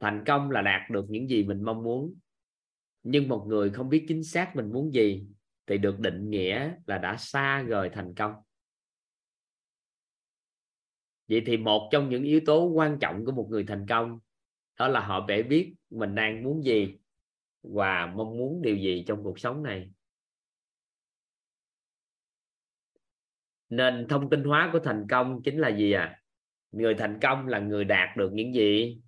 thành 0.00 0.24
công 0.26 0.50
là 0.50 0.62
đạt 0.62 0.90
được 0.90 1.04
những 1.08 1.28
gì 1.28 1.44
mình 1.44 1.62
mong 1.62 1.82
muốn. 1.82 2.14
Nhưng 3.02 3.28
một 3.28 3.44
người 3.48 3.70
không 3.70 3.88
biết 3.88 4.04
chính 4.08 4.24
xác 4.24 4.56
mình 4.56 4.72
muốn 4.72 4.94
gì 4.94 5.26
thì 5.66 5.78
được 5.78 6.00
định 6.00 6.30
nghĩa 6.30 6.74
là 6.86 6.98
đã 6.98 7.16
xa 7.16 7.62
rời 7.62 7.90
thành 7.92 8.14
công. 8.14 8.32
Vậy 11.28 11.42
thì 11.46 11.56
một 11.56 11.88
trong 11.92 12.08
những 12.08 12.22
yếu 12.22 12.40
tố 12.46 12.64
quan 12.64 12.98
trọng 13.00 13.24
của 13.24 13.32
một 13.32 13.48
người 13.50 13.64
thành 13.64 13.86
công 13.88 14.18
đó 14.78 14.88
là 14.88 15.00
họ 15.00 15.24
phải 15.28 15.42
biết 15.42 15.74
mình 15.90 16.14
đang 16.14 16.44
muốn 16.44 16.64
gì 16.64 16.98
và 17.62 18.06
mong 18.06 18.38
muốn 18.38 18.62
điều 18.62 18.76
gì 18.76 19.04
trong 19.06 19.22
cuộc 19.22 19.38
sống 19.38 19.62
này. 19.62 19.90
Nên 23.68 24.06
thông 24.08 24.30
tin 24.30 24.44
hóa 24.44 24.70
của 24.72 24.78
thành 24.78 25.06
công 25.10 25.42
chính 25.42 25.58
là 25.58 25.76
gì 25.76 25.92
à 25.92 26.21
người 26.72 26.94
thành 26.98 27.18
công 27.22 27.48
là 27.48 27.58
người 27.58 27.84
đạt 27.84 28.16
được 28.16 28.30
những 28.32 28.54
gì 28.54 29.00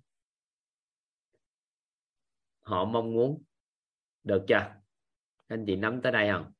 họ 2.61 2.85
mong 2.85 3.13
muốn. 3.13 3.43
Được 4.23 4.45
chưa? 4.47 4.75
Anh 5.47 5.63
chị 5.67 5.75
nắm 5.75 6.01
tới 6.01 6.11
đây 6.11 6.29
không? 6.31 6.51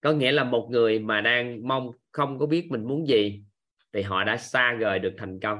Có 0.00 0.12
nghĩa 0.12 0.32
là 0.32 0.44
một 0.44 0.68
người 0.70 0.98
mà 0.98 1.20
đang 1.20 1.68
mong, 1.68 1.90
không 2.12 2.38
có 2.38 2.46
biết 2.46 2.68
mình 2.70 2.84
muốn 2.84 3.06
gì, 3.06 3.44
thì 3.92 4.02
họ 4.02 4.24
đã 4.24 4.36
xa 4.36 4.72
rời 4.72 4.98
được 4.98 5.14
thành 5.18 5.40
công. 5.40 5.58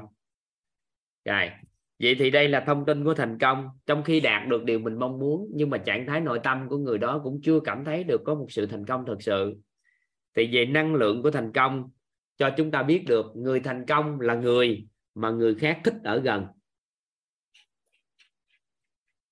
Rồi 1.25 1.49
vậy 1.99 2.15
thì 2.19 2.31
đây 2.31 2.49
là 2.49 2.63
thông 2.67 2.85
tin 2.85 3.03
của 3.03 3.13
thành 3.13 3.37
công. 3.39 3.69
Trong 3.85 4.03
khi 4.03 4.19
đạt 4.19 4.47
được 4.47 4.63
điều 4.63 4.79
mình 4.79 4.99
mong 4.99 5.19
muốn, 5.19 5.51
nhưng 5.53 5.69
mà 5.69 5.77
trạng 5.77 6.07
thái 6.07 6.21
nội 6.21 6.39
tâm 6.43 6.69
của 6.69 6.77
người 6.77 6.97
đó 6.97 7.21
cũng 7.23 7.41
chưa 7.43 7.59
cảm 7.59 7.85
thấy 7.85 8.03
được 8.03 8.21
có 8.25 8.35
một 8.35 8.47
sự 8.49 8.65
thành 8.65 8.85
công 8.85 9.05
thực 9.05 9.21
sự. 9.21 9.55
Thì 10.35 10.49
về 10.51 10.65
năng 10.65 10.95
lượng 10.95 11.23
của 11.23 11.31
thành 11.31 11.51
công, 11.53 11.89
cho 12.37 12.49
chúng 12.57 12.71
ta 12.71 12.83
biết 12.83 13.03
được 13.07 13.25
người 13.35 13.59
thành 13.59 13.85
công 13.85 14.19
là 14.19 14.35
người 14.35 14.87
mà 15.15 15.29
người 15.29 15.55
khác 15.55 15.81
thích 15.83 15.95
ở 16.03 16.19
gần. 16.19 16.45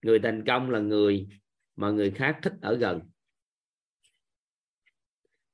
Người 0.01 0.19
thành 0.19 0.43
công 0.47 0.69
là 0.69 0.79
người 0.79 1.27
mà 1.75 1.89
người 1.89 2.11
khác 2.11 2.39
thích 2.41 2.53
ở 2.61 2.75
gần. 2.75 3.01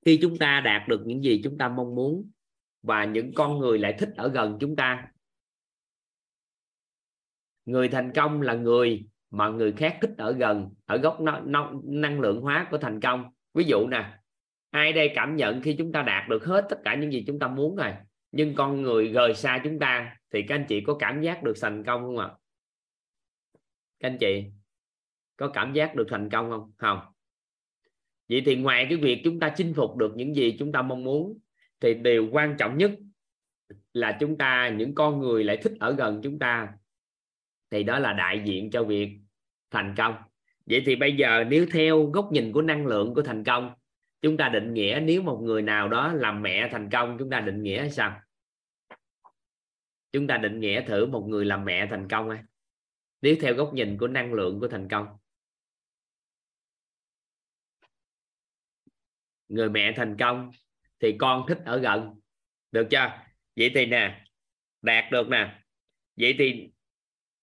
Khi 0.05 0.19
chúng 0.21 0.37
ta 0.37 0.61
đạt 0.65 0.87
được 0.87 1.01
những 1.05 1.23
gì 1.23 1.41
chúng 1.43 1.57
ta 1.57 1.69
mong 1.69 1.95
muốn 1.95 2.31
và 2.81 3.05
những 3.05 3.33
con 3.33 3.59
người 3.59 3.79
lại 3.79 3.95
thích 3.99 4.09
ở 4.15 4.27
gần 4.27 4.57
chúng 4.59 4.75
ta 4.75 5.07
người 7.65 7.87
thành 7.87 8.11
công 8.15 8.41
là 8.41 8.53
người 8.53 9.05
mà 9.31 9.49
người 9.49 9.71
khác 9.71 9.97
thích 10.01 10.11
ở 10.17 10.31
gần, 10.31 10.69
ở 10.85 10.97
góc 10.97 11.19
năng 11.83 12.19
lượng 12.19 12.41
hóa 12.41 12.67
của 12.71 12.77
thành 12.77 13.01
công. 13.01 13.25
Ví 13.53 13.63
dụ 13.63 13.87
nè, 13.87 14.13
ai 14.69 14.93
đây 14.93 15.11
cảm 15.15 15.35
nhận 15.35 15.61
khi 15.61 15.75
chúng 15.77 15.91
ta 15.91 16.01
đạt 16.01 16.29
được 16.29 16.45
hết 16.45 16.65
tất 16.69 16.79
cả 16.83 16.95
những 16.95 17.13
gì 17.13 17.23
chúng 17.27 17.39
ta 17.39 17.47
muốn 17.47 17.75
rồi, 17.75 17.93
nhưng 18.31 18.55
con 18.55 18.81
người 18.81 19.07
rời 19.07 19.33
xa 19.33 19.61
chúng 19.63 19.79
ta 19.79 20.17
thì 20.33 20.41
các 20.41 20.55
anh 20.55 20.65
chị 20.67 20.81
có 20.81 20.93
cảm 20.99 21.21
giác 21.21 21.43
được 21.43 21.53
thành 21.61 21.83
công 21.83 22.01
không 22.01 22.17
ạ? 22.17 22.29
Các 23.99 24.09
anh 24.09 24.17
chị 24.17 24.45
có 25.37 25.47
cảm 25.47 25.73
giác 25.73 25.95
được 25.95 26.07
thành 26.09 26.29
công 26.29 26.49
không? 26.49 26.71
Không. 26.77 26.99
Vậy 28.29 28.41
thì 28.45 28.55
ngoài 28.55 28.85
cái 28.89 28.97
việc 28.97 29.21
chúng 29.23 29.39
ta 29.39 29.53
chinh 29.57 29.73
phục 29.73 29.97
được 29.97 30.13
những 30.15 30.35
gì 30.35 30.55
chúng 30.59 30.71
ta 30.71 30.81
mong 30.81 31.03
muốn, 31.03 31.39
thì 31.79 31.93
điều 31.93 32.29
quan 32.31 32.55
trọng 32.57 32.77
nhất 32.77 32.91
là 33.93 34.17
chúng 34.19 34.37
ta, 34.37 34.69
những 34.69 34.95
con 34.95 35.19
người 35.19 35.43
lại 35.43 35.57
thích 35.57 35.73
ở 35.79 35.91
gần 35.91 36.21
chúng 36.23 36.39
ta 36.39 36.73
thì 37.71 37.83
đó 37.83 37.99
là 37.99 38.13
đại 38.13 38.41
diện 38.45 38.71
cho 38.71 38.83
việc 38.83 39.19
thành 39.71 39.95
công. 39.97 40.15
Vậy 40.65 40.83
thì 40.85 40.95
bây 40.95 41.15
giờ 41.15 41.43
nếu 41.47 41.65
theo 41.73 42.05
góc 42.05 42.31
nhìn 42.31 42.51
của 42.51 42.61
năng 42.61 42.87
lượng 42.87 43.13
của 43.13 43.21
thành 43.21 43.43
công, 43.43 43.73
chúng 44.21 44.37
ta 44.37 44.49
định 44.49 44.73
nghĩa 44.73 44.99
nếu 45.03 45.21
một 45.21 45.39
người 45.43 45.61
nào 45.61 45.89
đó 45.89 46.13
làm 46.13 46.41
mẹ 46.41 46.69
thành 46.71 46.89
công, 46.89 47.17
chúng 47.19 47.29
ta 47.29 47.39
định 47.39 47.63
nghĩa 47.63 47.89
sao? 47.89 48.21
Chúng 50.11 50.27
ta 50.27 50.37
định 50.37 50.59
nghĩa 50.59 50.85
thử 50.87 51.05
một 51.05 51.25
người 51.27 51.45
làm 51.45 51.65
mẹ 51.65 51.87
thành 51.89 52.07
công 52.07 52.29
ấy. 52.29 52.39
nếu 53.21 53.35
theo 53.41 53.53
góc 53.53 53.73
nhìn 53.73 53.97
của 53.97 54.07
năng 54.07 54.33
lượng 54.33 54.59
của 54.59 54.67
thành 54.67 54.87
công. 54.87 55.07
Người 59.47 59.69
mẹ 59.69 59.93
thành 59.95 60.17
công 60.19 60.51
thì 60.99 61.15
con 61.19 61.45
thích 61.47 61.59
ở 61.65 61.77
gần. 61.77 62.19
Được 62.71 62.87
chưa? 62.91 63.23
Vậy 63.55 63.71
thì 63.75 63.85
nè, 63.85 64.25
đạt 64.81 65.11
được 65.11 65.29
nè. 65.29 65.63
Vậy 66.15 66.35
thì 66.37 66.71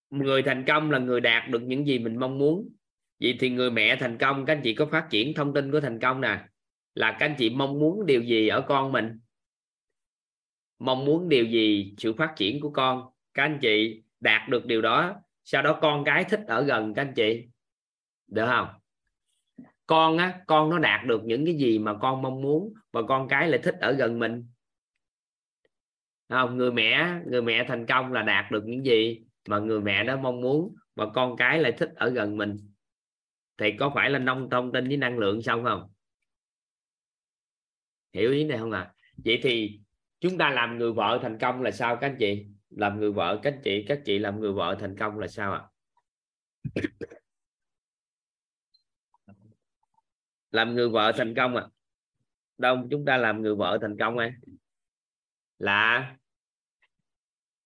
người 0.09 0.43
thành 0.43 0.63
công 0.67 0.91
là 0.91 0.99
người 0.99 1.21
đạt 1.21 1.49
được 1.49 1.61
những 1.61 1.87
gì 1.87 1.99
mình 1.99 2.19
mong 2.19 2.37
muốn. 2.37 2.69
Vậy 3.19 3.37
thì 3.39 3.49
người 3.49 3.71
mẹ 3.71 3.95
thành 3.95 4.17
công, 4.17 4.45
các 4.45 4.53
anh 4.53 4.61
chị 4.63 4.73
có 4.73 4.85
phát 4.85 5.07
triển 5.09 5.33
thông 5.33 5.53
tin 5.53 5.71
của 5.71 5.79
thành 5.79 5.99
công 5.99 6.21
nè. 6.21 6.45
Là 6.95 7.11
các 7.19 7.25
anh 7.25 7.35
chị 7.37 7.49
mong 7.49 7.79
muốn 7.79 8.05
điều 8.05 8.21
gì 8.21 8.47
ở 8.47 8.61
con 8.61 8.91
mình? 8.91 9.19
Mong 10.79 11.05
muốn 11.05 11.29
điều 11.29 11.45
gì? 11.45 11.93
Sự 11.97 12.13
phát 12.13 12.33
triển 12.35 12.59
của 12.59 12.69
con. 12.69 13.09
Các 13.33 13.43
anh 13.43 13.59
chị 13.61 14.03
đạt 14.19 14.49
được 14.49 14.65
điều 14.65 14.81
đó, 14.81 15.15
sau 15.43 15.61
đó 15.61 15.79
con 15.81 16.03
cái 16.03 16.23
thích 16.23 16.41
ở 16.47 16.63
gần 16.63 16.93
các 16.93 17.01
anh 17.01 17.13
chị. 17.13 17.47
Được 18.27 18.45
không? 18.45 18.67
Con 19.87 20.17
á, 20.17 20.41
con 20.47 20.69
nó 20.69 20.79
đạt 20.79 21.05
được 21.05 21.21
những 21.23 21.45
cái 21.45 21.55
gì 21.55 21.79
mà 21.79 21.93
con 22.01 22.21
mong 22.21 22.41
muốn 22.41 22.73
và 22.91 23.01
con 23.07 23.27
cái 23.27 23.47
lại 23.47 23.59
thích 23.63 23.75
ở 23.79 23.91
gần 23.91 24.19
mình. 24.19 24.45
Không, 26.29 26.57
người 26.57 26.71
mẹ 26.71 27.19
người 27.27 27.41
mẹ 27.41 27.65
thành 27.67 27.85
công 27.85 28.13
là 28.13 28.21
đạt 28.21 28.51
được 28.51 28.63
những 28.65 28.85
gì? 28.85 29.21
Mà 29.47 29.59
người 29.59 29.81
mẹ 29.81 30.03
đó 30.03 30.17
mong 30.17 30.41
muốn 30.41 30.75
mà 30.95 31.05
con 31.13 31.37
cái 31.37 31.59
lại 31.59 31.71
thích 31.77 31.89
ở 31.95 32.09
gần 32.09 32.37
mình, 32.37 32.57
thì 33.57 33.71
có 33.79 33.91
phải 33.95 34.09
là 34.09 34.19
nông 34.19 34.49
thông 34.49 34.71
tin 34.71 34.87
với 34.87 34.97
năng 34.97 35.17
lượng 35.17 35.41
xong 35.41 35.63
không? 35.63 35.91
Hiểu 38.13 38.31
ý 38.31 38.43
này 38.43 38.57
không 38.57 38.71
ạ? 38.71 38.79
À? 38.79 38.93
vậy 39.25 39.39
thì 39.43 39.79
chúng 40.19 40.37
ta 40.37 40.49
làm 40.49 40.77
người 40.77 40.93
vợ 40.93 41.19
thành 41.21 41.37
công 41.39 41.61
là 41.61 41.71
sao 41.71 41.95
các 41.95 42.07
anh 42.07 42.15
chị? 42.19 42.45
Làm 42.69 42.99
người 42.99 43.11
vợ, 43.11 43.39
các 43.43 43.53
anh 43.53 43.61
chị, 43.63 43.85
các 43.87 44.01
chị 44.05 44.19
làm 44.19 44.39
người 44.39 44.53
vợ 44.53 44.77
thành 44.79 44.95
công 44.97 45.19
là 45.19 45.27
sao 45.27 45.53
ạ? 45.53 45.61
À? 45.61 45.69
làm 50.51 50.75
người 50.75 50.89
vợ 50.89 51.11
thành 51.17 51.35
công 51.35 51.55
à 51.55 51.67
đâu, 52.59 52.87
chúng 52.91 53.05
ta 53.05 53.17
làm 53.17 53.41
người 53.41 53.55
vợ 53.55 53.77
thành 53.81 53.97
công 53.99 54.17
ấy. 54.17 54.31
Là 55.59 56.15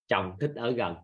chồng 0.07 0.37
thích 0.39 0.51
ở 0.55 0.71
gần. 0.71 0.95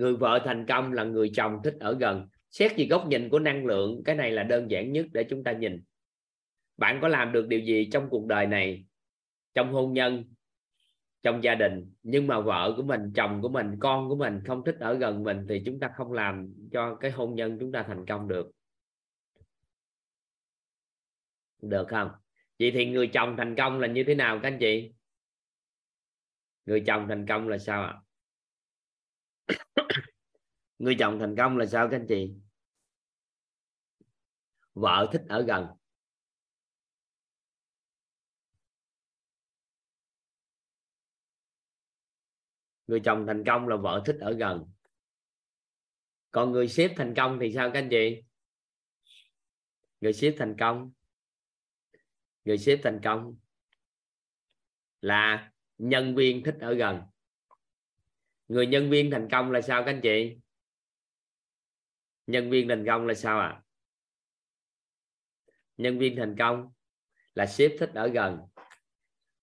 Người 0.00 0.16
vợ 0.16 0.42
thành 0.44 0.66
công 0.66 0.92
là 0.92 1.04
người 1.04 1.30
chồng 1.34 1.60
thích 1.64 1.76
ở 1.80 1.96
gần. 2.00 2.28
Xét 2.50 2.72
về 2.76 2.86
góc 2.86 3.06
nhìn 3.08 3.28
của 3.28 3.38
năng 3.38 3.66
lượng, 3.66 4.02
cái 4.04 4.16
này 4.16 4.30
là 4.30 4.42
đơn 4.42 4.70
giản 4.70 4.92
nhất 4.92 5.06
để 5.12 5.24
chúng 5.30 5.44
ta 5.44 5.52
nhìn. 5.52 5.82
Bạn 6.76 6.98
có 7.02 7.08
làm 7.08 7.32
được 7.32 7.48
điều 7.48 7.60
gì 7.60 7.88
trong 7.92 8.08
cuộc 8.10 8.26
đời 8.26 8.46
này? 8.46 8.84
Trong 9.54 9.72
hôn 9.72 9.92
nhân? 9.92 10.24
Trong 11.22 11.44
gia 11.44 11.54
đình? 11.54 11.92
Nhưng 12.02 12.26
mà 12.26 12.40
vợ 12.40 12.74
của 12.76 12.82
mình, 12.82 13.12
chồng 13.14 13.42
của 13.42 13.48
mình, 13.48 13.76
con 13.80 14.08
của 14.08 14.16
mình 14.16 14.40
không 14.46 14.64
thích 14.64 14.76
ở 14.80 14.94
gần 14.94 15.22
mình 15.22 15.46
thì 15.48 15.62
chúng 15.66 15.80
ta 15.80 15.90
không 15.96 16.12
làm 16.12 16.54
cho 16.72 16.94
cái 16.94 17.10
hôn 17.10 17.34
nhân 17.34 17.56
chúng 17.60 17.72
ta 17.72 17.82
thành 17.82 18.06
công 18.06 18.28
được. 18.28 18.50
Được 21.62 21.88
không? 21.88 22.10
Vậy 22.58 22.70
thì 22.74 22.86
người 22.86 23.06
chồng 23.06 23.34
thành 23.36 23.56
công 23.56 23.80
là 23.80 23.86
như 23.86 24.04
thế 24.04 24.14
nào 24.14 24.38
các 24.42 24.48
anh 24.48 24.58
chị? 24.58 24.92
Người 26.66 26.80
chồng 26.86 27.06
thành 27.08 27.26
công 27.26 27.48
là 27.48 27.58
sao 27.58 27.82
ạ? 27.82 27.94
người 30.78 30.96
chồng 30.98 31.18
thành 31.18 31.34
công 31.36 31.56
là 31.56 31.66
sao 31.66 31.88
các 31.90 31.96
anh 31.96 32.06
chị? 32.08 32.34
Vợ 34.74 35.08
thích 35.12 35.22
ở 35.28 35.42
gần. 35.42 35.66
Người 42.86 43.00
chồng 43.04 43.24
thành 43.26 43.44
công 43.46 43.68
là 43.68 43.76
vợ 43.76 44.02
thích 44.06 44.16
ở 44.20 44.32
gần. 44.32 44.70
Còn 46.30 46.52
người 46.52 46.68
sếp 46.68 46.90
thành 46.96 47.14
công 47.16 47.38
thì 47.40 47.52
sao 47.54 47.70
các 47.74 47.78
anh 47.78 47.88
chị? 47.90 48.22
Người 50.00 50.12
sếp 50.12 50.34
thành 50.38 50.56
công. 50.58 50.92
Người 52.44 52.58
sếp 52.58 52.80
thành 52.82 53.00
công 53.04 53.36
là 55.00 55.52
nhân 55.78 56.14
viên 56.14 56.44
thích 56.44 56.56
ở 56.60 56.74
gần 56.74 57.02
người 58.50 58.66
nhân 58.66 58.90
viên 58.90 59.10
thành 59.10 59.28
công 59.30 59.50
là 59.50 59.60
sao 59.60 59.82
các 59.84 59.90
anh 59.90 60.00
chị? 60.00 60.36
Nhân 62.26 62.50
viên 62.50 62.68
thành 62.68 62.84
công 62.86 63.06
là 63.06 63.14
sao 63.14 63.40
ạ? 63.40 63.48
À? 63.48 63.62
nhân 65.76 65.98
viên 65.98 66.16
thành 66.16 66.36
công 66.38 66.72
là 67.34 67.46
sếp 67.46 67.72
thích 67.78 67.90
ở 67.94 68.08
gần. 68.08 68.38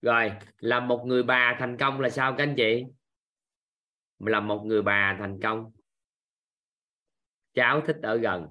Rồi, 0.02 0.32
làm 0.58 0.88
một 0.88 1.04
người 1.06 1.24
bà 1.24 1.56
thành 1.60 1.78
công 1.80 2.00
là 2.00 2.10
sao 2.10 2.36
các 2.38 2.44
anh 2.44 2.54
chị? 2.58 2.84
Là 4.20 4.40
một 4.40 4.64
người 4.66 4.82
bà 4.82 5.16
thành 5.20 5.40
công. 5.44 5.72
Cháu 7.54 7.82
thích 7.88 7.98
ở 8.04 8.18
gần. 8.18 8.48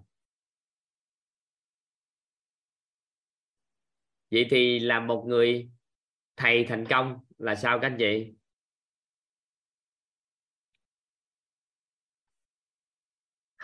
Vậy 4.31 4.47
thì 4.51 4.79
là 4.79 5.01
một 5.01 5.25
người 5.29 5.71
thầy 6.37 6.65
thành 6.69 6.85
công 6.91 7.21
là 7.39 7.55
sao 7.55 7.79
các 7.79 7.87
anh 7.87 7.97
chị? 7.99 8.33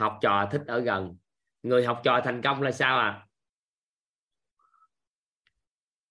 Học 0.03 0.19
trò 0.21 0.49
thích 0.53 0.63
ở 0.67 0.81
gần. 0.81 1.17
Người 1.63 1.85
học 1.85 2.01
trò 2.05 2.21
thành 2.25 2.43
công 2.43 2.63
là 2.63 2.73
sao 2.73 2.99
à? 2.99 3.27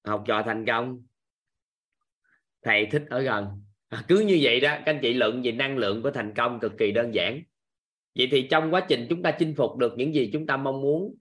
Học 0.06 0.24
trò 0.28 0.44
thành 0.44 0.66
công. 0.66 1.04
Thầy 2.62 2.86
thích 2.86 3.04
ở 3.10 3.22
gần. 3.22 3.64
À, 3.90 4.04
cứ 4.08 4.20
như 4.20 4.40
vậy 4.42 4.60
đó 4.60 4.70
các 4.70 4.84
anh 4.86 5.00
chị 5.02 5.14
luận 5.14 5.42
về 5.44 5.52
năng 5.52 5.78
lượng 5.78 6.04
của 6.04 6.12
thành 6.12 6.34
công 6.34 6.60
cực 6.60 6.72
kỳ 6.78 6.92
đơn 6.92 7.14
giản. 7.14 7.42
Vậy 8.16 8.28
thì 8.32 8.48
trong 8.52 8.74
quá 8.74 8.86
trình 8.90 9.08
chúng 9.10 9.22
ta 9.22 9.32
chinh 9.32 9.56
phục 9.58 9.78
được 9.78 9.94
những 9.98 10.14
gì 10.14 10.30
chúng 10.34 10.48
ta 10.48 10.58
mong 10.58 10.82
muốn 10.82 11.16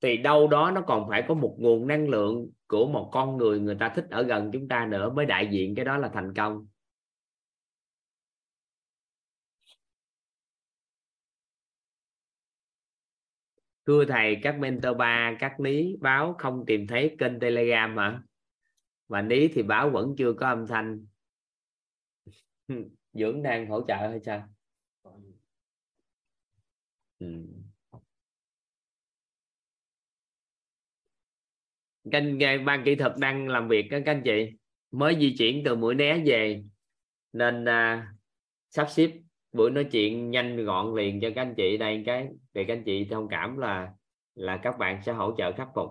thì 0.00 0.16
đâu 0.16 0.48
đó 0.48 0.70
nó 0.70 0.80
còn 0.80 1.08
phải 1.08 1.22
có 1.28 1.34
một 1.34 1.56
nguồn 1.58 1.86
năng 1.86 2.08
lượng 2.08 2.50
của 2.66 2.86
một 2.86 3.10
con 3.12 3.36
người 3.36 3.60
người 3.60 3.76
ta 3.80 3.88
thích 3.88 4.06
ở 4.10 4.22
gần 4.22 4.50
chúng 4.52 4.68
ta 4.68 4.86
nữa 4.86 5.10
mới 5.10 5.26
đại 5.26 5.48
diện 5.50 5.74
cái 5.74 5.84
đó 5.84 5.96
là 5.96 6.08
thành 6.14 6.34
công. 6.34 6.66
Thưa 13.86 14.04
thầy 14.04 14.36
các 14.42 14.58
mentor 14.58 14.96
ba 14.96 15.36
các 15.38 15.60
lý 15.60 15.96
báo 16.00 16.34
không 16.38 16.64
tìm 16.66 16.86
thấy 16.86 17.16
kênh 17.18 17.40
telegram 17.40 17.94
mà 17.94 18.22
mà 19.08 19.22
lý 19.22 19.48
thì 19.48 19.62
báo 19.62 19.90
vẫn 19.90 20.14
chưa 20.18 20.32
có 20.32 20.46
âm 20.48 20.66
thanh. 20.66 21.06
Dưỡng 23.12 23.42
đang 23.42 23.68
hỗ 23.68 23.80
trợ 23.88 23.94
hay 23.94 24.20
sao? 24.20 24.48
Ừ. 27.18 27.46
canh 32.10 32.38
ban 32.64 32.84
kỹ 32.84 32.94
thuật 32.94 33.12
đang 33.18 33.48
làm 33.48 33.68
việc 33.68 33.86
các 33.90 34.02
anh 34.06 34.22
chị. 34.24 34.50
Mới 34.90 35.16
di 35.20 35.34
chuyển 35.38 35.62
từ 35.64 35.76
mũi 35.76 35.94
né 35.94 36.22
về 36.26 36.64
nên 37.32 37.64
à, 37.64 38.12
sắp 38.70 38.86
xếp 38.90 39.10
bữa 39.56 39.70
nói 39.70 39.88
chuyện 39.92 40.30
nhanh 40.30 40.64
gọn 40.64 40.94
liền 40.94 41.20
cho 41.20 41.28
các 41.34 41.42
anh 41.42 41.54
chị 41.56 41.76
đây, 41.76 42.02
cái 42.06 42.28
để 42.52 42.64
các 42.68 42.74
anh 42.74 42.84
chị 42.84 43.08
thông 43.10 43.28
cảm 43.28 43.56
là 43.58 43.92
là 44.34 44.60
các 44.62 44.78
bạn 44.78 45.02
sẽ 45.06 45.12
hỗ 45.12 45.34
trợ 45.38 45.52
khắc 45.52 45.68
phục. 45.74 45.90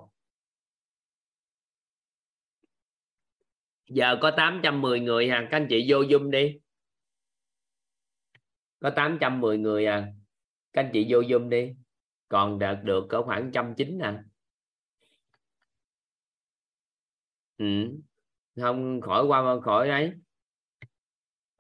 Giờ 3.90 4.18
có 4.22 4.32
810 4.38 5.00
người 5.00 5.30
à 5.30 5.48
các 5.52 5.58
anh 5.58 5.68
chị 5.70 5.86
vô 5.90 5.98
zoom 5.98 6.30
đi. 6.30 6.60
Có 8.80 8.90
810 8.90 9.58
người 9.58 9.86
à 9.86 10.14
các 10.74 10.82
anh 10.84 10.90
chị 10.94 11.06
vô 11.10 11.22
zoom 11.22 11.50
đi. 11.50 11.74
Còn 12.30 12.60
đạt 12.60 12.78
được 12.84 13.06
có 13.10 13.24
khoảng 13.24 13.52
trăm 13.54 13.74
chín 13.78 13.98
nè 13.98 14.14
ừ. 17.58 17.66
không, 18.62 19.02
khỏi 19.02 19.26
qua, 19.26 19.60
khỏi 19.62 19.90
ấy. 19.90 20.12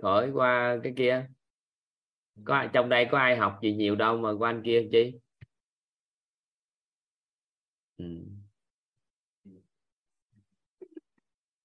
Khỏi 0.01 0.31
qua 0.33 0.77
cái 0.83 0.93
kia 0.97 1.27
có 2.43 2.67
trong 2.73 2.89
đây 2.89 3.07
có 3.11 3.17
ai 3.17 3.37
học 3.37 3.59
gì 3.61 3.73
nhiều 3.73 3.95
đâu 3.95 4.17
mà 4.17 4.29
qua 4.39 4.49
anh 4.49 4.61
kia 4.65 4.87
chi? 4.91 5.19
Ừ. 7.97 8.05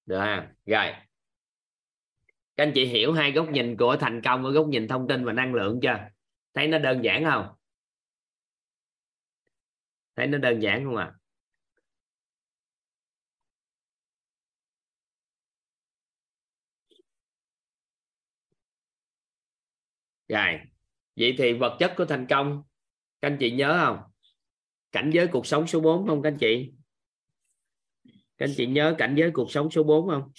được 0.05 0.19
ha. 0.19 0.53
Rồi. 0.65 0.85
Các 2.57 2.63
anh 2.63 2.71
chị 2.75 2.85
hiểu 2.85 3.13
hai 3.13 3.31
góc 3.31 3.49
nhìn 3.51 3.77
của 3.77 3.95
thành 3.99 4.21
công 4.21 4.45
ở 4.45 4.51
góc 4.51 4.67
nhìn 4.67 4.87
thông 4.87 5.07
tin 5.07 5.25
và 5.25 5.33
năng 5.33 5.53
lượng 5.53 5.79
chưa? 5.81 5.97
Thấy 6.53 6.67
nó 6.67 6.77
đơn 6.77 7.03
giản 7.03 7.23
không? 7.25 7.47
Thấy 10.15 10.27
nó 10.27 10.37
đơn 10.37 10.59
giản 10.61 10.85
không 10.85 10.95
ạ? 10.95 11.05
à? 11.15 11.20
Rồi, 20.31 20.59
vậy 21.15 21.35
thì 21.37 21.53
vật 21.53 21.77
chất 21.79 21.93
của 21.97 22.05
thành 22.05 22.25
công, 22.29 22.63
các 23.21 23.27
anh 23.27 23.37
chị 23.39 23.51
nhớ 23.51 23.81
không? 23.85 24.11
Cảnh 24.91 25.11
giới 25.13 25.27
cuộc 25.31 25.45
sống 25.45 25.67
số 25.67 25.79
4 25.79 26.07
không 26.07 26.21
các 26.21 26.29
anh 26.29 26.37
chị? 26.39 26.71
Các 28.37 28.45
anh 28.45 28.53
chị 28.57 28.65
nhớ 28.65 28.95
cảnh 28.97 29.15
giới 29.17 29.31
cuộc 29.33 29.51
sống 29.51 29.71
số 29.71 29.83
4 29.83 30.09
không? 30.09 30.31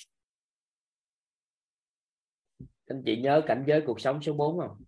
Các 2.87 2.95
anh 2.97 3.03
chị 3.07 3.17
nhớ 3.17 3.43
cảnh 3.47 3.65
giới 3.67 3.83
cuộc 3.87 4.01
sống 4.01 4.23
số 4.23 4.33
4 4.33 4.59
không? 4.59 4.85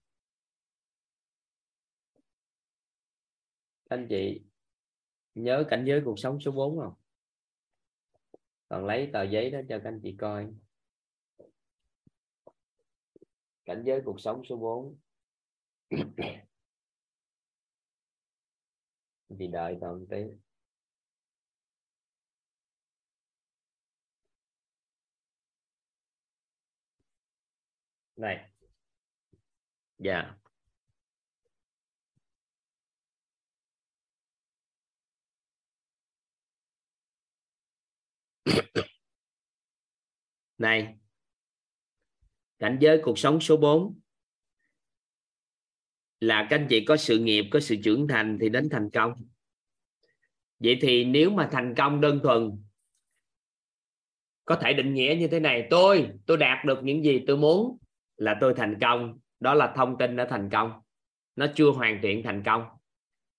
Các 3.90 3.96
anh 3.96 4.06
chị 4.10 4.42
nhớ 5.34 5.64
cảnh 5.70 5.84
giới 5.86 6.02
cuộc 6.04 6.18
sống 6.18 6.40
số 6.40 6.50
4 6.50 6.78
không? 6.78 6.94
Còn 8.68 8.86
lấy 8.86 9.10
tờ 9.12 9.22
giấy 9.22 9.50
đó 9.50 9.60
cho 9.68 9.78
các 9.78 9.88
anh 9.88 10.00
chị 10.02 10.16
coi 10.18 10.46
cảnh 13.64 13.82
giới 13.86 14.00
cuộc 14.04 14.20
sống 14.20 14.42
số 14.44 14.56
4 14.56 14.96
thì 19.38 19.46
đợi 19.52 19.76
toàn 19.80 20.06
tí. 20.10 20.16
Này. 28.16 28.50
Dạ. 29.98 30.12
Yeah. 30.12 30.36
này 40.58 41.03
cảnh 42.64 42.76
giới 42.80 42.98
cuộc 43.02 43.18
sống 43.18 43.40
số 43.40 43.56
4 43.56 44.00
là 46.20 46.46
các 46.50 46.56
anh 46.56 46.66
chị 46.70 46.84
có 46.84 46.96
sự 46.96 47.18
nghiệp, 47.18 47.44
có 47.50 47.60
sự 47.60 47.76
trưởng 47.84 48.08
thành 48.08 48.38
thì 48.40 48.48
đến 48.48 48.68
thành 48.70 48.90
công. 48.90 49.12
Vậy 50.58 50.78
thì 50.80 51.04
nếu 51.04 51.30
mà 51.30 51.48
thành 51.52 51.74
công 51.74 52.00
đơn 52.00 52.20
thuần, 52.22 52.50
có 54.44 54.56
thể 54.56 54.72
định 54.72 54.94
nghĩa 54.94 55.16
như 55.18 55.28
thế 55.28 55.40
này. 55.40 55.66
Tôi 55.70 56.08
tôi 56.26 56.36
đạt 56.36 56.64
được 56.64 56.84
những 56.84 57.04
gì 57.04 57.24
tôi 57.26 57.36
muốn 57.36 57.78
là 58.16 58.38
tôi 58.40 58.54
thành 58.56 58.78
công. 58.80 59.18
Đó 59.40 59.54
là 59.54 59.72
thông 59.76 59.98
tin 59.98 60.16
đã 60.16 60.26
thành 60.30 60.50
công. 60.50 60.72
Nó 61.36 61.46
chưa 61.54 61.70
hoàn 61.70 61.98
thiện 62.02 62.22
thành 62.22 62.42
công. 62.42 62.64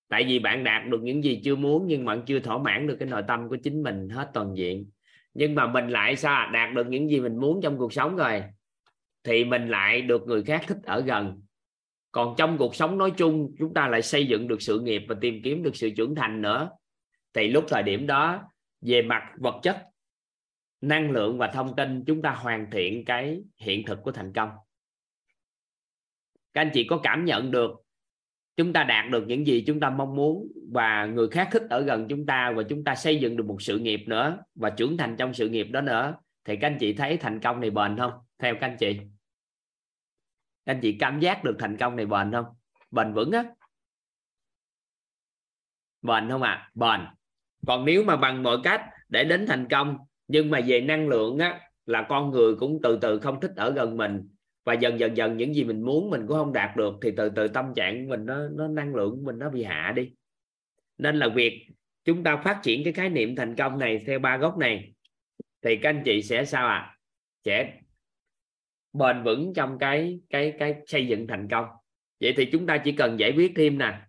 Tại 0.09 0.23
vì 0.23 0.39
bạn 0.39 0.63
đạt 0.63 0.87
được 0.87 1.03
những 1.03 1.23
gì 1.23 1.41
chưa 1.43 1.55
muốn 1.55 1.87
nhưng 1.87 2.05
bạn 2.05 2.21
chưa 2.25 2.39
thỏa 2.39 2.57
mãn 2.57 2.87
được 2.87 2.95
cái 2.99 3.09
nội 3.09 3.23
tâm 3.27 3.49
của 3.49 3.57
chính 3.63 3.83
mình 3.83 4.09
hết 4.09 4.31
toàn 4.33 4.57
diện. 4.57 4.89
Nhưng 5.33 5.55
mà 5.55 5.67
mình 5.67 5.89
lại 5.89 6.15
sao 6.15 6.35
à? 6.35 6.49
đạt 6.53 6.75
được 6.75 6.87
những 6.87 7.09
gì 7.09 7.19
mình 7.19 7.37
muốn 7.37 7.59
trong 7.63 7.77
cuộc 7.77 7.93
sống 7.93 8.15
rồi 8.15 8.43
thì 9.25 9.45
mình 9.45 9.69
lại 9.69 10.01
được 10.01 10.27
người 10.27 10.43
khác 10.43 10.63
thích 10.67 10.77
ở 10.83 11.01
gần. 11.01 11.41
Còn 12.11 12.35
trong 12.37 12.57
cuộc 12.57 12.75
sống 12.75 12.97
nói 12.97 13.11
chung, 13.17 13.55
chúng 13.59 13.73
ta 13.73 13.87
lại 13.87 14.01
xây 14.01 14.27
dựng 14.27 14.47
được 14.47 14.61
sự 14.61 14.79
nghiệp 14.79 15.03
và 15.07 15.15
tìm 15.21 15.41
kiếm 15.43 15.63
được 15.63 15.75
sự 15.75 15.89
trưởng 15.89 16.15
thành 16.15 16.41
nữa. 16.41 16.69
Thì 17.33 17.47
lúc 17.47 17.65
thời 17.67 17.83
điểm 17.83 18.07
đó, 18.07 18.43
về 18.81 19.01
mặt 19.01 19.23
vật 19.37 19.59
chất, 19.63 19.77
năng 20.81 21.11
lượng 21.11 21.37
và 21.37 21.47
thông 21.47 21.75
tin, 21.75 22.03
chúng 22.05 22.21
ta 22.21 22.31
hoàn 22.31 22.71
thiện 22.71 23.05
cái 23.05 23.41
hiện 23.57 23.85
thực 23.85 24.03
của 24.03 24.11
thành 24.11 24.33
công. 24.33 24.49
Các 26.53 26.61
anh 26.61 26.69
chị 26.73 26.87
có 26.89 26.97
cảm 27.03 27.25
nhận 27.25 27.51
được 27.51 27.71
chúng 28.57 28.73
ta 28.73 28.83
đạt 28.83 29.11
được 29.11 29.27
những 29.27 29.47
gì 29.47 29.63
chúng 29.67 29.79
ta 29.79 29.89
mong 29.89 30.15
muốn 30.15 30.47
và 30.71 31.05
người 31.05 31.27
khác 31.27 31.49
thích 31.51 31.63
ở 31.69 31.81
gần 31.81 32.07
chúng 32.09 32.25
ta 32.25 32.53
và 32.55 32.63
chúng 32.63 32.83
ta 32.83 32.95
xây 32.95 33.19
dựng 33.19 33.37
được 33.37 33.45
một 33.45 33.61
sự 33.61 33.79
nghiệp 33.79 34.03
nữa 34.07 34.37
và 34.55 34.69
trưởng 34.69 34.97
thành 34.97 35.15
trong 35.17 35.33
sự 35.33 35.49
nghiệp 35.49 35.67
đó 35.71 35.81
nữa? 35.81 36.15
Thì 36.45 36.55
các 36.55 36.67
anh 36.67 36.77
chị 36.79 36.93
thấy 36.93 37.17
thành 37.17 37.39
công 37.39 37.61
này 37.61 37.69
bền 37.69 37.97
không? 37.97 38.11
Theo 38.39 38.55
các 38.61 38.67
anh 38.67 38.77
chị 38.79 38.99
anh 40.65 40.79
chị 40.81 40.97
cảm 40.99 41.19
giác 41.19 41.43
được 41.43 41.55
thành 41.59 41.77
công 41.77 41.95
này 41.95 42.05
bền 42.05 42.31
không? 42.31 42.45
Bền 42.91 43.13
vững 43.13 43.31
á. 43.31 43.43
Bền 46.01 46.29
không 46.29 46.41
ạ? 46.41 46.51
À? 46.51 46.71
bền. 46.73 47.07
Còn 47.67 47.85
nếu 47.85 48.03
mà 48.03 48.15
bằng 48.15 48.43
mọi 48.43 48.57
cách 48.63 48.81
để 49.09 49.23
đến 49.23 49.45
thành 49.47 49.67
công, 49.69 49.97
nhưng 50.27 50.49
mà 50.49 50.59
về 50.67 50.81
năng 50.81 51.07
lượng 51.07 51.37
á, 51.37 51.59
là 51.85 52.05
con 52.09 52.31
người 52.31 52.55
cũng 52.55 52.79
từ 52.83 52.99
từ 53.01 53.19
không 53.19 53.39
thích 53.39 53.51
ở 53.55 53.71
gần 53.71 53.97
mình. 53.97 54.29
Và 54.63 54.73
dần 54.73 54.99
dần 54.99 55.17
dần 55.17 55.37
những 55.37 55.55
gì 55.55 55.63
mình 55.63 55.81
muốn 55.81 56.09
mình 56.09 56.27
cũng 56.27 56.37
không 56.37 56.53
đạt 56.53 56.75
được, 56.75 56.93
thì 57.01 57.11
từ 57.17 57.29
từ 57.29 57.47
tâm 57.47 57.73
trạng 57.75 58.07
mình 58.07 58.25
nó 58.25 58.47
nó, 58.49 58.67
năng 58.67 58.95
lượng 58.95 59.23
mình 59.23 59.39
nó 59.39 59.49
bị 59.49 59.63
hạ 59.63 59.93
đi. 59.95 60.11
Nên 60.97 61.15
là 61.15 61.27
việc 61.27 61.67
chúng 62.05 62.23
ta 62.23 62.37
phát 62.37 62.59
triển 62.63 62.83
cái 62.83 62.93
khái 62.93 63.09
niệm 63.09 63.35
thành 63.35 63.55
công 63.55 63.79
này 63.79 64.03
theo 64.07 64.19
ba 64.19 64.37
góc 64.37 64.57
này. 64.57 64.93
Thì 65.61 65.75
các 65.75 65.89
anh 65.89 66.01
chị 66.05 66.21
sẽ 66.21 66.45
sao 66.45 66.67
ạ? 66.67 66.75
À? 66.75 66.95
sẽ 67.45 67.73
bền 68.97 69.23
vững 69.23 69.53
trong 69.53 69.77
cái 69.79 70.19
cái 70.29 70.53
cái 70.59 70.75
xây 70.87 71.07
dựng 71.07 71.27
thành 71.27 71.47
công. 71.51 71.65
Vậy 72.21 72.33
thì 72.37 72.45
chúng 72.45 72.65
ta 72.65 72.77
chỉ 72.77 72.91
cần 72.91 73.19
giải 73.19 73.33
quyết 73.35 73.51
thêm 73.55 73.77
nè. 73.77 73.99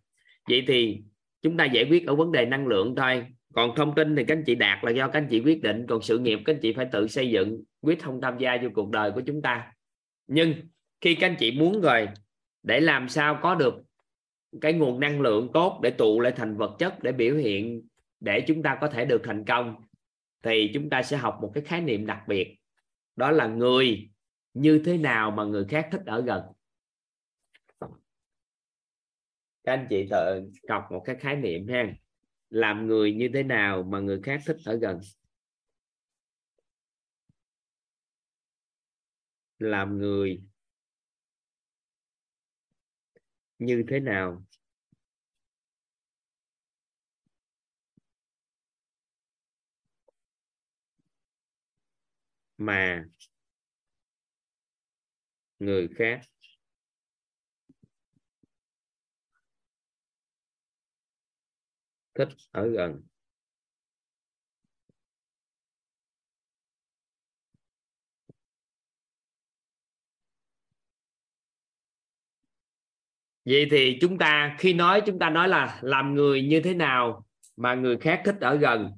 Vậy 0.48 0.64
thì 0.66 1.02
chúng 1.42 1.56
ta 1.56 1.64
giải 1.64 1.86
quyết 1.90 2.06
ở 2.06 2.14
vấn 2.14 2.32
đề 2.32 2.46
năng 2.46 2.66
lượng 2.66 2.94
thôi. 2.96 3.26
Còn 3.54 3.70
thông 3.76 3.94
tin 3.94 4.16
thì 4.16 4.24
các 4.24 4.36
anh 4.36 4.44
chị 4.46 4.54
đạt 4.54 4.84
là 4.84 4.90
do 4.90 5.08
các 5.08 5.18
anh 5.18 5.28
chị 5.30 5.40
quyết 5.40 5.62
định, 5.62 5.86
còn 5.88 6.02
sự 6.02 6.18
nghiệp 6.18 6.38
các 6.44 6.54
anh 6.54 6.60
chị 6.60 6.72
phải 6.72 6.86
tự 6.92 7.08
xây 7.08 7.30
dựng, 7.30 7.62
quyết 7.80 8.02
không 8.02 8.20
tham 8.20 8.38
gia 8.38 8.56
vô 8.62 8.68
cuộc 8.74 8.90
đời 8.90 9.10
của 9.10 9.20
chúng 9.20 9.42
ta. 9.42 9.72
Nhưng 10.26 10.54
khi 11.00 11.14
các 11.14 11.26
anh 11.26 11.36
chị 11.38 11.52
muốn 11.58 11.80
rồi, 11.80 12.08
để 12.62 12.80
làm 12.80 13.08
sao 13.08 13.38
có 13.42 13.54
được 13.54 13.74
cái 14.60 14.72
nguồn 14.72 15.00
năng 15.00 15.20
lượng 15.20 15.50
tốt 15.54 15.80
để 15.82 15.90
tụ 15.90 16.20
lại 16.20 16.32
thành 16.36 16.56
vật 16.56 16.76
chất 16.78 17.02
để 17.02 17.12
biểu 17.12 17.36
hiện, 17.36 17.82
để 18.20 18.40
chúng 18.40 18.62
ta 18.62 18.78
có 18.80 18.88
thể 18.88 19.04
được 19.04 19.20
thành 19.24 19.44
công, 19.44 19.74
thì 20.42 20.70
chúng 20.74 20.90
ta 20.90 21.02
sẽ 21.02 21.16
học 21.16 21.38
một 21.42 21.50
cái 21.54 21.64
khái 21.64 21.80
niệm 21.80 22.06
đặc 22.06 22.18
biệt. 22.28 22.56
Đó 23.16 23.30
là 23.30 23.46
người 23.46 24.08
như 24.56 24.82
thế 24.84 24.98
nào 24.98 25.30
mà 25.30 25.44
người 25.44 25.64
khác 25.68 25.88
thích 25.92 26.02
ở 26.06 26.20
gần? 26.22 26.42
Các 29.64 29.72
anh 29.72 29.86
chị 29.90 30.06
tự 30.10 30.50
học 30.68 30.84
một 30.90 31.02
cái 31.04 31.16
khái 31.16 31.36
niệm 31.36 31.68
ha. 31.68 31.84
Làm 32.50 32.86
người 32.86 33.14
như 33.14 33.28
thế 33.34 33.42
nào 33.42 33.82
mà 33.82 34.00
người 34.00 34.20
khác 34.22 34.40
thích 34.46 34.56
ở 34.64 34.76
gần? 34.76 35.00
Làm 39.58 39.98
người 39.98 40.42
như 43.58 43.84
thế 43.88 44.00
nào? 44.00 44.44
Mà 52.58 53.04
người 55.58 55.88
khác. 55.96 56.20
Thích 62.14 62.28
ở 62.50 62.68
gần. 62.68 63.02
Vậy 73.44 73.68
thì 73.70 73.98
chúng 74.00 74.18
ta, 74.18 74.56
khi 74.58 74.72
nói, 74.74 75.02
chúng 75.06 75.18
ta 75.18 75.30
nói 75.30 75.48
là 75.48 75.78
làm 75.82 76.14
người 76.14 76.42
như 76.42 76.60
thế 76.60 76.74
nào 76.74 77.26
mà 77.56 77.74
người 77.74 77.98
khác 77.98 78.22
thích 78.24 78.36
ở 78.40 78.56
gần? 78.56 78.90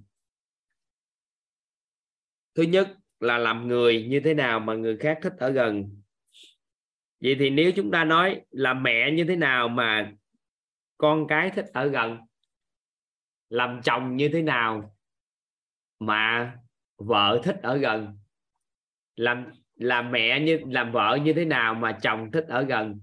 Thứ 2.54 2.62
nhất 2.62 2.88
là 3.20 3.38
làm 3.38 3.68
người 3.68 4.06
như 4.08 4.20
thế 4.24 4.34
nào 4.34 4.60
mà 4.60 4.74
người 4.74 4.96
khác 4.96 5.18
thích 5.22 5.32
ở 5.38 5.50
gần? 5.50 5.97
Vậy 7.20 7.36
thì 7.38 7.50
nếu 7.50 7.72
chúng 7.76 7.90
ta 7.90 8.04
nói 8.04 8.40
là 8.50 8.74
mẹ 8.74 9.10
như 9.10 9.24
thế 9.24 9.36
nào 9.36 9.68
mà 9.68 10.12
con 10.98 11.26
cái 11.28 11.50
thích 11.50 11.66
ở 11.72 11.86
gần? 11.88 12.18
Làm 13.48 13.80
chồng 13.84 14.16
như 14.16 14.28
thế 14.32 14.42
nào 14.42 14.96
mà 15.98 16.54
vợ 16.96 17.40
thích 17.44 17.56
ở 17.62 17.76
gần? 17.76 18.18
Làm 19.16 19.52
làm 19.74 20.10
mẹ 20.10 20.40
như, 20.40 20.60
làm 20.66 20.92
vợ 20.92 21.18
như 21.22 21.32
thế 21.32 21.44
nào 21.44 21.74
mà 21.74 21.98
chồng 22.02 22.30
thích 22.32 22.44
ở 22.48 22.62
gần? 22.62 23.00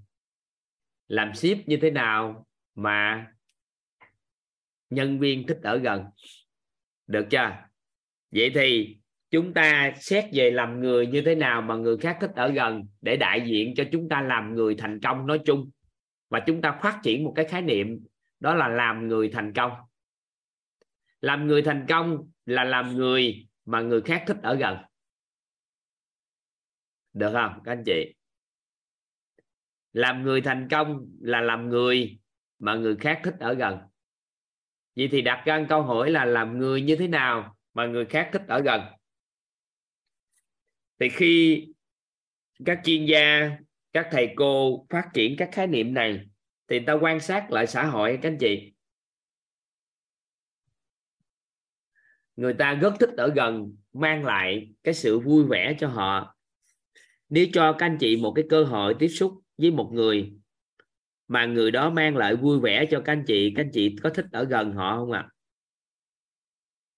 Làm 1.08 1.34
ship 1.34 1.68
như 1.68 1.78
thế 1.82 1.92
nào 1.92 2.48
mà 2.76 3.28
nhân 4.90 5.20
viên 5.20 5.48
thích 5.48 5.60
ở 5.64 5.78
gần? 5.78 6.06
Được 7.08 7.28
chưa? 7.30 7.52
Vậy 8.32 8.52
thì 8.56 8.98
chúng 9.32 9.54
ta 9.54 9.94
xét 9.96 10.26
về 10.34 10.52
làm 10.52 10.80
người 10.80 11.08
như 11.08 11.22
thế 11.22 11.36
nào 11.36 11.62
mà 11.62 11.76
người 11.76 11.98
khác 11.98 12.18
thích 12.22 12.32
ở 12.36 12.52
gần 12.52 12.84
để 13.02 13.18
đại 13.18 13.42
diện 13.46 13.74
cho 13.78 13.84
chúng 13.92 14.10
ta 14.10 14.22
làm 14.22 14.56
người 14.56 14.76
thành 14.76 15.00
công 15.00 15.28
nói 15.28 15.40
chung. 15.46 15.70
Và 16.30 16.40
chúng 16.40 16.62
ta 16.62 16.80
phát 16.82 17.00
triển 17.04 17.24
một 17.24 17.34
cái 17.36 17.46
khái 17.46 17.62
niệm, 17.62 18.00
đó 18.40 18.56
là 18.56 18.68
làm 18.68 19.08
người 19.08 19.30
thành 19.30 19.54
công. 19.54 19.72
Làm 21.22 21.48
người 21.48 21.62
thành 21.62 21.86
công 21.90 22.30
là 22.46 22.64
làm 22.64 22.96
người 22.96 23.48
mà 23.66 23.82
người 23.82 24.02
khác 24.02 24.24
thích 24.28 24.38
ở 24.44 24.56
gần. 24.56 24.78
Được 27.14 27.32
không, 27.34 27.60
các 27.64 27.72
anh 27.72 27.84
chị? 27.86 28.14
Làm 29.94 30.24
người 30.24 30.42
thành 30.42 30.68
công 30.72 31.06
là 31.22 31.42
làm 31.42 31.70
người 31.70 32.20
mà 32.60 32.76
người 32.76 32.96
khác 32.96 33.22
thích 33.24 33.36
ở 33.40 33.54
gần. 33.54 33.80
Vậy 34.96 35.08
thì 35.12 35.22
đặt 35.22 35.44
ra 35.46 35.66
câu 35.70 35.82
hỏi 35.82 36.12
là 36.12 36.26
làm 36.26 36.58
người 36.58 36.82
như 36.82 36.96
thế 36.96 37.08
nào 37.08 37.58
mà 37.74 37.86
người 37.86 38.06
khác 38.06 38.30
thích 38.34 38.44
ở 38.48 38.62
gần? 38.62 38.82
Thì 41.00 41.10
khi 41.10 41.66
các 42.66 42.80
chuyên 42.84 43.06
gia, 43.06 43.58
các 43.94 44.08
thầy 44.12 44.34
cô 44.36 44.86
phát 44.90 45.10
triển 45.14 45.36
các 45.38 45.50
khái 45.52 45.68
niệm 45.68 45.94
này, 45.94 46.28
thì 46.68 46.80
ta 46.80 46.94
quan 46.94 47.20
sát 47.20 47.52
lại 47.52 47.68
xã 47.68 47.86
hội, 47.86 48.20
các 48.22 48.30
anh 48.30 48.38
chị. 48.38 48.74
Người 52.36 52.54
ta 52.54 52.74
rất 52.74 52.94
thích 53.00 53.10
ở 53.18 53.34
gần, 53.36 53.76
mang 53.94 54.26
lại 54.26 54.74
cái 54.84 54.94
sự 54.94 55.20
vui 55.20 55.46
vẻ 55.50 55.76
cho 55.80 55.88
họ. 55.88 56.38
Nếu 57.30 57.46
cho 57.54 57.74
các 57.74 57.86
anh 57.86 57.98
chị 58.00 58.18
một 58.18 58.34
cái 58.36 58.46
cơ 58.50 58.64
hội 58.64 58.96
tiếp 59.00 59.08
xúc 59.08 59.34
với 59.58 59.72
một 59.72 59.90
người 59.94 60.34
mà 61.28 61.46
người 61.46 61.72
đó 61.72 61.90
mang 61.90 62.18
lại 62.18 62.36
vui 62.36 62.60
vẻ 62.60 62.86
cho 62.92 63.02
các 63.06 63.14
anh 63.14 63.24
chị, 63.28 63.54
các 63.56 63.64
anh 63.64 63.72
chị 63.74 63.96
có 64.04 64.10
thích 64.10 64.26
ở 64.32 64.44
gần 64.44 64.72
họ 64.72 64.98
không 64.98 65.12
ạ? 65.12 65.20
À? 65.20 65.32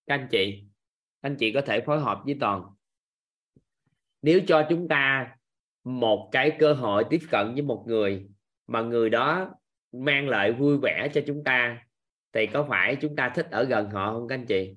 các 0.08 0.16
anh 0.16 0.28
chị, 0.32 0.68
các 1.22 1.30
anh 1.30 1.36
chị 1.40 1.52
có 1.52 1.62
thể 1.62 1.82
phối 1.86 2.00
hợp 2.00 2.22
với 2.26 2.38
toàn 2.40 2.64
nếu 4.28 4.42
cho 4.48 4.66
chúng 4.70 4.88
ta 4.88 5.36
một 5.84 6.30
cái 6.32 6.56
cơ 6.60 6.74
hội 6.74 7.06
tiếp 7.10 7.20
cận 7.32 7.54
với 7.54 7.62
một 7.62 7.84
người 7.88 8.28
mà 8.68 8.82
người 8.82 9.10
đó 9.10 9.56
mang 9.92 10.30
lại 10.30 10.52
vui 10.52 10.78
vẻ 10.78 11.10
cho 11.14 11.22
chúng 11.28 11.44
ta, 11.44 11.86
thì 12.34 12.46
có 12.46 12.66
phải 12.70 12.96
chúng 12.96 13.16
ta 13.16 13.30
thích 13.30 13.48
ở 13.52 13.64
gần 13.64 13.90
họ 13.90 14.14
không 14.14 14.28
các 14.28 14.36
anh 14.36 14.46
chị? 14.46 14.76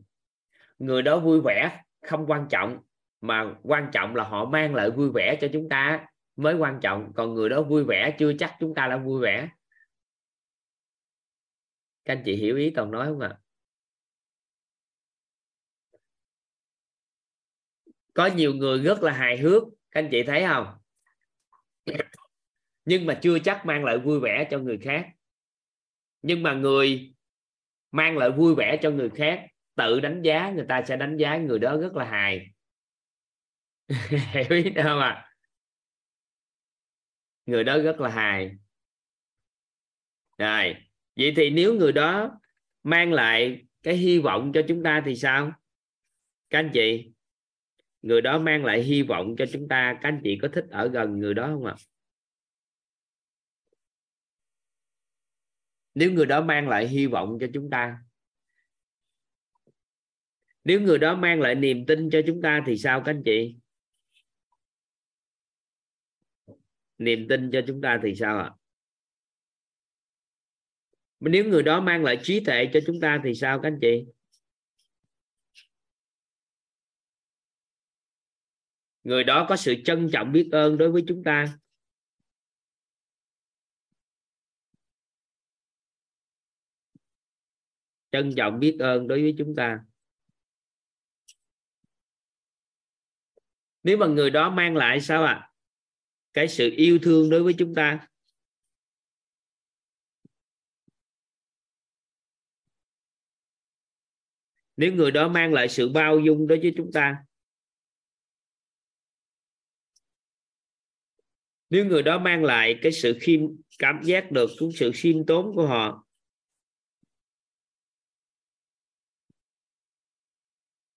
Người 0.79 1.03
đó 1.03 1.19
vui 1.19 1.41
vẻ 1.45 1.83
không 2.07 2.27
quan 2.27 2.47
trọng, 2.49 2.79
mà 3.21 3.55
quan 3.63 3.89
trọng 3.93 4.17
là 4.17 4.25
họ 4.25 4.45
mang 4.45 4.75
lại 4.75 4.91
vui 4.91 5.11
vẻ 5.15 5.39
cho 5.41 5.49
chúng 5.53 5.69
ta 5.69 6.07
mới 6.37 6.55
quan 6.55 6.81
trọng. 6.81 7.13
Còn 7.15 7.35
người 7.35 7.49
đó 7.49 7.63
vui 7.63 7.85
vẻ, 7.85 8.17
chưa 8.19 8.33
chắc 8.39 8.57
chúng 8.61 8.75
ta 8.75 8.87
đã 8.87 8.97
vui 8.97 9.21
vẻ. 9.21 9.49
Các 12.05 12.15
anh 12.15 12.23
chị 12.25 12.37
hiểu 12.37 12.57
ý 12.57 12.71
toàn 12.71 12.91
nói 12.91 13.07
không 13.07 13.21
ạ? 13.21 13.29
à? 13.29 13.50
Có 18.15 18.27
nhiều 18.27 18.55
người 18.55 18.79
rất 18.79 19.03
là 19.03 19.13
hài 19.13 19.39
hước, 19.39 19.63
các 19.91 20.01
anh 20.01 20.09
chị 20.11 20.23
thấy 20.23 20.45
không? 20.49 20.67
Nhưng 22.85 23.07
mà 23.07 23.19
chưa 23.23 23.39
chắc 23.39 23.67
mang 23.67 23.85
lại 23.85 23.99
vui 23.99 24.21
vẻ 24.21 24.49
cho 24.51 24.59
người 24.59 24.79
khác. 24.79 25.07
Nhưng 26.23 26.43
mà 26.43 26.55
người 26.55 27.15
mang 27.91 28.19
lại 28.19 28.31
vui 28.31 28.55
vẻ 28.55 28.77
cho 28.83 28.91
người 28.91 29.11
khác, 29.11 29.47
tự 29.75 30.01
đánh 30.01 30.23
giá, 30.23 30.51
người 30.51 30.67
ta 30.69 30.83
sẽ 30.87 30.97
đánh 30.97 31.17
giá 31.17 31.37
người 31.37 31.59
đó 31.59 31.77
rất 31.77 31.97
là 31.97 32.05
hài. 32.05 32.47
Hiểu 34.09 34.45
ý 34.51 34.73
không 34.77 35.01
ạ? 35.01 35.09
À? 35.09 35.31
người 37.51 37.65
đó 37.65 37.79
rất 37.79 38.01
là 38.01 38.09
hài. 38.09 38.57
Rồi, 40.39 40.77
vậy 41.17 41.33
thì 41.37 41.51
nếu 41.51 41.75
người 41.75 41.93
đó 41.93 42.41
mang 42.83 43.13
lại 43.13 43.67
cái 43.83 43.97
hy 43.97 44.19
vọng 44.19 44.53
cho 44.55 44.63
chúng 44.69 44.83
ta 44.83 45.03
thì 45.05 45.17
sao? 45.17 45.53
Các 46.51 46.59
anh 46.59 46.71
chị? 46.75 47.13
Người 48.03 48.21
đó 48.21 48.39
mang 48.39 48.65
lại 48.65 48.83
hy 48.83 49.03
vọng 49.03 49.35
cho 49.39 49.45
chúng 49.53 49.69
ta. 49.69 49.99
Các 50.03 50.09
anh 50.09 50.21
chị 50.25 50.39
có 50.43 50.49
thích 50.53 50.65
ở 50.71 50.89
gần 50.89 51.19
người 51.19 51.35
đó 51.35 51.47
không 51.47 51.65
ạ? 51.65 51.75
Nếu 55.95 56.13
người 56.13 56.27
đó 56.27 56.41
mang 56.41 56.69
lại 56.69 56.89
hy 56.89 57.07
vọng 57.07 57.39
cho 57.41 57.47
chúng 57.55 57.71
ta. 57.71 57.99
Nếu 60.65 60.81
người 60.81 60.99
đó 60.99 61.17
mang 61.17 61.41
lại 61.41 61.55
niềm 61.55 61.87
tin 61.87 62.11
cho 62.11 62.21
chúng 62.27 62.43
ta 62.43 62.63
thì 62.67 62.79
sao 62.79 63.03
các 63.05 63.13
anh 63.13 63.23
chị? 63.25 63.57
Niềm 66.99 67.27
tin 67.29 67.51
cho 67.53 67.61
chúng 67.67 67.81
ta 67.81 68.01
thì 68.03 68.15
sao 68.15 68.39
ạ? 68.39 68.51
Nếu 71.21 71.45
người 71.45 71.63
đó 71.63 71.81
mang 71.81 72.05
lại 72.05 72.19
trí 72.23 72.45
tuệ 72.45 72.71
cho 72.73 72.81
chúng 72.87 73.01
ta 73.01 73.21
thì 73.25 73.35
sao 73.35 73.61
các 73.63 73.69
anh 73.69 73.79
chị? 73.81 74.07
Người 79.05 79.25
đó 79.25 79.47
có 79.49 79.57
sự 79.57 79.75
trân 79.85 80.11
trọng 80.13 80.33
biết 80.33 80.49
ơn 80.53 80.79
đối 80.79 80.91
với 80.93 81.05
chúng 81.09 81.25
ta. 81.25 81.59
Trân 88.13 88.35
trọng 88.37 88.61
biết 88.61 88.77
ơn 88.81 89.09
đối 89.09 89.23
với 89.23 89.35
chúng 89.39 89.55
ta. 89.57 89.81
Nếu 93.83 93.97
mà 93.97 94.07
người 94.07 94.31
đó 94.31 94.51
mang 94.51 94.77
lại 94.77 95.01
sao 95.01 95.25
ạ? 95.25 95.33
À? 95.33 95.51
cái 96.33 96.49
sự 96.49 96.71
yêu 96.77 96.99
thương 97.03 97.31
đối 97.31 97.43
với 97.43 97.55
chúng 97.59 97.75
ta. 97.75 98.09
Nếu 104.77 104.93
người 104.93 105.11
đó 105.11 105.29
mang 105.29 105.53
lại 105.53 105.69
sự 105.69 105.89
bao 105.89 106.21
dung 106.21 106.47
đối 106.47 106.61
với 106.61 106.75
chúng 106.77 106.93
ta 106.93 107.25
nếu 111.71 111.85
người 111.85 112.03
đó 112.03 112.19
mang 112.19 112.45
lại 112.45 112.79
cái 112.83 112.93
sự 112.93 113.19
khiêm, 113.21 113.41
cảm 113.79 114.01
giác 114.05 114.31
được 114.31 114.51
cái 114.61 114.69
sự 114.75 114.91
khiêm 114.95 115.27
tốn 115.27 115.53
của 115.57 115.67
họ, 115.67 116.07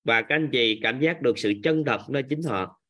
và 0.03 0.21
các 0.21 0.35
anh 0.35 0.49
chị 0.51 0.79
cảm 0.83 0.99
giác 0.99 1.21
được 1.21 1.33
sự 1.37 1.53
chân 1.63 1.83
thật 1.85 1.99
nơi 2.09 2.23
chính 2.29 2.43
họ, 2.43 2.81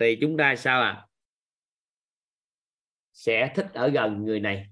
thì 0.00 0.18
chúng 0.20 0.36
ta 0.36 0.56
sao 0.56 0.82
à 0.82 1.06
sẽ 3.12 3.52
thích 3.56 3.66
ở 3.74 3.88
gần 3.88 4.24
người 4.24 4.40
này. 4.40 4.66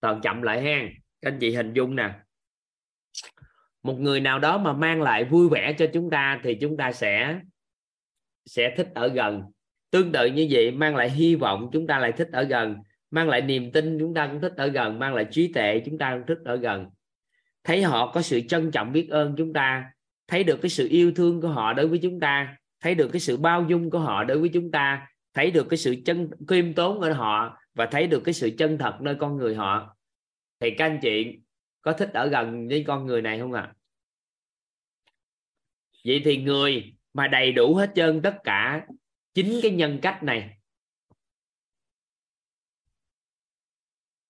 Toàn 0.00 0.20
chậm 0.22 0.42
lại 0.42 0.62
hen. 0.62 0.88
Các 1.20 1.30
anh 1.30 1.38
chị 1.40 1.54
hình 1.54 1.72
dung 1.74 1.96
nè 1.96 2.20
một 3.82 4.00
người 4.00 4.20
nào 4.20 4.38
đó 4.38 4.58
mà 4.58 4.72
mang 4.72 5.02
lại 5.02 5.24
vui 5.24 5.48
vẻ 5.48 5.72
cho 5.72 5.86
chúng 5.92 6.10
ta 6.10 6.40
thì 6.44 6.54
chúng 6.54 6.76
ta 6.76 6.92
sẽ 6.92 7.40
sẽ 8.46 8.74
thích 8.76 8.88
ở 8.94 9.08
gần. 9.08 9.42
Tương 9.90 10.12
tự 10.12 10.26
như 10.26 10.46
vậy, 10.50 10.70
mang 10.70 10.96
lại 10.96 11.10
hy 11.10 11.34
vọng, 11.34 11.68
chúng 11.72 11.86
ta 11.86 11.98
lại 11.98 12.12
thích 12.12 12.28
ở 12.32 12.42
gần. 12.42 12.76
Mang 13.10 13.28
lại 13.28 13.40
niềm 13.40 13.72
tin, 13.72 13.98
chúng 13.98 14.14
ta 14.14 14.26
cũng 14.26 14.40
thích 14.40 14.52
ở 14.56 14.66
gần. 14.66 14.98
Mang 14.98 15.14
lại 15.14 15.26
trí 15.30 15.52
tuệ, 15.52 15.82
chúng 15.86 15.98
ta 15.98 16.12
cũng 16.12 16.26
thích 16.26 16.38
ở 16.44 16.56
gần. 16.56 16.86
Thấy 17.64 17.82
họ 17.82 18.12
có 18.12 18.22
sự 18.22 18.40
trân 18.40 18.70
trọng 18.70 18.92
biết 18.92 19.08
ơn 19.10 19.34
chúng 19.38 19.52
ta. 19.52 19.84
Thấy 20.28 20.44
được 20.44 20.58
cái 20.62 20.70
sự 20.70 20.88
yêu 20.88 21.12
thương 21.12 21.40
của 21.40 21.48
họ 21.48 21.72
đối 21.72 21.86
với 21.86 21.98
chúng 21.98 22.20
ta. 22.20 22.56
Thấy 22.80 22.94
được 22.94 23.08
cái 23.12 23.20
sự 23.20 23.36
bao 23.36 23.66
dung 23.68 23.90
của 23.90 23.98
họ 23.98 24.24
đối 24.24 24.38
với 24.38 24.48
chúng 24.48 24.70
ta. 24.70 25.06
Thấy 25.34 25.50
được 25.50 25.66
cái 25.70 25.78
sự 25.78 25.94
chân 26.04 26.30
khiêm 26.48 26.72
tốn 26.72 27.00
ở 27.00 27.12
họ. 27.12 27.58
Và 27.74 27.86
thấy 27.86 28.06
được 28.06 28.20
cái 28.24 28.34
sự 28.34 28.50
chân 28.58 28.78
thật 28.78 29.00
nơi 29.00 29.14
con 29.14 29.36
người 29.36 29.54
họ. 29.54 29.96
Thì 30.60 30.70
các 30.70 30.84
anh 30.84 30.98
chị 31.02 31.38
có 31.82 31.92
thích 31.92 32.10
ở 32.14 32.28
gần 32.28 32.68
với 32.68 32.84
con 32.86 33.06
người 33.06 33.22
này 33.22 33.38
không 33.38 33.52
ạ? 33.52 33.62
À? 33.62 33.74
vậy 36.04 36.22
thì 36.24 36.36
người 36.42 36.96
mà 37.12 37.28
đầy 37.28 37.52
đủ 37.52 37.74
hết 37.74 37.92
trơn 37.94 38.20
tất 38.22 38.38
cả 38.44 38.86
chính 39.34 39.58
cái 39.62 39.70
nhân 39.70 39.98
cách 40.02 40.22
này. 40.22 40.58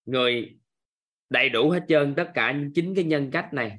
Người 0.05 0.59
đầy 1.28 1.48
đủ 1.48 1.70
hết 1.70 1.85
trơn 1.89 2.14
tất 2.16 2.31
cả 2.35 2.55
chính 2.74 2.94
cái 2.94 3.05
nhân 3.05 3.31
cách 3.32 3.48
này. 3.52 3.78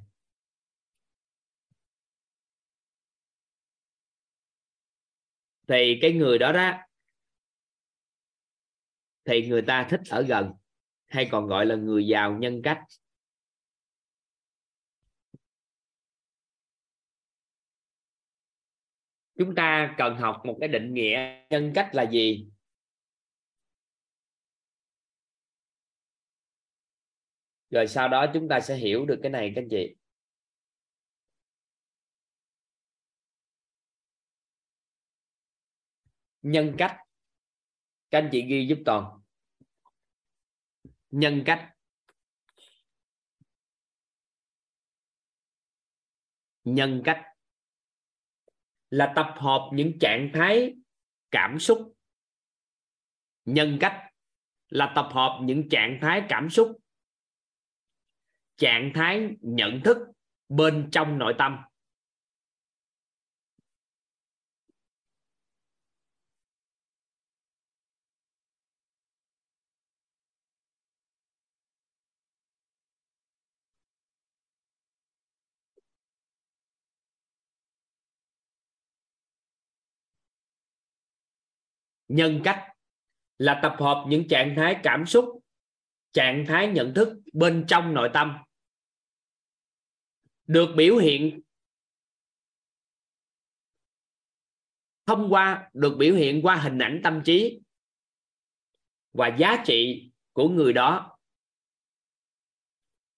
Thì 5.67 5.99
cái 6.01 6.13
người 6.13 6.37
đó 6.37 6.51
đó, 6.51 6.73
thì 9.25 9.47
người 9.47 9.61
ta 9.61 9.87
thích 9.89 10.01
ở 10.09 10.21
gần, 10.21 10.51
hay 11.07 11.29
còn 11.31 11.47
gọi 11.47 11.65
là 11.65 11.75
người 11.75 12.07
giàu 12.07 12.37
nhân 12.39 12.61
cách. 12.63 12.83
Chúng 19.41 19.55
ta 19.55 19.95
cần 19.97 20.15
học 20.17 20.41
một 20.45 20.57
cái 20.59 20.69
định 20.69 20.93
nghĩa 20.93 21.45
nhân 21.49 21.71
cách 21.75 21.89
là 21.93 22.03
gì? 22.11 22.47
Rồi 27.69 27.87
sau 27.87 28.07
đó 28.07 28.25
chúng 28.33 28.47
ta 28.49 28.59
sẽ 28.59 28.75
hiểu 28.75 29.05
được 29.05 29.19
cái 29.23 29.31
này 29.31 29.51
các 29.55 29.61
anh 29.61 29.67
chị. 29.69 29.95
Nhân 36.41 36.75
cách. 36.77 36.97
Các 38.11 38.17
anh 38.19 38.29
chị 38.31 38.41
ghi 38.41 38.67
giúp 38.67 38.77
toàn. 38.85 39.21
Nhân 41.11 41.43
cách. 41.45 41.73
Nhân 46.63 47.01
cách 47.05 47.30
là 48.91 49.13
tập 49.15 49.35
hợp 49.37 49.69
những 49.73 49.99
trạng 49.99 50.29
thái 50.33 50.73
cảm 51.31 51.59
xúc. 51.59 51.93
Nhân 53.45 53.77
cách 53.79 54.11
là 54.69 54.91
tập 54.95 55.09
hợp 55.11 55.39
những 55.43 55.69
trạng 55.69 55.97
thái 56.01 56.23
cảm 56.29 56.49
xúc. 56.49 56.77
Trạng 58.57 58.91
thái 58.95 59.29
nhận 59.41 59.81
thức 59.83 59.97
bên 60.49 60.89
trong 60.91 61.17
nội 61.17 61.35
tâm. 61.37 61.57
Nhân 82.11 82.41
cách 82.43 82.67
là 83.37 83.59
tập 83.63 83.75
hợp 83.79 84.05
những 84.07 84.27
trạng 84.27 84.53
thái 84.57 84.79
cảm 84.83 85.05
xúc, 85.05 85.43
trạng 86.13 86.45
thái 86.47 86.67
nhận 86.67 86.93
thức 86.93 87.17
bên 87.33 87.65
trong 87.67 87.93
nội 87.93 88.09
tâm. 88.13 88.37
Được 90.47 90.67
biểu 90.75 90.97
hiện 90.97 91.41
thông 95.05 95.29
qua, 95.29 95.69
được 95.73 95.95
biểu 95.97 96.15
hiện 96.15 96.41
qua 96.43 96.55
hình 96.55 96.79
ảnh 96.79 97.01
tâm 97.03 97.21
trí 97.25 97.61
và 99.13 99.35
giá 99.39 99.63
trị 99.65 100.11
của 100.33 100.49
người 100.49 100.73
đó. 100.73 101.17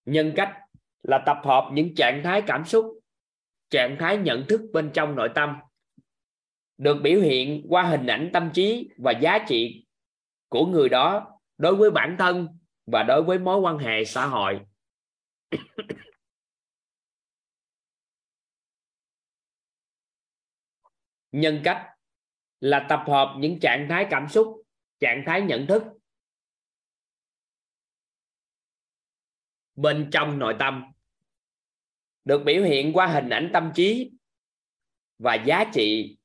Nhân 0.05 0.33
cách 0.35 0.57
là 1.03 1.23
tập 1.25 1.37
hợp 1.43 1.69
những 1.73 1.95
trạng 1.95 2.21
thái 2.23 2.43
cảm 2.47 2.65
xúc, 2.65 2.99
trạng 3.69 3.97
thái 3.99 4.17
nhận 4.17 4.45
thức 4.49 4.61
bên 4.73 4.91
trong 4.93 5.15
nội 5.15 5.29
tâm 5.35 5.55
được 6.77 6.97
biểu 7.03 7.21
hiện 7.21 7.65
qua 7.69 7.83
hình 7.83 8.07
ảnh 8.07 8.29
tâm 8.33 8.51
trí 8.53 8.89
và 8.97 9.11
giá 9.11 9.45
trị 9.47 9.85
của 10.49 10.65
người 10.65 10.89
đó 10.89 11.39
đối 11.57 11.75
với 11.75 11.91
bản 11.91 12.15
thân 12.19 12.59
và 12.85 13.03
đối 13.03 13.23
với 13.23 13.39
mối 13.39 13.59
quan 13.59 13.77
hệ 13.77 14.05
xã 14.05 14.25
hội. 14.25 14.59
Nhân 21.31 21.61
cách 21.63 21.89
là 22.59 22.85
tập 22.89 23.03
hợp 23.07 23.35
những 23.39 23.59
trạng 23.59 23.87
thái 23.89 24.07
cảm 24.09 24.27
xúc, 24.29 24.63
trạng 24.99 25.23
thái 25.25 25.41
nhận 25.41 25.67
thức 25.67 25.83
bên 29.75 30.09
trong 30.11 30.39
nội 30.39 30.55
tâm, 30.59 30.83
được 32.25 32.43
biểu 32.45 32.63
hiện 32.63 32.93
qua 32.93 33.07
hình 33.07 33.29
ảnh 33.29 33.49
tâm 33.53 33.71
trí 33.75 34.11
và 35.19 35.35
giá 35.35 35.71
trị 35.73 36.17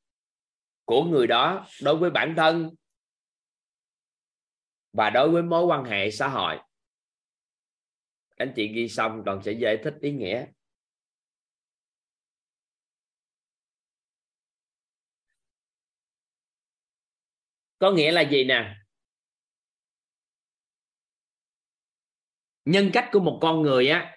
của 0.88 1.04
người 1.04 1.26
đó 1.26 1.66
đối 1.82 1.96
với 1.96 2.10
bản 2.10 2.34
thân 2.36 2.74
và 4.92 5.10
đối 5.10 5.30
với 5.30 5.42
mối 5.42 5.64
quan 5.64 5.84
hệ 5.84 6.10
xã 6.10 6.28
hội. 6.28 6.58
Anh 8.36 8.52
chị 8.56 8.68
ghi 8.68 8.88
xong 8.88 9.22
còn 9.26 9.42
sẽ 9.42 9.52
giải 9.52 9.78
thích 9.84 9.94
ý 10.00 10.12
nghĩa. 10.12 10.46
Có 17.78 17.90
nghĩa 17.90 18.12
là 18.12 18.20
gì 18.20 18.44
nè? 18.44 18.74
Nhân 22.64 22.90
cách 22.92 23.08
của 23.12 23.20
một 23.20 23.38
con 23.42 23.62
người 23.62 23.88
á 23.88 24.16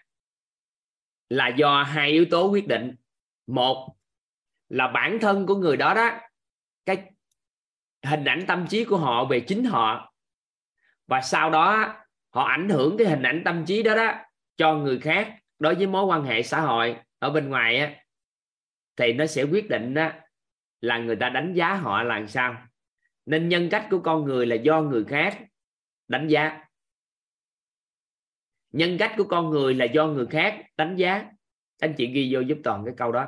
là 1.29 1.55
do 1.57 1.83
hai 1.83 2.11
yếu 2.11 2.25
tố 2.31 2.49
quyết 2.51 2.67
định. 2.67 2.95
Một 3.47 3.95
là 4.69 4.87
bản 4.87 5.17
thân 5.21 5.45
của 5.47 5.55
người 5.55 5.77
đó 5.77 5.93
đó 5.93 6.30
hình 8.03 8.25
ảnh 8.25 8.43
tâm 8.47 8.67
trí 8.69 8.85
của 8.85 8.97
họ 8.97 9.25
về 9.25 9.39
chính 9.39 9.63
họ. 9.63 10.13
Và 11.07 11.21
sau 11.21 11.49
đó, 11.49 11.95
họ 12.29 12.43
ảnh 12.43 12.69
hưởng 12.69 12.97
cái 12.97 13.07
hình 13.07 13.23
ảnh 13.23 13.41
tâm 13.45 13.65
trí 13.65 13.83
đó 13.83 13.95
đó 13.95 14.13
cho 14.57 14.75
người 14.75 14.99
khác 14.99 15.35
đối 15.59 15.75
với 15.75 15.87
mối 15.87 16.05
quan 16.05 16.23
hệ 16.23 16.43
xã 16.43 16.61
hội. 16.61 16.95
Ở 17.19 17.29
bên 17.29 17.49
ngoài 17.49 17.77
á, 17.77 17.95
thì 18.95 19.13
nó 19.13 19.25
sẽ 19.25 19.43
quyết 19.43 19.69
định 19.69 19.93
đó 19.93 20.09
là 20.81 20.97
người 20.97 21.15
ta 21.15 21.29
đánh 21.29 21.53
giá 21.53 21.73
họ 21.73 22.03
là 22.03 22.15
làm 22.15 22.27
sao. 22.27 22.67
Nên 23.25 23.49
nhân 23.49 23.67
cách 23.71 23.87
của 23.91 23.99
con 23.99 24.25
người 24.25 24.45
là 24.45 24.55
do 24.55 24.81
người 24.81 25.05
khác 25.05 25.39
đánh 26.07 26.27
giá. 26.27 26.65
Nhân 28.71 28.97
cách 28.99 29.13
của 29.17 29.23
con 29.23 29.49
người 29.49 29.73
là 29.73 29.85
do 29.85 30.07
người 30.07 30.25
khác 30.27 30.65
đánh 30.77 30.95
giá. 30.95 31.25
Anh 31.79 31.93
chị 31.97 32.07
ghi 32.07 32.29
vô 32.33 32.39
giúp 32.39 32.57
toàn 32.63 32.85
cái 32.85 32.93
câu 32.97 33.11
đó. 33.11 33.27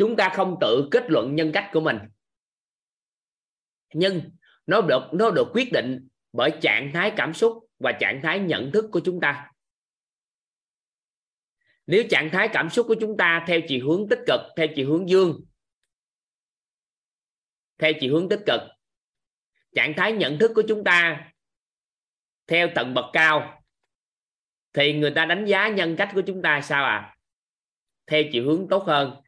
Chúng 0.00 0.16
ta 0.16 0.32
không 0.34 0.56
tự 0.60 0.88
kết 0.90 1.04
luận 1.08 1.34
nhân 1.34 1.50
cách 1.54 1.70
của 1.72 1.80
mình. 1.80 1.96
Nhưng 3.94 4.30
nó 4.66 4.80
được 4.80 5.02
nó 5.12 5.30
được 5.30 5.48
quyết 5.54 5.72
định 5.72 6.08
bởi 6.32 6.50
trạng 6.62 6.90
thái 6.94 7.12
cảm 7.16 7.34
xúc 7.34 7.68
và 7.78 7.92
trạng 8.00 8.20
thái 8.22 8.40
nhận 8.40 8.70
thức 8.72 8.84
của 8.92 9.00
chúng 9.04 9.20
ta. 9.20 9.50
Nếu 11.86 12.04
trạng 12.10 12.30
thái 12.32 12.48
cảm 12.52 12.70
xúc 12.70 12.86
của 12.88 12.94
chúng 13.00 13.16
ta 13.16 13.44
theo 13.46 13.60
chiều 13.68 13.88
hướng 13.88 14.08
tích 14.08 14.18
cực, 14.26 14.40
theo 14.56 14.66
chiều 14.76 14.88
hướng 14.88 15.08
dương, 15.08 15.44
theo 17.78 17.92
chiều 18.00 18.14
hướng 18.14 18.28
tích 18.28 18.40
cực, 18.46 18.60
trạng 19.74 19.94
thái 19.96 20.12
nhận 20.12 20.38
thức 20.38 20.52
của 20.54 20.62
chúng 20.68 20.84
ta 20.84 21.30
theo 22.46 22.68
tầng 22.74 22.94
bậc 22.94 23.04
cao, 23.12 23.62
thì 24.72 24.92
người 24.92 25.12
ta 25.14 25.24
đánh 25.24 25.44
giá 25.44 25.68
nhân 25.68 25.94
cách 25.98 26.10
của 26.14 26.22
chúng 26.26 26.42
ta 26.42 26.60
sao 26.60 26.84
à 26.84 27.16
theo 28.06 28.22
chiều 28.32 28.44
hướng 28.44 28.68
tốt 28.68 28.84
hơn 28.86 29.22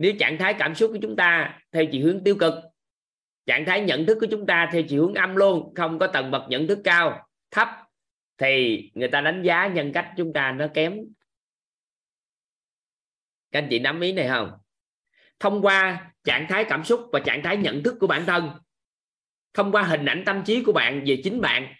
nếu 0.00 0.12
trạng 0.18 0.38
thái 0.38 0.54
cảm 0.58 0.74
xúc 0.74 0.90
của 0.92 0.98
chúng 1.02 1.16
ta 1.16 1.58
theo 1.72 1.84
chiều 1.92 2.06
hướng 2.06 2.24
tiêu 2.24 2.36
cực, 2.40 2.54
trạng 3.46 3.64
thái 3.64 3.80
nhận 3.80 4.06
thức 4.06 4.18
của 4.20 4.26
chúng 4.30 4.46
ta 4.46 4.68
theo 4.72 4.82
chiều 4.88 5.02
hướng 5.02 5.14
âm 5.14 5.36
luôn, 5.36 5.74
không 5.74 5.98
có 5.98 6.06
tầng 6.06 6.30
bậc 6.30 6.42
nhận 6.48 6.66
thức 6.66 6.78
cao, 6.84 7.28
thấp, 7.50 7.68
thì 8.38 8.82
người 8.94 9.08
ta 9.08 9.20
đánh 9.20 9.42
giá 9.42 9.66
nhân 9.66 9.92
cách 9.92 10.12
chúng 10.16 10.32
ta 10.32 10.52
nó 10.52 10.66
kém. 10.74 10.98
Các 13.50 13.58
anh 13.58 13.66
chị 13.70 13.78
nắm 13.78 14.00
ý 14.00 14.12
này 14.12 14.28
không? 14.28 14.50
Thông 15.40 15.62
qua 15.62 16.10
trạng 16.24 16.46
thái 16.48 16.64
cảm 16.64 16.84
xúc 16.84 17.00
và 17.12 17.20
trạng 17.20 17.42
thái 17.42 17.56
nhận 17.56 17.82
thức 17.82 17.96
của 18.00 18.06
bản 18.06 18.26
thân, 18.26 18.50
thông 19.54 19.72
qua 19.72 19.82
hình 19.82 20.06
ảnh 20.06 20.22
tâm 20.26 20.42
trí 20.44 20.62
của 20.62 20.72
bạn 20.72 21.04
về 21.06 21.20
chính 21.24 21.40
bạn, 21.40 21.74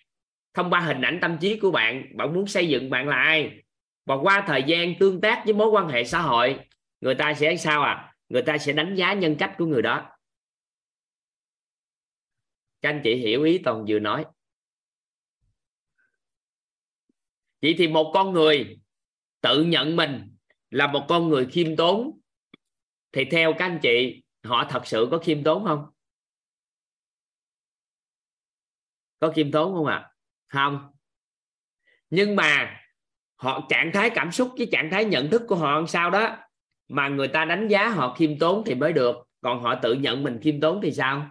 thông 0.54 0.70
qua 0.70 0.80
hình 0.80 1.02
ảnh 1.02 1.18
tâm 1.20 1.38
trí 1.40 1.58
của 1.58 1.70
bạn 1.70 2.16
bạn 2.16 2.34
muốn 2.34 2.46
xây 2.46 2.68
dựng 2.68 2.90
bạn 2.90 3.08
là 3.08 3.16
ai? 3.16 3.62
Và 4.06 4.14
qua 4.14 4.44
thời 4.46 4.62
gian 4.62 4.94
tương 4.98 5.20
tác 5.20 5.42
với 5.44 5.54
mối 5.54 5.68
quan 5.68 5.88
hệ 5.88 6.04
xã 6.04 6.20
hội, 6.20 6.58
người 7.00 7.14
ta 7.14 7.34
sẽ 7.34 7.56
sao 7.56 7.82
à? 7.82 8.06
Người 8.30 8.42
ta 8.42 8.58
sẽ 8.58 8.72
đánh 8.72 8.94
giá 8.98 9.14
nhân 9.14 9.36
cách 9.38 9.54
của 9.58 9.66
người 9.66 9.82
đó. 9.82 10.10
Các 12.80 12.88
anh 12.88 13.00
chị 13.04 13.14
hiểu 13.14 13.42
ý 13.42 13.60
toàn 13.64 13.84
vừa 13.88 13.98
nói. 13.98 14.24
Vậy 17.62 17.74
thì 17.78 17.88
một 17.88 18.10
con 18.14 18.32
người 18.32 18.80
tự 19.40 19.64
nhận 19.64 19.96
mình 19.96 20.36
là 20.70 20.92
một 20.92 21.06
con 21.08 21.28
người 21.28 21.46
khiêm 21.46 21.76
tốn, 21.76 22.20
thì 23.12 23.24
theo 23.30 23.52
các 23.58 23.64
anh 23.64 23.78
chị, 23.82 24.22
họ 24.44 24.66
thật 24.70 24.82
sự 24.84 25.08
có 25.10 25.18
khiêm 25.18 25.44
tốn 25.44 25.64
không? 25.64 25.86
Có 29.18 29.32
khiêm 29.36 29.52
tốn 29.52 29.74
không 29.74 29.86
ạ? 29.86 29.94
À? 29.94 30.10
không. 30.48 30.92
Nhưng 32.10 32.36
mà 32.36 32.80
họ 33.36 33.66
trạng 33.68 33.90
thái 33.94 34.10
cảm 34.14 34.32
xúc 34.32 34.54
với 34.58 34.68
trạng 34.72 34.88
thái 34.92 35.04
nhận 35.04 35.30
thức 35.30 35.42
của 35.48 35.56
họ 35.56 35.74
làm 35.74 35.86
sao 35.86 36.10
đó? 36.10 36.49
Mà 36.90 37.08
người 37.08 37.28
ta 37.28 37.44
đánh 37.44 37.68
giá 37.68 37.88
họ 37.88 38.14
khiêm 38.14 38.38
tốn 38.38 38.62
thì 38.66 38.74
mới 38.74 38.92
được. 38.92 39.16
Còn 39.40 39.62
họ 39.62 39.74
tự 39.82 39.94
nhận 39.94 40.22
mình 40.22 40.38
khiêm 40.42 40.60
tốn 40.60 40.80
thì 40.82 40.92
sao? 40.92 41.30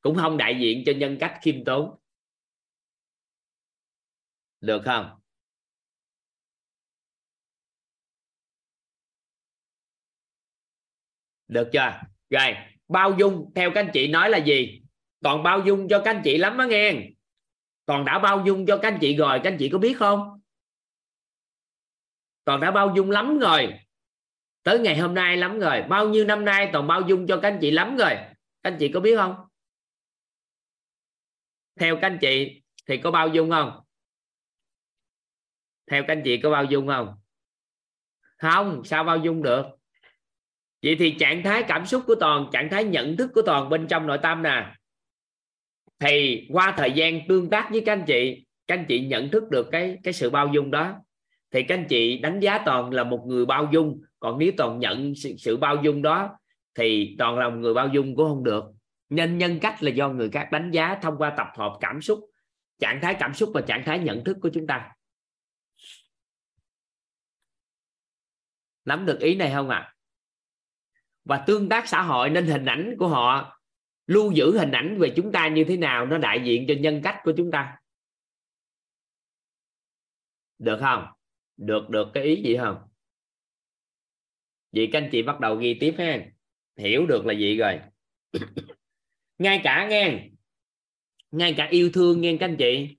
Cũng 0.00 0.16
không 0.16 0.36
đại 0.36 0.58
diện 0.60 0.82
cho 0.86 0.92
nhân 0.96 1.16
cách 1.20 1.38
khiêm 1.42 1.64
tốn. 1.64 1.98
Được 4.60 4.82
không? 4.84 5.20
Được 11.48 11.68
chưa? 11.72 12.00
Rồi, 12.30 12.54
bao 12.88 13.14
dung, 13.18 13.52
theo 13.54 13.70
các 13.74 13.80
anh 13.80 13.90
chị 13.94 14.08
nói 14.08 14.30
là 14.30 14.38
gì? 14.38 14.82
Còn 15.24 15.42
bao 15.42 15.62
dung 15.66 15.88
cho 15.88 16.02
các 16.04 16.14
anh 16.14 16.22
chị 16.24 16.38
lắm 16.38 16.58
á 16.58 16.66
nghe. 16.66 17.08
Còn 17.86 18.04
đã 18.04 18.18
bao 18.18 18.42
dung 18.46 18.66
cho 18.66 18.78
các 18.82 18.92
anh 18.92 18.98
chị 19.00 19.16
rồi, 19.16 19.40
các 19.44 19.50
anh 19.50 19.56
chị 19.58 19.68
có 19.68 19.78
biết 19.78 19.94
không? 19.98 20.40
Còn 22.44 22.60
đã 22.60 22.70
bao 22.70 22.92
dung 22.96 23.10
lắm 23.10 23.38
rồi 23.38 23.80
tới 24.62 24.78
ngày 24.78 24.98
hôm 24.98 25.14
nay 25.14 25.36
lắm 25.36 25.58
rồi. 25.60 25.82
Bao 25.88 26.08
nhiêu 26.08 26.24
năm 26.24 26.44
nay 26.44 26.70
toàn 26.72 26.86
bao 26.86 27.00
dung 27.00 27.26
cho 27.26 27.40
các 27.42 27.48
anh 27.48 27.58
chị 27.60 27.70
lắm 27.70 27.96
rồi. 27.96 28.10
Các 28.62 28.70
anh 28.70 28.76
chị 28.80 28.88
có 28.88 29.00
biết 29.00 29.16
không? 29.16 29.34
Theo 31.80 31.96
các 31.96 32.06
anh 32.06 32.18
chị 32.20 32.62
thì 32.86 32.96
có 32.96 33.10
bao 33.10 33.28
dung 33.28 33.50
không? 33.50 33.80
Theo 35.90 36.02
các 36.02 36.12
anh 36.12 36.22
chị 36.24 36.40
có 36.42 36.50
bao 36.50 36.64
dung 36.64 36.86
không? 36.86 37.14
Không, 38.38 38.84
sao 38.84 39.04
bao 39.04 39.18
dung 39.18 39.42
được? 39.42 39.66
Vậy 40.82 40.96
thì 40.98 41.16
trạng 41.18 41.42
thái 41.42 41.64
cảm 41.68 41.86
xúc 41.86 42.04
của 42.06 42.14
toàn, 42.14 42.46
trạng 42.52 42.68
thái 42.70 42.84
nhận 42.84 43.16
thức 43.16 43.30
của 43.34 43.42
toàn 43.42 43.68
bên 43.68 43.86
trong 43.88 44.06
nội 44.06 44.18
tâm 44.22 44.42
nè. 44.42 44.74
Thì 45.98 46.46
qua 46.50 46.74
thời 46.76 46.92
gian 46.92 47.28
tương 47.28 47.50
tác 47.50 47.68
với 47.70 47.82
các 47.86 47.92
anh 47.92 48.04
chị, 48.06 48.46
các 48.66 48.74
anh 48.78 48.84
chị 48.88 49.06
nhận 49.06 49.30
thức 49.30 49.44
được 49.50 49.68
cái 49.72 49.98
cái 50.02 50.12
sự 50.12 50.30
bao 50.30 50.48
dung 50.54 50.70
đó. 50.70 50.94
Thì 51.50 51.62
các 51.62 51.74
anh 51.74 51.86
chị 51.88 52.18
đánh 52.18 52.40
giá 52.40 52.62
toàn 52.66 52.90
là 52.90 53.04
một 53.04 53.24
người 53.26 53.46
bao 53.46 53.68
dung 53.72 54.02
còn 54.20 54.38
nếu 54.38 54.52
toàn 54.56 54.78
nhận 54.78 55.14
sự, 55.14 55.34
sự 55.38 55.56
bao 55.56 55.76
dung 55.82 56.02
đó 56.02 56.38
thì 56.74 57.16
toàn 57.18 57.38
là 57.38 57.48
một 57.48 57.56
người 57.56 57.74
bao 57.74 57.88
dung 57.88 58.16
cũng 58.16 58.28
không 58.28 58.44
được. 58.44 58.64
Nên 59.08 59.38
nhân 59.38 59.58
cách 59.62 59.82
là 59.82 59.90
do 59.90 60.08
người 60.08 60.30
khác 60.30 60.48
đánh 60.52 60.70
giá 60.70 60.98
thông 61.02 61.18
qua 61.18 61.34
tập 61.36 61.48
hợp 61.56 61.78
cảm 61.80 62.02
xúc 62.02 62.20
trạng 62.78 63.00
thái 63.02 63.16
cảm 63.20 63.34
xúc 63.34 63.50
và 63.54 63.60
trạng 63.60 63.82
thái 63.86 63.98
nhận 63.98 64.24
thức 64.24 64.36
của 64.42 64.50
chúng 64.54 64.66
ta. 64.66 64.92
Nắm 68.84 69.06
được 69.06 69.20
ý 69.20 69.34
này 69.34 69.52
không 69.54 69.68
ạ? 69.68 69.78
À? 69.78 69.94
và 71.24 71.44
tương 71.46 71.68
tác 71.68 71.88
xã 71.88 72.02
hội 72.02 72.30
nên 72.30 72.46
hình 72.46 72.64
ảnh 72.64 72.94
của 72.98 73.08
họ 73.08 73.56
lưu 74.06 74.32
giữ 74.32 74.58
hình 74.58 74.70
ảnh 74.70 74.98
về 74.98 75.12
chúng 75.16 75.32
ta 75.32 75.48
như 75.48 75.64
thế 75.68 75.76
nào 75.76 76.06
nó 76.06 76.18
đại 76.18 76.42
diện 76.44 76.64
cho 76.68 76.74
nhân 76.80 77.00
cách 77.04 77.16
của 77.24 77.32
chúng 77.36 77.50
ta. 77.50 77.76
Được 80.58 80.78
không? 80.80 81.06
Được 81.56 81.88
được. 81.88 82.08
Cái 82.14 82.24
ý 82.24 82.42
gì 82.42 82.56
không? 82.56 82.89
Vậy 84.72 84.88
các 84.92 85.02
anh 85.02 85.08
chị 85.12 85.22
bắt 85.22 85.40
đầu 85.40 85.56
ghi 85.56 85.76
tiếp 85.80 85.94
ha. 85.98 86.18
Hiểu 86.76 87.06
được 87.06 87.26
là 87.26 87.34
gì 87.34 87.56
rồi. 87.56 87.80
Ngay 89.38 89.60
cả 89.64 89.86
nghe. 89.90 90.28
Ngay 91.30 91.54
cả 91.56 91.68
yêu 91.70 91.90
thương 91.92 92.20
nghe 92.20 92.36
các 92.40 92.46
anh 92.46 92.56
chị. 92.56 92.96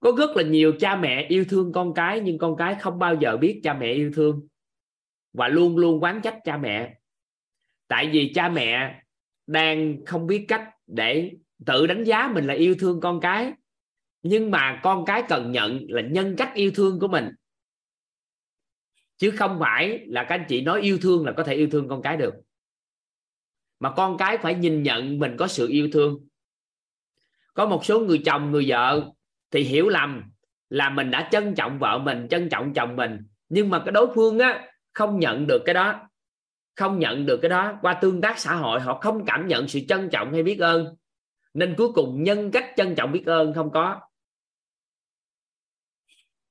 Có 0.00 0.12
rất 0.18 0.36
là 0.36 0.42
nhiều 0.42 0.72
cha 0.80 0.96
mẹ 0.96 1.26
yêu 1.28 1.44
thương 1.48 1.72
con 1.72 1.94
cái, 1.94 2.20
nhưng 2.20 2.38
con 2.38 2.56
cái 2.56 2.76
không 2.80 2.98
bao 2.98 3.16
giờ 3.20 3.36
biết 3.36 3.60
cha 3.64 3.74
mẹ 3.74 3.92
yêu 3.92 4.12
thương. 4.14 4.48
Và 5.32 5.48
luôn 5.48 5.76
luôn 5.76 6.02
quán 6.02 6.20
trách 6.22 6.38
cha 6.44 6.56
mẹ. 6.56 6.94
Tại 7.88 8.10
vì 8.12 8.32
cha 8.34 8.48
mẹ 8.48 9.02
đang 9.46 10.04
không 10.06 10.26
biết 10.26 10.44
cách 10.48 10.68
để 10.86 11.32
tự 11.66 11.86
đánh 11.86 12.04
giá 12.04 12.30
mình 12.34 12.46
là 12.46 12.54
yêu 12.54 12.74
thương 12.78 13.00
con 13.00 13.20
cái. 13.20 13.52
Nhưng 14.22 14.50
mà 14.50 14.80
con 14.82 15.04
cái 15.04 15.22
cần 15.28 15.52
nhận 15.52 15.80
là 15.88 16.02
nhân 16.02 16.34
cách 16.38 16.50
yêu 16.54 16.70
thương 16.74 17.00
của 17.00 17.08
mình 17.08 17.28
chứ 19.18 19.30
không 19.30 19.58
phải 19.60 20.04
là 20.06 20.24
các 20.24 20.34
anh 20.34 20.44
chị 20.48 20.60
nói 20.60 20.80
yêu 20.80 20.98
thương 21.02 21.26
là 21.26 21.32
có 21.32 21.44
thể 21.44 21.54
yêu 21.54 21.68
thương 21.72 21.88
con 21.88 22.02
cái 22.02 22.16
được. 22.16 22.34
Mà 23.80 23.90
con 23.90 24.18
cái 24.18 24.38
phải 24.38 24.54
nhìn 24.54 24.82
nhận 24.82 25.18
mình 25.18 25.36
có 25.38 25.46
sự 25.46 25.68
yêu 25.68 25.88
thương. 25.92 26.28
Có 27.54 27.66
một 27.66 27.84
số 27.84 28.00
người 28.00 28.22
chồng, 28.24 28.50
người 28.50 28.64
vợ 28.68 29.10
thì 29.50 29.62
hiểu 29.62 29.88
lầm 29.88 30.22
là 30.70 30.90
mình 30.90 31.10
đã 31.10 31.28
trân 31.32 31.54
trọng 31.54 31.78
vợ 31.78 31.98
mình, 31.98 32.28
trân 32.30 32.48
trọng 32.48 32.74
chồng 32.74 32.96
mình. 32.96 33.18
Nhưng 33.48 33.70
mà 33.70 33.82
cái 33.84 33.92
đối 33.92 34.14
phương 34.14 34.38
á, 34.38 34.72
không 34.92 35.18
nhận 35.18 35.46
được 35.46 35.62
cái 35.64 35.74
đó. 35.74 36.08
Không 36.76 36.98
nhận 36.98 37.26
được 37.26 37.38
cái 37.42 37.48
đó. 37.48 37.78
Qua 37.82 37.94
tương 37.94 38.20
tác 38.20 38.38
xã 38.38 38.54
hội, 38.54 38.80
họ 38.80 38.98
không 39.00 39.24
cảm 39.24 39.48
nhận 39.48 39.68
sự 39.68 39.80
trân 39.88 40.08
trọng 40.12 40.32
hay 40.32 40.42
biết 40.42 40.58
ơn. 40.58 40.96
Nên 41.54 41.74
cuối 41.78 41.92
cùng 41.92 42.22
nhân 42.22 42.50
cách 42.50 42.72
trân 42.76 42.94
trọng 42.94 43.12
biết 43.12 43.26
ơn 43.26 43.54
không 43.54 43.70
có. 43.70 44.00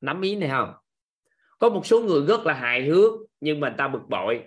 Nắm 0.02 0.22
ý 0.22 0.36
này 0.36 0.50
không? 0.50 0.74
Có 1.60 1.70
một 1.70 1.86
số 1.86 2.02
người 2.02 2.26
rất 2.28 2.46
là 2.46 2.54
hài 2.54 2.86
hước, 2.86 3.14
nhưng 3.42 3.60
mà 3.60 3.76
ta 3.78 3.88
bực 3.88 4.10
bội, 4.10 4.44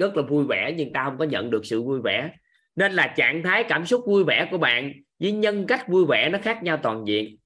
rất 0.00 0.16
là 0.16 0.22
vui 0.22 0.44
vẻ, 0.48 0.74
nhưng 0.76 0.92
ta 0.92 1.04
không 1.04 1.18
có 1.18 1.24
nhận 1.24 1.50
được 1.50 1.66
sự 1.66 1.82
vui 1.82 2.00
vẻ. 2.00 2.30
Nên 2.76 2.92
là 2.92 3.14
trạng 3.16 3.42
thái 3.42 3.64
cảm 3.68 3.86
xúc 3.86 4.04
vui 4.06 4.24
vẻ 4.24 4.48
của 4.50 4.58
bạn 4.58 4.92
với 5.18 5.32
nhân 5.32 5.66
cách 5.66 5.88
vui 5.88 6.04
vẻ 6.06 6.28
nó 6.28 6.38
khác 6.42 6.62
nhau 6.62 6.80
toàn 6.82 7.04
diện. 7.06 7.36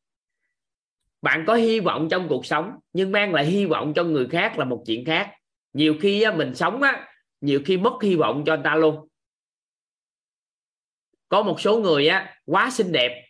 Bạn 1.22 1.44
có 1.46 1.54
hy 1.54 1.80
vọng 1.80 2.08
trong 2.10 2.28
cuộc 2.28 2.46
sống, 2.46 2.72
nhưng 2.92 3.12
mang 3.12 3.34
lại 3.34 3.46
hy 3.46 3.66
vọng 3.66 3.92
cho 3.94 4.04
người 4.04 4.26
khác 4.26 4.58
là 4.58 4.64
một 4.64 4.82
chuyện 4.86 5.04
khác. 5.04 5.30
Nhiều 5.72 5.94
khi 6.00 6.24
mình 6.36 6.54
sống 6.54 6.82
á, 6.82 7.08
nhiều 7.40 7.60
khi 7.64 7.76
mất 7.76 7.92
hy 8.02 8.16
vọng 8.16 8.42
cho 8.46 8.52
anh 8.52 8.62
ta 8.62 8.74
luôn. 8.74 9.08
Có 11.28 11.42
một 11.42 11.60
số 11.60 11.78
người 11.78 12.08
á, 12.08 12.36
quá 12.44 12.70
xinh 12.70 12.92
đẹp. 12.92 13.24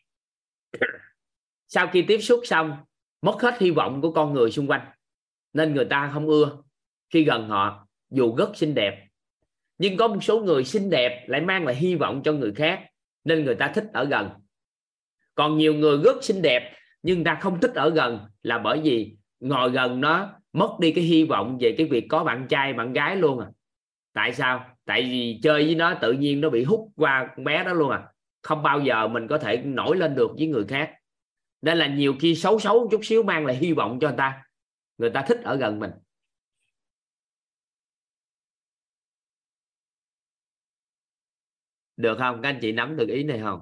Sau 1.68 1.86
khi 1.92 2.02
tiếp 2.02 2.18
xúc 2.18 2.40
xong, 2.44 2.76
mất 3.22 3.42
hết 3.42 3.58
hy 3.60 3.70
vọng 3.70 4.00
của 4.00 4.12
con 4.12 4.34
người 4.34 4.50
xung 4.50 4.66
quanh 4.66 4.80
nên 5.52 5.74
người 5.74 5.84
ta 5.84 6.10
không 6.14 6.26
ưa 6.26 6.56
khi 7.10 7.24
gần 7.24 7.48
họ, 7.48 7.86
dù 8.10 8.36
rất 8.36 8.56
xinh 8.56 8.74
đẹp. 8.74 9.04
Nhưng 9.78 9.96
có 9.96 10.08
một 10.08 10.24
số 10.24 10.40
người 10.40 10.64
xinh 10.64 10.90
đẹp 10.90 11.24
lại 11.28 11.40
mang 11.40 11.64
lại 11.64 11.74
hy 11.74 11.94
vọng 11.94 12.20
cho 12.24 12.32
người 12.32 12.52
khác, 12.52 12.80
nên 13.24 13.44
người 13.44 13.54
ta 13.54 13.72
thích 13.74 13.84
ở 13.92 14.04
gần. 14.04 14.30
Còn 15.34 15.58
nhiều 15.58 15.74
người 15.74 15.98
rất 16.04 16.24
xinh 16.24 16.42
đẹp, 16.42 16.72
nhưng 17.02 17.24
ta 17.24 17.38
không 17.40 17.60
thích 17.60 17.74
ở 17.74 17.90
gần 17.90 18.18
là 18.42 18.58
bởi 18.58 18.80
vì 18.80 19.16
ngồi 19.40 19.70
gần 19.70 20.00
nó 20.00 20.30
mất 20.52 20.70
đi 20.80 20.92
cái 20.92 21.04
hy 21.04 21.24
vọng 21.24 21.58
về 21.60 21.74
cái 21.78 21.86
việc 21.86 22.06
có 22.08 22.24
bạn 22.24 22.46
trai, 22.48 22.72
bạn 22.72 22.92
gái 22.92 23.16
luôn 23.16 23.40
à. 23.40 23.46
Tại 24.12 24.32
sao? 24.32 24.66
Tại 24.84 25.02
vì 25.02 25.40
chơi 25.42 25.64
với 25.64 25.74
nó 25.74 25.94
tự 25.94 26.12
nhiên 26.12 26.40
nó 26.40 26.50
bị 26.50 26.64
hút 26.64 26.88
qua 26.96 27.28
con 27.36 27.44
bé 27.44 27.64
đó 27.64 27.72
luôn 27.72 27.90
à. 27.90 28.02
Không 28.42 28.62
bao 28.62 28.80
giờ 28.80 29.08
mình 29.08 29.28
có 29.28 29.38
thể 29.38 29.56
nổi 29.56 29.96
lên 29.96 30.14
được 30.14 30.30
với 30.38 30.46
người 30.46 30.64
khác. 30.68 30.90
Nên 31.62 31.78
là 31.78 31.86
nhiều 31.86 32.14
khi 32.20 32.34
xấu 32.34 32.58
xấu 32.58 32.88
chút 32.90 33.00
xíu 33.04 33.22
mang 33.22 33.46
lại 33.46 33.56
hy 33.56 33.72
vọng 33.72 33.98
cho 34.00 34.08
người 34.08 34.16
ta 34.16 34.42
người 34.98 35.10
ta 35.10 35.24
thích 35.28 35.38
ở 35.44 35.56
gần 35.56 35.80
mình. 35.80 35.90
Được 41.96 42.16
không? 42.18 42.42
Các 42.42 42.48
anh 42.48 42.58
chị 42.62 42.72
nắm 42.72 42.96
được 42.96 43.08
ý 43.08 43.22
này 43.22 43.40
không? 43.40 43.60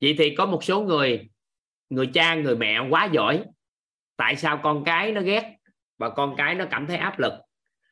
Vậy 0.00 0.14
thì 0.18 0.34
có 0.34 0.46
một 0.46 0.64
số 0.64 0.82
người 0.82 1.30
người 1.88 2.10
cha, 2.14 2.34
người 2.34 2.56
mẹ 2.56 2.88
quá 2.90 3.08
giỏi. 3.12 3.44
Tại 4.16 4.36
sao 4.36 4.60
con 4.62 4.84
cái 4.84 5.12
nó 5.12 5.20
ghét 5.20 5.56
và 5.98 6.10
con 6.10 6.34
cái 6.36 6.54
nó 6.54 6.64
cảm 6.70 6.86
thấy 6.86 6.96
áp 6.96 7.18
lực? 7.18 7.32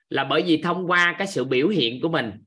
Là 0.08 0.24
bởi 0.24 0.42
vì 0.46 0.62
thông 0.62 0.90
qua 0.90 1.14
cái 1.18 1.26
sự 1.26 1.44
biểu 1.44 1.68
hiện 1.68 2.00
của 2.02 2.08
mình, 2.08 2.44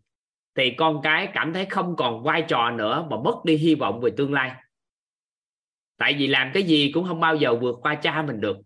thì 0.55 0.71
con 0.77 1.01
cái 1.03 1.31
cảm 1.33 1.53
thấy 1.53 1.65
không 1.65 1.95
còn 1.95 2.23
vai 2.23 2.45
trò 2.47 2.71
nữa 2.71 3.07
mà 3.09 3.17
mất 3.17 3.35
đi 3.45 3.57
hy 3.57 3.75
vọng 3.75 4.01
về 4.01 4.11
tương 4.17 4.33
lai. 4.33 4.63
Tại 5.97 6.15
vì 6.17 6.27
làm 6.27 6.51
cái 6.53 6.63
gì 6.63 6.91
cũng 6.93 7.07
không 7.07 7.19
bao 7.19 7.35
giờ 7.35 7.55
vượt 7.55 7.75
qua 7.81 7.95
cha 7.95 8.21
mình 8.21 8.41
được. 8.41 8.57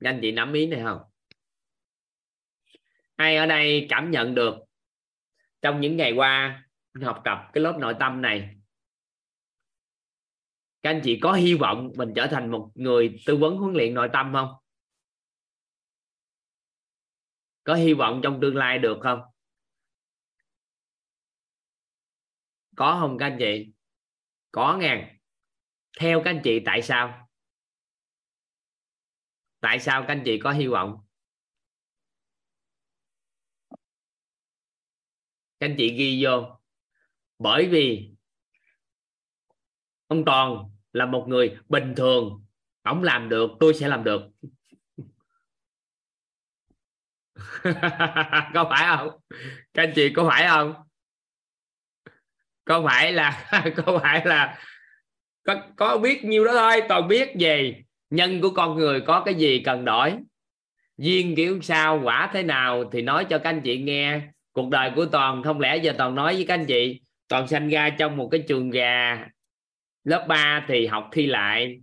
Anh 0.00 0.18
chị 0.22 0.32
nắm 0.32 0.52
ý 0.52 0.66
này 0.66 0.80
không? 0.84 1.00
Ai 3.16 3.36
ở 3.36 3.46
đây 3.46 3.86
cảm 3.88 4.10
nhận 4.10 4.34
được 4.34 4.54
trong 5.62 5.80
những 5.80 5.96
ngày 5.96 6.12
qua 6.12 6.64
học 7.02 7.20
tập 7.24 7.38
cái 7.52 7.62
lớp 7.62 7.76
nội 7.80 7.94
tâm 8.00 8.22
này? 8.22 8.56
Các 10.82 10.90
anh 10.90 11.00
chị 11.04 11.18
có 11.22 11.32
hy 11.32 11.54
vọng 11.54 11.92
mình 11.96 12.12
trở 12.16 12.26
thành 12.30 12.50
một 12.50 12.70
người 12.74 13.16
tư 13.26 13.36
vấn 13.36 13.56
huấn 13.56 13.74
luyện 13.74 13.94
nội 13.94 14.08
tâm 14.12 14.32
không? 14.32 14.48
Có 17.64 17.74
hy 17.74 17.94
vọng 17.94 18.20
trong 18.22 18.38
tương 18.42 18.56
lai 18.56 18.78
được 18.78 18.98
không? 19.02 19.20
Có 22.76 22.96
không 23.00 23.18
các 23.18 23.26
anh 23.26 23.36
chị? 23.38 23.72
Có 24.50 24.76
nghe. 24.76 25.16
Theo 26.00 26.22
các 26.24 26.30
anh 26.30 26.40
chị 26.44 26.60
tại 26.64 26.82
sao? 26.82 27.25
Tại 29.66 29.80
sao 29.80 30.02
các 30.02 30.08
anh 30.08 30.22
chị 30.24 30.38
có 30.38 30.52
hy 30.52 30.66
vọng? 30.66 30.98
Các 35.60 35.66
anh 35.66 35.74
chị 35.78 35.94
ghi 35.96 36.24
vô. 36.24 36.60
Bởi 37.38 37.68
vì 37.68 38.10
ông 40.06 40.24
toàn 40.24 40.70
là 40.92 41.06
một 41.06 41.24
người 41.28 41.58
bình 41.68 41.94
thường. 41.96 42.44
Ông 42.82 43.02
làm 43.02 43.28
được, 43.28 43.50
tôi 43.60 43.74
sẽ 43.74 43.88
làm 43.88 44.04
được. 44.04 44.22
Có 48.54 48.66
phải 48.70 48.96
không? 48.96 49.20
Các 49.74 49.82
anh 49.82 49.92
chị 49.94 50.12
có 50.16 50.28
phải 50.30 50.48
không? 50.48 50.74
Có 52.64 52.82
phải 52.88 53.12
là, 53.12 53.50
có 53.76 53.98
phải 54.02 54.26
là 54.26 54.62
có 55.44 55.68
có 55.76 55.98
biết 55.98 56.24
nhiêu 56.24 56.44
đó 56.44 56.52
thôi, 56.54 56.82
toàn 56.88 57.08
biết 57.08 57.28
về 57.40 57.85
nhân 58.10 58.40
của 58.40 58.50
con 58.50 58.76
người 58.76 59.00
có 59.00 59.22
cái 59.24 59.34
gì 59.34 59.62
cần 59.64 59.84
đổi? 59.84 60.14
Duyên 60.98 61.34
kiểu 61.36 61.60
sao 61.62 62.00
quả 62.04 62.30
thế 62.32 62.42
nào 62.42 62.84
thì 62.92 63.02
nói 63.02 63.24
cho 63.24 63.38
các 63.38 63.50
anh 63.50 63.60
chị 63.64 63.78
nghe. 63.78 64.20
Cuộc 64.52 64.68
đời 64.68 64.92
của 64.96 65.06
toàn 65.06 65.42
không 65.42 65.60
lẽ 65.60 65.76
giờ 65.76 65.94
toàn 65.98 66.14
nói 66.14 66.34
với 66.34 66.44
các 66.44 66.54
anh 66.54 66.66
chị 66.66 67.00
toàn 67.28 67.48
sanh 67.48 67.68
ra 67.68 67.90
trong 67.90 68.16
một 68.16 68.28
cái 68.32 68.44
trường 68.48 68.70
gà. 68.70 69.26
Lớp 70.04 70.26
3 70.28 70.64
thì 70.68 70.86
học 70.86 71.08
thi 71.12 71.26
lại 71.26 71.80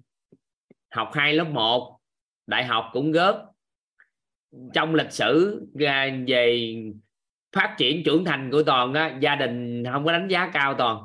học 0.92 1.10
2 1.14 1.34
lớp 1.34 1.48
1 1.50 2.00
đại 2.48 2.66
học 2.66 2.90
cũng 2.94 3.12
gớt 3.12 3.36
trong 4.74 4.96
lịch 4.96 5.12
sử 5.12 5.62
về 5.74 6.26
phát 7.56 7.76
triển 7.78 8.04
trưởng 8.04 8.26
thành 8.26 8.52
của 8.52 8.64
toàn 8.64 8.94
á, 8.94 9.18
gia 9.20 9.36
đình 9.36 9.84
không 9.92 10.06
có 10.06 10.12
đánh 10.12 10.28
giá 10.28 10.52
cao 10.54 10.74
toàn. 10.74 10.98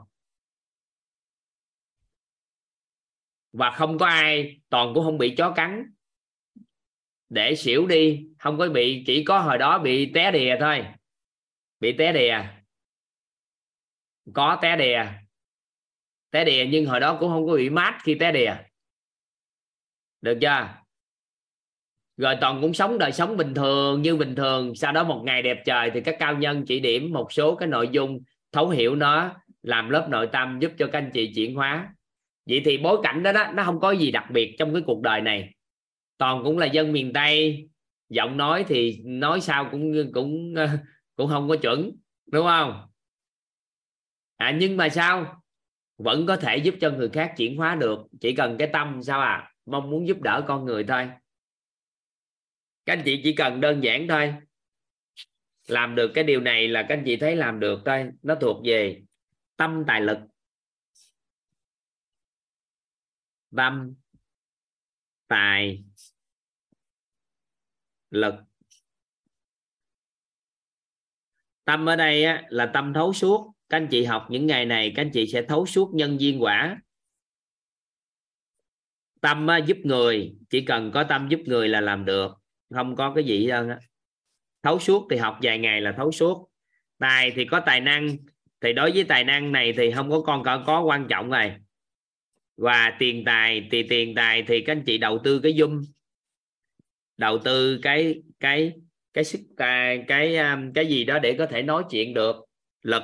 Và 3.52 3.70
không 3.70 3.98
có 3.98 4.06
ai, 4.06 4.60
toàn 4.68 4.94
cũng 4.94 5.04
không 5.04 5.18
bị 5.18 5.34
chó 5.36 5.50
cắn. 5.50 5.92
Để 7.28 7.54
xỉu 7.54 7.86
đi, 7.86 8.26
không 8.38 8.58
có 8.58 8.68
bị, 8.68 9.04
chỉ 9.06 9.24
có 9.24 9.38
hồi 9.38 9.58
đó 9.58 9.78
bị 9.78 10.12
té 10.12 10.30
đìa 10.30 10.56
thôi. 10.60 10.84
Bị 11.80 11.92
té 11.92 12.12
đìa. 12.12 12.38
Có 14.34 14.58
té 14.62 14.76
đìa. 14.76 15.04
Té 16.30 16.44
đìa 16.44 16.66
nhưng 16.70 16.86
hồi 16.86 17.00
đó 17.00 17.16
cũng 17.20 17.28
không 17.28 17.46
có 17.46 17.56
bị 17.56 17.70
mát 17.70 17.98
khi 18.02 18.14
té 18.14 18.32
đìa. 18.32 18.54
Được 20.20 20.38
chưa? 20.40 20.68
Rồi 22.16 22.36
toàn 22.40 22.60
cũng 22.60 22.74
sống 22.74 22.98
đời 22.98 23.12
sống 23.12 23.36
bình 23.36 23.54
thường, 23.54 24.02
như 24.02 24.16
bình 24.16 24.34
thường. 24.34 24.74
Sau 24.74 24.92
đó 24.92 25.04
một 25.04 25.22
ngày 25.24 25.42
đẹp 25.42 25.62
trời 25.66 25.90
thì 25.94 26.00
các 26.00 26.16
cao 26.18 26.36
nhân 26.36 26.64
chỉ 26.66 26.80
điểm 26.80 27.12
một 27.12 27.32
số 27.32 27.54
cái 27.54 27.68
nội 27.68 27.88
dung 27.92 28.20
thấu 28.52 28.68
hiểu 28.68 28.94
nó, 28.94 29.34
làm 29.62 29.90
lớp 29.90 30.06
nội 30.10 30.28
tâm 30.32 30.58
giúp 30.60 30.72
cho 30.78 30.88
các 30.92 30.98
anh 30.98 31.10
chị 31.14 31.32
chuyển 31.34 31.54
hóa 31.54 31.94
vậy 32.48 32.62
thì 32.64 32.78
bối 32.78 33.00
cảnh 33.02 33.22
đó, 33.22 33.32
đó 33.32 33.52
nó 33.54 33.64
không 33.64 33.80
có 33.80 33.90
gì 33.90 34.10
đặc 34.10 34.24
biệt 34.30 34.56
trong 34.58 34.72
cái 34.72 34.82
cuộc 34.86 35.02
đời 35.02 35.20
này. 35.20 35.54
Toàn 36.18 36.44
cũng 36.44 36.58
là 36.58 36.66
dân 36.66 36.92
miền 36.92 37.12
tây 37.12 37.68
giọng 38.08 38.36
nói 38.36 38.64
thì 38.68 39.02
nói 39.04 39.40
sao 39.40 39.68
cũng 39.70 40.12
cũng 40.12 40.54
cũng 41.16 41.28
không 41.28 41.48
có 41.48 41.56
chuẩn 41.56 41.92
đúng 42.26 42.46
không? 42.46 42.88
À 44.36 44.56
nhưng 44.60 44.76
mà 44.76 44.88
sao? 44.88 45.42
Vẫn 45.98 46.26
có 46.26 46.36
thể 46.36 46.56
giúp 46.56 46.74
cho 46.80 46.90
người 46.90 47.08
khác 47.08 47.34
chuyển 47.36 47.56
hóa 47.56 47.74
được 47.74 47.98
chỉ 48.20 48.34
cần 48.34 48.56
cái 48.58 48.68
tâm 48.72 49.02
sao 49.02 49.20
à? 49.20 49.52
Mong 49.66 49.90
muốn 49.90 50.08
giúp 50.08 50.20
đỡ 50.20 50.44
con 50.46 50.64
người 50.64 50.84
thôi. 50.84 51.08
Các 52.86 52.92
anh 52.92 53.02
chị 53.04 53.20
chỉ 53.24 53.32
cần 53.34 53.60
đơn 53.60 53.80
giản 53.82 54.08
thôi. 54.08 54.34
Làm 55.68 55.94
được 55.94 56.10
cái 56.14 56.24
điều 56.24 56.40
này 56.40 56.68
là 56.68 56.82
các 56.82 56.94
anh 56.94 57.02
chị 57.04 57.16
thấy 57.16 57.36
làm 57.36 57.60
được 57.60 57.80
thôi 57.84 58.10
nó 58.22 58.34
thuộc 58.34 58.62
về 58.64 59.02
tâm 59.56 59.84
tài 59.86 60.00
lực. 60.00 60.18
Tâm 63.56 63.94
tài 65.26 65.84
lực. 68.10 68.34
Tâm 71.64 71.88
ở 71.88 71.96
đây 71.96 72.24
á, 72.24 72.44
là 72.48 72.70
tâm 72.74 72.92
thấu 72.94 73.12
suốt. 73.12 73.54
Các 73.68 73.76
anh 73.76 73.88
chị 73.90 74.04
học 74.04 74.26
những 74.30 74.46
ngày 74.46 74.64
này 74.64 74.92
các 74.96 75.02
anh 75.02 75.10
chị 75.12 75.26
sẽ 75.26 75.42
thấu 75.42 75.66
suốt 75.66 75.90
nhân 75.94 76.20
duyên 76.20 76.42
quả. 76.42 76.80
Tâm 79.20 79.46
á, 79.46 79.58
giúp 79.58 79.76
người 79.84 80.36
chỉ 80.50 80.64
cần 80.64 80.90
có 80.94 81.04
tâm 81.04 81.28
giúp 81.28 81.40
người 81.46 81.68
là 81.68 81.80
làm 81.80 82.04
được. 82.04 82.32
Không 82.74 82.96
có 82.96 83.12
cái 83.14 83.24
gì 83.24 83.46
đâu 83.46 83.66
thấu 84.62 84.78
suốt 84.78 85.06
thì 85.10 85.16
học 85.16 85.38
vài 85.42 85.58
ngày 85.58 85.80
là 85.80 85.92
thấu 85.96 86.12
suốt. 86.12 86.50
Tài 86.98 87.30
thì 87.30 87.44
có 87.44 87.60
tài 87.66 87.80
năng 87.80 88.16
thì 88.60 88.72
đối 88.72 88.90
với 88.90 89.04
tài 89.04 89.24
năng 89.24 89.52
này 89.52 89.74
thì 89.76 89.92
không 89.92 90.10
có 90.10 90.20
con 90.20 90.42
có, 90.44 90.64
có 90.66 90.80
quan 90.80 91.06
trọng 91.08 91.30
rồi 91.30 91.54
và 92.59 92.97
tiền 92.98 93.24
tài, 93.24 93.68
thì 93.70 93.82
tiền 93.82 94.14
tài 94.14 94.43
thì 94.43 94.60
các 94.60 94.72
anh 94.72 94.82
chị 94.86 94.98
đầu 94.98 95.18
tư 95.24 95.40
cái 95.43 95.55
dung 95.55 95.82
đầu 97.16 97.39
tư 97.39 97.78
cái 97.82 98.22
cái 98.40 98.72
cái 99.14 99.24
sức 99.24 99.40
à, 99.56 99.94
cái 100.09 100.35
cái 100.36 100.56
cái 100.74 100.86
gì 100.86 101.05
đó 101.05 101.18
để 101.18 101.35
có 101.39 101.47
thể 101.47 101.62
nói 101.62 101.85
chuyện 101.90 102.14
được. 102.14 102.36
Lực 102.82 103.02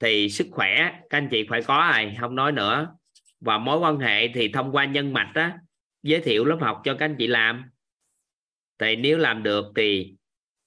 thì 0.00 0.28
sức 0.28 0.46
khỏe, 0.50 1.00
các 1.10 1.18
anh 1.18 1.28
chị 1.30 1.46
phải 1.48 1.62
có 1.62 1.92
rồi 1.96 2.14
không 2.20 2.34
nói 2.34 2.52
nữa. 2.52 2.94
Và 3.40 3.58
mối 3.58 3.78
quan 3.78 3.98
hệ 3.98 4.28
thì 4.28 4.48
thông 4.48 4.72
qua 4.72 4.84
nhân 4.84 5.12
mạch 5.12 5.32
á, 5.34 5.58
giới 6.02 6.20
thiệu 6.20 6.44
lớp 6.44 6.58
học 6.60 6.80
cho 6.84 6.94
các 6.94 7.04
anh 7.04 7.16
chị 7.18 7.26
làm. 7.26 7.64
Thì 8.78 8.96
nếu 8.96 9.18
làm 9.18 9.42
được 9.42 9.64
thì 9.76 10.14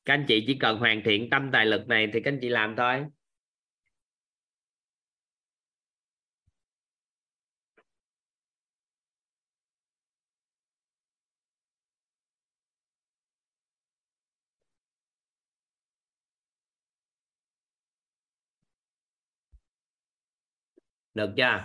các 0.06 0.14
anh 0.14 0.26
chị 0.28 0.44
chỉ 0.48 0.54
cần 0.54 0.78
hoàn 0.78 1.04
thiện 1.04 1.30
tâm 1.30 1.50
tài 1.52 1.66
lực 1.66 1.88
này 1.88 2.08
thì 2.14 2.20
các 2.20 2.32
anh 2.32 2.40
chị 2.42 2.50
làm 2.50 2.76
thôi. 2.76 3.06
Được 21.16 21.30
chưa? 21.38 21.64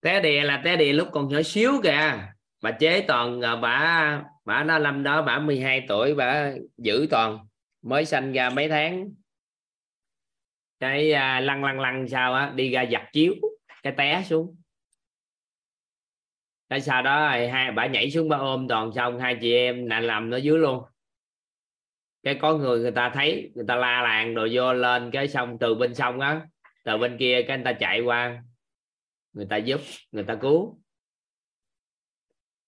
Té 0.00 0.20
đè 0.20 0.44
là 0.44 0.62
té 0.64 0.76
đè 0.76 0.92
lúc 0.92 1.08
còn 1.12 1.28
nhỏ 1.28 1.42
xíu 1.42 1.72
kìa. 1.82 2.18
Bà 2.62 2.70
chế 2.70 3.04
toàn 3.08 3.40
à, 3.40 3.56
bà 3.56 4.22
bà 4.44 4.64
nó 4.64 4.78
năm 4.78 5.02
đó 5.02 5.22
bà 5.22 5.38
12 5.38 5.84
tuổi 5.88 6.14
bà 6.14 6.52
giữ 6.78 7.06
toàn 7.10 7.38
mới 7.82 8.04
sanh 8.04 8.32
ra 8.32 8.50
mấy 8.50 8.68
tháng. 8.68 9.08
Cái 10.80 11.12
à, 11.12 11.40
lăn 11.40 11.64
lăn 11.64 11.80
lăn 11.80 12.08
sao 12.08 12.34
á 12.34 12.52
đi 12.54 12.70
ra 12.70 12.84
giặt 12.92 13.02
chiếu 13.12 13.34
cái 13.82 13.92
té 13.96 14.24
xuống 14.28 14.61
cái 16.72 16.80
sau 16.80 17.02
đó? 17.02 17.28
Hai 17.28 17.72
bà 17.72 17.86
nhảy 17.86 18.10
xuống 18.10 18.28
bà 18.28 18.36
ôm 18.36 18.68
toàn 18.68 18.92
xong, 18.92 19.18
hai 19.18 19.36
chị 19.40 19.54
em 19.54 19.86
là 19.86 20.00
làm 20.00 20.30
nó 20.30 20.36
dưới 20.36 20.58
luôn. 20.58 20.82
Cái 22.22 22.34
có 22.34 22.56
người 22.56 22.78
người 22.78 22.90
ta 22.90 23.10
thấy, 23.14 23.50
người 23.54 23.64
ta 23.68 23.76
la 23.76 24.02
làng 24.02 24.34
rồi 24.34 24.50
vô 24.52 24.72
lên, 24.72 25.10
cái 25.10 25.28
xong 25.28 25.58
từ 25.60 25.74
bên 25.74 25.94
sông 25.94 26.20
á, 26.20 26.46
từ 26.84 26.98
bên 26.98 27.16
kia 27.18 27.42
cái 27.48 27.56
người 27.56 27.64
ta 27.64 27.72
chạy 27.72 28.00
qua, 28.00 28.42
người 29.32 29.46
ta 29.50 29.56
giúp, 29.56 29.80
người 30.12 30.24
ta 30.24 30.34
cứu. 30.34 30.78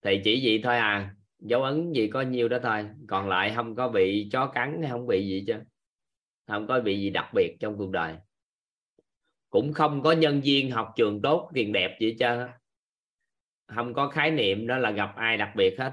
Thì 0.03 0.21
chỉ 0.25 0.41
vậy 0.45 0.61
thôi 0.65 0.77
à 0.77 1.15
dấu 1.39 1.63
ấn 1.63 1.93
gì 1.93 2.09
có 2.09 2.23
nhiêu 2.23 2.49
đó 2.49 2.59
thôi, 2.63 2.87
còn 3.09 3.29
lại 3.29 3.53
không 3.57 3.75
có 3.75 3.89
bị 3.89 4.29
chó 4.33 4.47
cắn 4.47 4.79
hay 4.83 4.91
không 4.91 5.07
bị 5.07 5.29
gì 5.29 5.45
chứ. 5.47 5.55
Không 6.47 6.67
có 6.67 6.81
bị 6.81 7.01
gì 7.01 7.11
đặc 7.11 7.31
biệt 7.35 7.57
trong 7.61 7.79
cuộc 7.79 7.91
đời. 7.91 8.15
Cũng 9.51 9.73
không 9.73 10.03
có 10.03 10.13
nhân 10.13 10.41
viên 10.41 10.71
học 10.71 10.93
trường 10.97 11.23
tốt, 11.23 11.51
tiền 11.55 11.73
đẹp 11.73 11.97
gì 12.01 12.17
chứ 12.19 12.47
không 13.67 13.95
có 13.95 14.09
khái 14.09 14.31
niệm 14.31 14.67
đó 14.67 14.79
là 14.79 14.91
gặp 14.91 15.17
ai 15.17 15.37
đặc 15.37 15.51
biệt 15.57 15.79
hết. 15.79 15.93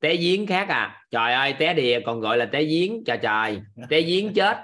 Té 0.00 0.16
giếng 0.16 0.46
khác 0.46 0.68
à? 0.68 1.02
Trời 1.10 1.32
ơi, 1.32 1.54
té 1.58 1.74
đìa 1.74 2.00
còn 2.06 2.20
gọi 2.20 2.38
là 2.38 2.46
té 2.46 2.64
giếng. 2.64 3.04
Trời 3.04 3.18
trời. 3.22 3.60
Té 3.90 4.00
giếng 4.00 4.32
chết. 4.34 4.56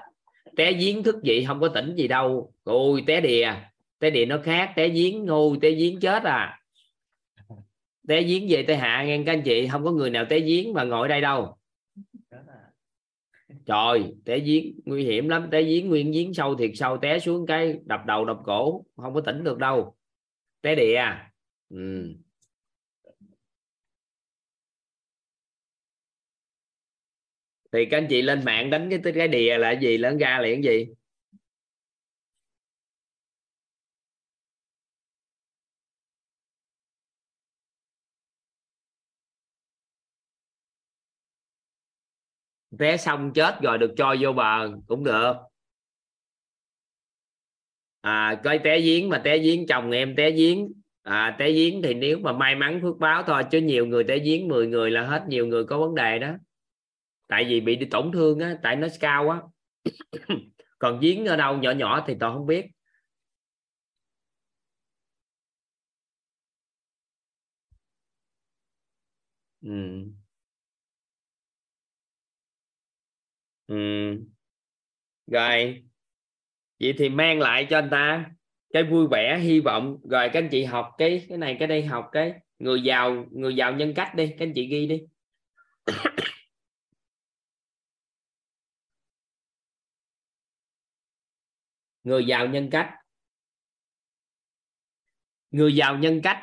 Té 0.57 0.73
giếng 0.73 1.03
thức 1.03 1.15
dậy 1.23 1.45
không 1.47 1.59
có 1.59 1.67
tỉnh 1.67 1.95
gì 1.95 2.07
đâu. 2.07 2.53
Ôi, 2.63 3.03
té 3.07 3.21
đìa. 3.21 3.53
Té 3.99 4.09
đìa 4.09 4.25
nó 4.25 4.37
khác. 4.43 4.73
Té 4.75 4.87
giếng 4.87 5.25
ngu, 5.25 5.55
té 5.55 5.71
giếng 5.71 5.99
chết 5.99 6.23
à. 6.23 6.59
Té 8.07 8.21
giếng 8.21 8.47
về 8.49 8.63
té 8.63 8.75
hạ 8.75 9.03
nghe 9.03 9.23
các 9.25 9.33
anh 9.33 9.41
chị. 9.41 9.67
Không 9.67 9.83
có 9.83 9.91
người 9.91 10.09
nào 10.09 10.25
té 10.29 10.39
giếng 10.39 10.73
mà 10.73 10.83
ngồi 10.83 11.07
đây 11.07 11.21
đâu. 11.21 11.57
Trời, 13.65 14.03
té 14.25 14.39
giếng 14.39 14.79
nguy 14.85 15.03
hiểm 15.03 15.29
lắm. 15.29 15.47
Té 15.51 15.61
giếng 15.61 15.89
nguyên 15.89 16.11
giếng 16.11 16.33
sâu 16.33 16.55
thiệt 16.55 16.71
sâu, 16.75 16.97
té 16.97 17.19
xuống 17.19 17.45
cái 17.45 17.79
đập 17.85 18.01
đầu 18.05 18.25
đập 18.25 18.37
cổ. 18.45 18.85
Không 18.95 19.13
có 19.13 19.21
tỉnh 19.21 19.43
được 19.43 19.57
đâu 19.57 19.95
trái 20.63 20.75
địa 20.75 20.95
à? 20.95 21.31
Ừ. 21.69 22.07
thì 27.73 27.85
các 27.85 27.97
anh 27.97 28.07
chị 28.09 28.21
lên 28.21 28.45
mạng 28.45 28.69
đánh 28.69 28.89
cái 29.03 29.13
cái 29.15 29.27
địa 29.27 29.57
là 29.57 29.71
gì, 29.71 29.97
lớn 29.97 30.17
ra 30.17 30.39
liền 30.41 30.63
gì? 30.63 30.85
Vé 42.71 42.97
xong 42.97 43.31
chết 43.35 43.59
rồi 43.61 43.77
được 43.77 43.93
cho 43.97 44.15
vô 44.21 44.33
bờ, 44.33 44.71
cũng 44.87 45.03
được 45.03 45.33
à 48.03 48.35
coi 48.43 48.59
té 48.63 48.79
giếng 48.79 49.09
mà 49.09 49.21
té 49.23 49.37
giếng, 49.37 49.67
chồng 49.67 49.91
em 49.91 50.15
té 50.15 50.31
giếng. 50.31 50.73
À 51.03 51.35
té 51.39 51.51
giếng 51.51 51.81
thì 51.81 51.93
nếu 51.93 52.17
mà 52.19 52.33
may 52.33 52.55
mắn 52.55 52.79
phước 52.81 52.97
báo 52.99 53.23
thôi, 53.27 53.43
chứ 53.51 53.61
nhiều 53.61 53.85
người 53.85 54.03
té 54.03 54.19
giếng 54.19 54.47
10 54.47 54.67
người 54.67 54.91
là 54.91 55.01
hết, 55.03 55.23
nhiều 55.27 55.47
người 55.47 55.63
có 55.65 55.77
vấn 55.79 55.95
đề 55.95 56.19
đó. 56.19 56.33
Tại 57.29 57.45
vì 57.45 57.61
bị 57.61 57.75
đi 57.75 57.85
tổn 57.91 58.11
thương 58.13 58.39
á, 58.39 58.57
tại 58.63 58.75
nó 58.75 58.87
cao 58.99 59.25
quá 59.27 59.41
còn 60.79 60.99
giếng 61.01 61.25
ở 61.25 61.37
đâu, 61.37 61.57
nhỏ 61.57 61.71
nhỏ 61.71 62.05
thì 62.07 62.15
tôi 62.19 62.33
không 62.33 62.47
biết. 62.47 62.65
Ừ. 69.61 70.13
Ừ. 73.67 73.75
rồi 75.27 75.83
vậy 76.83 76.93
thì 76.97 77.09
mang 77.09 77.39
lại 77.39 77.67
cho 77.69 77.77
anh 77.77 77.89
ta 77.89 78.25
cái 78.73 78.83
vui 78.83 79.07
vẻ, 79.11 79.39
hy 79.39 79.59
vọng. 79.59 79.97
Rồi 80.09 80.29
các 80.33 80.39
anh 80.39 80.49
chị 80.51 80.63
học 80.63 80.91
cái 80.97 81.25
cái 81.29 81.37
này, 81.37 81.55
cái 81.59 81.67
đây 81.67 81.85
học 81.85 82.09
cái. 82.11 82.33
Người 82.59 82.81
giàu 82.81 83.25
người 83.31 83.55
giàu 83.55 83.73
nhân 83.73 83.93
cách 83.95 84.15
đi, 84.15 84.27
các 84.27 84.35
anh 84.39 84.53
chị 84.55 84.67
ghi 84.67 84.87
đi. 84.87 85.01
Người 92.03 92.25
giàu 92.25 92.47
nhân 92.47 92.69
cách. 92.71 92.89
Người 95.51 95.75
giàu 95.75 95.97
nhân 95.97 96.21
cách. 96.23 96.39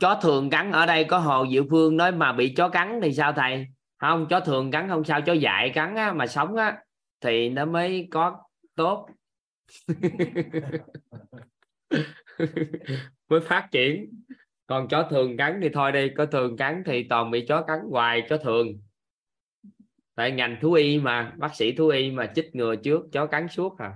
Chó 0.00 0.20
thường 0.22 0.50
cắn 0.50 0.72
ở 0.72 0.86
đây 0.86 1.04
có 1.04 1.18
hồ 1.18 1.46
diệu 1.52 1.66
phương 1.70 1.96
nói 1.96 2.12
mà 2.12 2.32
bị 2.32 2.54
chó 2.56 2.68
cắn 2.68 3.00
thì 3.02 3.14
sao 3.14 3.32
thầy? 3.36 3.66
Không 4.10 4.26
chó 4.30 4.40
thường 4.40 4.70
cắn 4.70 4.88
không 4.88 5.04
sao 5.04 5.20
chó 5.20 5.32
dại 5.32 5.72
cắn 5.74 5.94
á, 5.94 6.12
mà 6.12 6.26
sống 6.26 6.56
á 6.56 6.78
thì 7.20 7.48
nó 7.48 7.64
mới 7.64 8.08
có 8.10 8.38
tốt. 8.74 9.08
Mới 13.28 13.40
phát 13.40 13.68
triển. 13.72 14.22
Còn 14.66 14.88
chó 14.88 15.08
thường 15.10 15.36
cắn 15.36 15.60
thì 15.62 15.68
thôi 15.72 15.92
đi 15.92 16.10
có 16.16 16.26
thường 16.26 16.56
cắn 16.56 16.82
thì 16.86 17.06
toàn 17.08 17.30
bị 17.30 17.44
chó 17.48 17.62
cắn 17.62 17.78
hoài 17.90 18.22
chó 18.28 18.36
thường. 18.36 18.66
Tại 20.14 20.30
ngành 20.32 20.56
thú 20.60 20.72
y 20.72 20.98
mà 20.98 21.32
bác 21.38 21.54
sĩ 21.54 21.72
thú 21.72 21.88
y 21.88 22.10
mà 22.10 22.32
chích 22.34 22.54
ngừa 22.54 22.76
trước 22.76 23.02
chó 23.12 23.26
cắn 23.26 23.48
suốt 23.48 23.78
à. 23.78 23.92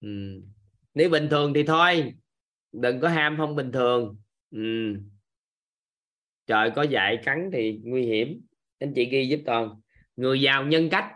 Ừ. 0.00 0.08
nếu 0.94 1.10
bình 1.10 1.28
thường 1.30 1.52
thì 1.54 1.62
thôi 1.66 2.14
đừng 2.72 3.00
có 3.00 3.08
ham 3.08 3.36
không 3.36 3.56
bình 3.56 3.72
thường. 3.72 4.16
Ừ 4.50 4.60
trời, 6.50 6.70
có 6.76 6.82
dạy 6.82 7.18
cắn 7.24 7.50
thì 7.52 7.80
nguy 7.84 8.06
hiểm. 8.06 8.46
Anh 8.78 8.92
chị 8.94 9.04
ghi 9.10 9.28
giúp 9.28 9.40
toàn. 9.46 9.80
Người 10.16 10.40
giàu 10.40 10.66
nhân 10.66 10.88
cách. 10.90 11.12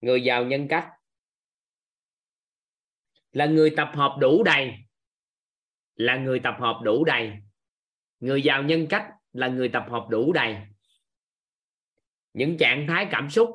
Người 0.00 0.24
giàu 0.24 0.44
nhân 0.44 0.66
cách. 0.68 0.88
Là 3.32 3.46
người 3.46 3.74
tập 3.76 3.90
hợp 3.94 4.16
đủ 4.20 4.42
đầy. 4.42 4.72
Là 5.94 6.16
người 6.16 6.40
tập 6.40 6.54
hợp 6.60 6.80
đủ 6.84 7.04
đầy. 7.04 7.32
Người 8.20 8.42
giàu 8.42 8.62
nhân 8.62 8.86
cách 8.90 9.10
là 9.32 9.48
người 9.48 9.68
tập 9.68 9.84
hợp 9.90 10.06
đủ 10.10 10.32
đầy. 10.32 10.56
Những 12.32 12.56
trạng 12.58 12.86
thái 12.88 13.08
cảm 13.10 13.30
xúc, 13.30 13.50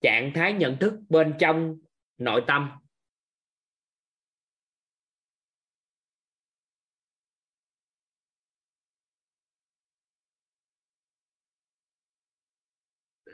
trạng 0.00 0.32
thái 0.34 0.52
nhận 0.52 0.76
thức 0.78 0.94
bên 1.08 1.34
trong 1.40 1.76
nội 2.18 2.44
tâm. 2.46 2.70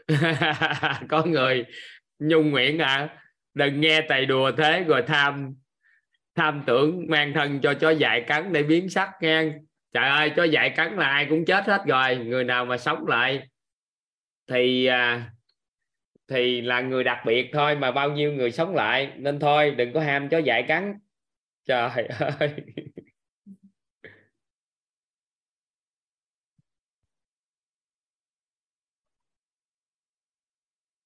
có 1.09 1.25
người 1.25 1.65
nhung 2.19 2.51
nguyện 2.51 2.79
à 2.79 3.09
đừng 3.55 3.81
nghe 3.81 4.01
tài 4.01 4.27
đùa 4.27 4.53
thế 4.53 4.85
rồi 4.85 5.03
tham 5.07 5.55
tham 6.35 6.63
tưởng 6.67 7.07
mang 7.09 7.33
thân 7.35 7.61
cho 7.61 7.75
chó 7.75 7.91
dại 7.91 8.25
cắn 8.27 8.53
để 8.53 8.63
biến 8.63 8.89
sắc 8.89 9.11
ngang 9.21 9.53
trời 9.93 10.09
ơi 10.09 10.31
chó 10.37 10.45
dại 10.45 10.71
cắn 10.71 10.97
là 10.97 11.07
ai 11.07 11.27
cũng 11.31 11.45
chết 11.45 11.67
hết 11.67 11.83
rồi 11.87 12.17
người 12.17 12.45
nào 12.45 12.65
mà 12.65 12.79
sống 12.79 13.07
lại 13.07 13.43
thì 14.47 14.87
à, 14.87 15.31
thì 16.29 16.61
là 16.61 16.81
người 16.81 17.05
đặc 17.05 17.19
biệt 17.27 17.51
thôi 17.53 17.77
mà 17.77 17.91
bao 17.91 18.11
nhiêu 18.11 18.33
người 18.33 18.51
sống 18.51 18.75
lại 18.75 19.13
nên 19.17 19.41
thôi 19.41 19.71
đừng 19.71 19.93
có 19.93 20.01
ham 20.01 20.29
chó 20.29 20.39
dại 20.39 20.65
cắn. 20.69 20.95
Trời 21.67 22.07
ơi. 22.39 22.51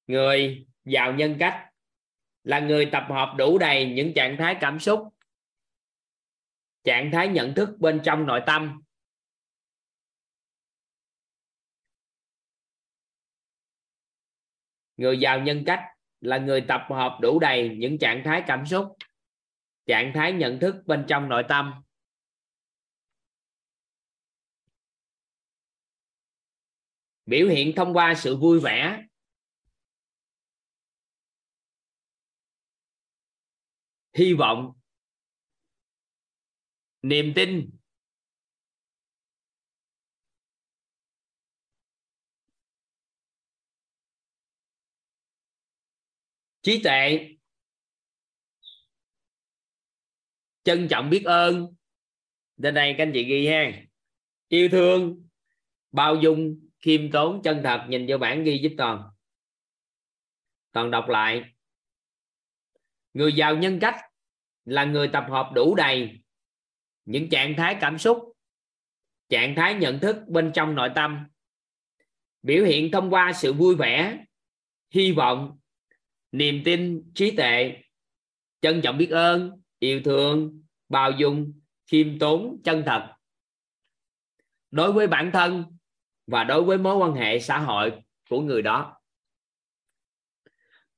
Người 0.08 0.66
giàu 0.84 1.14
nhân 1.14 1.36
cách 1.40 1.70
là 2.44 2.60
người 2.60 2.88
tập 2.92 3.04
hợp 3.08 3.34
đủ 3.38 3.58
đầy 3.58 3.92
những 3.94 4.12
trạng 4.16 4.36
thái 4.38 4.56
cảm 4.60 4.80
xúc, 4.80 5.08
trạng 6.84 7.10
thái 7.12 7.28
nhận 7.28 7.54
thức 7.54 7.68
bên 7.78 8.00
trong 8.04 8.26
nội 8.26 8.42
tâm. 8.46 8.82
Người 14.96 15.18
giàu 15.18 15.40
nhân 15.40 15.62
cách 15.66 15.80
là 16.20 16.38
người 16.38 16.64
tập 16.68 16.80
hợp 16.88 17.18
đủ 17.20 17.38
đầy 17.38 17.76
những 17.78 17.98
trạng 17.98 18.22
thái 18.24 18.42
cảm 18.46 18.66
xúc, 18.66 18.96
trạng 19.86 20.12
thái 20.14 20.32
nhận 20.32 20.58
thức 20.60 20.74
bên 20.86 21.04
trong 21.08 21.28
nội 21.28 21.42
tâm. 21.48 21.82
Biểu 27.26 27.48
hiện 27.48 27.72
thông 27.76 27.96
qua 27.96 28.14
sự 28.14 28.36
vui 28.36 28.60
vẻ 28.60 29.04
hy 34.12 34.34
vọng 34.34 34.72
niềm 37.02 37.32
tin 37.36 37.70
trí 46.62 46.82
tuệ 46.82 47.34
trân 50.68 50.88
trọng 50.90 51.10
biết 51.10 51.22
ơn. 51.24 51.74
Đến 52.56 52.74
đây 52.74 52.94
các 52.98 53.04
anh 53.04 53.10
chị 53.14 53.24
ghi 53.24 53.46
ha. 53.46 53.72
Yêu 54.48 54.68
thương, 54.68 55.28
bao 55.92 56.16
dung, 56.16 56.68
khiêm 56.78 57.10
tốn, 57.10 57.40
chân 57.44 57.60
thật, 57.64 57.86
nhìn 57.88 58.06
vô 58.08 58.18
bản 58.18 58.44
ghi 58.44 58.58
giúp 58.62 58.72
toàn. 58.78 59.02
Toàn 60.72 60.90
đọc 60.90 61.04
lại 61.08 61.44
người 63.14 63.32
giàu 63.32 63.56
nhân 63.56 63.78
cách 63.80 63.96
là 64.64 64.84
người 64.84 65.08
tập 65.08 65.24
hợp 65.28 65.50
đủ 65.54 65.74
đầy 65.74 66.20
những 67.04 67.28
trạng 67.30 67.54
thái 67.56 67.76
cảm 67.80 67.98
xúc, 67.98 68.32
trạng 69.28 69.54
thái 69.56 69.74
nhận 69.74 69.98
thức 69.98 70.16
bên 70.26 70.50
trong 70.54 70.74
nội 70.74 70.90
tâm, 70.94 71.26
biểu 72.42 72.64
hiện 72.64 72.90
thông 72.90 73.10
qua 73.10 73.32
sự 73.32 73.52
vui 73.52 73.76
vẻ, 73.76 74.24
hy 74.90 75.12
vọng, 75.12 75.58
niềm 76.32 76.62
tin, 76.64 77.12
trí 77.14 77.36
tuệ, 77.36 77.76
trân 78.60 78.80
trọng 78.82 78.98
biết 78.98 79.10
ơn, 79.10 79.62
yêu 79.78 80.00
thương, 80.04 80.62
bao 80.88 81.10
dung, 81.10 81.60
khiêm 81.86 82.18
tốn, 82.18 82.60
chân 82.64 82.82
thật. 82.86 83.14
Đối 84.70 84.92
với 84.92 85.06
bản 85.06 85.30
thân 85.32 85.64
và 86.26 86.44
đối 86.44 86.64
với 86.64 86.78
mối 86.78 86.96
quan 86.96 87.14
hệ 87.14 87.38
xã 87.38 87.58
hội 87.58 87.92
của 88.30 88.40
người 88.40 88.62
đó. 88.62 89.00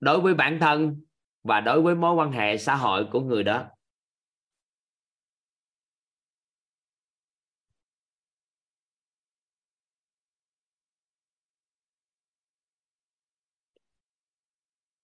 Đối 0.01 0.21
với 0.21 0.35
bản 0.35 0.59
thân 0.61 1.05
và 1.43 1.61
đối 1.61 1.83
với 1.83 1.95
mối 1.95 2.15
quan 2.15 2.33
hệ 2.33 2.59
xã 2.59 2.77
hội 2.77 3.07
của 3.13 3.21
người 3.21 3.43
đó. 3.43 3.71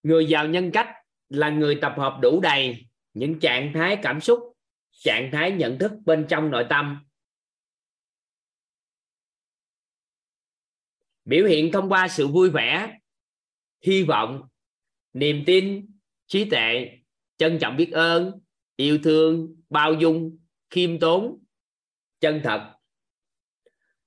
Người 0.03 0.27
giàu 0.27 0.49
nhân 0.49 0.71
cách 0.73 0.89
là 1.29 1.51
người 1.51 1.79
tập 1.83 1.95
hợp 1.97 2.19
đủ 2.23 2.41
đầy 2.41 2.87
những 3.15 3.41
trạng 3.41 3.73
thái 3.75 3.99
cảm 4.03 4.21
xúc, 4.21 4.39
trạng 4.91 5.31
thái 5.33 5.53
nhận 5.53 5.79
thức 5.79 5.93
bên 6.05 6.27
trong 6.29 6.51
nội 6.51 6.67
tâm. 6.71 7.05
Biểu 11.25 11.47
hiện 11.47 11.71
thông 11.73 11.89
qua 11.89 12.09
sự 12.09 12.29
vui 12.29 12.51
vẻ, 12.51 12.99
hy 13.81 14.03
vọng, 14.03 14.49
niềm 15.13 15.43
tin 15.47 15.95
trí 16.27 16.51
tuệ, 16.51 16.90
trân 17.36 17.59
trọng 17.61 17.77
biết 17.77 17.90
ơn, 17.93 18.40
yêu 18.77 18.98
thương, 19.05 19.57
bao 19.69 19.94
dung, 19.94 20.39
khiêm 20.70 20.98
tốn, 20.98 21.44
chân 22.20 22.40
thật. 22.44 22.73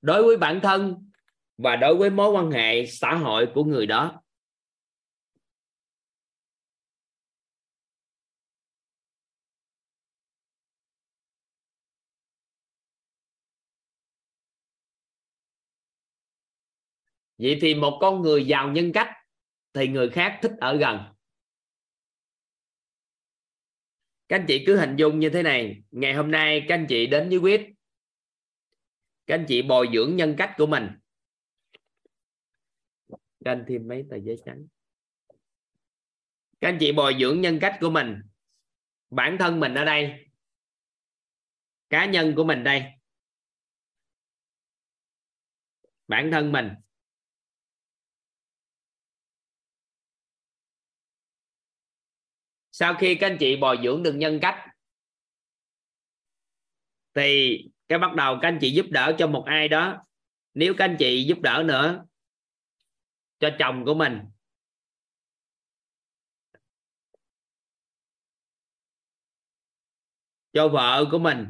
Đối 0.02 0.24
với 0.24 0.38
bản 0.38 0.60
thân 0.64 1.10
và 1.58 1.76
đối 1.76 1.96
với 1.96 2.10
mối 2.10 2.32
quan 2.32 2.52
hệ 2.52 2.86
xã 2.86 3.16
hội 3.16 3.48
của 3.54 3.64
người 3.64 3.86
đó. 3.86 4.22
Vậy 17.38 17.58
thì 17.62 17.76
một 17.76 17.98
con 18.02 18.22
người 18.22 18.46
giàu 18.46 18.72
nhân 18.72 18.92
cách 18.94 19.10
thì 19.74 19.88
người 19.88 20.10
khác 20.10 20.40
thích 20.42 20.52
ở 20.60 20.76
gần. 20.78 21.19
Các 24.30 24.36
anh 24.36 24.46
chị 24.48 24.64
cứ 24.68 24.78
hình 24.78 24.96
dung 24.96 25.20
như 25.20 25.30
thế 25.30 25.44
này. 25.44 25.84
Ngày 25.92 26.14
hôm 26.14 26.32
nay 26.32 26.66
các 26.68 26.76
anh 26.76 26.86
chị 26.90 27.08
đến 27.08 27.30
với 27.30 27.38
quyết. 27.38 27.70
Các 29.28 29.36
anh 29.36 29.46
chị 29.48 29.62
bồi 29.62 29.90
dưỡng 29.94 30.16
nhân 30.16 30.36
cách 30.38 30.54
của 30.58 30.66
mình. 30.66 30.88
Các 33.46 33.52
anh 33.52 33.66
thêm 33.68 33.88
mấy 33.88 34.06
tờ 34.10 34.18
giấy 34.18 34.36
trắng. 34.46 34.68
Các 36.62 36.70
anh 36.70 36.78
chị 36.80 36.92
bồi 36.92 37.16
dưỡng 37.20 37.42
nhân 37.42 37.58
cách 37.62 37.78
của 37.82 37.90
mình. 37.90 38.22
Bản 39.10 39.38
thân 39.40 39.60
mình 39.60 39.74
ở 39.74 39.86
đây. 39.86 40.26
Cá 41.90 42.06
nhân 42.06 42.34
của 42.36 42.44
mình 42.44 42.64
đây. 42.64 42.84
Bản 46.08 46.32
thân 46.32 46.52
mình. 46.52 46.70
Sau 52.80 52.94
khi 53.00 53.16
các 53.16 53.28
anh 53.28 53.38
chị 53.40 53.56
bồi 53.56 53.78
dưỡng 53.84 54.04
được 54.04 54.14
nhân 54.16 54.40
cách, 54.42 54.66
thì 57.14 57.58
cái 57.88 58.00
bắt 58.00 58.14
đầu 58.16 58.38
các 58.42 58.48
anh 58.48 58.58
chị 58.62 58.72
giúp 58.72 58.86
đỡ 58.90 59.16
cho 59.18 59.28
một 59.28 59.44
ai 59.46 59.68
đó. 59.68 60.06
Nếu 60.54 60.74
các 60.78 60.86
anh 60.86 60.96
chị 61.00 61.24
giúp 61.24 61.42
đỡ 61.42 61.64
nữa 61.66 62.06
cho 63.40 63.50
chồng 63.60 63.86
của 63.86 63.94
mình, 63.94 64.20
cho 70.54 70.68
vợ 70.68 71.06
của 71.12 71.20
mình, 71.20 71.46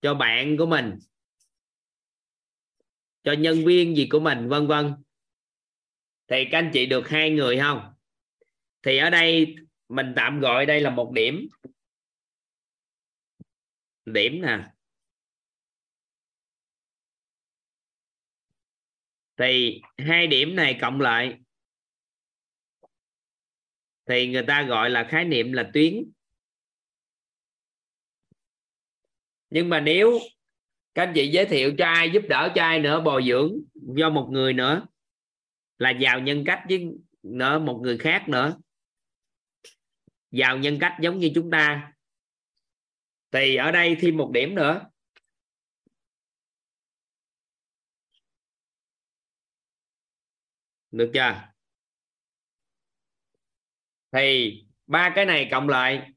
cho 0.00 0.14
bạn 0.14 0.56
của 0.56 0.66
mình, 0.66 0.98
cho 3.22 3.32
nhân 3.32 3.64
viên 3.66 3.96
gì 3.96 4.08
của 4.10 4.20
mình, 4.20 4.48
vân 4.48 4.66
vân, 4.66 4.94
thì 6.28 6.44
các 6.50 6.58
anh 6.58 6.70
chị 6.72 6.86
được 6.86 7.08
hai 7.08 7.30
người 7.30 7.58
không? 7.58 7.89
Thì 8.82 8.98
ở 8.98 9.10
đây 9.10 9.54
mình 9.88 10.12
tạm 10.16 10.40
gọi 10.40 10.66
đây 10.66 10.80
là 10.80 10.90
một 10.90 11.12
điểm. 11.14 11.48
Điểm 14.04 14.42
nè. 14.42 14.58
Thì 19.36 19.80
hai 19.98 20.26
điểm 20.26 20.56
này 20.56 20.78
cộng 20.80 21.00
lại. 21.00 21.38
Thì 24.06 24.28
người 24.28 24.44
ta 24.46 24.62
gọi 24.62 24.90
là 24.90 25.06
khái 25.10 25.24
niệm 25.24 25.52
là 25.52 25.70
tuyến. 25.74 26.04
Nhưng 29.50 29.68
mà 29.68 29.80
nếu 29.80 30.18
các 30.94 31.02
anh 31.02 31.12
chị 31.14 31.28
giới 31.28 31.46
thiệu 31.46 31.74
cho 31.78 31.86
ai, 31.86 32.10
giúp 32.10 32.22
đỡ 32.28 32.52
cho 32.54 32.62
ai 32.62 32.80
nữa 32.80 33.00
bồi 33.04 33.24
dưỡng 33.28 33.52
do 33.74 34.10
một 34.10 34.28
người 34.32 34.52
nữa 34.52 34.86
là 35.78 35.90
giàu 35.90 36.20
nhân 36.20 36.44
cách 36.46 36.62
với 36.68 36.86
nữa 37.22 37.58
một 37.58 37.80
người 37.82 37.98
khác 37.98 38.24
nữa 38.28 38.56
giàu 40.30 40.58
nhân 40.58 40.78
cách 40.80 40.96
giống 41.00 41.18
như 41.18 41.30
chúng 41.34 41.50
ta. 41.50 41.92
Thì 43.32 43.56
ở 43.56 43.70
đây 43.70 43.96
thêm 44.00 44.16
một 44.16 44.30
điểm 44.34 44.54
nữa. 44.54 44.86
Được 50.90 51.10
chưa? 51.14 51.42
Thì 54.12 54.56
ba 54.86 55.12
cái 55.14 55.24
này 55.24 55.48
cộng 55.50 55.68
lại. 55.68 56.10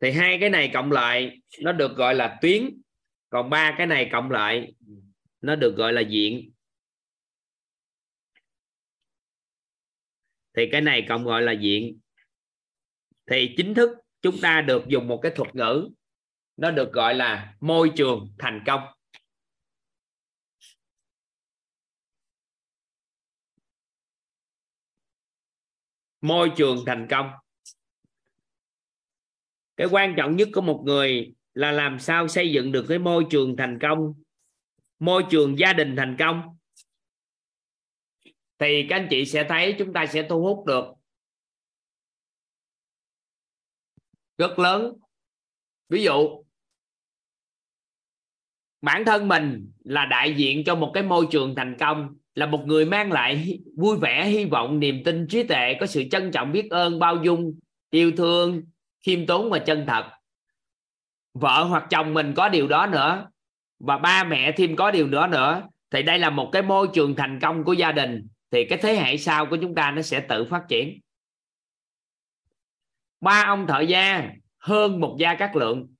Thì 0.00 0.10
hai 0.10 0.38
cái 0.40 0.50
này 0.50 0.70
cộng 0.74 0.92
lại, 0.92 1.40
nó 1.60 1.72
được 1.72 1.96
gọi 1.96 2.14
là 2.14 2.38
tuyến. 2.42 2.82
Còn 3.28 3.50
ba 3.50 3.74
cái 3.78 3.86
này 3.86 4.08
cộng 4.12 4.30
lại, 4.30 4.74
nó 5.40 5.56
được 5.56 5.74
gọi 5.76 5.92
là 5.92 6.00
diện. 6.00 6.53
Thì 10.56 10.68
cái 10.72 10.80
này 10.80 11.06
còn 11.08 11.24
gọi 11.24 11.42
là 11.42 11.52
diện. 11.52 11.98
Thì 13.30 13.54
chính 13.56 13.74
thức 13.74 13.90
chúng 14.22 14.36
ta 14.42 14.60
được 14.60 14.82
dùng 14.88 15.08
một 15.08 15.20
cái 15.22 15.32
thuật 15.36 15.54
ngữ, 15.54 15.88
nó 16.56 16.70
được 16.70 16.92
gọi 16.92 17.14
là 17.14 17.54
môi 17.60 17.92
trường 17.96 18.34
thành 18.38 18.62
công. 18.66 18.80
Môi 26.20 26.52
trường 26.56 26.78
thành 26.86 27.06
công. 27.10 27.30
Cái 29.76 29.86
quan 29.90 30.14
trọng 30.16 30.36
nhất 30.36 30.48
của 30.52 30.60
một 30.60 30.82
người 30.86 31.34
là 31.54 31.72
làm 31.72 31.98
sao 31.98 32.28
xây 32.28 32.52
dựng 32.52 32.72
được 32.72 32.86
cái 32.88 32.98
môi 32.98 33.26
trường 33.30 33.56
thành 33.56 33.78
công, 33.82 34.22
môi 34.98 35.24
trường 35.30 35.58
gia 35.58 35.72
đình 35.72 35.96
thành 35.96 36.16
công 36.18 36.58
thì 38.64 38.86
các 38.88 38.96
anh 38.96 39.06
chị 39.10 39.24
sẽ 39.24 39.46
thấy 39.48 39.74
chúng 39.78 39.92
ta 39.92 40.06
sẽ 40.06 40.26
thu 40.28 40.42
hút 40.42 40.66
được 40.66 40.84
rất 44.38 44.58
lớn. 44.58 44.92
Ví 45.88 46.02
dụ, 46.02 46.44
bản 48.82 49.04
thân 49.04 49.28
mình 49.28 49.72
là 49.84 50.06
đại 50.06 50.34
diện 50.34 50.64
cho 50.64 50.74
một 50.74 50.90
cái 50.94 51.02
môi 51.02 51.26
trường 51.30 51.54
thành 51.54 51.76
công, 51.80 52.16
là 52.34 52.46
một 52.46 52.62
người 52.66 52.84
mang 52.84 53.12
lại 53.12 53.60
vui 53.76 53.96
vẻ, 53.96 54.26
hy 54.26 54.44
vọng, 54.44 54.80
niềm 54.80 55.02
tin, 55.04 55.26
trí 55.28 55.42
tuệ, 55.42 55.76
có 55.80 55.86
sự 55.86 56.04
trân 56.10 56.30
trọng, 56.30 56.52
biết 56.52 56.70
ơn, 56.70 56.98
bao 56.98 57.16
dung, 57.24 57.58
yêu 57.90 58.12
thương, 58.16 58.62
khiêm 59.00 59.26
tốn 59.26 59.50
và 59.50 59.58
chân 59.58 59.84
thật. 59.86 60.10
Vợ 61.34 61.64
hoặc 61.64 61.86
chồng 61.90 62.14
mình 62.14 62.32
có 62.36 62.48
điều 62.48 62.68
đó 62.68 62.86
nữa 62.86 63.30
và 63.78 63.98
ba 63.98 64.24
mẹ 64.24 64.52
thêm 64.56 64.76
có 64.76 64.90
điều 64.90 65.06
nữa 65.06 65.26
nữa. 65.26 65.68
Thì 65.90 66.02
đây 66.02 66.18
là 66.18 66.30
một 66.30 66.50
cái 66.52 66.62
môi 66.62 66.88
trường 66.94 67.16
thành 67.16 67.38
công 67.42 67.64
của 67.64 67.72
gia 67.72 67.92
đình 67.92 68.28
thì 68.54 68.64
cái 68.64 68.78
thế 68.82 68.94
hệ 68.96 69.16
sau 69.16 69.46
của 69.46 69.56
chúng 69.56 69.74
ta 69.74 69.90
nó 69.90 70.02
sẽ 70.02 70.20
tự 70.20 70.44
phát 70.44 70.64
triển. 70.68 71.00
Ba 73.20 73.42
ông 73.46 73.66
thợ 73.66 73.80
gia 73.80 74.30
hơn 74.58 75.00
một 75.00 75.16
gia 75.20 75.34
các 75.34 75.56
lượng. 75.56 75.94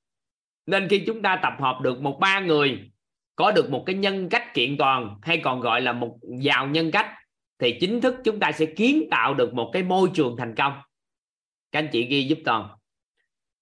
Nên 0.67 0.89
khi 0.89 1.05
chúng 1.07 1.23
ta 1.23 1.41
tập 1.43 1.53
hợp 1.61 1.79
được 1.83 2.01
một 2.01 2.19
ba 2.21 2.41
người, 2.41 2.91
có 3.37 3.53
được 3.53 3.71
một 3.71 3.83
cái 3.87 3.97
nhân 3.97 4.29
cách 4.29 4.55
kiện 4.55 4.77
toàn, 4.77 5.19
hay 5.23 5.41
còn 5.45 5.61
gọi 5.61 5.81
là 5.81 5.93
một 5.93 6.19
giàu 6.41 6.67
nhân 6.67 6.91
cách, 6.91 7.15
thì 7.59 7.79
chính 7.81 8.01
thức 8.01 8.15
chúng 8.25 8.41
ta 8.41 8.53
sẽ 8.53 8.67
kiến 8.67 9.09
tạo 9.11 9.35
được 9.35 9.55
một 9.55 9.71
cái 9.73 9.83
môi 9.83 10.11
trường 10.15 10.37
thành 10.39 10.55
công. 10.55 10.73
Các 11.73 11.79
anh 11.79 11.89
chị 11.93 12.07
ghi 12.07 12.25
giúp 12.25 12.39
toàn. 12.45 12.69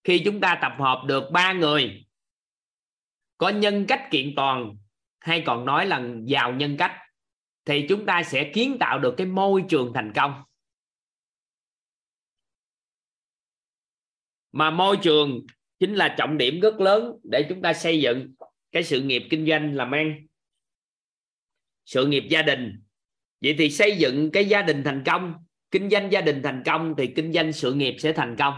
Khi 0.05 0.23
chúng 0.25 0.41
ta 0.41 0.59
tập 0.63 0.73
hợp 0.79 1.03
được 1.07 1.31
ba 1.31 1.53
người, 1.53 2.07
có 3.39 3.49
nhân 3.49 3.87
cách 3.89 4.09
kiện 4.11 4.33
toàn, 4.37 4.77
hay 5.21 5.43
còn 5.47 5.65
nói 5.65 5.87
là 5.87 6.03
giàu 6.25 6.53
nhân 6.53 6.77
cách 6.77 6.93
thì 7.65 7.87
chúng 7.89 8.07
ta 8.07 8.23
sẽ 8.23 8.51
kiến 8.55 8.77
tạo 8.81 8.99
được 8.99 9.15
cái 9.17 9.27
môi 9.27 9.65
trường 9.69 9.93
thành 9.95 10.13
công. 10.15 10.43
Mà 14.53 14.71
môi 14.71 14.97
trường 15.03 15.47
chính 15.79 15.95
là 15.95 16.15
trọng 16.19 16.39
điểm 16.39 16.61
rất 16.61 16.81
lớn 16.81 17.13
để 17.23 17.47
chúng 17.49 17.63
ta 17.63 17.73
xây 17.73 18.01
dựng 18.01 18.35
cái 18.73 18.83
sự 18.83 19.03
nghiệp 19.03 19.23
kinh 19.31 19.47
doanh 19.47 19.75
làm 19.75 19.91
ăn, 19.91 20.27
sự 21.85 22.07
nghiệp 22.07 22.25
gia 22.31 22.43
đình. 22.43 22.83
Vậy 23.41 23.55
thì 23.59 23.71
xây 23.71 23.97
dựng 23.99 24.31
cái 24.33 24.45
gia 24.45 24.63
đình 24.63 24.83
thành 24.85 25.03
công, 25.07 25.35
kinh 25.71 25.91
doanh 25.91 26.13
gia 26.13 26.21
đình 26.21 26.43
thành 26.43 26.63
công 26.67 26.95
thì 26.99 27.13
kinh 27.17 27.33
doanh 27.33 27.53
sự 27.53 27.75
nghiệp 27.75 27.97
sẽ 27.99 28.13
thành 28.13 28.37
công. 28.39 28.55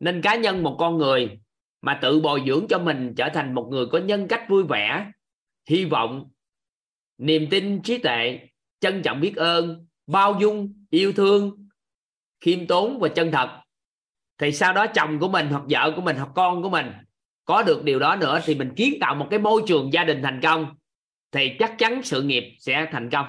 Nên 0.00 0.22
cá 0.22 0.36
nhân 0.36 0.62
một 0.62 0.76
con 0.78 0.98
người 0.98 1.40
mà 1.80 1.98
tự 2.02 2.20
bồi 2.20 2.42
dưỡng 2.46 2.66
cho 2.68 2.78
mình 2.78 3.14
trở 3.16 3.28
thành 3.34 3.54
một 3.54 3.68
người 3.70 3.86
có 3.86 3.98
nhân 3.98 4.26
cách 4.28 4.46
vui 4.48 4.64
vẻ, 4.64 5.12
hy 5.68 5.84
vọng 5.84 6.30
niềm 7.18 7.46
tin 7.50 7.82
trí 7.82 7.98
tuệ, 7.98 8.40
trân 8.80 9.02
trọng 9.02 9.20
biết 9.20 9.36
ơn, 9.36 9.86
bao 10.06 10.38
dung, 10.40 10.84
yêu 10.90 11.12
thương, 11.12 11.68
khiêm 12.40 12.66
tốn 12.66 12.98
và 13.00 13.08
chân 13.08 13.30
thật. 13.32 13.62
Thì 14.38 14.52
sau 14.52 14.72
đó 14.72 14.86
chồng 14.94 15.18
của 15.18 15.28
mình 15.28 15.48
hoặc 15.48 15.62
vợ 15.68 15.92
của 15.96 16.02
mình 16.02 16.16
hoặc 16.16 16.30
con 16.34 16.62
của 16.62 16.70
mình 16.70 16.86
có 17.44 17.62
được 17.62 17.82
điều 17.84 17.98
đó 17.98 18.16
nữa 18.16 18.40
thì 18.44 18.54
mình 18.54 18.72
kiến 18.76 18.94
tạo 19.00 19.14
một 19.14 19.26
cái 19.30 19.38
môi 19.38 19.62
trường 19.66 19.92
gia 19.92 20.04
đình 20.04 20.20
thành 20.22 20.40
công, 20.42 20.76
thì 21.30 21.50
chắc 21.58 21.74
chắn 21.78 22.02
sự 22.04 22.22
nghiệp 22.22 22.56
sẽ 22.58 22.88
thành 22.92 23.10
công. 23.12 23.26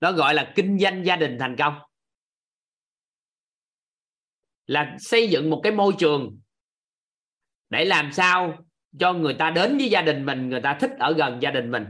Đó 0.00 0.12
gọi 0.12 0.34
là 0.34 0.52
kinh 0.56 0.78
doanh 0.78 1.06
gia 1.06 1.16
đình 1.16 1.36
thành 1.40 1.56
công. 1.58 1.74
Là 4.66 4.96
xây 4.98 5.28
dựng 5.28 5.50
một 5.50 5.60
cái 5.62 5.72
môi 5.72 5.94
trường 5.98 6.40
để 7.70 7.84
làm 7.84 8.12
sao 8.12 8.64
cho 8.98 9.12
người 9.12 9.34
ta 9.34 9.50
đến 9.50 9.78
với 9.78 9.90
gia 9.90 10.02
đình 10.02 10.26
mình, 10.26 10.48
người 10.48 10.60
ta 10.60 10.74
thích 10.80 10.90
ở 10.98 11.12
gần 11.12 11.42
gia 11.42 11.50
đình 11.50 11.70
mình? 11.70 11.86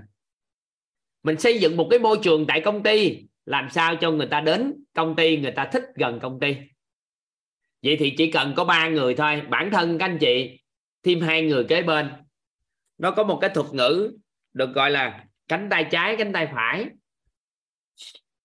Mình 1.23 1.39
xây 1.39 1.61
dựng 1.61 1.77
một 1.77 1.89
cái 1.90 1.98
môi 1.98 2.19
trường 2.23 2.47
tại 2.47 2.61
công 2.61 2.82
ty, 2.82 3.23
làm 3.47 3.70
sao 3.70 3.97
cho 3.97 4.11
người 4.11 4.27
ta 4.27 4.40
đến 4.40 4.85
công 4.94 5.16
ty, 5.16 5.36
người 5.36 5.52
ta 5.52 5.69
thích 5.73 5.85
gần 5.94 6.20
công 6.20 6.40
ty? 6.40 6.57
Vậy 7.82 7.97
thì 7.97 8.15
chỉ 8.16 8.31
cần 8.31 8.55
có 8.57 8.65
ba 8.65 8.89
người 8.89 9.15
thôi, 9.15 9.43
bản 9.48 9.70
thân 9.70 9.98
các 9.98 10.05
anh 10.05 10.19
chị, 10.19 10.61
thêm 11.02 11.20
hai 11.20 11.43
người 11.43 11.65
kế 11.65 11.82
bên. 11.82 12.11
Nó 12.98 13.11
có 13.11 13.24
một 13.24 13.39
cái 13.40 13.51
thuật 13.51 13.66
ngữ 13.73 14.19
được 14.52 14.74
gọi 14.74 14.90
là 14.90 15.24
cánh 15.48 15.69
tay 15.70 15.86
trái, 15.90 16.16
cánh 16.16 16.32
tay 16.32 16.48
phải. 16.55 16.86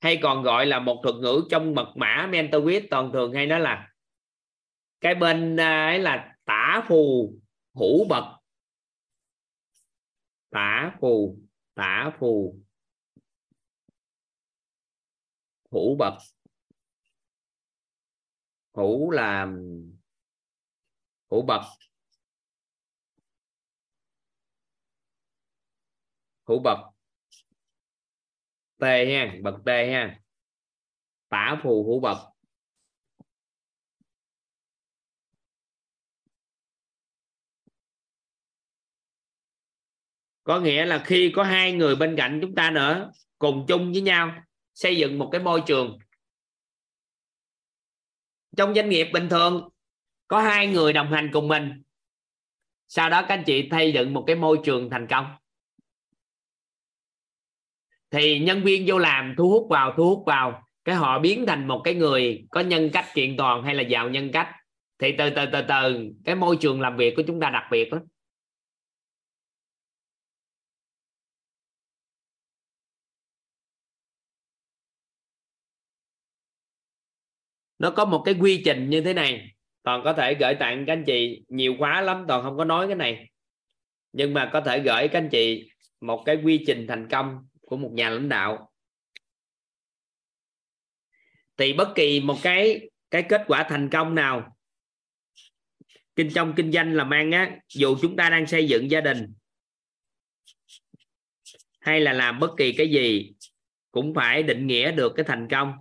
Hay 0.01 0.17
còn 0.17 0.43
gọi 0.43 0.65
là 0.65 0.79
một 0.79 0.99
thuật 1.03 1.15
ngữ 1.15 1.43
trong 1.49 1.75
mật 1.75 1.87
mã 1.95 2.27
mentorship 2.31 2.83
toàn 2.89 3.11
thường 3.13 3.33
hay 3.33 3.45
nói 3.45 3.59
là 3.59 3.87
cái 5.01 5.15
bên 5.15 5.57
à, 5.57 5.87
ấy 5.87 5.99
là 5.99 6.34
tả 6.45 6.85
phù, 6.87 7.33
hữu 7.73 8.07
bậc. 8.09 8.23
Tả 10.49 10.97
phù 11.01 11.37
tả 11.75 12.11
phù. 12.19 12.59
Hữu 15.71 15.95
bậc. 15.95 16.13
Hữu 18.73 19.11
là, 19.11 19.47
hữu 21.31 21.41
bậc. 21.41 21.61
Hữu 26.47 26.59
bậc. 26.59 26.77
T 28.77 28.83
ha, 28.83 29.35
bậc 29.43 29.55
t 29.65 29.67
ha. 29.67 30.19
Tả 31.29 31.59
phù, 31.63 31.83
hữu 31.85 31.99
bậc. 31.99 32.34
Có 40.45 40.59
nghĩa 40.59 40.85
là 40.85 41.03
khi 41.05 41.31
có 41.35 41.43
hai 41.43 41.71
người 41.73 41.95
bên 41.95 42.15
cạnh 42.15 42.39
chúng 42.41 42.55
ta 42.55 42.71
nữa, 42.71 43.11
cùng 43.39 43.65
chung 43.67 43.91
với 43.91 44.01
nhau, 44.01 44.31
xây 44.73 44.97
dựng 44.97 45.19
một 45.19 45.29
cái 45.31 45.41
môi 45.41 45.61
trường. 45.65 45.97
Trong 48.57 48.75
doanh 48.75 48.89
nghiệp 48.89 49.07
bình 49.13 49.29
thường, 49.29 49.69
có 50.27 50.41
hai 50.41 50.67
người 50.67 50.93
đồng 50.93 51.11
hành 51.11 51.29
cùng 51.33 51.47
mình. 51.47 51.83
Sau 52.87 53.09
đó 53.09 53.21
các 53.21 53.29
anh 53.29 53.43
chị 53.45 53.67
xây 53.71 53.93
dựng 53.93 54.13
một 54.13 54.23
cái 54.27 54.35
môi 54.35 54.59
trường 54.63 54.89
thành 54.89 55.07
công. 55.07 55.25
Thì 58.11 58.39
nhân 58.39 58.63
viên 58.63 58.83
vô 58.87 58.97
làm 58.97 59.33
thu 59.37 59.49
hút 59.49 59.67
vào, 59.69 59.93
thu 59.97 60.09
hút 60.09 60.23
vào. 60.25 60.63
Cái 60.83 60.95
họ 60.95 61.19
biến 61.19 61.45
thành 61.47 61.67
một 61.67 61.81
cái 61.83 61.95
người 61.95 62.45
có 62.51 62.61
nhân 62.61 62.89
cách 62.93 63.05
kiện 63.13 63.37
toàn 63.37 63.63
hay 63.63 63.75
là 63.75 63.81
giàu 63.81 64.09
nhân 64.09 64.31
cách. 64.31 64.49
Thì 64.99 65.15
từ 65.17 65.29
từ 65.29 65.45
từ 65.51 65.61
từ, 65.67 66.11
cái 66.25 66.35
môi 66.35 66.57
trường 66.59 66.81
làm 66.81 66.97
việc 66.97 67.13
của 67.15 67.23
chúng 67.27 67.39
ta 67.39 67.49
đặc 67.49 67.63
biệt 67.71 67.93
lắm. 67.93 68.01
Nó 77.85 77.91
có 77.91 78.05
một 78.05 78.21
cái 78.25 78.35
quy 78.39 78.61
trình 78.65 78.89
như 78.89 79.01
thế 79.01 79.13
này. 79.13 79.51
Toàn 79.83 80.01
có 80.03 80.13
thể 80.13 80.33
gửi 80.33 80.55
tặng 80.55 80.83
các 80.87 80.93
anh 80.93 81.03
chị 81.07 81.43
nhiều 81.47 81.75
quá 81.79 82.01
lắm, 82.01 82.25
toàn 82.27 82.43
không 82.43 82.57
có 82.57 82.65
nói 82.65 82.87
cái 82.87 82.95
này. 82.95 83.29
Nhưng 84.13 84.33
mà 84.33 84.49
có 84.53 84.61
thể 84.61 84.79
gửi 84.79 85.07
các 85.07 85.19
anh 85.19 85.29
chị 85.31 85.71
một 86.01 86.23
cái 86.25 86.37
quy 86.43 86.63
trình 86.67 86.85
thành 86.87 87.07
công 87.09 87.47
của 87.61 87.77
một 87.77 87.91
nhà 87.93 88.09
lãnh 88.09 88.29
đạo. 88.29 88.71
Thì 91.57 91.73
bất 91.73 91.87
kỳ 91.95 92.19
một 92.19 92.37
cái 92.43 92.89
cái 93.11 93.23
kết 93.29 93.43
quả 93.47 93.65
thành 93.69 93.89
công 93.89 94.15
nào 94.15 94.57
kinh, 96.15 96.29
trong 96.33 96.53
kinh 96.55 96.71
doanh 96.71 96.93
làm 96.93 97.09
ăn 97.09 97.31
á, 97.31 97.59
dù 97.73 97.97
chúng 98.01 98.15
ta 98.15 98.29
đang 98.29 98.47
xây 98.47 98.67
dựng 98.67 98.91
gia 98.91 99.01
đình 99.01 99.33
hay 101.79 102.01
là 102.01 102.13
làm 102.13 102.39
bất 102.39 102.51
kỳ 102.57 102.73
cái 102.73 102.89
gì, 102.89 103.33
cũng 103.91 104.13
phải 104.13 104.43
định 104.43 104.67
nghĩa 104.67 104.91
được 104.91 105.13
cái 105.15 105.25
thành 105.27 105.47
công. 105.51 105.73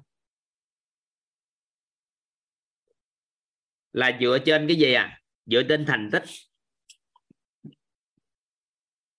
Là 3.95 4.19
dựa 4.21 4.39
trên 4.47 4.69
cái 4.69 4.77
gì 4.77 4.93
à? 4.93 5.21
Dựa 5.47 5.63
trên 5.69 5.87
thành 5.87 6.09
tích. 6.13 6.23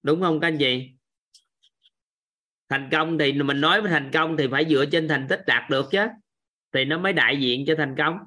Đúng 0.03 0.21
không 0.21 0.39
các 0.39 0.47
anh 0.47 0.57
chị? 0.59 0.89
Thành 2.69 2.89
công 2.91 3.17
thì 3.17 3.33
mình 3.33 3.61
nói 3.61 3.81
với 3.81 3.91
thành 3.91 4.09
công 4.13 4.37
thì 4.37 4.47
phải 4.51 4.65
dựa 4.69 4.85
trên 4.91 5.07
thành 5.07 5.27
tích 5.29 5.39
đạt 5.47 5.69
được 5.69 5.85
chứ. 5.91 5.99
Thì 6.71 6.85
nó 6.85 6.97
mới 6.99 7.13
đại 7.13 7.41
diện 7.41 7.63
cho 7.67 7.75
thành 7.77 7.95
công. 7.97 8.17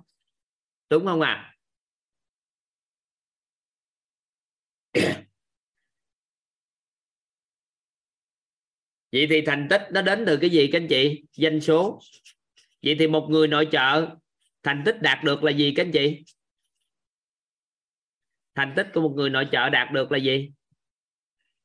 Đúng 0.90 1.06
không 1.06 1.20
à? 1.20 1.54
vậy 9.12 9.26
thì 9.30 9.42
thành 9.46 9.66
tích 9.70 9.82
nó 9.90 10.02
đến 10.02 10.24
từ 10.26 10.36
cái 10.36 10.50
gì 10.50 10.68
các 10.72 10.80
anh 10.80 10.88
chị? 10.88 11.22
Doanh 11.32 11.60
số. 11.60 12.00
Vậy 12.82 12.96
thì 12.98 13.06
một 13.06 13.26
người 13.30 13.48
nội 13.48 13.68
trợ, 13.72 14.16
thành 14.62 14.82
tích 14.86 15.02
đạt 15.02 15.24
được 15.24 15.44
là 15.44 15.52
gì 15.52 15.72
các 15.76 15.86
anh 15.86 15.92
chị? 15.92 16.24
Thành 18.58 18.72
tích 18.76 18.86
của 18.94 19.00
một 19.00 19.12
người 19.16 19.30
nội 19.30 19.48
trợ 19.52 19.68
đạt 19.68 19.92
được 19.92 20.12
là 20.12 20.18
gì? 20.18 20.50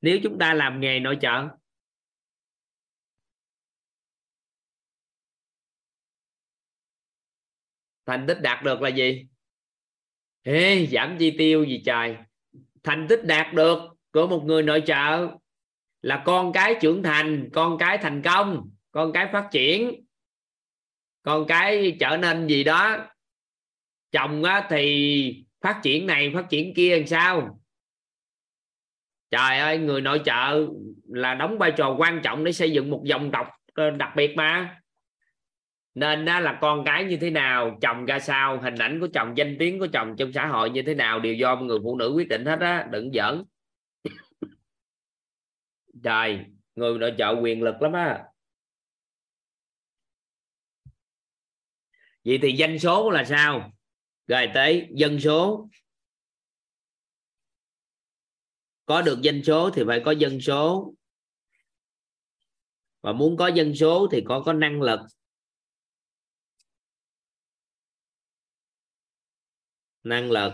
Nếu 0.01 0.19
chúng 0.23 0.39
ta 0.39 0.53
làm 0.53 0.79
nghề 0.79 0.99
nội 0.99 1.17
trợ. 1.21 1.47
Thành 8.05 8.25
tích 8.27 8.37
đạt 8.41 8.63
được 8.63 8.81
là 8.81 8.89
gì? 8.89 9.25
Ê, 10.41 10.85
giảm 10.85 11.15
chi 11.19 11.35
tiêu 11.37 11.63
gì 11.63 11.81
trời. 11.85 12.17
Thành 12.83 13.05
tích 13.09 13.19
đạt 13.23 13.53
được 13.53 13.79
của 14.11 14.27
một 14.27 14.43
người 14.45 14.63
nội 14.63 14.83
trợ 14.85 15.27
là 16.01 16.23
con 16.25 16.53
cái 16.53 16.75
trưởng 16.81 17.03
thành 17.03 17.49
con 17.53 17.77
cái 17.77 17.97
thành 18.01 18.21
công 18.21 18.69
con 18.91 19.13
cái 19.13 19.29
phát 19.33 19.49
triển 19.51 20.05
con 21.21 21.45
cái 21.47 21.97
trở 21.99 22.17
nên 22.17 22.47
gì 22.47 22.63
đó. 22.63 23.09
Chồng 24.11 24.43
á, 24.43 24.67
thì 24.69 25.45
phát 25.63 25.79
triển 25.83 26.07
này, 26.07 26.31
phát 26.33 26.45
triển 26.49 26.73
kia 26.73 26.97
làm 26.97 27.07
sao? 27.07 27.59
Trời 29.31 29.59
ơi, 29.59 29.77
người 29.77 30.01
nội 30.01 30.21
trợ 30.25 30.67
là 31.07 31.33
đóng 31.33 31.57
vai 31.57 31.73
trò 31.77 31.95
quan 31.99 32.21
trọng 32.23 32.43
để 32.43 32.51
xây 32.51 32.71
dựng 32.71 32.89
một 32.89 33.01
dòng 33.05 33.31
tộc 33.31 33.47
ờ, 33.73 33.89
đặc 33.91 34.09
biệt 34.15 34.33
mà. 34.35 34.79
Nên 35.95 36.25
đó 36.25 36.39
là 36.39 36.57
con 36.61 36.83
cái 36.85 37.03
như 37.03 37.17
thế 37.17 37.29
nào, 37.29 37.77
chồng 37.81 38.05
ra 38.05 38.19
sao, 38.19 38.61
hình 38.61 38.75
ảnh 38.75 38.99
của 38.99 39.07
chồng, 39.13 39.37
danh 39.37 39.55
tiếng 39.59 39.79
của 39.79 39.87
chồng 39.93 40.15
trong 40.17 40.33
xã 40.33 40.47
hội 40.47 40.69
như 40.69 40.81
thế 40.81 40.95
nào, 40.95 41.19
đều 41.19 41.33
do 41.33 41.55
người 41.55 41.79
phụ 41.83 41.97
nữ 41.97 42.13
quyết 42.15 42.27
định 42.27 42.45
hết 42.45 42.59
á, 42.59 42.87
đừng 42.91 43.11
giỡn. 43.13 43.43
Trời, 46.03 46.39
người 46.75 46.97
nội 46.97 47.13
trợ 47.17 47.35
quyền 47.41 47.63
lực 47.63 47.81
lắm 47.81 47.93
á. 47.93 48.23
Vậy 52.25 52.39
thì 52.41 52.51
danh 52.51 52.79
số 52.79 53.11
là 53.11 53.23
sao? 53.23 53.72
Rồi 54.27 54.47
tới 54.53 54.87
dân 54.95 55.19
số. 55.19 55.69
Có 58.85 59.01
được 59.01 59.19
dân 59.21 59.43
số 59.43 59.69
thì 59.73 59.83
phải 59.87 60.01
có 60.05 60.11
dân 60.11 60.41
số. 60.41 60.93
Và 63.01 63.13
muốn 63.13 63.37
có 63.37 63.47
dân 63.47 63.75
số 63.75 64.07
thì 64.11 64.23
có 64.25 64.43
có 64.45 64.53
năng 64.53 64.81
lực. 64.81 64.99
Năng 70.03 70.31
lực. 70.31 70.53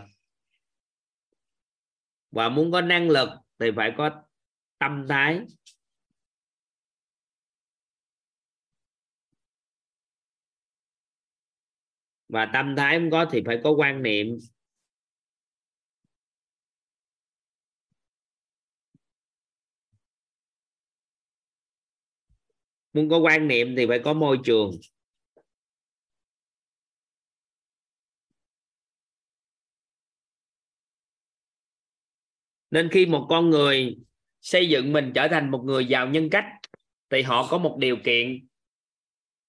Và 2.31 2.49
muốn 2.49 2.71
có 2.71 2.81
năng 2.81 3.09
lực 3.09 3.29
thì 3.59 3.65
phải 3.75 3.93
có 3.97 4.23
tâm 4.77 5.05
thái. 5.09 5.39
Và 12.29 12.49
tâm 12.53 12.75
thái 12.75 12.99
không 12.99 13.11
có 13.11 13.25
thì 13.31 13.41
phải 13.45 13.59
có 13.63 13.71
quan 13.71 14.03
niệm. 14.03 14.37
Muốn 22.93 23.09
có 23.09 23.17
quan 23.17 23.47
niệm 23.47 23.75
thì 23.77 23.85
phải 23.87 23.99
có 24.03 24.13
môi 24.13 24.39
trường. 24.43 24.71
Nên 32.71 32.89
khi 32.91 33.05
một 33.05 33.25
con 33.29 33.49
người 33.49 33.97
xây 34.41 34.69
dựng 34.69 34.93
mình 34.93 35.11
trở 35.15 35.27
thành 35.27 35.51
một 35.51 35.61
người 35.65 35.85
giàu 35.85 36.07
nhân 36.07 36.29
cách, 36.31 36.45
thì 37.09 37.21
họ 37.21 37.47
có 37.51 37.57
một 37.57 37.77
điều 37.79 37.97
kiện 38.03 38.47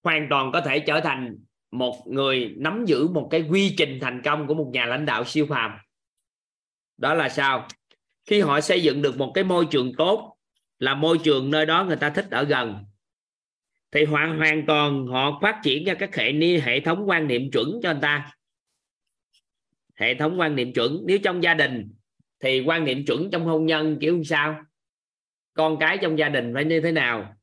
hoàn 0.02 0.27
toàn 0.31 0.51
có 0.52 0.61
thể 0.61 0.85
trở 0.86 1.01
thành 1.05 1.36
một 1.70 2.02
người 2.06 2.55
nắm 2.56 2.84
giữ 2.86 3.09
một 3.09 3.28
cái 3.30 3.42
quy 3.51 3.74
trình 3.78 3.98
thành 4.01 4.22
công 4.24 4.47
của 4.47 4.55
một 4.55 4.70
nhà 4.72 4.86
lãnh 4.86 5.06
đạo 5.06 5.24
siêu 5.24 5.47
phàm. 5.47 5.78
Đó 6.97 7.14
là 7.14 7.28
sao? 7.28 7.68
Khi 8.26 8.40
họ 8.40 8.60
xây 8.60 8.82
dựng 8.82 9.02
được 9.02 9.18
một 9.18 9.32
cái 9.34 9.44
môi 9.44 9.66
trường 9.70 9.92
tốt, 9.98 10.36
là 10.78 10.94
môi 10.94 11.18
trường 11.18 11.51
nơi 11.51 11.66
đó 11.66 11.84
người 11.84 11.97
ta 11.97 12.10
thích 12.10 12.26
ở 12.30 12.44
gần, 12.44 12.84
thì 13.92 14.05
hoàn 14.05 14.38
hoàn 14.38 14.66
toàn 14.66 15.06
họ 15.06 15.38
phát 15.42 15.60
triển 15.62 15.84
ra 15.84 15.94
các 15.94 16.16
hệ 16.16 16.32
hệ 16.64 16.80
thống 16.80 17.09
quan 17.09 17.26
niệm 17.26 17.51
chuẩn 17.51 17.80
cho 17.82 17.90
anh 17.90 18.01
ta. 18.01 18.32
Hệ 19.94 20.14
thống 20.14 20.40
quan 20.40 20.56
niệm 20.56 20.72
chuẩn, 20.72 21.02
nếu 21.06 21.18
trong 21.18 21.42
gia 21.42 21.55
đình 21.55 21.92
thì 22.40 22.60
quan 22.60 22.84
niệm 22.84 23.05
chuẩn 23.06 23.30
trong 23.30 23.44
hôn 23.44 23.66
nhân 23.66 23.98
kiểu 24.01 24.22
sao? 24.24 24.60
Con 25.55 25.76
cái 25.80 25.98
trong 26.02 26.18
gia 26.18 26.28
đình 26.28 26.55
phải 26.55 26.64
như 26.64 26.80
thế 26.80 26.92
nào? 26.92 27.34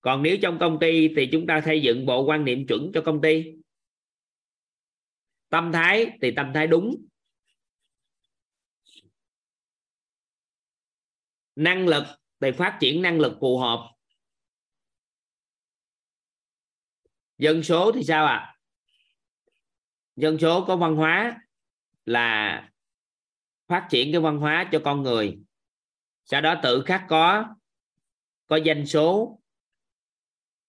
Còn 0.00 0.22
nếu 0.22 0.36
trong 0.42 0.58
công 0.58 0.78
ty 0.78 1.08
thì 1.16 1.26
chúng 1.26 1.46
ta 1.46 1.60
xây 1.60 1.82
dựng 1.82 2.06
bộ 2.06 2.24
quan 2.24 2.44
niệm 2.44 2.66
chuẩn 2.66 2.90
cho 2.94 3.00
công 3.00 3.20
ty 3.20 3.44
tâm 5.56 5.72
thái 5.72 6.18
thì 6.22 6.32
tâm 6.36 6.52
thái 6.54 6.66
đúng. 6.66 7.06
Năng 11.56 11.88
lực 11.88 12.04
thì 12.40 12.50
phát 12.52 12.78
triển 12.80 13.02
năng 13.02 13.20
lực 13.20 13.36
phù 13.40 13.58
hợp. 13.58 13.94
Dân 17.38 17.62
số 17.62 17.92
thì 17.94 18.04
sao 18.04 18.26
ạ? 18.26 18.34
À? 18.34 18.56
dân 20.16 20.38
số 20.38 20.64
có 20.66 20.76
văn 20.76 20.96
hóa 20.96 21.40
là 22.04 22.70
phát 23.66 23.86
triển 23.90 24.12
cái 24.12 24.20
văn 24.20 24.38
hóa 24.38 24.68
cho 24.72 24.80
con 24.84 25.02
người. 25.02 25.38
Sau 26.24 26.40
đó 26.40 26.60
tự 26.62 26.82
khắc 26.86 27.04
có 27.08 27.54
có 28.46 28.56
danh 28.56 28.86
số. 28.86 29.40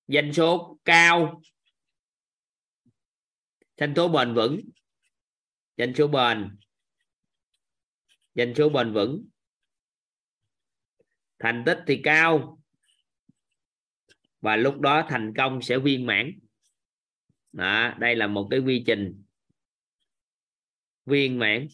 Danh 0.08 0.34
số 0.34 0.78
cao 0.86 1.42
danh 3.78 3.94
số 3.96 4.08
bền 4.08 4.34
vững. 4.34 4.62
Danh 5.78 5.94
số 5.96 6.08
bền. 6.08 6.58
Danh 8.36 8.54
số 8.56 8.70
bền 8.70 8.94
vững. 8.94 9.28
Thành 11.40 11.64
tích 11.66 11.80
thì 11.88 12.02
cao. 12.04 12.62
Và 14.42 14.56
lúc 14.56 14.80
đó 14.80 15.08
thành 15.10 15.34
công 15.38 15.62
sẽ 15.62 15.78
viên 15.78 16.06
mãn. 16.06 16.40
Đó, 17.52 17.94
đây 18.00 18.16
là 18.16 18.28
một 18.28 18.48
cái 18.52 18.60
quy 18.60 18.84
trình 18.88 19.24
viên 21.06 21.40
mãn. 21.40 21.68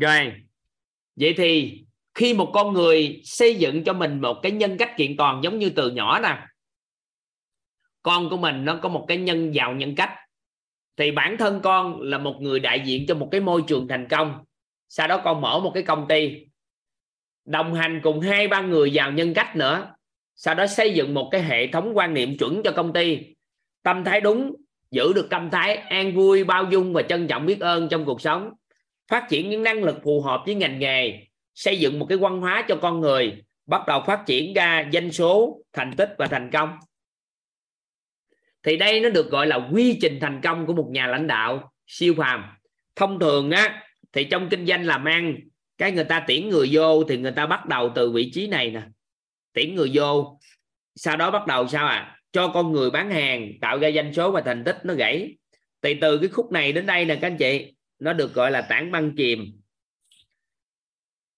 Rồi, 0.00 0.32
vậy 1.16 1.34
thì 1.36 1.82
khi 2.14 2.34
một 2.34 2.50
con 2.54 2.72
người 2.72 3.20
xây 3.24 3.54
dựng 3.54 3.84
cho 3.84 3.92
mình 3.92 4.20
một 4.20 4.40
cái 4.42 4.52
nhân 4.52 4.76
cách 4.78 4.96
kiện 4.96 5.16
toàn 5.16 5.40
giống 5.44 5.58
như 5.58 5.70
từ 5.70 5.90
nhỏ 5.90 6.20
nè, 6.20 6.38
con 8.02 8.30
của 8.30 8.36
mình 8.36 8.64
nó 8.64 8.78
có 8.82 8.88
một 8.88 9.04
cái 9.08 9.16
nhân 9.16 9.54
giàu 9.54 9.74
nhân 9.74 9.94
cách, 9.94 10.10
thì 10.96 11.10
bản 11.10 11.36
thân 11.36 11.60
con 11.62 12.00
là 12.00 12.18
một 12.18 12.36
người 12.40 12.60
đại 12.60 12.80
diện 12.84 13.06
cho 13.06 13.14
một 13.14 13.28
cái 13.30 13.40
môi 13.40 13.62
trường 13.66 13.88
thành 13.88 14.08
công. 14.08 14.44
Sau 14.88 15.08
đó 15.08 15.20
con 15.24 15.40
mở 15.40 15.60
một 15.60 15.70
cái 15.74 15.82
công 15.82 16.08
ty, 16.08 16.46
đồng 17.44 17.74
hành 17.74 18.00
cùng 18.02 18.20
hai, 18.20 18.48
ba 18.48 18.60
người 18.60 18.90
giàu 18.90 19.12
nhân 19.12 19.34
cách 19.34 19.56
nữa. 19.56 19.94
Sau 20.36 20.54
đó 20.54 20.66
xây 20.66 20.94
dựng 20.94 21.14
một 21.14 21.28
cái 21.32 21.42
hệ 21.42 21.66
thống 21.66 21.92
quan 21.94 22.14
niệm 22.14 22.38
chuẩn 22.38 22.62
cho 22.64 22.72
công 22.72 22.92
ty. 22.92 23.18
Tâm 23.82 24.04
thái 24.04 24.20
đúng, 24.20 24.54
giữ 24.90 25.12
được 25.12 25.26
tâm 25.30 25.50
thái, 25.50 25.76
an 25.76 26.14
vui, 26.14 26.44
bao 26.44 26.64
dung 26.70 26.92
và 26.92 27.02
trân 27.02 27.26
trọng 27.28 27.46
biết 27.46 27.60
ơn 27.60 27.88
trong 27.88 28.04
cuộc 28.04 28.20
sống 28.20 28.50
phát 29.10 29.26
triển 29.28 29.50
những 29.50 29.62
năng 29.62 29.84
lực 29.84 29.96
phù 30.04 30.20
hợp 30.20 30.42
với 30.46 30.54
ngành 30.54 30.78
nghề, 30.78 31.26
xây 31.54 31.78
dựng 31.78 31.98
một 31.98 32.06
cái 32.08 32.18
văn 32.18 32.40
hóa 32.40 32.64
cho 32.68 32.76
con 32.76 33.00
người, 33.00 33.42
bắt 33.66 33.86
đầu 33.86 34.02
phát 34.06 34.22
triển 34.26 34.54
ra 34.54 34.88
danh 34.90 35.12
số, 35.12 35.62
thành 35.72 35.92
tích 35.96 36.14
và 36.18 36.26
thành 36.26 36.50
công. 36.52 36.76
Thì 38.62 38.76
đây 38.76 39.00
nó 39.00 39.08
được 39.08 39.30
gọi 39.30 39.46
là 39.46 39.68
quy 39.72 39.98
trình 40.02 40.18
thành 40.20 40.40
công 40.42 40.66
của 40.66 40.72
một 40.72 40.88
nhà 40.90 41.06
lãnh 41.06 41.26
đạo, 41.26 41.72
siêu 41.86 42.14
phàm. 42.16 42.44
Thông 42.96 43.18
thường 43.18 43.50
á, 43.50 43.82
thì 44.12 44.24
trong 44.24 44.48
kinh 44.48 44.66
doanh 44.66 44.86
làm 44.86 45.04
ăn, 45.04 45.36
cái 45.78 45.92
người 45.92 46.04
ta 46.04 46.24
tuyển 46.26 46.48
người 46.48 46.68
vô 46.72 47.04
thì 47.04 47.16
người 47.16 47.32
ta 47.32 47.46
bắt 47.46 47.66
đầu 47.66 47.92
từ 47.94 48.10
vị 48.10 48.30
trí 48.34 48.46
này 48.46 48.70
nè. 48.70 48.82
Tuyển 49.52 49.74
người 49.74 49.90
vô, 49.94 50.38
sau 50.94 51.16
đó 51.16 51.30
bắt 51.30 51.46
đầu 51.46 51.68
sao 51.68 51.86
à? 51.86 52.16
Cho 52.32 52.48
con 52.48 52.72
người 52.72 52.90
bán 52.90 53.10
hàng, 53.10 53.52
tạo 53.60 53.78
ra 53.78 53.90
doanh 53.94 54.14
số 54.14 54.30
và 54.30 54.40
thành 54.40 54.64
tích 54.64 54.76
nó 54.84 54.94
gãy. 54.94 55.36
Thì 55.82 55.94
từ 55.94 56.18
cái 56.18 56.28
khúc 56.28 56.52
này 56.52 56.72
đến 56.72 56.86
đây 56.86 57.04
nè 57.04 57.14
các 57.14 57.26
anh 57.26 57.36
chị 57.36 57.72
nó 58.00 58.12
được 58.12 58.34
gọi 58.34 58.50
là 58.50 58.60
tảng 58.60 58.90
băng 58.90 59.16
chìm. 59.16 59.60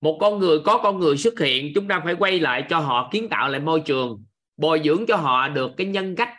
Một 0.00 0.18
con 0.20 0.38
người, 0.38 0.58
có 0.64 0.78
con 0.82 1.00
người 1.00 1.16
xuất 1.16 1.40
hiện, 1.40 1.72
chúng 1.74 1.88
ta 1.88 2.00
phải 2.04 2.14
quay 2.14 2.40
lại 2.40 2.64
cho 2.68 2.78
họ, 2.78 3.08
kiến 3.12 3.28
tạo 3.28 3.48
lại 3.48 3.60
môi 3.60 3.80
trường, 3.80 4.24
bồi 4.56 4.80
dưỡng 4.84 5.04
cho 5.08 5.16
họ 5.16 5.48
được 5.48 5.70
cái 5.76 5.86
nhân 5.86 6.16
cách 6.16 6.30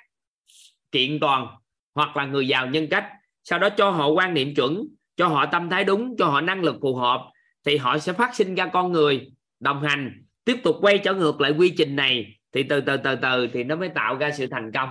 kiện 0.91 1.19
toàn 1.19 1.47
hoặc 1.95 2.17
là 2.17 2.25
người 2.25 2.47
giàu 2.47 2.67
nhân 2.67 2.87
cách. 2.89 3.07
Sau 3.43 3.59
đó 3.59 3.69
cho 3.69 3.89
họ 3.89 4.07
quan 4.07 4.33
niệm 4.33 4.55
chuẩn, 4.55 4.87
cho 5.17 5.27
họ 5.27 5.45
tâm 5.45 5.69
thái 5.69 5.83
đúng, 5.83 6.15
cho 6.17 6.25
họ 6.25 6.41
năng 6.41 6.61
lực 6.61 6.75
phù 6.81 6.95
hợp, 6.95 7.31
thì 7.65 7.77
họ 7.77 7.97
sẽ 7.97 8.13
phát 8.13 8.35
sinh 8.35 8.55
ra 8.55 8.69
con 8.73 8.91
người, 8.91 9.31
đồng 9.59 9.83
hành, 9.83 10.23
tiếp 10.45 10.55
tục 10.63 10.75
quay 10.81 10.97
trở 10.97 11.13
ngược 11.13 11.41
lại 11.41 11.51
quy 11.51 11.73
trình 11.77 11.95
này. 11.95 12.39
Thì 12.51 12.63
từ 12.63 12.81
từ 12.81 12.97
từ 12.97 13.15
từ 13.15 13.47
thì 13.53 13.63
nó 13.63 13.75
mới 13.75 13.89
tạo 13.89 14.17
ra 14.17 14.31
sự 14.31 14.47
thành 14.47 14.71
công. 14.71 14.89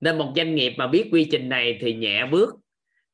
Nên 0.00 0.18
một 0.18 0.32
doanh 0.36 0.54
nghiệp 0.54 0.74
mà 0.76 0.86
biết 0.86 1.08
quy 1.12 1.28
trình 1.30 1.48
này 1.48 1.78
thì 1.80 1.94
nhẹ 1.94 2.26
bước 2.26 2.54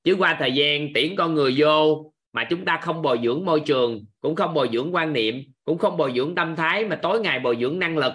chứ 0.09 0.15
qua 0.19 0.37
thời 0.39 0.53
gian 0.53 0.89
tuyển 0.95 1.17
con 1.17 1.35
người 1.35 1.55
vô 1.59 2.13
mà 2.33 2.45
chúng 2.45 2.65
ta 2.65 2.79
không 2.83 3.03
bồi 3.03 3.19
dưỡng 3.25 3.45
môi 3.45 3.61
trường, 3.61 4.05
cũng 4.21 4.35
không 4.35 4.55
bồi 4.55 4.69
dưỡng 4.73 4.95
quan 4.95 5.13
niệm, 5.13 5.43
cũng 5.65 5.79
không 5.79 5.97
bồi 5.97 6.13
dưỡng 6.17 6.35
tâm 6.35 6.57
thái 6.57 6.85
mà 6.85 6.97
tối 6.97 7.21
ngày 7.21 7.41
bồi 7.41 7.57
dưỡng 7.61 7.79
năng 7.79 7.99
lực. 7.99 8.13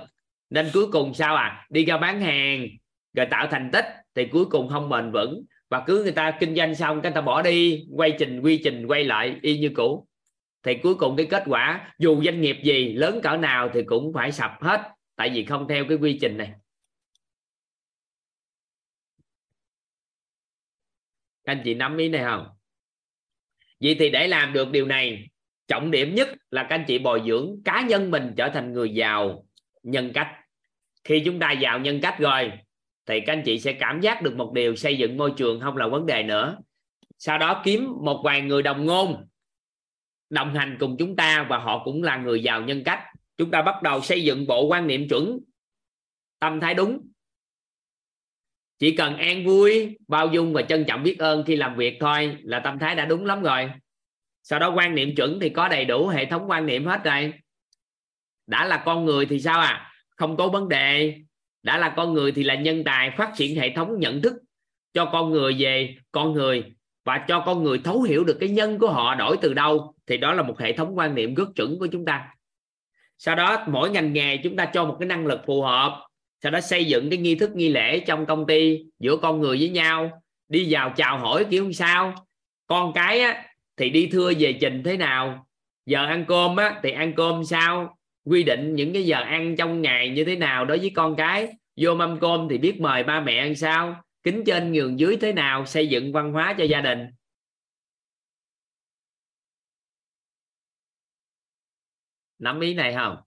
Nên 0.49 0.69
cuối 0.73 0.87
cùng 0.91 1.13
sao 1.13 1.35
à? 1.35 1.65
Đi 1.69 1.85
ra 1.85 1.97
bán 1.97 2.21
hàng, 2.21 2.67
rồi 3.13 3.25
tạo 3.25 3.47
thành 3.51 3.69
tích 3.71 3.85
thì 4.15 4.25
cuối 4.25 4.45
cùng 4.45 4.69
không 4.69 4.89
bền 4.89 5.11
vững. 5.11 5.43
Và 5.69 5.83
cứ 5.87 6.03
người 6.03 6.11
ta 6.11 6.31
kinh 6.31 6.55
doanh 6.55 6.75
xong 6.75 7.01
cái 7.01 7.11
ta 7.11 7.21
bỏ 7.21 7.41
đi, 7.41 7.85
quay 7.95 8.11
trình, 8.19 8.41
quy 8.41 8.61
trình, 8.63 8.85
quay 8.87 9.03
lại, 9.03 9.35
y 9.41 9.57
như 9.57 9.69
cũ. 9.69 10.07
Thì 10.63 10.73
cuối 10.73 10.95
cùng 10.95 11.15
cái 11.15 11.25
kết 11.25 11.43
quả, 11.45 11.93
dù 11.99 12.23
doanh 12.23 12.41
nghiệp 12.41 12.57
gì, 12.63 12.93
lớn 12.93 13.19
cỡ 13.23 13.37
nào 13.37 13.69
thì 13.73 13.83
cũng 13.83 14.13
phải 14.13 14.31
sập 14.31 14.51
hết. 14.61 14.81
Tại 15.15 15.29
vì 15.29 15.43
không 15.45 15.67
theo 15.67 15.85
cái 15.89 15.97
quy 15.97 16.17
trình 16.21 16.37
này. 16.37 16.51
Các 21.43 21.51
anh 21.53 21.61
chị 21.63 21.73
nắm 21.73 21.97
ý 21.97 22.09
này 22.09 22.23
không? 22.23 22.47
Vậy 23.79 23.95
thì 23.99 24.09
để 24.09 24.27
làm 24.27 24.53
được 24.53 24.71
điều 24.71 24.85
này, 24.85 25.27
trọng 25.67 25.91
điểm 25.91 26.15
nhất 26.15 26.29
là 26.51 26.63
các 26.63 26.75
anh 26.75 26.85
chị 26.87 26.99
bồi 26.99 27.21
dưỡng 27.27 27.55
cá 27.65 27.81
nhân 27.81 28.11
mình 28.11 28.33
trở 28.37 28.49
thành 28.49 28.73
người 28.73 28.89
giàu 28.89 29.45
nhân 29.83 30.11
cách. 30.13 30.27
Khi 31.03 31.21
chúng 31.25 31.39
ta 31.39 31.51
giàu 31.51 31.79
nhân 31.79 31.99
cách 32.01 32.15
rồi, 32.19 32.51
thì 33.05 33.19
các 33.19 33.33
anh 33.33 33.43
chị 33.45 33.59
sẽ 33.59 33.73
cảm 33.73 34.01
giác 34.01 34.21
được 34.21 34.35
một 34.35 34.53
điều 34.53 34.75
xây 34.75 34.97
dựng 34.97 35.17
môi 35.17 35.33
trường 35.37 35.61
không 35.61 35.77
là 35.77 35.87
vấn 35.87 36.05
đề 36.05 36.23
nữa. 36.23 36.57
Sau 37.17 37.37
đó 37.37 37.61
kiếm 37.65 37.87
một 38.01 38.21
vài 38.23 38.41
người 38.41 38.61
đồng 38.61 38.85
ngôn, 38.85 39.27
đồng 40.29 40.53
hành 40.53 40.77
cùng 40.79 40.95
chúng 40.99 41.15
ta 41.15 41.47
và 41.49 41.57
họ 41.57 41.83
cũng 41.85 42.03
là 42.03 42.17
người 42.17 42.43
giàu 42.43 42.61
nhân 42.61 42.83
cách. 42.83 42.99
Chúng 43.37 43.51
ta 43.51 43.61
bắt 43.61 43.83
đầu 43.83 44.01
xây 44.01 44.23
dựng 44.23 44.47
bộ 44.47 44.67
quan 44.67 44.87
niệm 44.87 45.09
chuẩn, 45.09 45.39
tâm 46.39 46.59
thái 46.59 46.73
đúng 46.73 47.12
chỉ 48.79 48.95
cần 48.95 49.17
an 49.17 49.45
vui, 49.45 49.97
bao 50.07 50.27
dung 50.27 50.53
và 50.53 50.61
trân 50.61 50.85
trọng 50.87 51.03
biết 51.03 51.19
ơn 51.19 51.43
khi 51.47 51.55
làm 51.55 51.75
việc 51.75 51.97
thôi 51.99 52.37
là 52.43 52.59
tâm 52.59 52.79
thái 52.79 52.95
đã 52.95 53.05
đúng 53.05 53.25
lắm 53.25 53.43
rồi. 53.43 53.71
Sau 54.43 54.59
đó 54.59 54.73
quan 54.75 54.95
niệm 54.95 55.15
chuẩn 55.15 55.39
thì 55.39 55.49
có 55.49 55.67
đầy 55.67 55.85
đủ 55.85 56.07
hệ 56.07 56.25
thống 56.25 56.49
quan 56.49 56.65
niệm 56.65 56.85
hết 56.85 57.03
rồi. 57.03 57.33
Đã 58.47 58.65
là 58.65 58.83
con 58.85 59.05
người 59.05 59.25
thì 59.25 59.39
sao 59.39 59.59
à? 59.59 59.91
Không 60.09 60.37
có 60.37 60.47
vấn 60.47 60.69
đề. 60.69 61.15
Đã 61.63 61.77
là 61.77 61.93
con 61.97 62.13
người 62.13 62.31
thì 62.31 62.43
là 62.43 62.55
nhân 62.55 62.83
tài, 62.83 63.11
phát 63.17 63.31
triển 63.35 63.55
hệ 63.55 63.73
thống 63.75 63.99
nhận 63.99 64.21
thức 64.21 64.33
cho 64.93 65.05
con 65.05 65.31
người 65.31 65.55
về 65.59 65.95
con 66.11 66.33
người 66.33 66.63
và 67.05 67.25
cho 67.27 67.43
con 67.45 67.63
người 67.63 67.81
thấu 67.83 68.01
hiểu 68.01 68.23
được 68.23 68.37
cái 68.39 68.49
nhân 68.49 68.79
của 68.79 68.89
họ 68.89 69.15
đổi 69.15 69.37
từ 69.41 69.53
đâu 69.53 69.93
thì 70.07 70.17
đó 70.17 70.33
là 70.33 70.43
một 70.43 70.59
hệ 70.59 70.73
thống 70.73 70.97
quan 70.97 71.15
niệm 71.15 71.35
rất 71.35 71.49
chuẩn 71.55 71.79
của 71.79 71.87
chúng 71.91 72.05
ta. 72.05 72.29
Sau 73.17 73.35
đó 73.35 73.65
mỗi 73.67 73.89
ngành 73.89 74.13
nghề 74.13 74.37
chúng 74.37 74.55
ta 74.55 74.65
cho 74.65 74.85
một 74.85 74.97
cái 74.99 75.07
năng 75.07 75.27
lực 75.27 75.41
phù 75.45 75.61
hợp 75.61 76.07
sau 76.43 76.51
đó 76.51 76.61
xây 76.61 76.85
dựng 76.85 77.09
cái 77.09 77.19
nghi 77.19 77.35
thức 77.35 77.55
nghi 77.55 77.69
lễ 77.69 77.99
trong 77.99 78.25
công 78.25 78.47
ty 78.47 78.85
giữa 78.99 79.17
con 79.17 79.41
người 79.41 79.57
với 79.57 79.69
nhau 79.69 80.23
đi 80.49 80.67
vào 80.69 80.93
chào 80.97 81.17
hỏi 81.19 81.45
kiểu 81.49 81.71
sao. 81.71 82.15
Con 82.67 82.93
cái 82.95 83.19
á, 83.19 83.45
thì 83.77 83.89
đi 83.89 84.09
thưa 84.11 84.33
về 84.39 84.57
trình 84.61 84.83
thế 84.85 84.97
nào? 84.97 85.47
Giờ 85.85 86.05
ăn 86.05 86.25
cơm 86.27 86.55
á, 86.55 86.79
thì 86.83 86.91
ăn 86.91 87.13
cơm 87.15 87.45
sao? 87.45 87.97
Quy 88.25 88.43
định 88.43 88.75
những 88.75 88.93
cái 88.93 89.05
giờ 89.05 89.17
ăn 89.21 89.55
trong 89.55 89.81
ngày 89.81 90.09
như 90.09 90.23
thế 90.23 90.35
nào 90.35 90.65
đối 90.65 90.79
với 90.79 90.91
con 90.95 91.15
cái? 91.15 91.47
Vô 91.75 91.95
mâm 91.95 92.19
cơm 92.19 92.47
thì 92.49 92.57
biết 92.57 92.81
mời 92.81 93.03
ba 93.03 93.19
mẹ 93.19 93.37
ăn 93.37 93.55
sao? 93.55 94.03
Kính 94.23 94.43
trên 94.45 94.71
nhường 94.71 94.99
dưới 94.99 95.17
thế 95.21 95.33
nào? 95.33 95.65
Xây 95.65 95.87
dựng 95.87 96.11
văn 96.13 96.33
hóa 96.33 96.55
cho 96.57 96.63
gia 96.63 96.81
đình. 96.81 97.07
Nắm 102.39 102.59
ý 102.59 102.73
này 102.73 102.93
không? 102.93 103.17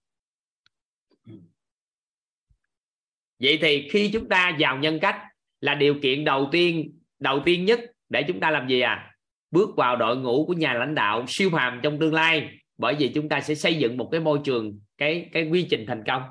Vậy 3.39 3.59
thì 3.63 3.89
khi 3.91 4.11
chúng 4.13 4.29
ta 4.29 4.57
vào 4.59 4.79
nhân 4.79 4.99
cách 5.01 5.17
là 5.61 5.75
điều 5.75 5.95
kiện 6.03 6.25
đầu 6.25 6.49
tiên 6.53 6.99
đầu 7.19 7.43
tiên 7.45 7.65
nhất 7.65 7.81
để 8.09 8.25
chúng 8.29 8.41
ta 8.41 8.51
làm 8.51 8.69
gì 8.69 8.81
à? 8.81 9.13
Bước 9.51 9.77
vào 9.77 9.97
đội 9.97 10.17
ngũ 10.17 10.47
của 10.47 10.53
nhà 10.53 10.75
lãnh 10.75 10.95
đạo 10.95 11.25
siêu 11.29 11.51
phàm 11.53 11.81
trong 11.83 11.99
tương 11.99 12.15
lai, 12.15 12.49
bởi 12.79 12.95
vì 12.99 13.09
chúng 13.15 13.29
ta 13.29 13.41
sẽ 13.41 13.55
xây 13.55 13.75
dựng 13.75 13.97
một 13.97 14.09
cái 14.13 14.21
môi 14.21 14.41
trường, 14.45 14.81
cái 14.99 15.29
cái 15.33 15.49
quy 15.49 15.67
trình 15.71 15.85
thành 15.89 16.03
công. 16.07 16.23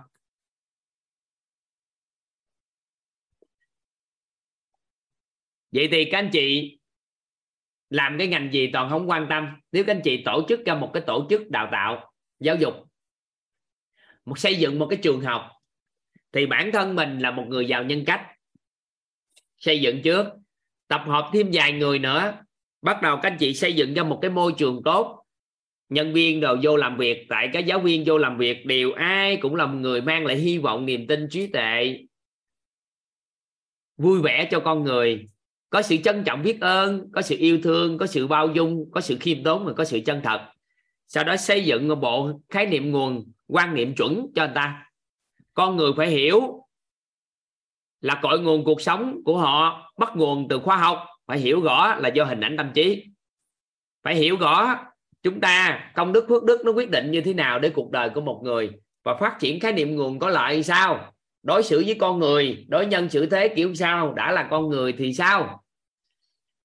Vậy 5.72 5.88
thì 5.91 6.06
các 6.11 6.18
anh 6.18 6.30
chị 6.34 6.80
làm 7.90 8.18
cái 8.18 8.27
ngành 8.27 8.53
gì 8.53 8.69
toàn 8.73 8.90
không 8.90 9.10
quan 9.10 9.27
tâm. 9.30 9.48
Nếu 9.72 9.84
các 9.84 9.95
anh 9.95 10.02
chị 10.03 10.23
tổ 10.26 10.45
chức 10.48 10.65
ra 10.65 10.76
một 10.76 10.91
cái 10.94 11.03
tổ 11.07 11.27
chức 11.30 11.49
đào 11.49 11.69
tạo, 11.72 12.11
giáo 12.40 12.56
dục, 12.56 12.73
một 14.26 14.40
xây 14.40 14.56
dựng 14.56 14.80
một 14.80 14.88
cái 14.90 14.99
trường 15.03 15.22
học 15.22 15.55
thì 16.35 16.45
bản 16.45 16.71
thân 16.71 16.95
mình 16.95 17.19
là 17.19 17.31
một 17.31 17.45
người 17.47 17.65
giàu 17.65 17.83
nhân 17.83 18.05
cách. 18.05 18.21
Xây 19.57 19.81
dựng 19.81 20.01
trước, 20.01 20.25
tập 20.87 21.01
hợp 21.07 21.29
thêm 21.33 21.49
vài 21.53 21.71
người 21.71 21.99
nữa. 21.99 22.33
Bắt 22.81 23.01
đầu 23.01 23.17
các 23.23 23.31
anh 23.31 23.37
chị 23.39 23.53
xây 23.53 23.73
dựng 23.73 23.95
cho 23.95 24.03
một 24.03 24.19
cái 24.21 24.31
môi 24.31 24.53
trường 24.57 24.81
tốt. 24.85 25.25
Nhân 25.89 26.13
viên 26.13 26.41
đều 26.41 26.57
vô 26.61 26.77
làm 26.77 26.97
việc, 26.97 27.25
tại 27.29 27.49
các 27.53 27.65
giáo 27.65 27.79
viên 27.79 28.03
vô 28.05 28.17
làm 28.17 28.37
việc, 28.37 28.65
đều 28.65 28.91
ai 28.91 29.37
cũng 29.37 29.55
là 29.55 29.65
một 29.65 29.77
người 29.79 30.01
mang 30.01 30.25
lại 30.25 30.35
hy 30.35 30.57
vọng, 30.57 30.85
niềm 30.85 31.07
tin, 31.07 31.27
trí 31.29 31.47
tuệ. 31.47 31.99
Vui 33.97 34.21
vẻ 34.21 34.47
cho 34.51 34.59
con 34.59 34.83
người. 34.83 35.25
Có 35.69 35.81
sự 35.81 35.97
trân 35.97 36.23
trọng 36.23 36.43
biết 36.43 36.61
ơn, 36.61 37.11
có 37.13 37.21
sự 37.21 37.35
yêu 37.39 37.59
thương, 37.63 37.97
có 37.97 38.05
sự 38.05 38.27
bao 38.27 38.47
dung, 38.47 38.91
có 38.91 39.01
sự 39.01 39.17
khiêm 39.19 39.43
tốn 39.43 39.65
và 39.65 39.73
có 39.73 39.85
sự 39.85 39.99
chân 40.05 40.21
thật. 40.23 40.47
Sau 41.07 41.23
đó 41.23 41.37
xây 41.37 41.65
dựng 41.65 41.87
một 41.87 41.95
bộ 41.95 42.39
khái 42.49 42.65
niệm 42.65 42.91
nguồn, 42.91 43.31
quan 43.47 43.75
niệm 43.75 43.95
chuẩn 43.95 44.27
cho 44.35 44.45
người 44.45 44.55
ta 44.55 44.85
con 45.56 45.76
người 45.76 45.91
phải 45.98 46.10
hiểu 46.10 46.65
là 48.02 48.19
cội 48.22 48.40
nguồn 48.40 48.65
cuộc 48.65 48.82
sống 48.82 49.22
của 49.26 49.38
họ 49.38 49.91
bắt 49.98 50.11
nguồn 50.15 50.48
từ 50.48 50.60
khoa 50.60 50.77
học, 50.77 51.06
phải 51.27 51.40
hiểu 51.40 51.61
rõ 51.61 51.95
là 51.95 52.10
do 52.10 52.23
hình 52.23 52.41
ảnh 52.41 52.57
tâm 52.57 52.72
trí. 52.73 53.03
Phải 54.03 54.15
hiểu 54.15 54.38
rõ 54.38 54.86
chúng 55.23 55.41
ta 55.41 55.91
công 55.95 56.14
đức, 56.14 56.26
phước 56.30 56.44
đức 56.44 56.61
nó 56.65 56.72
quyết 56.72 56.90
định 56.90 57.11
như 57.11 57.22
thế 57.22 57.34
nào 57.34 57.60
để 57.60 57.69
cuộc 57.69 57.91
đời 57.91 58.10
của 58.10 58.22
một 58.22 58.41
người 58.44 58.72
và 59.03 59.15
phát 59.15 59.38
triển 59.40 59.60
khái 59.60 59.73
niệm 59.73 59.95
nguồn 59.95 60.19
có 60.19 60.30
lợi 60.30 60.64
sao? 60.64 61.14
Đối 61.44 61.64
xử 61.64 61.84
với 61.86 61.95
con 61.99 62.19
người, 62.19 62.65
đối 62.69 62.86
nhân 62.86 63.10
xử 63.10 63.26
thế 63.26 63.53
kiểu 63.56 63.76
sao? 63.76 64.14
Đã 64.14 64.32
là 64.32 64.48
con 64.52 64.69
người 64.69 64.94
thì 64.98 65.14
sao? 65.14 65.64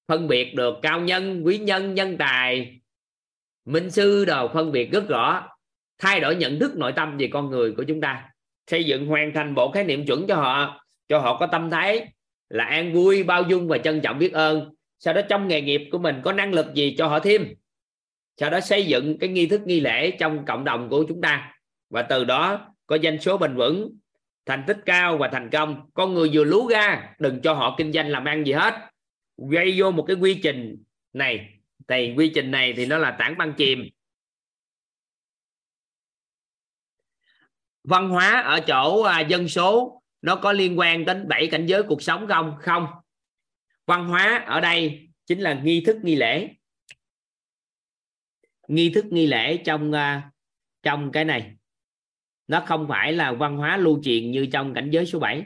Phân 0.07 0.27
biệt 0.27 0.53
được 0.55 0.75
cao 0.81 1.01
nhân, 1.01 1.43
quý 1.45 1.57
nhân 1.57 1.93
nhân 1.93 2.17
tài. 2.17 2.79
Minh 3.65 3.91
sư 3.91 4.25
đồ 4.25 4.47
phân 4.53 4.71
biệt 4.71 4.91
rất 4.91 5.07
rõ. 5.07 5.47
Thay 5.97 6.19
đổi 6.19 6.35
nhận 6.35 6.59
thức 6.59 6.77
nội 6.77 6.93
tâm 6.95 7.17
về 7.17 7.29
con 7.33 7.49
người 7.49 7.73
của 7.77 7.83
chúng 7.87 8.01
ta 8.01 8.30
xây 8.71 8.83
dựng 8.83 9.05
hoàn 9.05 9.33
thành 9.33 9.55
bộ 9.55 9.71
khái 9.71 9.83
niệm 9.83 10.05
chuẩn 10.05 10.27
cho 10.27 10.35
họ 10.35 10.85
cho 11.09 11.19
họ 11.19 11.37
có 11.37 11.47
tâm 11.47 11.69
thái 11.69 12.07
là 12.49 12.63
an 12.65 12.93
vui, 12.93 13.23
bao 13.23 13.43
dung 13.43 13.67
và 13.67 13.77
trân 13.77 14.01
trọng 14.01 14.19
biết 14.19 14.33
ơn. 14.33 14.73
Sau 14.99 15.13
đó 15.13 15.21
trong 15.29 15.47
nghề 15.47 15.61
nghiệp 15.61 15.81
của 15.91 15.97
mình 15.97 16.15
có 16.23 16.33
năng 16.33 16.53
lực 16.53 16.73
gì 16.73 16.95
cho 16.97 17.07
họ 17.07 17.19
thêm? 17.19 17.53
Sau 18.37 18.49
đó 18.49 18.59
xây 18.59 18.85
dựng 18.85 19.17
cái 19.17 19.29
nghi 19.29 19.47
thức 19.47 19.61
nghi 19.65 19.79
lễ 19.79 20.11
trong 20.11 20.45
cộng 20.45 20.63
đồng 20.63 20.89
của 20.89 21.05
chúng 21.07 21.21
ta. 21.21 21.53
Và 21.89 22.01
từ 22.01 22.23
đó 22.23 22.73
có 22.87 22.97
doanh 22.97 23.19
số 23.19 23.37
bền 23.37 23.55
vững, 23.55 23.97
thành 24.45 24.63
tích 24.67 24.77
cao 24.85 25.17
và 25.17 25.27
thành 25.27 25.49
công. 25.49 25.89
Con 25.93 26.13
người 26.13 26.29
vừa 26.33 26.43
lú 26.43 26.67
ra 26.67 27.09
đừng 27.19 27.41
cho 27.41 27.53
họ 27.53 27.75
kinh 27.77 27.91
doanh 27.91 28.09
làm 28.09 28.25
ăn 28.25 28.43
gì 28.43 28.51
hết. 28.51 28.73
Gây 29.51 29.73
vô 29.77 29.91
một 29.91 30.03
cái 30.03 30.15
quy 30.15 30.39
trình 30.43 30.83
này. 31.13 31.49
Thì 31.87 32.13
quy 32.17 32.31
trình 32.35 32.51
này 32.51 32.73
thì 32.73 32.85
nó 32.85 32.97
là 32.97 33.11
tảng 33.11 33.37
băng 33.37 33.53
chìm. 33.53 33.89
Văn 37.83 38.09
hóa 38.09 38.41
ở 38.41 38.59
chỗ 38.67 39.01
à, 39.01 39.19
dân 39.19 39.47
số 39.47 40.01
nó 40.21 40.35
có 40.35 40.51
liên 40.51 40.79
quan 40.79 41.05
đến 41.05 41.27
bảy 41.27 41.47
cảnh 41.51 41.65
giới 41.65 41.83
cuộc 41.83 42.01
sống 42.01 42.27
không? 42.29 42.55
Không. 42.59 42.87
Văn 43.85 44.07
hóa 44.07 44.43
ở 44.47 44.61
đây 44.61 45.09
chính 45.25 45.39
là 45.39 45.61
nghi 45.63 45.83
thức 45.85 45.97
nghi 46.03 46.15
lễ. 46.15 46.49
Nghi 48.67 48.91
thức 48.95 49.05
nghi 49.05 49.27
lễ 49.27 49.61
trong 49.65 49.91
à, 49.91 50.31
trong 50.83 51.11
cái 51.11 51.25
này. 51.25 51.55
Nó 52.47 52.63
không 52.67 52.85
phải 52.89 53.13
là 53.13 53.33
văn 53.33 53.57
hóa 53.57 53.77
lưu 53.77 54.01
truyền 54.03 54.31
như 54.31 54.47
trong 54.53 54.73
cảnh 54.73 54.89
giới 54.93 55.05
số 55.05 55.19
7 55.19 55.43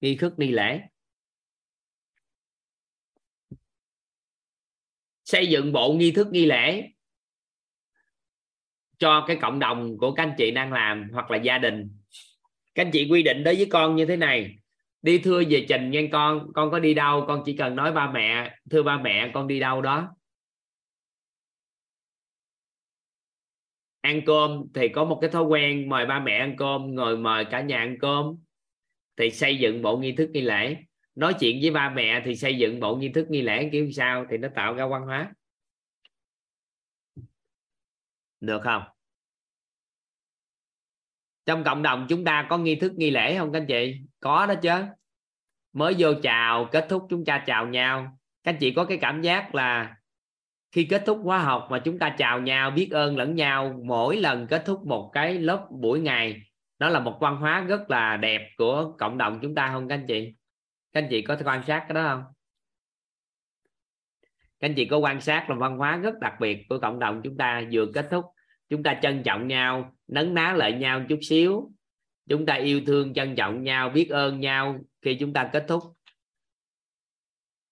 nghi 0.00 0.16
thức 0.16 0.34
nghi 0.36 0.50
lễ. 0.50 0.80
Xây 5.24 5.46
dựng 5.46 5.72
bộ 5.72 5.92
nghi 5.92 6.12
thức 6.12 6.26
nghi 6.30 6.46
lễ 6.46 6.93
cho 8.98 9.24
cái 9.26 9.36
cộng 9.36 9.58
đồng 9.58 9.98
của 9.98 10.12
các 10.12 10.22
anh 10.22 10.34
chị 10.38 10.50
đang 10.50 10.72
làm 10.72 11.10
hoặc 11.12 11.30
là 11.30 11.36
gia 11.36 11.58
đình. 11.58 11.90
Các 12.74 12.84
anh 12.86 12.90
chị 12.90 13.08
quy 13.10 13.22
định 13.22 13.44
đối 13.44 13.54
với 13.54 13.66
con 13.70 13.96
như 13.96 14.06
thế 14.06 14.16
này, 14.16 14.58
đi 15.02 15.18
thưa 15.18 15.42
về 15.48 15.66
trình 15.68 15.90
nha 15.90 16.00
con 16.12 16.52
con 16.52 16.70
có 16.70 16.78
đi 16.78 16.94
đâu, 16.94 17.24
con 17.28 17.42
chỉ 17.44 17.56
cần 17.56 17.76
nói 17.76 17.92
ba 17.92 18.10
mẹ, 18.12 18.56
thưa 18.70 18.82
ba 18.82 18.98
mẹ, 18.98 19.30
con 19.34 19.46
đi 19.46 19.60
đâu 19.60 19.82
đó. 19.82 20.16
Ăn 24.00 24.20
cơm 24.26 24.62
thì 24.74 24.88
có 24.88 25.04
một 25.04 25.18
cái 25.20 25.30
thói 25.30 25.42
quen, 25.42 25.88
mời 25.88 26.06
ba 26.06 26.20
mẹ 26.20 26.38
ăn 26.38 26.56
cơm, 26.56 26.94
ngồi 26.94 27.16
mời 27.16 27.44
cả 27.44 27.60
nhà 27.60 27.78
ăn 27.78 27.96
cơm, 28.00 28.36
thì 29.16 29.30
xây 29.30 29.56
dựng 29.56 29.82
bộ 29.82 29.96
nghi 29.96 30.12
thức 30.12 30.30
nghi 30.30 30.40
lễ. 30.40 30.76
Nói 31.14 31.34
chuyện 31.40 31.58
với 31.62 31.70
ba 31.70 31.90
mẹ 31.90 32.22
thì 32.24 32.36
xây 32.36 32.56
dựng 32.56 32.80
bộ 32.80 32.96
nghi 32.96 33.08
thức 33.08 33.30
nghi 33.30 33.42
lễ, 33.42 33.68
kiểu 33.72 33.90
sao 33.90 34.26
thì 34.30 34.36
nó 34.36 34.48
tạo 34.54 34.74
ra 34.74 34.86
văn 34.86 35.02
hóa 35.02 35.32
được 38.46 38.62
không? 38.62 38.82
Trong 41.46 41.64
cộng 41.64 41.82
đồng 41.82 42.06
chúng 42.08 42.24
ta 42.24 42.46
có 42.50 42.58
nghi 42.58 42.76
thức, 42.76 42.92
nghi 42.94 43.10
lễ 43.10 43.38
không 43.38 43.52
các 43.52 43.58
anh 43.58 43.66
chị? 43.66 43.96
Có 44.20 44.46
đó 44.46 44.54
chứ. 44.54 44.84
Mới 45.72 45.94
vô 45.98 46.08
chào, 46.22 46.68
kết 46.72 46.86
thúc 46.88 47.06
chúng 47.10 47.24
ta 47.24 47.44
chào 47.46 47.66
nhau. 47.66 48.18
Các 48.44 48.52
anh 48.52 48.58
chị 48.60 48.70
có 48.70 48.84
cái 48.84 48.98
cảm 49.00 49.22
giác 49.22 49.54
là 49.54 49.96
khi 50.72 50.84
kết 50.84 51.02
thúc 51.06 51.20
khóa 51.24 51.38
học 51.38 51.68
mà 51.70 51.78
chúng 51.78 51.98
ta 51.98 52.14
chào 52.18 52.40
nhau, 52.40 52.70
biết 52.70 52.88
ơn 52.90 53.16
lẫn 53.16 53.34
nhau, 53.34 53.80
mỗi 53.84 54.16
lần 54.16 54.46
kết 54.46 54.62
thúc 54.66 54.86
một 54.86 55.10
cái 55.12 55.34
lớp 55.34 55.66
buổi 55.70 56.00
ngày, 56.00 56.42
đó 56.78 56.88
là 56.88 57.00
một 57.00 57.18
văn 57.20 57.36
hóa 57.36 57.60
rất 57.60 57.90
là 57.90 58.16
đẹp 58.16 58.50
của 58.56 58.94
cộng 58.98 59.18
đồng 59.18 59.38
chúng 59.42 59.54
ta 59.54 59.70
không 59.72 59.88
các 59.88 59.94
anh 59.94 60.06
chị? 60.08 60.34
Các 60.92 61.02
anh 61.02 61.08
chị 61.10 61.22
có 61.22 61.36
quan 61.44 61.62
sát 61.66 61.84
cái 61.88 61.94
đó 61.94 62.02
không? 62.02 62.33
Anh 64.64 64.74
chị 64.74 64.84
có 64.84 64.98
quan 64.98 65.20
sát 65.20 65.50
là 65.50 65.56
văn 65.56 65.78
hóa 65.78 65.96
rất 65.96 66.14
đặc 66.20 66.34
biệt 66.40 66.66
của 66.68 66.78
cộng 66.78 66.98
đồng 66.98 67.20
chúng 67.24 67.36
ta 67.36 67.62
vừa 67.72 67.86
kết 67.94 68.08
thúc. 68.10 68.24
Chúng 68.68 68.82
ta 68.82 68.98
trân 69.02 69.22
trọng 69.22 69.48
nhau, 69.48 69.92
nấn 70.08 70.34
ná 70.34 70.52
lại 70.52 70.72
nhau 70.72 71.02
chút 71.08 71.18
xíu. 71.22 71.72
Chúng 72.28 72.46
ta 72.46 72.54
yêu 72.54 72.80
thương, 72.86 73.14
trân 73.14 73.36
trọng 73.36 73.62
nhau, 73.62 73.88
biết 73.88 74.10
ơn 74.10 74.40
nhau 74.40 74.78
khi 75.02 75.16
chúng 75.20 75.32
ta 75.32 75.50
kết 75.52 75.64
thúc. 75.68 75.82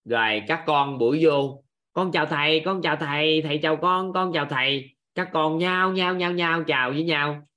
Rồi, 0.04 0.42
các 0.48 0.62
con 0.66 0.98
buổi 0.98 1.24
vô. 1.24 1.64
Con 1.92 2.12
chào 2.12 2.26
thầy, 2.26 2.60
con 2.64 2.82
chào 2.82 2.96
thầy. 2.96 3.42
Thầy 3.42 3.58
chào 3.62 3.76
con 3.76 4.12
con 4.12 4.32
chào 4.32 4.46
thầy. 4.46 4.96
Các 5.14 5.28
con 5.32 5.58
nhau 5.58 5.92
nhau 5.92 6.14
nhau 6.14 6.32
nhau 6.32 6.64
chào 6.66 6.90
với 6.90 7.04
nhau. 7.04 7.48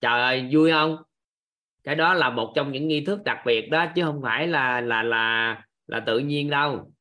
Trời 0.00 0.20
ơi, 0.20 0.48
vui 0.52 0.70
không? 0.70 0.96
Cái 1.84 1.94
đó 1.94 2.14
là 2.14 2.30
một 2.30 2.52
trong 2.56 2.72
những 2.72 2.88
nghi 2.88 3.04
thức 3.04 3.24
đặc 3.24 3.38
biệt 3.46 3.68
đó, 3.70 3.86
chứ 3.94 4.02
không 4.04 4.20
phải 4.22 4.46
là 4.46 4.80
là 4.80 5.02
là 5.02 5.62
là 5.86 6.00
tự 6.00 6.18
nhiên 6.18 6.50
đâu. 6.50 6.92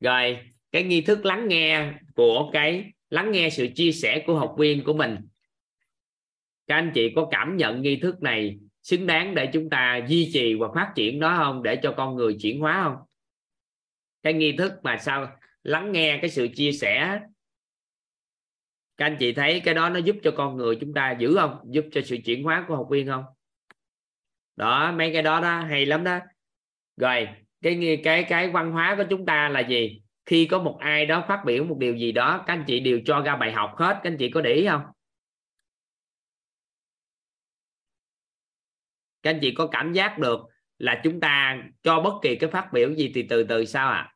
Rồi 0.00 0.49
cái 0.72 0.82
nghi 0.82 1.00
thức 1.00 1.24
lắng 1.24 1.48
nghe 1.48 1.92
của 2.14 2.50
cái, 2.52 2.92
lắng 3.10 3.32
nghe 3.32 3.50
sự 3.50 3.68
chia 3.74 3.92
sẻ 3.92 4.24
của 4.26 4.38
học 4.38 4.54
viên 4.58 4.84
của 4.84 4.92
mình. 4.92 5.16
Các 6.66 6.74
anh 6.74 6.90
chị 6.94 7.12
có 7.16 7.28
cảm 7.30 7.56
nhận 7.56 7.82
nghi 7.82 7.96
thức 7.96 8.22
này 8.22 8.58
xứng 8.82 9.06
đáng 9.06 9.34
để 9.34 9.48
chúng 9.52 9.70
ta 9.70 10.00
duy 10.08 10.30
trì 10.32 10.54
và 10.54 10.68
phát 10.74 10.92
triển 10.94 11.18
nó 11.18 11.36
không? 11.36 11.62
Để 11.62 11.76
cho 11.82 11.94
con 11.96 12.16
người 12.16 12.36
chuyển 12.40 12.60
hóa 12.60 12.82
không? 12.84 12.96
Cái 14.22 14.32
nghi 14.32 14.52
thức 14.52 14.72
mà 14.82 14.96
sao 14.96 15.36
lắng 15.62 15.92
nghe 15.92 16.18
cái 16.22 16.30
sự 16.30 16.48
chia 16.54 16.72
sẻ, 16.72 17.20
các 18.96 19.06
anh 19.06 19.16
chị 19.20 19.32
thấy 19.32 19.60
cái 19.64 19.74
đó 19.74 19.88
nó 19.88 19.98
giúp 19.98 20.16
cho 20.22 20.30
con 20.36 20.56
người 20.56 20.76
chúng 20.80 20.94
ta 20.94 21.16
giữ 21.18 21.34
không? 21.34 21.58
Giúp 21.64 21.84
cho 21.92 22.00
sự 22.04 22.16
chuyển 22.24 22.42
hóa 22.42 22.64
của 22.68 22.76
học 22.76 22.86
viên 22.90 23.06
không? 23.06 23.24
Đó, 24.56 24.92
mấy 24.92 25.12
cái 25.12 25.22
đó 25.22 25.40
đó, 25.40 25.60
hay 25.60 25.86
lắm 25.86 26.04
đó. 26.04 26.18
Rồi, 26.96 27.28
cái 27.62 28.00
cái 28.04 28.24
cái 28.28 28.50
văn 28.50 28.72
hóa 28.72 28.94
của 28.98 29.04
chúng 29.10 29.26
ta 29.26 29.48
là 29.48 29.60
gì? 29.60 30.02
Khi 30.30 30.46
có 30.46 30.62
một 30.62 30.76
ai 30.80 31.06
đó 31.06 31.24
phát 31.28 31.42
biểu 31.46 31.64
một 31.64 31.76
điều 31.78 31.96
gì 31.96 32.12
đó, 32.12 32.44
các 32.46 32.52
anh 32.52 32.64
chị 32.66 32.80
đều 32.80 33.00
cho 33.04 33.20
ra 33.20 33.36
bài 33.36 33.52
học 33.52 33.74
hết. 33.76 34.00
Các 34.02 34.10
anh 34.10 34.16
chị 34.18 34.30
có 34.30 34.40
để 34.40 34.52
ý 34.52 34.66
không? 34.66 34.82
Các 39.22 39.30
anh 39.30 39.38
chị 39.42 39.54
có 39.54 39.66
cảm 39.66 39.92
giác 39.92 40.18
được 40.18 40.40
là 40.78 41.00
chúng 41.04 41.20
ta 41.20 41.62
cho 41.82 42.00
bất 42.00 42.12
kỳ 42.22 42.36
cái 42.36 42.50
phát 42.50 42.68
biểu 42.72 42.94
gì 42.94 43.12
thì 43.14 43.26
từ 43.28 43.44
từ 43.44 43.64
sao 43.64 43.90
à 43.90 44.14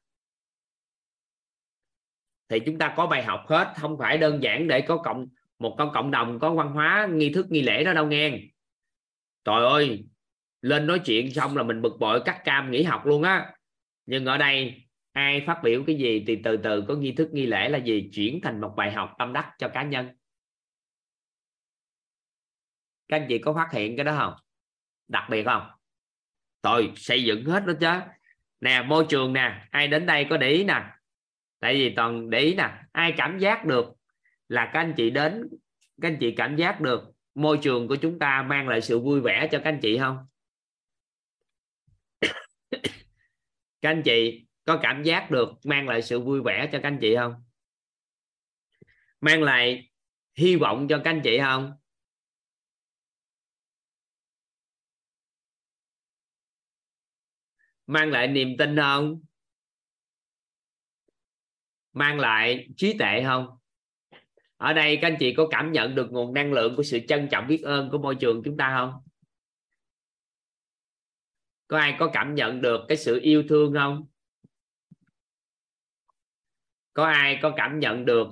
thì 2.49 2.61
chúng 2.67 2.79
ta 2.79 2.95
có 2.97 3.07
bài 3.07 3.23
học 3.23 3.45
hết, 3.49 3.75
không 3.77 3.99
phải 3.99 4.19
đơn 4.19 4.43
giản 4.43 4.69
để 4.69 4.81
có 4.81 4.97
cộng, 4.97 5.27
một 5.59 5.75
con 5.79 5.91
cộng 5.95 6.11
đồng 6.11 6.39
có 6.39 6.55
văn 6.55 6.73
hóa, 6.73 7.09
nghi 7.13 7.33
thức, 7.33 7.47
nghi 7.51 7.63
lễ 7.63 7.85
đó 7.85 7.93
đâu 7.93 8.07
nghe. 8.07 8.41
Trời 9.45 9.65
ơi, 9.65 10.05
lên 10.61 10.87
nói 10.87 11.01
chuyện 11.05 11.33
xong 11.33 11.57
là 11.57 11.63
mình 11.63 11.83
bực 11.83 11.97
bội, 12.01 12.23
cắt 12.25 12.43
cam 12.45 12.71
nghỉ 12.71 12.83
học 12.83 13.07
luôn 13.07 13.23
á. 13.23 13.55
Nhưng 14.07 14.25
ở 14.25 14.39
đây 14.39 14.84
ai 15.15 15.45
phát 15.47 15.61
biểu 15.63 15.85
cái 15.87 15.97
gì 15.97 16.25
thì 16.27 16.41
từ 16.45 16.57
từ 16.57 16.85
có 16.89 16.95
nghi 16.95 17.13
thức 17.13 17.29
nghi 17.33 17.47
lễ 17.47 17.69
là 17.69 17.79
gì, 17.79 18.11
chuyển 18.13 18.41
thành 18.43 18.61
một 18.61 18.75
bài 18.77 18.93
học 18.93 19.15
tâm 19.19 19.33
đắc 19.33 19.55
cho 19.59 19.69
cá 19.69 19.83
nhân. 19.83 20.09
Các 23.09 23.17
anh 23.17 23.27
chị 23.29 23.39
có 23.39 23.55
phát 23.55 23.69
hiện 23.73 23.97
cái 23.97 24.05
đó 24.05 24.17
không? 24.19 24.35
Đặc 25.09 25.25
biệt 25.31 25.45
không? 25.45 25.71
Tôi 26.61 26.93
xây 26.97 27.25
dựng 27.25 27.45
hết 27.45 27.65
đó 27.67 27.73
chứ. 27.81 28.13
Nè, 28.61 28.83
môi 28.83 29.07
trường 29.09 29.33
nè, 29.33 29.67
ai 29.71 29.89
đến 29.89 30.07
đây 30.07 30.27
có 30.31 30.37
để 30.37 30.51
ý 30.51 30.65
nè? 30.65 30.85
Tại 31.61 31.75
vì 31.75 31.95
toàn 31.95 32.31
để 32.31 32.39
ý 32.39 32.55
nè, 32.55 32.83
ai 32.93 33.15
cảm 33.17 33.39
giác 33.39 33.65
được 33.65 33.87
là 34.49 34.71
các 34.73 34.81
anh 34.81 34.95
chị 34.97 35.11
đến, 35.11 35.49
các 36.03 36.09
anh 36.09 36.17
chị 36.21 36.35
cảm 36.37 36.57
giác 36.57 36.81
được 36.81 37.01
môi 37.35 37.59
trường 37.63 37.89
của 37.89 37.97
chúng 37.97 38.19
ta 38.19 38.43
mang 38.43 38.69
lại 38.69 38.81
sự 38.81 38.99
vui 39.01 39.21
vẻ 39.21 39.49
cho 39.53 39.59
các 39.59 39.71
anh 39.71 39.79
chị 39.83 39.99
không? 39.99 40.19
Các 43.81 43.91
anh 43.91 44.03
chị 44.03 44.47
có 44.65 44.79
cảm 44.83 45.03
giác 45.03 45.31
được 45.31 45.49
mang 45.65 45.89
lại 45.89 46.03
sự 46.03 46.21
vui 46.21 46.41
vẻ 46.43 46.69
cho 46.73 46.79
các 46.83 46.89
anh 46.89 46.99
chị 47.01 47.17
không? 47.17 47.35
Mang 49.21 49.43
lại 49.43 49.91
hy 50.35 50.57
vọng 50.57 50.87
cho 50.89 51.01
các 51.05 51.11
anh 51.11 51.21
chị 51.25 51.39
không? 51.39 51.73
Mang 57.87 58.11
lại 58.11 58.29
niềm 58.29 58.49
tin 58.59 58.77
không? 58.77 59.21
Mang 61.93 62.21
lại 62.21 62.69
trí 62.77 62.99
tuệ 62.99 63.23
không? 63.25 63.59
Ở 64.57 64.73
đây 64.73 64.99
các 65.03 65.09
anh 65.09 65.17
chị 65.21 65.35
có 65.37 65.47
cảm 65.51 65.73
nhận 65.73 65.95
được 65.95 66.07
nguồn 66.11 66.35
năng 66.35 66.53
lượng 66.53 66.77
của 66.77 66.83
sự 66.83 66.99
trân 67.09 67.29
trọng 67.31 67.47
biết 67.49 67.63
ơn 67.63 67.91
của 67.91 67.99
môi 67.99 68.15
trường 68.15 68.43
chúng 68.45 68.57
ta 68.57 68.77
không? 68.77 69.03
Có 71.69 71.79
ai 71.79 71.97
có 71.99 72.11
cảm 72.13 72.35
nhận 72.35 72.61
được 72.61 72.81
cái 72.89 72.97
sự 72.97 73.21
yêu 73.23 73.45
thương 73.49 73.75
không? 73.75 74.07
Có 76.95 77.05
ai 77.05 77.39
có 77.43 77.53
cảm 77.57 77.79
nhận 77.79 78.05
được 78.05 78.29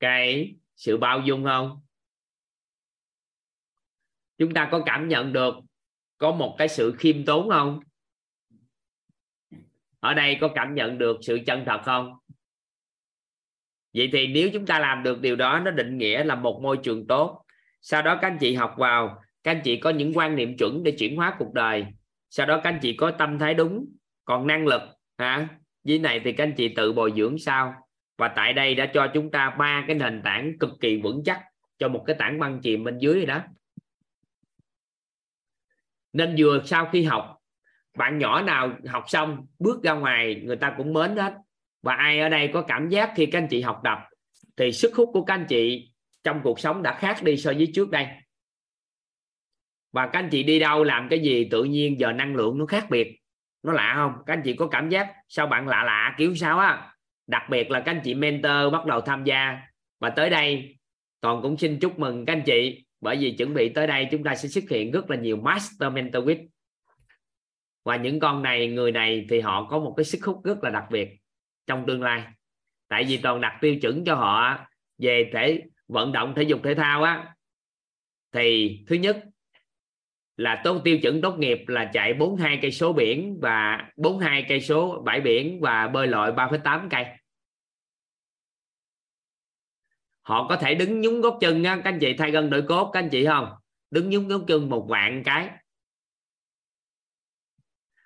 cái 0.00 0.54
sự 0.76 0.96
bao 0.96 1.20
dung 1.20 1.44
không? 1.44 1.80
Chúng 4.38 4.54
ta 4.54 4.68
có 4.72 4.82
cảm 4.86 5.08
nhận 5.08 5.32
được 5.32 5.54
có 6.18 6.32
một 6.32 6.54
cái 6.58 6.68
sự 6.68 6.94
khiêm 6.98 7.24
tốn 7.24 7.50
không? 7.50 7.80
Ở 10.00 10.14
đây 10.14 10.38
có 10.40 10.50
cảm 10.54 10.74
nhận 10.74 10.98
được 10.98 11.16
sự 11.22 11.38
chân 11.46 11.62
thật 11.66 11.80
không? 11.84 12.14
Vậy 13.94 14.08
thì 14.12 14.26
nếu 14.26 14.50
chúng 14.52 14.66
ta 14.66 14.78
làm 14.78 15.02
được 15.02 15.20
điều 15.20 15.36
đó, 15.36 15.60
nó 15.64 15.70
định 15.70 15.98
nghĩa 15.98 16.24
là 16.24 16.34
một 16.34 16.60
môi 16.62 16.78
trường 16.82 17.06
tốt. 17.06 17.44
Sau 17.80 18.02
đó 18.02 18.18
các 18.22 18.28
anh 18.28 18.38
chị 18.40 18.54
học 18.54 18.74
vào, 18.78 19.22
các 19.42 19.50
anh 19.50 19.60
chị 19.64 19.76
có 19.76 19.90
những 19.90 20.12
quan 20.14 20.36
niệm 20.36 20.56
chuẩn 20.56 20.82
để 20.82 20.96
chuyển 20.98 21.16
hóa 21.16 21.36
cuộc 21.38 21.52
đời. 21.52 21.86
Sau 22.30 22.46
đó 22.46 22.60
các 22.64 22.70
anh 22.70 22.78
chị 22.82 22.96
có 22.96 23.10
tâm 23.10 23.38
thái 23.38 23.54
đúng, 23.54 23.86
còn 24.24 24.46
năng 24.46 24.66
lực, 24.66 24.82
hả? 25.18 25.48
Dưới 25.84 25.98
này 25.98 26.20
thì 26.24 26.32
các 26.32 26.44
anh 26.44 26.54
chị 26.56 26.68
tự 26.68 26.92
bồi 26.92 27.12
dưỡng 27.16 27.38
sao? 27.38 27.74
Và 28.18 28.28
tại 28.28 28.52
đây 28.52 28.74
đã 28.74 28.90
cho 28.94 29.06
chúng 29.14 29.30
ta 29.30 29.50
ba 29.58 29.84
cái 29.86 29.96
nền 29.96 30.22
tảng 30.24 30.58
cực 30.58 30.70
kỳ 30.80 31.00
vững 31.02 31.22
chắc 31.24 31.42
cho 31.78 31.88
một 31.88 32.04
cái 32.06 32.16
tảng 32.18 32.38
băng 32.38 32.60
chìm 32.60 32.84
bên 32.84 32.98
dưới 32.98 33.26
đó. 33.26 33.40
Nên 36.12 36.34
vừa 36.38 36.62
sau 36.64 36.88
khi 36.92 37.02
học, 37.02 37.36
bạn 37.96 38.18
nhỏ 38.18 38.42
nào 38.42 38.72
học 38.86 39.04
xong, 39.06 39.46
bước 39.58 39.82
ra 39.82 39.92
ngoài, 39.92 40.42
người 40.44 40.56
ta 40.56 40.74
cũng 40.76 40.92
mến 40.92 41.16
hết. 41.16 41.34
Và 41.82 41.94
ai 41.94 42.20
ở 42.20 42.28
đây 42.28 42.50
có 42.52 42.62
cảm 42.62 42.88
giác 42.88 43.12
khi 43.16 43.26
các 43.26 43.38
anh 43.38 43.48
chị 43.50 43.60
học 43.60 43.80
tập, 43.84 43.98
thì 44.56 44.72
sức 44.72 44.94
hút 44.94 45.10
của 45.12 45.24
các 45.24 45.34
anh 45.34 45.46
chị 45.48 45.92
trong 46.24 46.40
cuộc 46.44 46.60
sống 46.60 46.82
đã 46.82 46.98
khác 46.98 47.22
đi 47.22 47.36
so 47.36 47.52
với 47.52 47.70
trước 47.74 47.90
đây. 47.90 48.06
Và 49.92 50.06
các 50.06 50.18
anh 50.18 50.28
chị 50.30 50.42
đi 50.42 50.58
đâu 50.58 50.84
làm 50.84 51.08
cái 51.08 51.18
gì, 51.18 51.48
tự 51.50 51.64
nhiên 51.64 52.00
giờ 52.00 52.12
năng 52.12 52.36
lượng 52.36 52.58
nó 52.58 52.66
khác 52.66 52.86
biệt 52.90 53.19
nó 53.62 53.72
lạ 53.72 53.92
không? 53.96 54.12
Các 54.26 54.34
anh 54.34 54.42
chị 54.44 54.56
có 54.56 54.66
cảm 54.66 54.88
giác 54.88 55.14
sao 55.28 55.46
bạn 55.46 55.68
lạ 55.68 55.84
lạ, 55.84 56.14
kiểu 56.18 56.34
sao 56.34 56.58
á? 56.58 56.92
Đặc 57.26 57.42
biệt 57.50 57.70
là 57.70 57.80
các 57.80 57.92
anh 57.92 58.00
chị 58.04 58.14
mentor 58.14 58.72
bắt 58.72 58.86
đầu 58.86 59.00
tham 59.00 59.24
gia. 59.24 59.60
Và 60.00 60.10
tới 60.10 60.30
đây, 60.30 60.78
toàn 61.20 61.42
cũng 61.42 61.56
xin 61.56 61.78
chúc 61.78 61.98
mừng 61.98 62.26
các 62.26 62.32
anh 62.32 62.42
chị, 62.46 62.84
bởi 63.00 63.16
vì 63.16 63.32
chuẩn 63.32 63.54
bị 63.54 63.68
tới 63.68 63.86
đây 63.86 64.08
chúng 64.10 64.24
ta 64.24 64.34
sẽ 64.34 64.48
xuất 64.48 64.64
hiện 64.70 64.90
rất 64.90 65.10
là 65.10 65.16
nhiều 65.16 65.36
master 65.36 65.92
mentor 65.92 66.24
with 66.24 66.46
và 67.84 67.96
những 67.96 68.20
con 68.20 68.42
này, 68.42 68.68
người 68.68 68.92
này 68.92 69.26
thì 69.30 69.40
họ 69.40 69.68
có 69.70 69.78
một 69.78 69.94
cái 69.96 70.04
sức 70.04 70.24
hút 70.24 70.44
rất 70.44 70.64
là 70.64 70.70
đặc 70.70 70.84
biệt 70.90 71.08
trong 71.66 71.84
tương 71.86 72.02
lai. 72.02 72.24
Tại 72.88 73.04
vì 73.04 73.16
toàn 73.16 73.40
đặt 73.40 73.58
tiêu 73.60 73.76
chuẩn 73.82 74.04
cho 74.04 74.14
họ 74.14 74.66
về 74.98 75.30
thể 75.32 75.62
vận 75.88 76.12
động 76.12 76.34
thể 76.36 76.42
dục 76.42 76.60
thể 76.64 76.74
thao 76.74 77.02
á. 77.02 77.34
Thì 78.32 78.78
thứ 78.86 78.96
nhất 78.96 79.24
là 80.40 80.60
tốt 80.64 80.80
tiêu 80.84 80.98
chuẩn 81.02 81.20
tốt 81.22 81.38
nghiệp 81.38 81.58
là 81.66 81.90
chạy 81.92 82.14
42 82.14 82.58
cây 82.62 82.72
số 82.72 82.92
biển 82.92 83.38
và 83.40 83.88
42 83.96 84.46
cây 84.48 84.60
số 84.60 85.02
bãi 85.04 85.20
biển 85.20 85.60
và 85.60 85.88
bơi 85.88 86.06
lội 86.06 86.32
3,8 86.32 86.88
cây. 86.90 87.04
Họ 90.22 90.48
có 90.48 90.56
thể 90.56 90.74
đứng 90.74 91.00
nhúng 91.00 91.20
gót 91.20 91.38
chân 91.40 91.62
nha, 91.62 91.76
các 91.76 91.84
anh 91.84 91.98
chị 92.00 92.14
thay 92.18 92.30
gân 92.30 92.50
đổi 92.50 92.64
cốt 92.68 92.90
các 92.92 93.00
anh 93.00 93.08
chị 93.12 93.26
không? 93.26 93.48
Đứng 93.90 94.10
nhúng 94.10 94.28
gót 94.28 94.40
chân 94.48 94.68
một 94.68 94.86
vạn 94.88 95.22
cái. 95.24 95.50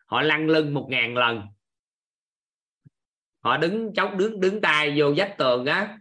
Họ 0.07 0.23
lăn 0.23 0.47
lưng 0.47 0.75
một 0.75 0.87
ngàn 0.91 1.17
lần. 1.17 1.43
Họ 3.41 3.57
đứng 3.57 3.95
chống 3.95 4.19
đứng 4.19 4.41
đứng 4.41 4.61
tay 4.61 4.95
vô 4.97 5.15
vách 5.17 5.35
tường 5.39 5.67
á 5.67 5.99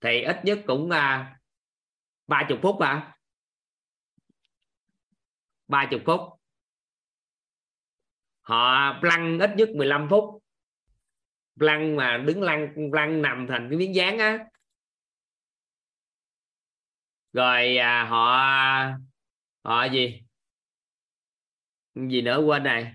thì 0.00 0.22
ít 0.22 0.44
nhất 0.44 0.58
cũng 0.66 0.90
à, 0.90 1.36
ba 2.26 2.46
chục 2.48 2.58
phút 2.62 2.80
à 2.80 3.17
ba 5.68 5.88
chục 5.90 6.00
phút. 6.06 6.20
Họ 8.40 8.92
lăn 9.02 9.38
ít 9.38 9.50
nhất 9.56 9.68
15 9.74 10.06
phút. 10.10 10.42
Lăn 11.56 11.96
mà 11.96 12.24
đứng 12.26 12.42
lăn 12.42 12.74
lăn 12.92 13.22
nằm 13.22 13.46
thành 13.48 13.66
cái 13.70 13.78
miếng 13.78 13.94
dán 13.94 14.18
á. 14.18 14.38
Rồi 17.32 17.76
à, 17.76 18.04
họ 18.04 18.38
họ 19.64 19.84
gì? 19.84 20.22
Gì 21.94 22.22
nữa 22.22 22.42
quên 22.46 22.62
này 22.62 22.92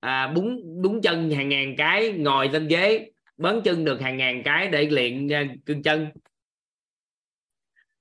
à, 0.00 0.32
búng 0.34 0.82
búng 0.82 1.00
chân 1.02 1.30
hàng 1.30 1.48
ngàn 1.48 1.74
cái 1.78 2.12
ngồi 2.12 2.48
lên 2.48 2.68
ghế 2.68 3.10
bấn 3.36 3.60
chân 3.64 3.84
được 3.84 4.00
hàng 4.00 4.16
ngàn 4.16 4.42
cái 4.44 4.68
để 4.68 4.86
luyện 4.90 5.32
à, 5.32 5.44
cương 5.66 5.82
chân 5.82 6.10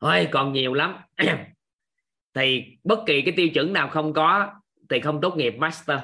thôi 0.01 0.27
còn 0.31 0.53
nhiều 0.53 0.73
lắm. 0.73 0.95
Thì 2.33 2.77
bất 2.83 2.99
kỳ 3.07 3.21
cái 3.21 3.33
tiêu 3.37 3.49
chuẩn 3.53 3.73
nào 3.73 3.89
không 3.89 4.13
có 4.13 4.53
thì 4.89 4.99
không 4.99 5.21
tốt 5.21 5.35
nghiệp 5.37 5.55
master. 5.57 5.99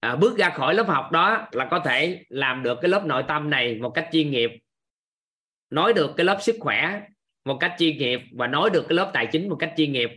À, 0.00 0.16
bước 0.16 0.38
ra 0.38 0.50
khỏi 0.50 0.74
lớp 0.74 0.86
học 0.88 1.12
đó 1.12 1.48
là 1.52 1.68
có 1.70 1.80
thể 1.84 2.24
làm 2.28 2.62
được 2.62 2.78
cái 2.82 2.88
lớp 2.88 3.04
nội 3.06 3.24
tâm 3.28 3.50
này 3.50 3.74
một 3.74 3.90
cách 3.94 4.08
chuyên 4.12 4.30
nghiệp 4.30 4.50
nói 5.70 5.92
được 5.92 6.14
cái 6.16 6.26
lớp 6.26 6.38
sức 6.40 6.56
khỏe 6.60 7.00
một 7.44 7.56
cách 7.60 7.74
chuyên 7.78 7.98
nghiệp 7.98 8.20
và 8.32 8.46
nói 8.46 8.70
được 8.70 8.86
cái 8.88 8.96
lớp 8.96 9.10
tài 9.14 9.28
chính 9.32 9.48
một 9.48 9.56
cách 9.60 9.74
chuyên 9.76 9.92
nghiệp. 9.92 10.10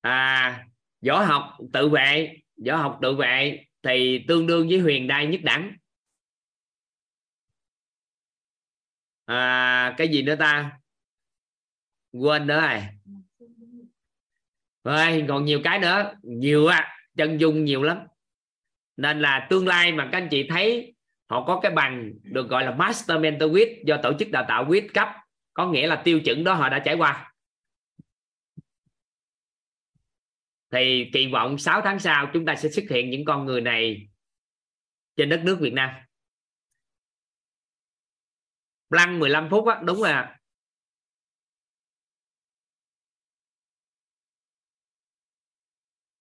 À 0.00 0.66
võ 1.06 1.24
học 1.24 1.58
tự 1.72 1.88
vệ 1.88 2.36
võ 2.66 2.76
học 2.76 2.98
tự 3.02 3.14
vệ 3.14 3.64
thì 3.82 4.24
tương 4.28 4.46
đương 4.46 4.68
với 4.68 4.78
huyền 4.78 5.06
đai 5.06 5.26
nhất 5.26 5.40
đẳng. 5.44 5.76
À, 9.32 9.94
cái 9.98 10.08
gì 10.08 10.22
nữa 10.22 10.36
ta? 10.36 10.78
Quên 12.12 12.46
nữa 12.46 12.60
rồi. 12.60 12.80
Rồi 14.84 15.24
còn 15.28 15.44
nhiều 15.44 15.60
cái 15.64 15.78
nữa. 15.78 16.14
Nhiều 16.22 16.66
á 16.66 16.88
chân 17.16 17.40
dung 17.40 17.64
nhiều 17.64 17.82
lắm. 17.82 17.98
Nên 18.96 19.20
là 19.20 19.46
tương 19.50 19.66
lai 19.66 19.92
mà 19.92 20.08
các 20.12 20.18
anh 20.18 20.28
chị 20.30 20.48
thấy 20.48 20.94
họ 21.30 21.44
có 21.46 21.60
cái 21.62 21.72
bằng 21.72 22.12
được 22.22 22.48
gọi 22.48 22.64
là 22.64 22.74
master 22.74 23.20
mentor 23.20 23.50
with 23.50 23.84
do 23.84 23.96
tổ 24.02 24.12
chức 24.18 24.30
đào 24.30 24.44
tạo 24.48 24.64
with 24.64 24.88
cấp 24.94 25.08
có 25.54 25.70
nghĩa 25.70 25.86
là 25.86 26.02
tiêu 26.04 26.20
chuẩn 26.20 26.44
đó 26.44 26.54
họ 26.54 26.68
đã 26.68 26.78
trải 26.78 26.94
qua. 26.94 27.32
Thì 30.70 31.10
kỳ 31.12 31.26
vọng 31.32 31.58
6 31.58 31.80
tháng 31.84 31.98
sau 31.98 32.30
chúng 32.32 32.44
ta 32.44 32.56
sẽ 32.56 32.68
xuất 32.68 32.84
hiện 32.90 33.10
những 33.10 33.24
con 33.24 33.44
người 33.46 33.60
này 33.60 34.08
trên 35.16 35.28
đất 35.28 35.40
nước 35.44 35.58
Việt 35.60 35.72
Nam 35.72 35.90
lăn 38.92 39.18
15 39.18 39.48
phút 39.50 39.66
á 39.66 39.80
đúng 39.84 40.02
rồi 40.02 40.12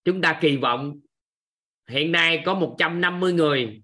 chúng 0.04 0.22
ta 0.22 0.40
kỳ 0.42 0.58
vọng 0.58 1.00
hiện 1.90 2.12
nay 2.12 2.44
có 2.46 2.54
150 2.54 3.34
người 3.34 3.84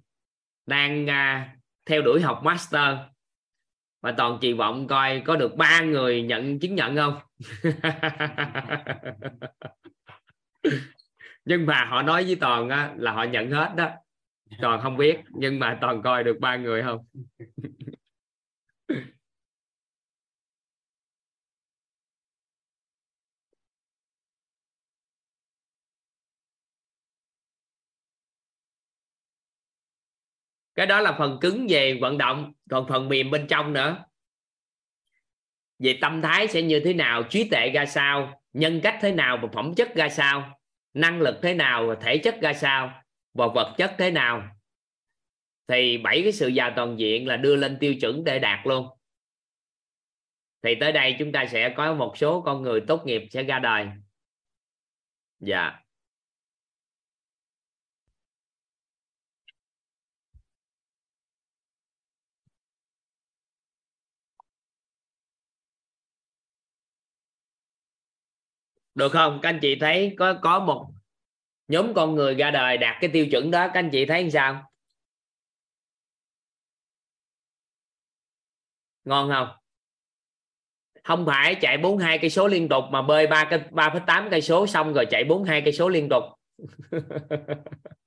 đang 0.66 1.10
à, 1.10 1.56
theo 1.86 2.02
đuổi 2.02 2.22
học 2.22 2.42
master 2.44 2.98
và 4.02 4.14
toàn 4.18 4.38
kỳ 4.42 4.54
vọng 4.54 4.88
coi 4.88 5.22
có 5.26 5.36
được 5.36 5.56
ba 5.56 5.82
người 5.82 6.22
nhận 6.22 6.60
chứng 6.60 6.76
nhận 6.76 6.96
không? 6.96 7.20
Nhưng 11.46 11.66
mà 11.66 11.86
họ 11.86 12.02
nói 12.02 12.24
với 12.24 12.36
toàn 12.36 12.70
á, 12.70 12.94
là 12.98 13.12
họ 13.12 13.24
nhận 13.24 13.52
hết 13.52 13.74
đó. 13.76 13.90
Toàn 14.62 14.82
không 14.82 14.98
biết 14.98 15.20
nhưng 15.30 15.60
mà 15.60 15.78
toàn 15.82 16.02
coi 16.02 16.24
được 16.24 16.38
ba 16.40 16.56
người 16.56 16.84
không? 16.84 17.06
cái 30.76 30.86
đó 30.86 31.02
là 31.02 31.16
phần 31.18 31.38
cứng 31.42 31.68
về 31.70 31.98
vận 32.02 32.18
động, 32.18 32.54
còn 32.70 32.88
phần 32.90 33.10
mềm 33.10 33.32
bên 33.32 33.48
trong 33.48 33.74
nữa. 33.74 34.06
Về 35.80 35.98
tâm 36.02 36.22
thái 36.22 36.48
sẽ 36.48 36.62
như 36.62 36.80
thế 36.80 36.94
nào? 36.94 37.24
Trí 37.24 37.50
tuệ 37.50 37.70
ra 37.70 37.86
sao? 37.86 38.42
Nhân 38.54 38.82
cách 38.84 38.98
thế 39.02 39.12
nào 39.12 39.40
và 39.42 39.48
phẩm 39.54 39.74
chất 39.76 39.96
ra 39.96 40.10
sao? 40.10 40.60
Năng 40.94 41.22
lực 41.22 41.40
thế 41.42 41.54
nào 41.54 41.88
và 41.88 41.96
thể 41.96 42.18
chất 42.18 42.36
ra 42.42 42.54
sao? 42.54 43.04
Và 43.34 43.48
vật 43.48 43.76
chất 43.78 43.96
thế 43.98 44.12
nào? 44.12 44.57
thì 45.68 45.98
bảy 45.98 46.22
cái 46.23 46.31
sự 46.31 46.48
giàu 46.48 46.73
toàn 46.76 46.99
diện 46.99 47.27
là 47.27 47.38
đưa 47.38 47.56
lên 47.56 47.77
tiêu 47.80 47.95
chuẩn 48.02 48.23
để 48.23 48.39
đạt 48.39 48.68
luôn. 48.68 48.88
Thì 50.61 50.76
tới 50.80 50.91
đây 50.91 51.15
chúng 51.19 51.31
ta 51.31 51.45
sẽ 51.52 51.73
có 51.77 51.94
một 51.94 52.18
số 52.18 52.41
con 52.41 52.61
người 52.61 52.81
tốt 52.88 53.02
nghiệp 53.06 53.22
sẽ 53.31 53.44
ra 53.44 53.60
đời. 53.60 53.88
Dạ. 55.39 55.80
Được 68.95 69.11
không? 69.11 69.39
Các 69.41 69.49
anh 69.49 69.60
chị 69.61 69.76
thấy 69.80 70.15
có 70.18 70.39
có 70.41 70.60
một 70.60 70.88
nhóm 71.68 71.94
con 71.95 72.15
người 72.15 72.35
ra 72.35 72.52
đời 72.52 72.77
đạt 72.77 72.98
cái 73.02 73.10
tiêu 73.14 73.27
chuẩn 73.31 73.52
đó. 73.52 73.68
Các 73.68 73.80
anh 73.80 73.89
chị 73.91 74.06
thấy 74.06 74.31
sao? 74.31 74.72
Ngon 79.08 79.30
không? 79.30 79.48
Không 81.04 81.26
phải 81.26 81.56
chạy 81.62 81.78
42 81.78 82.18
cây 82.18 82.30
số 82.30 82.48
liên 82.48 82.70
tục 82.70 82.84
mà 82.92 83.02
bơi 83.02 83.28
3 83.28 83.48
cái 83.50 83.60
3,8 83.72 84.30
cây 84.32 84.42
số 84.42 84.68
xong 84.68 84.94
rồi 84.94 85.06
chạy 85.10 85.24
42 85.24 85.62
cây 85.62 85.74
số 85.74 85.90
liên 85.90 86.10
tục. 86.10 86.24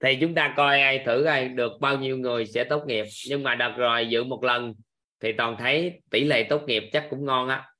Thì 0.00 0.18
chúng 0.20 0.34
ta 0.34 0.54
coi 0.56 0.80
ai 0.80 1.02
thử 1.06 1.24
ai 1.24 1.48
được 1.48 1.72
bao 1.80 1.98
nhiêu 1.98 2.16
người 2.16 2.46
sẽ 2.46 2.64
tốt 2.64 2.84
nghiệp. 2.86 3.04
Nhưng 3.28 3.42
mà 3.42 3.54
đợt 3.54 3.74
rồi 3.76 4.08
dự 4.08 4.24
một 4.24 4.44
lần 4.44 4.74
thì 5.20 5.32
toàn 5.38 5.56
thấy 5.58 6.02
tỷ 6.10 6.24
lệ 6.24 6.46
tốt 6.50 6.62
nghiệp 6.66 6.82
chắc 6.92 7.06
cũng 7.10 7.24
ngon 7.24 7.48
á. 7.48 7.70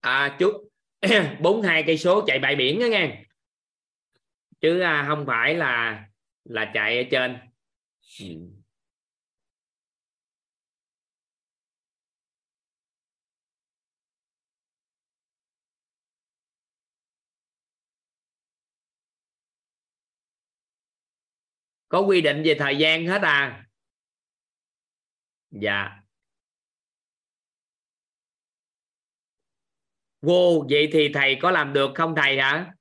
À 0.00 0.36
chút 0.38 0.68
42 1.40 1.82
cây 1.86 1.98
số 1.98 2.24
chạy 2.26 2.38
bãi 2.38 2.56
biển 2.56 2.80
đó 2.80 2.86
nghe. 2.86 3.24
Chứ 4.60 4.80
à, 4.80 5.04
không 5.08 5.24
phải 5.26 5.54
là 5.54 6.04
là 6.44 6.70
chạy 6.74 6.98
ở 6.98 7.04
trên. 7.10 7.38
Ừ. 8.20 8.26
Có 21.88 22.00
quy 22.00 22.20
định 22.20 22.42
về 22.44 22.56
thời 22.58 22.76
gian 22.78 23.06
hết 23.06 23.22
à? 23.22 23.66
Dạ. 25.50 26.03
Vô 30.24 30.66
vậy 30.70 30.88
thì 30.92 31.10
thầy 31.14 31.38
có 31.42 31.50
làm 31.50 31.72
được 31.72 31.90
không 31.94 32.14
thầy 32.16 32.40
hả? 32.40 32.74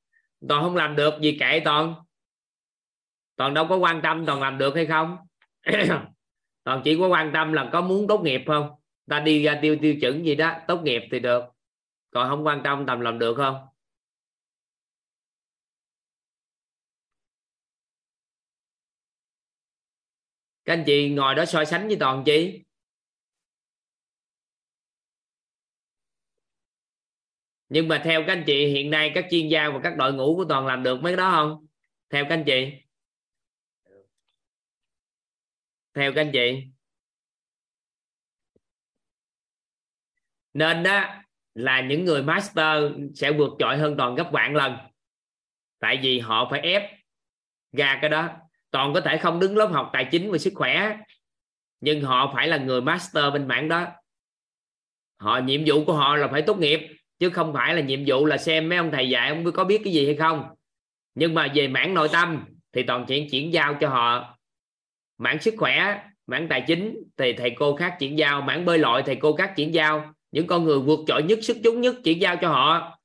Toàn 0.49 0.63
không 0.63 0.75
làm 0.75 0.95
được 0.95 1.13
gì 1.21 1.37
kệ 1.39 1.61
toàn. 1.65 1.95
Toàn 3.35 3.53
đâu 3.53 3.65
có 3.69 3.77
quan 3.77 4.01
tâm 4.01 4.25
toàn 4.25 4.41
làm 4.41 4.57
được 4.57 4.75
hay 4.75 4.85
không? 4.85 5.17
Toàn 6.63 6.81
chỉ 6.83 6.97
có 6.99 7.07
quan 7.07 7.31
tâm 7.33 7.53
là 7.53 7.69
có 7.73 7.81
muốn 7.81 8.07
tốt 8.07 8.21
nghiệp 8.23 8.41
không? 8.47 8.69
Ta 9.09 9.19
đi 9.19 9.43
ra 9.43 9.59
tiêu 9.61 9.77
tiêu 9.81 9.95
chuẩn 10.01 10.25
gì 10.25 10.35
đó, 10.35 10.55
tốt 10.67 10.81
nghiệp 10.83 11.01
thì 11.11 11.19
được. 11.19 11.43
Còn 12.11 12.29
không 12.29 12.45
quan 12.45 12.61
tâm 12.63 12.85
tầm 12.85 12.99
làm 12.99 13.19
được 13.19 13.35
không? 13.37 13.67
Các 20.65 20.73
anh 20.73 20.83
chị 20.85 21.09
ngồi 21.09 21.35
đó 21.35 21.45
so 21.45 21.65
sánh 21.65 21.87
với 21.87 21.97
toàn 21.99 22.23
chi. 22.25 22.63
Nhưng 27.69 27.87
mà 27.87 28.01
theo 28.05 28.23
các 28.27 28.33
anh 28.33 28.43
chị, 28.47 28.67
hiện 28.67 28.89
nay 28.89 29.11
các 29.15 29.25
chuyên 29.31 29.47
gia 29.47 29.69
và 29.69 29.79
các 29.83 29.97
đội 29.97 30.13
ngũ 30.13 30.35
của 30.35 30.45
toàn 30.49 30.67
làm 30.67 30.83
được 30.83 31.01
mấy 31.01 31.11
cái 31.11 31.17
đó 31.17 31.31
không? 31.31 31.65
Theo 32.09 32.23
các 32.23 32.35
anh 32.35 32.43
chị? 32.45 32.71
Theo 35.93 36.13
các 36.15 36.21
anh 36.21 36.31
chị? 36.33 36.63
Nên 40.53 40.83
đó 40.83 41.23
là 41.53 41.81
những 41.81 42.05
người 42.05 42.23
master 42.23 42.83
sẽ 43.15 43.31
vượt 43.31 43.49
trội 43.59 43.77
hơn 43.77 43.95
toàn 43.97 44.15
gấp 44.15 44.29
vạn 44.31 44.55
lần. 44.55 44.77
Tại 45.79 45.99
vì 46.03 46.19
họ 46.19 46.47
phải 46.51 46.59
ép 46.59 46.91
ra 47.71 47.99
cái 48.01 48.09
đó. 48.09 48.29
Toàn 48.71 48.93
có 48.93 49.01
thể 49.01 49.17
không 49.17 49.39
đứng 49.39 49.57
lớp 49.57 49.67
học 49.67 49.89
tài 49.93 50.07
chính 50.11 50.31
và 50.31 50.37
sức 50.37 50.53
khỏe, 50.55 50.97
nhưng 51.79 52.01
họ 52.01 52.31
phải 52.35 52.47
là 52.47 52.57
người 52.57 52.81
master 52.81 53.33
bên 53.33 53.47
mảng 53.47 53.69
đó. 53.69 53.87
Họ, 55.17 55.39
nhiệm 55.39 55.61
vụ 55.65 55.85
của 55.85 55.93
họ 55.93 56.15
là 56.15 56.27
phải 56.27 56.41
tốt 56.41 56.57
nghiệp 56.57 56.79
chứ 57.23 57.29
không 57.29 57.53
phải 57.53 57.73
là 57.73 57.81
nhiệm 57.81 57.99
vụ 58.07 58.25
là 58.25 58.37
xem 58.37 58.69
mấy 58.69 58.77
ông 58.77 58.91
thầy 58.91 59.09
dạy 59.09 59.29
ông 59.29 59.51
có 59.51 59.63
biết 59.63 59.81
cái 59.83 59.93
gì 59.93 60.05
hay 60.05 60.15
không. 60.15 60.55
Nhưng 61.15 61.33
mà 61.33 61.51
về 61.55 61.67
mảng 61.67 61.93
nội 61.93 62.09
tâm 62.11 62.45
thì 62.73 62.83
toàn 62.83 63.05
chuyện 63.07 63.29
chuyển 63.29 63.53
giao 63.53 63.77
cho 63.81 63.89
họ. 63.89 64.37
Mảng 65.17 65.41
sức 65.41 65.53
khỏe, 65.57 66.03
mảng 66.27 66.47
tài 66.49 66.63
chính 66.67 67.03
thì 67.17 67.33
thầy 67.33 67.49
cô 67.55 67.75
khác 67.75 67.95
chuyển 67.99 68.17
giao. 68.17 68.41
Mảng 68.41 68.65
bơi 68.65 68.77
lội 68.77 69.03
thầy 69.05 69.15
cô 69.15 69.35
khác 69.35 69.53
chuyển 69.55 69.73
giao. 69.73 70.13
Những 70.31 70.47
con 70.47 70.63
người 70.63 70.79
vượt 70.79 70.99
trội 71.07 71.23
nhất, 71.23 71.39
sức 71.41 71.57
chúng 71.63 71.81
nhất 71.81 71.95
chuyển 72.03 72.21
giao 72.21 72.35
cho 72.41 72.49
họ. 72.49 72.99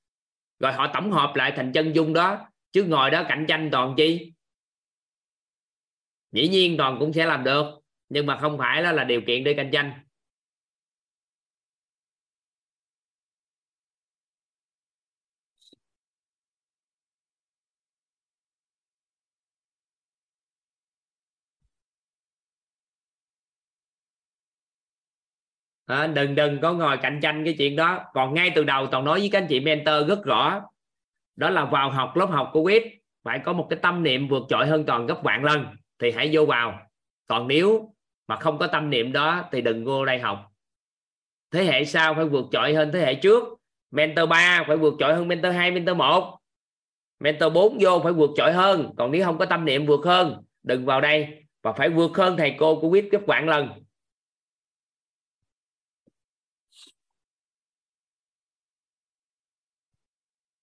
Rồi 0.61 0.73
họ 0.73 0.91
tổng 0.95 1.13
hợp 1.13 1.37
lại 1.37 1.53
thành 1.57 1.73
chân 1.73 1.93
dung 1.95 2.13
đó. 2.13 2.39
Chứ 2.73 2.85
ngồi 2.85 3.11
đó 3.11 3.25
cạnh 3.29 3.45
tranh 3.49 3.69
toàn 3.73 3.95
chi? 3.97 4.33
Dĩ 6.33 6.49
nhiên 6.49 6.77
toàn 6.77 6.97
cũng 6.99 7.13
sẽ 7.13 7.27
làm 7.27 7.45
được. 7.45 7.67
Nhưng 8.09 8.27
mà 8.27 8.39
không 8.41 8.59
phải 8.59 8.83
đó 8.83 8.93
là 8.93 9.05
điều 9.05 9.21
kiện 9.21 9.45
để 9.45 9.55
cạnh 9.55 9.71
tranh. 9.73 9.93
À, 25.89 26.07
đừng 26.07 26.35
đừng 26.35 26.61
có 26.61 26.73
ngồi 26.73 26.97
cạnh 26.97 27.21
tranh 27.23 27.45
cái 27.45 27.55
chuyện 27.59 27.77
đó. 27.77 28.01
Còn 28.15 28.35
ngay 28.35 28.53
từ 28.55 28.65
đầu 28.65 28.87
toàn 28.87 29.05
nói 29.05 29.21
với 29.21 29.29
các 29.33 29.39
anh 29.39 29.47
chị 29.49 29.61
mentor 29.61 30.09
rất 30.09 30.25
rõ. 30.25 30.61
Đó 31.37 31.51
là 31.51 31.65
vào 31.65 31.91
học 31.91 32.17
lớp 32.17 32.27
học 32.27 32.51
của 32.53 32.63
quýt 32.63 32.83
phải 33.25 33.39
có 33.39 33.53
một 33.53 33.67
cái 33.71 33.79
tâm 33.83 34.03
niệm 34.03 34.29
vượt 34.29 34.43
trội 34.49 34.67
hơn 34.67 34.85
toàn 34.87 35.07
gấp 35.07 35.23
vạn 35.23 35.45
lần 35.45 35.67
thì 35.99 36.11
hãy 36.11 36.31
vô 36.33 36.47
vào. 36.47 36.81
Còn 37.27 37.49
nếu 37.49 37.95
mà 38.29 38.37
không 38.37 38.59
có 38.59 38.67
tâm 38.67 38.91
niệm 38.91 39.13
đó 39.13 39.45
thì 39.53 39.61
đừng 39.61 39.85
vô 39.85 40.05
đây 40.05 40.19
học. 40.19 40.53
Thế 41.51 41.65
hệ 41.65 41.85
sau 41.85 42.15
phải 42.15 42.25
vượt 42.25 42.47
trội 42.51 42.75
hơn 42.75 42.91
thế 42.93 43.01
hệ 43.01 43.15
trước. 43.15 43.45
Mentor 43.91 44.29
3 44.29 44.65
phải 44.67 44.77
vượt 44.77 44.95
trội 44.99 45.15
hơn 45.15 45.29
mentor 45.29 45.55
2 45.55 45.71
mentor 45.71 45.97
1 45.97 46.39
mentor 47.21 47.53
4 47.53 47.79
vô 47.81 48.01
phải 48.05 48.13
vượt 48.13 48.31
trội 48.37 48.53
hơn. 48.53 48.91
Còn 48.97 49.11
nếu 49.11 49.25
không 49.25 49.39
có 49.39 49.47
tâm 49.47 49.65
niệm 49.65 49.87
vượt 49.87 50.05
hơn 50.05 50.43
đừng 50.63 50.87
vào 50.87 51.01
đây. 51.01 51.45
Và 51.63 51.73
phải 51.73 51.89
vượt 51.89 52.17
hơn 52.17 52.37
thầy 52.37 52.55
cô 52.59 52.81
của 52.81 52.91
quýt 52.91 53.05
gấp 53.11 53.21
vạn 53.27 53.49
lần. 53.49 53.69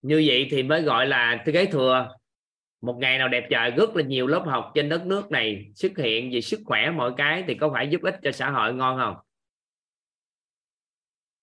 Như 0.06 0.24
vậy 0.28 0.48
thì 0.52 0.64
mới 0.64 0.82
gọi 0.82 1.08
là 1.08 1.44
kế 1.46 1.66
thừa, 1.66 2.16
một 2.82 2.98
ngày 3.00 3.18
nào 3.18 3.28
đẹp 3.28 3.48
trời 3.50 3.72
rất 3.72 3.96
là 3.96 4.04
nhiều 4.04 4.28
lớp 4.28 4.44
học 4.48 4.72
trên 4.76 4.90
đất 4.90 5.06
nước 5.06 5.32
này 5.32 5.72
xuất 5.76 5.98
hiện 5.98 6.32
về 6.34 6.42
sức 6.42 6.60
khỏe 6.66 6.92
mọi 6.92 7.14
cái 7.18 7.44
thì 7.48 7.56
có 7.56 7.70
phải 7.74 7.88
giúp 7.88 8.02
ích 8.02 8.16
cho 8.24 8.32
xã 8.32 8.50
hội 8.50 8.74
ngon 8.74 8.98
không? 8.98 9.16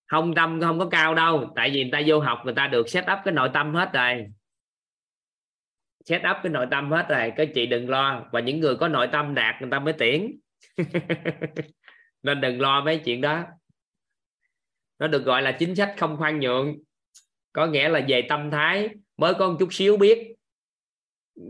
Không 0.07 0.35
tâm 0.35 0.61
không 0.61 0.79
có 0.79 0.89
cao 0.89 1.15
đâu, 1.15 1.53
tại 1.57 1.71
vì 1.71 1.83
người 1.83 1.93
ta 1.93 2.01
vô 2.07 2.21
học 2.21 2.43
người 2.45 2.55
ta 2.55 2.67
được 2.67 2.89
set 2.89 3.05
up 3.13 3.19
cái 3.25 3.35
nội 3.35 3.51
tâm 3.55 3.75
hết 3.75 3.91
rồi. 3.93 4.27
Set 6.05 6.23
up 6.31 6.37
cái 6.43 6.53
nội 6.53 6.67
tâm 6.71 6.91
hết 6.91 7.07
rồi 7.09 7.33
các 7.37 7.49
chị 7.55 7.67
đừng 7.67 7.89
lo. 7.89 8.29
Và 8.33 8.41
những 8.41 8.61
người 8.61 8.77
có 8.77 8.89
nội 8.89 9.09
tâm 9.13 9.35
đạt 9.35 9.55
người 9.61 9.71
ta 9.71 9.79
mới 9.79 9.93
tiễn. 9.93 10.39
Nên 12.23 12.41
đừng 12.41 12.61
lo 12.61 12.85
mấy 12.85 12.99
chuyện 12.99 13.21
đó. 13.21 13.45
Nó 14.99 15.07
được 15.07 15.25
gọi 15.25 15.43
là 15.43 15.53
chính 15.53 15.75
sách 15.75 15.95
không 15.99 16.17
khoan 16.17 16.41
nhượng 16.41 16.77
có 17.53 17.67
nghĩa 17.67 17.89
là 17.89 18.01
về 18.09 18.27
tâm 18.29 18.51
thái 18.51 18.89
mới 19.17 19.35
có 19.35 19.49
một 19.49 19.57
chút 19.59 19.75
xíu 19.75 19.97
biết. 19.97 20.35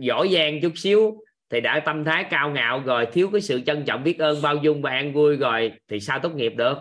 Giỏi 0.01 0.29
giang 0.33 0.61
chút 0.63 0.73
xíu 0.77 1.25
thì 1.51 1.61
đã 1.61 1.81
tâm 1.81 2.05
thái 2.05 2.25
cao 2.31 2.51
ngạo 2.51 2.83
rồi, 2.87 3.07
thiếu 3.13 3.29
cái 3.33 3.41
sự 3.41 3.61
trân 3.67 3.85
trọng 3.85 4.05
biết 4.05 4.19
ơn, 4.19 4.43
bao 4.43 4.57
dung 4.57 4.83
và 4.83 4.91
an 4.91 5.13
vui 5.13 5.37
rồi 5.37 5.73
thì 5.89 6.01
sao 6.01 6.19
tốt 6.19 6.35
nghiệp 6.35 6.53
được? 6.57 6.79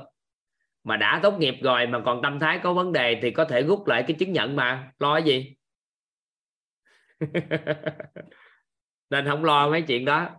Mà 0.83 0.97
đã 0.97 1.19
tốt 1.23 1.33
nghiệp 1.39 1.55
rồi 1.61 1.87
mà 1.87 2.01
còn 2.05 2.21
tâm 2.21 2.39
thái 2.39 2.59
có 2.63 2.73
vấn 2.73 2.91
đề 2.91 3.19
thì 3.21 3.31
có 3.31 3.45
thể 3.45 3.61
rút 3.61 3.87
lại 3.87 4.03
cái 4.07 4.15
chứng 4.19 4.31
nhận 4.31 4.55
mà. 4.55 4.91
Lo 4.99 5.13
cái 5.13 5.23
gì? 5.23 5.55
Nên 9.09 9.25
không 9.27 9.45
lo 9.45 9.69
mấy 9.69 9.81
chuyện 9.81 10.05
đó. 10.05 10.29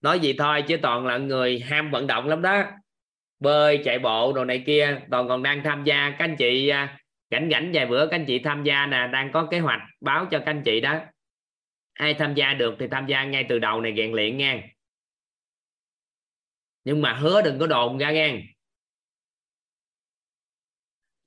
Nói 0.00 0.20
gì 0.20 0.34
thôi 0.38 0.62
chứ 0.68 0.76
toàn 0.82 1.06
là 1.06 1.18
người 1.18 1.60
ham 1.60 1.90
vận 1.90 2.06
động 2.06 2.28
lắm 2.28 2.42
đó. 2.42 2.64
Bơi, 3.38 3.82
chạy 3.84 3.98
bộ 3.98 4.32
đồ 4.32 4.44
này 4.44 4.62
kia. 4.66 5.00
Toàn 5.10 5.28
còn 5.28 5.42
đang 5.42 5.62
tham 5.64 5.84
gia, 5.84 6.10
các 6.10 6.24
anh 6.24 6.36
chị 6.36 6.68
à, 6.68 6.98
rảnh 7.30 7.48
rảnh 7.52 7.70
vài 7.74 7.86
bữa 7.86 8.06
các 8.06 8.16
anh 8.16 8.24
chị 8.26 8.38
tham 8.38 8.64
gia 8.64 8.86
nè, 8.86 9.08
đang 9.12 9.32
có 9.32 9.48
kế 9.50 9.58
hoạch 9.58 9.80
báo 10.00 10.26
cho 10.30 10.38
các 10.38 10.46
anh 10.46 10.62
chị 10.64 10.80
đó. 10.80 11.00
Ai 11.92 12.14
tham 12.14 12.34
gia 12.34 12.54
được 12.54 12.74
thì 12.78 12.86
tham 12.90 13.06
gia 13.06 13.24
ngay 13.24 13.46
từ 13.48 13.58
đầu 13.58 13.80
này 13.80 13.94
rèn 13.96 14.12
luyện 14.12 14.36
nha. 14.36 14.62
Nhưng 16.84 17.02
mà 17.02 17.12
hứa 17.12 17.42
đừng 17.42 17.58
có 17.58 17.66
đồn 17.66 17.98
ra 17.98 18.10
nha 18.10 18.38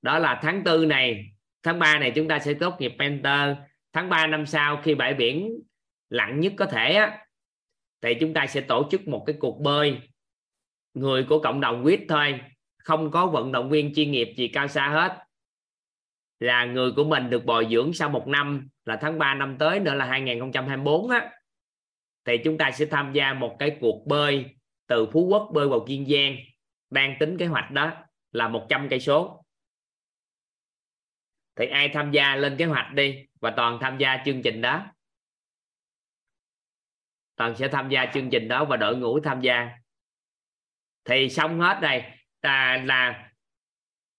đó 0.02 0.20
là 0.20 0.40
tháng 0.42 0.64
tư 0.64 0.86
này. 0.86 1.26
Tháng 1.64 1.80
3 1.80 2.00
này 2.00 2.12
chúng 2.16 2.28
ta 2.28 2.40
sẽ 2.40 2.54
tốt 2.54 2.76
nghiệp 2.80 2.94
mentor 2.98 3.58
tháng 3.94 4.10
3 4.10 4.28
năm 4.28 4.46
sau 4.46 4.82
khi 4.84 4.96
bãi 4.96 5.14
biển 5.14 5.50
lặng 6.10 6.40
nhất 6.40 6.54
có 6.58 6.66
thể 6.66 6.94
á 6.94 7.26
thì 8.04 8.16
chúng 8.20 8.34
ta 8.34 8.48
sẽ 8.48 8.62
tổ 8.62 8.88
chức 8.92 9.08
một 9.08 9.24
cái 9.28 9.36
cuộc 9.40 9.62
bơi. 9.62 10.00
Người 10.94 11.26
của 11.30 11.40
cộng 11.40 11.62
đồng 11.62 11.84
quýt 11.84 12.02
thôi. 12.10 12.40
Không 12.78 13.12
có 13.12 13.28
vận 13.28 13.52
động 13.52 13.70
viên 13.70 13.94
chuyên 13.96 14.12
nghiệp 14.12 14.34
gì 14.38 14.48
cao 14.48 14.68
xa 14.68 14.88
hết. 14.90 15.24
Là 16.40 16.66
người 16.66 16.92
của 16.92 17.04
mình 17.04 17.30
được 17.30 17.46
bồi 17.46 17.68
dưỡng 17.72 17.94
sau 17.94 18.10
một 18.10 18.28
năm, 18.28 18.70
là 18.86 18.98
tháng 19.02 19.20
3 19.20 19.34
năm 19.34 19.56
tới 19.60 19.80
nữa 19.80 19.94
là 19.94 20.06
2024 20.06 21.10
á. 21.10 21.32
Thì 22.26 22.38
chúng 22.44 22.58
ta 22.58 22.72
sẽ 22.72 22.86
tham 22.86 23.14
gia 23.14 23.34
một 23.34 23.56
cái 23.60 23.78
cuộc 23.82 24.08
bơi 24.08 24.46
từ 24.88 25.06
Phú 25.06 25.26
Quốc 25.26 25.50
bơi 25.54 25.68
vào 25.68 25.86
Kiên 25.88 26.06
Giang, 26.06 26.36
đang 26.90 27.16
tính 27.20 27.38
kế 27.38 27.46
hoạch 27.46 27.72
đó 27.72 27.92
là 28.32 28.48
100 28.48 28.88
cây 28.90 29.00
số. 29.00 29.46
Thì 31.56 31.66
ai 31.66 31.90
tham 31.90 32.12
gia 32.12 32.36
lên 32.36 32.58
kế 32.58 32.66
hoạch 32.66 32.94
đi 32.94 33.26
và 33.40 33.54
toàn 33.58 33.78
tham 33.82 33.98
gia 33.98 34.18
chương 34.26 34.42
trình 34.42 34.62
đó? 34.62 34.93
Toàn 37.36 37.56
sẽ 37.56 37.68
tham 37.68 37.90
gia 37.90 38.06
chương 38.06 38.30
trình 38.30 38.48
đó 38.48 38.66
và 38.66 38.78
đội 38.78 38.98
ngũ 38.98 39.20
tham 39.20 39.42
gia. 39.42 39.70
Thì 41.06 41.30
xong 41.30 41.60
hết 41.60 41.80
đây 41.82 42.04
là, 42.42 42.84
là 42.86 43.30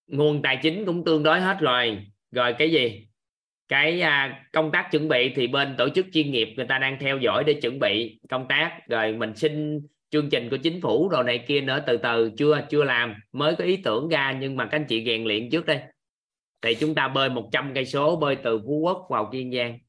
nguồn 0.07 0.41
tài 0.41 0.59
chính 0.61 0.85
cũng 0.85 1.05
tương 1.05 1.23
đối 1.23 1.41
hết 1.41 1.57
rồi. 1.59 2.07
Rồi 2.31 2.55
cái 2.59 2.71
gì? 2.71 3.07
Cái 3.67 4.01
à, 4.01 4.45
công 4.51 4.71
tác 4.71 4.89
chuẩn 4.91 5.07
bị 5.07 5.33
thì 5.35 5.47
bên 5.47 5.75
tổ 5.77 5.89
chức 5.89 6.05
chuyên 6.13 6.31
nghiệp 6.31 6.53
người 6.57 6.65
ta 6.65 6.77
đang 6.77 6.97
theo 6.99 7.17
dõi 7.17 7.43
để 7.43 7.53
chuẩn 7.53 7.79
bị 7.79 8.19
công 8.29 8.45
tác. 8.49 8.79
Rồi 8.89 9.13
mình 9.13 9.35
xin 9.35 9.81
chương 10.09 10.29
trình 10.29 10.49
của 10.49 10.57
chính 10.57 10.81
phủ 10.81 11.09
rồi 11.09 11.23
này 11.23 11.45
kia 11.47 11.61
nữa 11.61 11.83
từ 11.87 11.97
từ. 11.97 12.31
Chưa 12.37 12.67
chưa 12.69 12.83
làm. 12.83 13.15
Mới 13.31 13.55
có 13.55 13.63
ý 13.63 13.77
tưởng 13.77 14.09
ra 14.09 14.37
nhưng 14.39 14.55
mà 14.55 14.65
các 14.65 14.77
anh 14.77 14.85
chị 14.89 15.05
rèn 15.05 15.23
luyện 15.23 15.49
trước 15.49 15.65
đây. 15.65 15.79
Thì 16.61 16.75
chúng 16.79 16.95
ta 16.95 17.07
bơi 17.07 17.29
100 17.29 17.71
cây 17.75 17.85
số 17.85 18.15
bơi 18.15 18.35
từ 18.35 18.59
Phú 18.59 18.79
Quốc 18.79 19.07
vào 19.09 19.29
Kiên 19.31 19.51
Giang. 19.51 19.79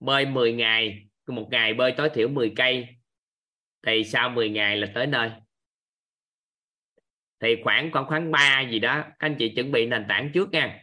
Bơi 0.00 0.26
10 0.26 0.52
ngày 0.52 1.06
một 1.34 1.48
ngày 1.50 1.74
bơi 1.74 1.92
tối 1.92 2.10
thiểu 2.14 2.28
10 2.28 2.52
cây, 2.56 2.88
thì 3.86 4.04
sau 4.04 4.28
10 4.30 4.50
ngày 4.50 4.76
là 4.76 4.88
tới 4.94 5.06
nơi. 5.06 5.30
Thì 7.40 7.56
khoảng 7.64 7.92
khoảng 7.92 8.06
khoảng 8.06 8.30
3 8.30 8.60
gì 8.60 8.78
đó, 8.78 9.02
các 9.02 9.14
anh 9.18 9.36
chị 9.38 9.52
chuẩn 9.56 9.72
bị 9.72 9.86
nền 9.86 10.04
tảng 10.08 10.30
trước 10.34 10.50
nha. 10.50 10.82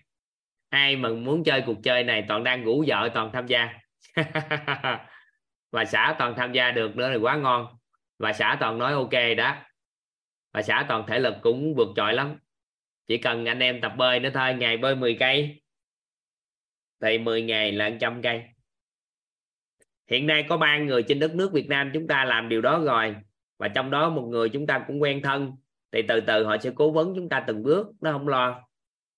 Ai 0.70 0.96
mà 0.96 1.10
muốn 1.10 1.44
chơi 1.44 1.64
cuộc 1.66 1.78
chơi 1.84 2.04
này, 2.04 2.26
toàn 2.28 2.44
đang 2.44 2.64
ngủ 2.64 2.84
vợ, 2.88 3.10
toàn 3.14 3.30
tham 3.34 3.48
gia. 3.48 3.74
Và 5.72 5.86
xã 5.86 6.16
toàn 6.20 6.34
tham 6.38 6.54
gia 6.54 6.72
được 6.72 6.96
nữa 6.96 7.10
thì 7.14 7.18
quá 7.20 7.36
ngon. 7.36 7.68
Và 8.18 8.34
xã 8.34 8.58
toàn 8.60 8.78
nói 8.78 8.94
ok 8.94 9.38
đó. 9.38 9.56
Và 10.54 10.62
xã 10.62 10.86
toàn 10.90 11.04
thể 11.08 11.20
lực 11.20 11.34
cũng 11.42 11.76
vượt 11.76 11.88
trội 11.96 12.14
lắm. 12.14 12.38
Chỉ 13.08 13.18
cần 13.18 13.46
anh 13.46 13.60
em 13.60 13.82
tập 13.82 13.94
bơi 13.98 14.20
nữa 14.20 14.30
thôi, 14.34 14.54
ngày 14.54 14.78
bơi 14.78 14.96
10 14.96 15.18
cây, 15.20 15.62
thì 17.02 17.18
10 17.18 17.42
ngày 17.42 17.72
là 17.72 17.90
100 17.90 18.22
cây 18.22 18.44
hiện 20.10 20.28
nay 20.28 20.46
có 20.50 20.58
ba 20.58 20.78
người 20.78 21.04
trên 21.04 21.20
đất 21.20 21.36
nước 21.36 21.52
Việt 21.54 21.68
Nam 21.68 21.92
chúng 21.94 22.08
ta 22.08 22.26
làm 22.26 22.50
điều 22.50 22.62
đó 22.62 22.80
rồi. 22.86 23.16
Và 23.58 23.68
trong 23.68 23.92
đó 23.92 24.10
một 24.10 24.22
người 24.22 24.50
chúng 24.50 24.68
ta 24.68 24.84
cũng 24.88 25.02
quen 25.02 25.22
thân. 25.22 25.52
Thì 25.92 26.02
từ 26.08 26.22
từ 26.22 26.46
họ 26.46 26.58
sẽ 26.58 26.72
cố 26.76 26.92
vấn 26.92 27.14
chúng 27.16 27.30
ta 27.30 27.44
từng 27.48 27.64
bước, 27.64 27.88
nó 28.02 28.12
không 28.12 28.28
lo. 28.28 28.68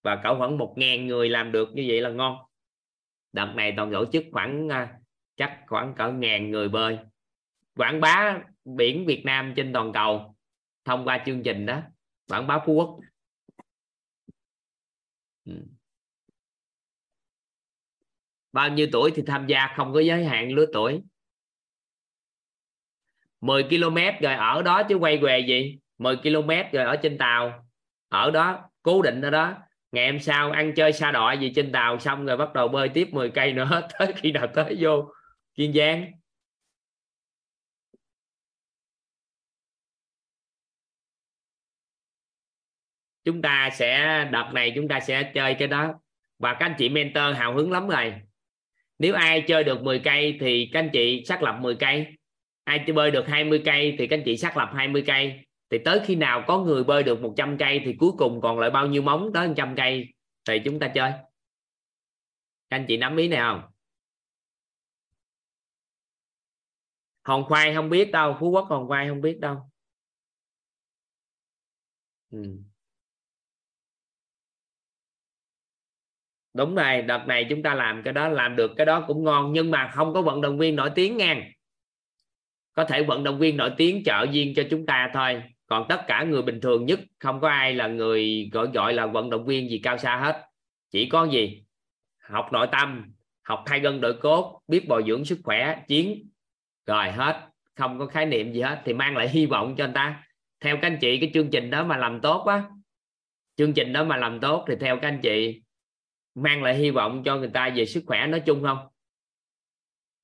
Và 0.03 0.21
cỡ 0.23 0.37
khoảng 0.37 0.57
một 0.57 0.73
ngàn 0.77 1.07
người 1.07 1.29
làm 1.29 1.51
được 1.51 1.69
như 1.73 1.85
vậy 1.87 2.01
là 2.01 2.09
ngon. 2.09 2.37
Đợt 3.33 3.53
này 3.55 3.73
toàn 3.77 3.91
tổ 3.91 4.05
chức 4.05 4.23
khoảng 4.31 4.69
à, 4.69 4.99
chắc 5.35 5.59
khoảng 5.67 5.93
cỡ 5.95 6.11
ngàn 6.11 6.51
người 6.51 6.69
bơi. 6.69 6.97
Quảng 7.75 8.01
bá 8.01 8.39
biển 8.65 9.05
Việt 9.05 9.25
Nam 9.25 9.53
trên 9.55 9.73
toàn 9.73 9.93
cầu 9.93 10.35
thông 10.85 11.05
qua 11.05 11.23
chương 11.25 11.43
trình 11.43 11.65
đó. 11.65 11.81
Quảng 12.29 12.47
bá 12.47 12.59
Phú 12.65 12.73
Quốc. 12.73 12.99
Ừ 15.45 15.53
bao 18.51 18.69
nhiêu 18.69 18.87
tuổi 18.91 19.11
thì 19.15 19.23
tham 19.27 19.47
gia 19.47 19.67
không 19.75 19.93
có 19.93 19.99
giới 19.99 20.25
hạn 20.25 20.51
lứa 20.51 20.65
tuổi? 20.73 21.01
10 23.41 23.63
km 23.63 23.97
rồi 24.21 24.33
ở 24.33 24.61
đó 24.61 24.83
chứ 24.89 24.95
quay 24.95 25.17
về 25.17 25.39
gì? 25.39 25.79
10 25.97 26.15
km 26.17 26.49
rồi 26.73 26.85
ở 26.85 26.95
trên 26.95 27.17
tàu. 27.17 27.65
Ở 28.09 28.31
đó, 28.31 28.69
cố 28.81 29.01
định 29.01 29.21
ở 29.21 29.29
đó. 29.29 29.57
Ngày 29.91 30.11
hôm 30.11 30.19
sau 30.19 30.51
ăn 30.51 30.73
chơi 30.75 30.93
xa 30.93 31.11
đọa 31.11 31.33
gì 31.33 31.51
trên 31.55 31.71
tàu 31.71 31.99
xong 31.99 32.25
rồi 32.25 32.37
bắt 32.37 32.53
đầu 32.53 32.67
bơi 32.67 32.89
tiếp 32.89 33.07
10 33.11 33.29
cây 33.31 33.53
nữa 33.53 33.87
tới 33.99 34.13
khi 34.15 34.31
nào 34.31 34.47
tới 34.55 34.77
vô 34.79 35.13
kiên 35.55 35.73
giang. 35.73 36.11
Chúng 43.23 43.41
ta 43.41 43.69
sẽ, 43.73 44.25
đợt 44.31 44.51
này 44.53 44.71
chúng 44.75 44.87
ta 44.87 44.99
sẽ 44.99 45.31
chơi 45.35 45.55
cái 45.59 45.67
đó. 45.67 45.93
Và 46.39 46.53
các 46.53 46.65
anh 46.65 46.75
chị 46.77 46.89
mentor 46.89 47.35
hào 47.35 47.55
hứng 47.55 47.71
lắm 47.71 47.87
rồi 47.87 48.13
nếu 49.01 49.15
ai 49.15 49.43
chơi 49.47 49.63
được 49.63 49.83
10 49.83 50.01
cây 50.03 50.37
thì 50.39 50.69
các 50.73 50.79
anh 50.79 50.89
chị 50.93 51.23
xác 51.25 51.43
lập 51.43 51.57
10 51.61 51.75
cây. 51.75 52.07
Ai 52.63 52.83
chơi 52.87 52.93
bơi 52.93 53.11
được 53.11 53.27
20 53.27 53.61
cây 53.65 53.95
thì 53.97 54.07
các 54.07 54.17
anh 54.17 54.23
chị 54.25 54.37
xác 54.37 54.57
lập 54.57 54.69
20 54.73 55.03
cây. 55.07 55.39
Thì 55.69 55.77
tới 55.85 56.01
khi 56.05 56.15
nào 56.15 56.43
có 56.47 56.59
người 56.59 56.83
bơi 56.83 57.03
được 57.03 57.21
100 57.21 57.57
cây 57.57 57.81
thì 57.85 57.95
cuối 57.99 58.11
cùng 58.17 58.41
còn 58.41 58.59
lại 58.59 58.69
bao 58.69 58.87
nhiêu 58.87 59.01
móng 59.01 59.31
tới 59.33 59.47
100 59.47 59.75
cây 59.77 60.07
thì 60.47 60.59
chúng 60.65 60.79
ta 60.79 60.91
chơi. 60.95 61.11
Các 62.69 62.77
anh 62.77 62.85
chị 62.87 62.97
nắm 62.97 63.17
ý 63.17 63.27
này 63.27 63.39
không? 63.39 63.61
Hòn 67.23 67.45
khoai 67.45 67.75
không 67.75 67.89
biết 67.89 68.11
đâu, 68.11 68.37
phú 68.39 68.49
quốc 68.49 68.67
hòn 68.69 68.87
khoai 68.87 69.09
không 69.09 69.21
biết 69.21 69.39
đâu. 69.39 69.57
Ừ. 72.31 72.70
đúng 76.53 76.75
rồi, 76.75 77.01
đợt 77.01 77.23
này 77.27 77.45
chúng 77.49 77.63
ta 77.63 77.73
làm 77.73 78.01
cái 78.03 78.13
đó, 78.13 78.27
làm 78.27 78.55
được 78.55 78.71
cái 78.77 78.85
đó 78.85 79.03
cũng 79.07 79.23
ngon, 79.23 79.53
nhưng 79.53 79.71
mà 79.71 79.91
không 79.93 80.13
có 80.13 80.21
vận 80.21 80.41
động 80.41 80.57
viên 80.57 80.75
nổi 80.75 80.89
tiếng 80.95 81.17
ngang 81.17 81.51
có 82.73 82.83
thể 82.83 83.03
vận 83.03 83.23
động 83.23 83.39
viên 83.39 83.57
nổi 83.57 83.71
tiếng 83.77 84.03
trợ 84.03 84.25
duyên 84.31 84.53
cho 84.55 84.63
chúng 84.69 84.85
ta 84.85 85.11
thôi. 85.13 85.43
Còn 85.65 85.85
tất 85.89 86.03
cả 86.07 86.23
người 86.23 86.41
bình 86.41 86.61
thường 86.61 86.85
nhất, 86.85 86.99
không 87.19 87.41
có 87.41 87.49
ai 87.49 87.73
là 87.73 87.87
người 87.87 88.49
gọi 88.53 88.67
gọi 88.73 88.93
là 88.93 89.05
vận 89.05 89.29
động 89.29 89.45
viên 89.45 89.69
gì 89.69 89.79
cao 89.83 89.97
xa 89.97 90.15
hết. 90.17 90.45
Chỉ 90.91 91.09
có 91.09 91.23
gì? 91.23 91.63
Học 92.29 92.49
nội 92.51 92.67
tâm, 92.71 93.11
học 93.43 93.63
thay 93.65 93.79
gân 93.79 94.01
đội 94.01 94.13
cốt, 94.13 94.61
biết 94.67 94.87
bồi 94.87 95.03
dưỡng 95.07 95.25
sức 95.25 95.39
khỏe, 95.43 95.83
chiến, 95.87 96.29
rồi 96.85 97.11
hết. 97.11 97.47
Không 97.75 97.99
có 97.99 98.05
khái 98.05 98.25
niệm 98.25 98.53
gì 98.53 98.61
hết, 98.61 98.81
thì 98.85 98.93
mang 98.93 99.17
lại 99.17 99.29
hy 99.29 99.45
vọng 99.45 99.75
cho 99.77 99.83
anh 99.83 99.93
ta. 99.93 100.23
Theo 100.59 100.77
các 100.81 100.87
anh 100.87 100.97
chị, 101.01 101.17
cái 101.17 101.31
chương 101.33 101.49
trình 101.51 101.69
đó 101.69 101.83
mà 101.83 101.97
làm 101.97 102.21
tốt 102.21 102.45
á, 102.45 102.63
chương 103.55 103.73
trình 103.73 103.93
đó 103.93 104.03
mà 104.03 104.17
làm 104.17 104.39
tốt 104.39 104.65
thì 104.67 104.75
theo 104.79 104.97
các 105.01 105.07
anh 105.07 105.19
chị 105.23 105.61
mang 106.35 106.63
lại 106.63 106.75
hy 106.75 106.91
vọng 106.91 107.21
cho 107.25 107.37
người 107.37 107.49
ta 107.53 107.69
về 107.75 107.85
sức 107.85 108.03
khỏe 108.07 108.27
nói 108.27 108.43
chung 108.45 108.63
không? 108.63 108.87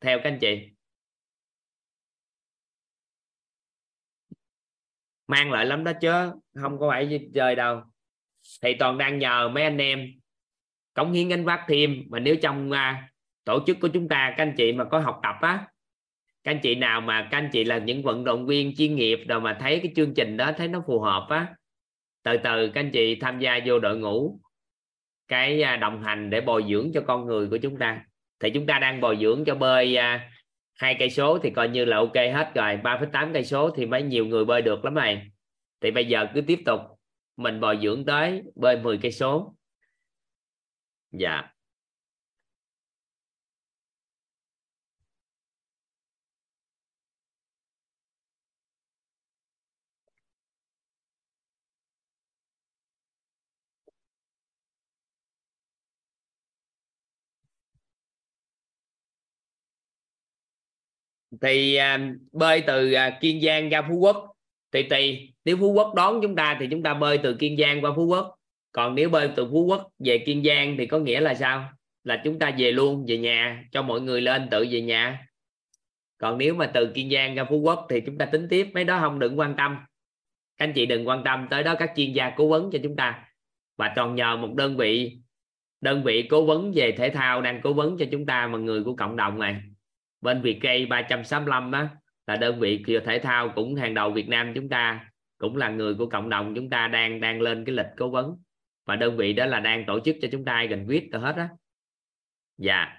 Theo 0.02 0.18
các 0.24 0.30
anh 0.30 0.40
chị. 0.42 0.69
Mang 5.27 5.52
lại 5.52 5.66
lắm 5.66 5.84
đó 5.84 5.92
chứ 6.02 6.11
không 6.61 6.80
có 6.80 6.90
phải 6.90 7.30
chơi 7.34 7.56
đâu. 7.56 7.82
Thì 8.61 8.76
toàn 8.80 8.98
đang 8.98 9.19
nhờ 9.19 9.50
mấy 9.50 9.64
anh 9.64 9.77
em 9.77 10.11
cống 10.94 11.11
hiến 11.11 11.30
gánh 11.30 11.45
vác 11.45 11.60
thêm 11.68 12.03
mà 12.10 12.19
nếu 12.19 12.36
trong 12.42 12.72
uh, 12.72 12.77
tổ 13.44 13.60
chức 13.68 13.77
của 13.82 13.88
chúng 13.88 14.08
ta 14.08 14.34
các 14.38 14.44
anh 14.44 14.53
chị 14.58 14.74
mà 14.74 14.84
có 14.84 15.00
học 15.00 15.19
tập 15.24 15.36
á 15.42 15.68
các 16.44 16.52
anh 16.52 16.60
chị 16.64 16.76
nào 16.76 17.02
mà 17.02 17.27
các 17.32 17.38
anh 17.38 17.50
chị 17.53 17.64
là 17.64 17.77
những 17.77 18.03
vận 18.03 18.24
động 18.24 18.45
viên 18.45 18.76
chuyên 18.76 18.95
nghiệp 18.95 19.19
rồi 19.27 19.42
mà 19.42 19.58
thấy 19.61 19.80
cái 19.84 19.92
chương 19.95 20.14
trình 20.14 20.38
đó 20.38 20.52
thấy 20.58 20.68
nó 20.68 20.84
phù 20.88 21.00
hợp 21.00 21.27
á 21.30 21.56
từ 22.24 22.38
từ 22.38 22.69
các 22.74 22.82
anh 22.82 22.92
chị 22.92 23.16
tham 23.16 23.40
gia 23.40 23.60
vô 23.66 23.80
đội 23.80 23.98
ngũ 23.98 24.40
cái 25.27 25.61
à, 25.61 25.75
đồng 25.75 26.03
hành 26.03 26.30
để 26.30 26.41
bồi 26.41 26.65
dưỡng 26.69 26.91
cho 26.93 27.01
con 27.01 27.25
người 27.25 27.47
của 27.49 27.57
chúng 27.57 27.77
ta. 27.77 28.06
Thì 28.39 28.49
chúng 28.49 28.65
ta 28.65 28.80
đang 28.80 29.01
bồi 29.01 29.17
dưỡng 29.22 29.45
cho 29.45 29.56
bơi 29.56 29.95
à, 29.95 30.31
hai 30.75 30.95
cây 30.99 31.09
số 31.09 31.39
thì 31.43 31.49
coi 31.49 31.69
như 31.69 31.85
là 31.85 31.97
ok 31.97 32.15
hết 32.15 32.51
rồi 32.56 32.80
3,8 32.83 33.33
cây 33.33 33.43
số 33.43 33.69
thì 33.69 33.85
mấy 33.85 34.03
nhiều 34.03 34.25
người 34.25 34.45
bơi 34.45 34.61
được 34.61 34.85
lắm 34.85 34.93
này 34.93 35.27
thì 35.81 35.91
bây 35.91 36.06
giờ 36.06 36.27
cứ 36.33 36.41
tiếp 36.41 36.59
tục 36.65 36.80
mình 37.38 37.59
bồi 37.59 37.80
dưỡng 37.83 38.06
tới 38.06 38.43
bơi 38.56 38.80
10 38.80 38.99
cây 39.01 39.11
số. 39.11 39.56
Dạ. 41.11 41.57
Thì 61.41 61.75
à, 61.75 62.09
bơi 62.32 62.61
từ 62.61 62.93
à, 62.93 63.17
Kiên 63.22 63.41
Giang 63.41 63.69
ra 63.69 63.82
Phú 63.82 63.95
Quốc. 63.95 64.33
Thì 64.72 64.83
tùy 64.83 65.33
nếu 65.45 65.57
Phú 65.57 65.72
Quốc 65.72 65.93
đón 65.95 66.19
chúng 66.22 66.35
ta 66.35 66.57
thì 66.59 66.67
chúng 66.72 66.83
ta 66.83 66.93
bơi 66.93 67.17
từ 67.17 67.33
Kiên 67.33 67.57
Giang 67.57 67.82
qua 67.82 67.91
Phú 67.95 68.06
Quốc. 68.06 68.35
Còn 68.72 68.95
nếu 68.95 69.09
bơi 69.09 69.30
từ 69.35 69.48
Phú 69.51 69.66
Quốc 69.66 69.90
về 69.99 70.17
Kiên 70.17 70.43
Giang 70.43 70.75
thì 70.77 70.85
có 70.85 70.99
nghĩa 70.99 71.19
là 71.19 71.33
sao? 71.33 71.69
Là 72.03 72.22
chúng 72.24 72.40
ta 72.40 72.51
về 72.57 72.72
luôn 72.72 73.06
về 73.07 73.17
nhà 73.17 73.64
cho 73.72 73.82
mọi 73.82 74.01
người 74.01 74.22
lên 74.22 74.48
tự 74.51 74.66
về 74.72 74.82
nhà. 74.82 75.27
Còn 76.17 76.38
nếu 76.38 76.56
mà 76.56 76.66
từ 76.66 76.91
Kiên 76.93 77.09
Giang 77.09 77.35
ra 77.35 77.43
Phú 77.49 77.57
Quốc 77.57 77.88
thì 77.90 78.01
chúng 78.01 78.17
ta 78.17 78.25
tính 78.25 78.48
tiếp 78.49 78.67
mấy 78.74 78.83
đó 78.83 78.99
không 78.99 79.19
đừng 79.19 79.40
quan 79.40 79.56
tâm. 79.57 79.77
Các 80.57 80.66
anh 80.66 80.74
chị 80.74 80.85
đừng 80.85 81.07
quan 81.07 81.24
tâm 81.24 81.48
tới 81.49 81.64
đó 81.64 81.75
các 81.80 81.91
chuyên 81.95 82.14
gia 82.14 82.30
cố 82.30 82.48
vấn 82.48 82.69
cho 82.72 82.80
chúng 82.83 82.95
ta. 82.95 83.24
Và 83.77 83.93
còn 83.95 84.16
nhờ 84.16 84.35
một 84.35 84.53
đơn 84.56 84.77
vị 84.77 85.17
đơn 85.82 86.03
vị 86.03 86.27
cố 86.30 86.45
vấn 86.45 86.72
về 86.75 86.91
thể 86.91 87.09
thao 87.09 87.41
đang 87.41 87.61
cố 87.61 87.74
vấn 87.74 87.98
cho 87.98 88.06
chúng 88.11 88.25
ta 88.25 88.48
mà 88.48 88.57
người 88.57 88.83
của 88.83 88.95
cộng 88.95 89.16
đồng 89.16 89.40
này 89.40 89.56
bên 90.22 90.42
Việt 90.42 90.60
365 90.86 91.72
đó 91.72 91.88
là 92.28 92.36
đơn 92.36 92.60
vị 92.60 92.84
thể 93.00 93.20
thao 93.20 93.50
cũng 93.50 93.76
hàng 93.76 93.94
đầu 93.94 94.12
Việt 94.12 94.30
Nam 94.30 94.52
chúng 94.56 94.70
ta, 94.70 95.10
cũng 95.38 95.56
là 95.58 95.70
người 95.70 95.94
của 95.94 96.10
cộng 96.10 96.30
đồng 96.30 96.56
chúng 96.56 96.70
ta 96.70 96.88
đang 96.88 97.22
đang 97.22 97.42
lên 97.42 97.66
cái 97.66 97.76
lịch 97.76 97.88
cố 97.98 98.10
vấn. 98.10 98.38
Và 98.86 98.96
đơn 98.96 99.18
vị 99.18 99.34
đó 99.34 99.46
là 99.46 99.60
đang 99.60 99.86
tổ 99.86 100.00
chức 100.00 100.16
cho 100.22 100.28
chúng 100.32 100.46
ta 100.46 100.66
gần 100.66 100.88
viết 100.88 101.10
hết 101.20 101.36
á. 101.36 101.50
Dạ. 102.58 102.97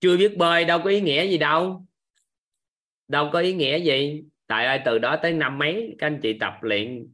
Chưa 0.00 0.16
biết 0.16 0.36
bơi 0.36 0.64
đâu 0.64 0.80
có 0.84 0.90
ý 0.90 1.00
nghĩa 1.00 1.26
gì 1.26 1.38
đâu. 1.38 1.86
Đâu 3.08 3.30
có 3.32 3.38
ý 3.38 3.54
nghĩa 3.54 3.78
gì. 3.78 4.24
Tại 4.46 4.66
ơi 4.66 4.80
từ 4.84 4.98
đó 4.98 5.16
tới 5.22 5.32
năm 5.32 5.58
mấy, 5.58 5.96
các 5.98 6.06
anh 6.06 6.20
chị 6.22 6.38
tập 6.40 6.52
luyện, 6.60 7.12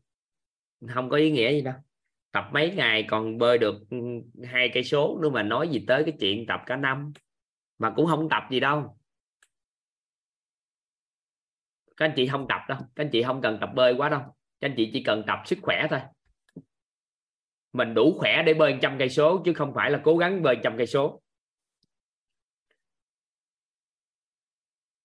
không 0.89 1.09
có 1.09 1.17
ý 1.17 1.31
nghĩa 1.31 1.53
gì 1.53 1.61
đâu. 1.61 1.75
Tập 2.33 2.49
mấy 2.53 2.71
ngày 2.71 3.05
còn 3.09 3.39
bơi 3.39 3.59
được 3.59 3.75
ừ, 3.91 3.97
hai 4.45 4.71
cây 4.75 4.85
số 4.85 5.19
nữa 5.23 5.31
mà 5.31 5.43
nói 5.43 5.69
gì 5.69 5.85
tới 5.87 6.05
cái 6.05 6.15
chuyện 6.21 6.47
tập 6.47 6.61
cả 6.67 6.77
năm. 6.77 7.13
Mà 7.79 7.91
cũng 7.97 8.07
không 8.07 8.29
tập 8.29 8.43
gì 8.51 8.61
đâu. 8.61 8.99
Các 11.97 12.07
anh 12.07 12.13
chị 12.17 12.27
không 12.27 12.47
tập 12.49 12.61
đâu. 12.69 12.79
Các 12.95 13.05
anh 13.05 13.11
chị 13.13 13.23
không 13.23 13.43
cần 13.43 13.59
tập 13.61 13.71
bơi 13.75 13.95
quá 13.97 14.09
đâu. 14.09 14.21
Các 14.61 14.69
anh 14.69 14.75
chị 14.77 14.91
chỉ 14.93 15.03
cần 15.03 15.23
tập 15.27 15.39
sức 15.47 15.59
khỏe 15.63 15.87
thôi. 15.91 16.01
Mình 17.73 17.95
đủ 17.95 18.19
khỏe 18.19 18.43
để 18.47 18.55
bơi 18.55 18.79
trăm 18.83 18.99
cây 18.99 19.09
số 19.09 19.43
chứ 19.45 19.53
không 19.55 19.75
phải 19.75 19.91
là 19.91 20.01
cố 20.05 20.17
gắng 20.17 20.43
bơi 20.43 20.57
trăm 20.63 20.77
cây 20.77 20.87
số. 20.87 21.23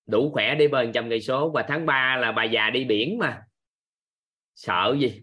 Đủ 0.09 0.31
khỏe 0.33 0.55
đi 0.55 0.67
bơi 0.67 0.89
trăm 0.93 1.09
cây 1.09 1.21
số. 1.21 1.51
Và 1.51 1.65
tháng 1.67 1.85
3 1.85 2.17
là 2.17 2.31
bà 2.31 2.43
già 2.43 2.69
đi 2.69 2.85
biển 2.85 3.17
mà. 3.17 3.41
Sợ 4.55 4.95
gì? 4.99 5.21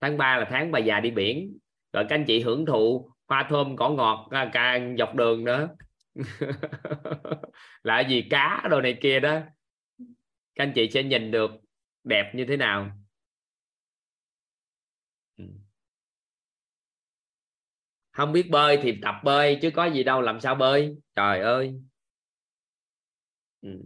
Tháng 0.00 0.18
3 0.18 0.36
là 0.36 0.46
tháng 0.50 0.72
bà 0.72 0.78
già 0.78 1.00
đi 1.00 1.10
biển. 1.10 1.58
Rồi 1.92 2.04
các 2.08 2.14
anh 2.14 2.24
chị 2.26 2.40
hưởng 2.40 2.66
thụ 2.66 3.10
hoa 3.28 3.46
thơm 3.50 3.76
cỏ 3.76 3.90
ngọt 3.90 4.28
à, 4.30 4.50
càng 4.52 4.96
dọc 4.98 5.14
đường 5.14 5.44
nữa. 5.44 5.68
Là 7.82 8.00
gì? 8.00 8.24
Cá 8.30 8.66
đồ 8.70 8.80
này 8.80 8.98
kia 9.00 9.20
đó. 9.20 9.40
Các 10.54 10.64
anh 10.64 10.72
chị 10.74 10.90
sẽ 10.90 11.02
nhìn 11.02 11.30
được 11.30 11.50
đẹp 12.04 12.32
như 12.34 12.44
thế 12.48 12.56
nào? 12.56 12.90
Ừ. 15.36 15.44
Không 18.10 18.32
biết 18.32 18.50
bơi 18.50 18.78
thì 18.82 18.98
tập 19.02 19.14
bơi 19.24 19.58
chứ 19.62 19.70
có 19.70 19.84
gì 19.84 20.04
đâu, 20.04 20.20
làm 20.20 20.40
sao 20.40 20.54
bơi? 20.54 20.96
Trời 21.14 21.40
ơi. 21.40 21.74
Ừ. 23.60 23.82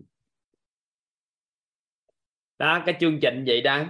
đó, 2.58 2.82
cái 2.86 2.97
chương 3.00 3.18
trình 3.23 3.44
vậy 3.47 3.60
đó. 3.60 3.84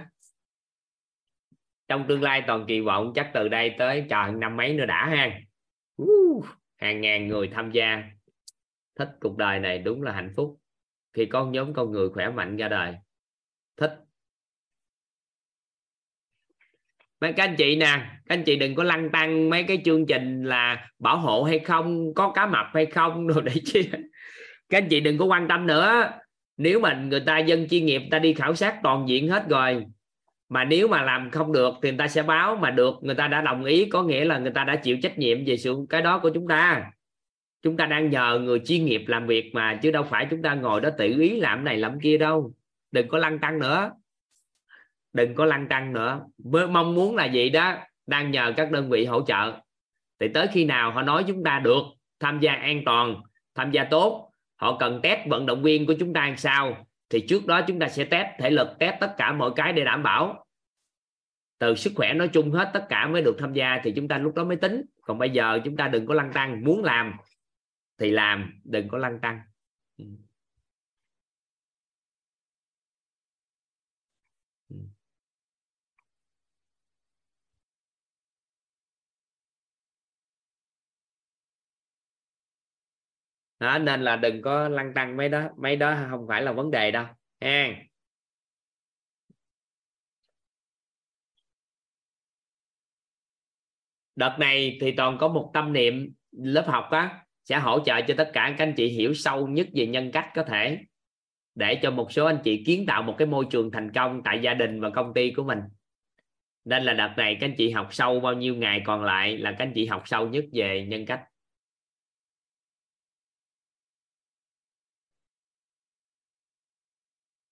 Trong 1.87 2.05
tương 2.07 2.23
lai 2.23 2.43
toàn 2.47 2.65
kỳ 2.67 2.79
vọng, 2.79 3.11
chắc 3.15 3.31
từ 3.33 3.47
đây 3.47 3.75
tới 3.77 4.05
trời 4.09 4.31
năm 4.31 4.57
mấy 4.57 4.73
nữa 4.73 4.85
đã 4.85 5.05
ha. 5.05 5.39
Hàng 6.77 7.01
ngàn 7.01 7.27
người 7.27 7.49
tham 7.53 7.71
gia. 7.71 8.03
Thích 8.95 9.09
cuộc 9.19 9.37
đời 9.37 9.59
này 9.59 9.79
đúng 9.79 10.03
là 10.03 10.11
hạnh 10.11 10.33
phúc. 10.35 10.61
Khi 11.13 11.25
có 11.25 11.45
nhóm 11.45 11.73
con 11.73 11.91
người 11.91 12.09
khỏe 12.09 12.29
mạnh 12.29 12.57
ra 12.57 12.67
đời. 12.67 12.95
Thích. 13.77 13.91
Mấy 17.21 17.33
các 17.33 17.43
anh 17.43 17.55
chị 17.57 17.75
nè, 17.75 17.85
các 18.25 18.35
anh 18.35 18.43
chị 18.45 18.55
đừng 18.55 18.75
có 18.75 18.83
lăng 18.83 19.09
tăng 19.11 19.49
mấy 19.49 19.63
cái 19.63 19.81
chương 19.85 20.05
trình 20.05 20.43
là 20.43 20.89
bảo 20.99 21.17
hộ 21.19 21.43
hay 21.43 21.59
không, 21.59 22.13
có 22.13 22.31
cá 22.31 22.45
mập 22.45 22.65
hay 22.73 22.85
không 22.85 23.27
rồi 23.27 23.41
để 23.45 23.53
chi 23.65 23.89
các 24.71 24.77
anh 24.77 24.89
chị 24.89 24.99
đừng 24.99 25.17
có 25.17 25.25
quan 25.25 25.47
tâm 25.47 25.67
nữa. 25.67 26.11
Nếu 26.57 26.79
mà 26.79 26.93
người 26.93 27.19
ta 27.19 27.37
dân 27.37 27.67
chuyên 27.69 27.85
nghiệp 27.85 28.01
ta 28.11 28.19
đi 28.19 28.33
khảo 28.33 28.55
sát 28.55 28.79
toàn 28.83 29.09
diện 29.09 29.29
hết 29.29 29.49
rồi, 29.49 29.85
mà 30.49 30.63
nếu 30.63 30.87
mà 30.87 31.01
làm 31.01 31.31
không 31.31 31.51
được 31.51 31.73
thì 31.81 31.89
người 31.89 31.97
ta 31.97 32.07
sẽ 32.07 32.23
báo 32.23 32.55
mà 32.55 32.71
được. 32.71 32.95
Người 33.01 33.15
ta 33.15 33.27
đã 33.27 33.41
đồng 33.41 33.63
ý, 33.63 33.85
có 33.85 34.03
nghĩa 34.03 34.25
là 34.25 34.37
người 34.37 34.51
ta 34.51 34.63
đã 34.63 34.75
chịu 34.75 34.97
trách 35.03 35.17
nhiệm 35.17 35.45
về 35.45 35.57
sự, 35.57 35.75
cái 35.89 36.01
đó 36.01 36.19
của 36.19 36.29
chúng 36.33 36.47
ta. 36.47 36.91
Chúng 37.61 37.77
ta 37.77 37.85
đang 37.85 38.09
nhờ 38.09 38.39
người 38.43 38.61
chuyên 38.65 38.85
nghiệp 38.85 39.03
làm 39.07 39.27
việc 39.27 39.51
mà, 39.53 39.79
chứ 39.81 39.91
đâu 39.91 40.03
phải 40.03 40.27
chúng 40.29 40.41
ta 40.41 40.53
ngồi 40.53 40.81
đó 40.81 40.89
tự 40.97 41.19
ý 41.19 41.39
làm 41.39 41.63
này 41.63 41.77
làm 41.77 41.99
kia 41.99 42.17
đâu. 42.17 42.53
Đừng 42.91 43.07
có 43.07 43.17
lăng 43.17 43.39
tăng 43.39 43.59
nữa. 43.59 43.91
Đừng 45.13 45.35
có 45.35 45.45
lăng 45.45 45.67
tăng 45.67 45.93
nữa. 45.93 46.19
Với 46.37 46.67
mong 46.67 46.95
muốn 46.95 47.15
là 47.15 47.25
gì 47.25 47.49
đó, 47.49 47.77
đang 48.07 48.31
nhờ 48.31 48.53
các 48.57 48.71
đơn 48.71 48.89
vị 48.89 49.05
hỗ 49.05 49.21
trợ. 49.21 49.53
Thì 50.19 50.27
tới 50.27 50.47
khi 50.51 50.65
nào 50.65 50.91
họ 50.91 51.01
nói 51.01 51.23
chúng 51.27 51.43
ta 51.43 51.59
được 51.59 51.83
tham 52.19 52.39
gia 52.39 52.53
an 52.53 52.81
toàn, 52.85 53.15
tham 53.55 53.71
gia 53.71 53.83
tốt 53.83 54.30
họ 54.61 54.77
cần 54.79 54.99
test 55.03 55.19
vận 55.29 55.45
động 55.45 55.63
viên 55.63 55.85
của 55.85 55.93
chúng 55.99 56.13
ta 56.13 56.27
làm 56.27 56.37
sao? 56.37 56.85
Thì 57.09 57.25
trước 57.27 57.45
đó 57.45 57.61
chúng 57.67 57.79
ta 57.79 57.87
sẽ 57.87 58.05
test 58.05 58.27
thể 58.39 58.49
lực, 58.49 58.67
test 58.79 58.95
tất 58.99 59.13
cả 59.17 59.33
mọi 59.33 59.51
cái 59.55 59.73
để 59.73 59.83
đảm 59.83 60.03
bảo. 60.03 60.45
Từ 61.59 61.75
sức 61.75 61.93
khỏe 61.95 62.13
nói 62.13 62.27
chung 62.27 62.51
hết 62.51 62.69
tất 62.73 62.85
cả 62.89 63.07
mới 63.07 63.21
được 63.21 63.35
tham 63.39 63.53
gia 63.53 63.81
thì 63.83 63.93
chúng 63.95 64.07
ta 64.07 64.17
lúc 64.17 64.35
đó 64.35 64.43
mới 64.43 64.57
tính. 64.57 64.81
Còn 65.01 65.17
bây 65.17 65.29
giờ 65.29 65.59
chúng 65.65 65.77
ta 65.77 65.87
đừng 65.87 66.05
có 66.05 66.13
lăng 66.13 66.33
tăng, 66.33 66.63
muốn 66.63 66.83
làm 66.83 67.13
thì 67.99 68.11
làm, 68.11 68.61
đừng 68.63 68.87
có 68.87 68.97
lăng 68.97 69.19
tăng. 69.19 69.41
Ừ. 69.97 70.05
đó, 83.61 83.77
nên 83.77 84.01
là 84.01 84.15
đừng 84.15 84.41
có 84.41 84.69
lăng 84.69 84.93
tăng 84.93 85.17
mấy 85.17 85.29
đó 85.29 85.49
mấy 85.57 85.75
đó 85.75 85.95
không 86.09 86.25
phải 86.27 86.41
là 86.41 86.51
vấn 86.51 86.71
đề 86.71 86.91
đâu 86.91 87.05
ha 87.41 87.69
đợt 94.15 94.35
này 94.39 94.77
thì 94.81 94.91
toàn 94.91 95.17
có 95.17 95.27
một 95.27 95.51
tâm 95.53 95.73
niệm 95.73 96.13
lớp 96.31 96.65
học 96.67 96.87
á, 96.91 97.25
sẽ 97.43 97.59
hỗ 97.59 97.79
trợ 97.85 98.01
cho 98.01 98.13
tất 98.17 98.29
cả 98.33 98.55
các 98.57 98.65
anh 98.65 98.73
chị 98.77 98.87
hiểu 98.87 99.13
sâu 99.13 99.47
nhất 99.47 99.67
về 99.73 99.87
nhân 99.87 100.11
cách 100.11 100.29
có 100.35 100.43
thể, 100.43 100.79
để 101.55 101.79
cho 101.81 101.91
một 101.91 102.11
số 102.11 102.25
anh 102.25 102.39
chị 102.43 102.63
kiến 102.65 102.85
tạo 102.85 103.03
một 103.03 103.15
cái 103.17 103.27
môi 103.27 103.45
trường 103.49 103.71
thành 103.71 103.91
công 103.91 104.21
tại 104.25 104.39
gia 104.41 104.53
đình 104.53 104.81
và 104.81 104.89
công 104.89 105.13
ty 105.13 105.31
của 105.31 105.43
mình. 105.43 105.59
Nên 106.65 106.83
là 106.83 106.93
đợt 106.93 107.13
này 107.17 107.37
các 107.39 107.47
anh 107.47 107.55
chị 107.57 107.71
học 107.71 107.87
sâu 107.91 108.19
bao 108.19 108.33
nhiêu 108.33 108.55
ngày 108.55 108.81
còn 108.85 109.03
lại 109.03 109.37
là 109.37 109.51
các 109.51 109.65
anh 109.65 109.71
chị 109.75 109.85
học 109.85 110.03
sâu 110.05 110.29
nhất 110.29 110.45
về 110.53 110.85
nhân 110.89 111.05
cách. 111.05 111.21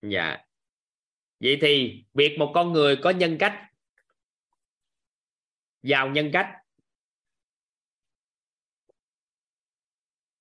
Dạ. 0.01 0.37
Vậy 1.39 1.57
thì 1.61 2.03
việc 2.13 2.35
một 2.39 2.51
con 2.55 2.73
người 2.73 2.97
có 3.03 3.09
nhân 3.09 3.37
cách, 3.39 3.53
giàu 5.83 6.09
nhân 6.09 6.29
cách, 6.33 6.47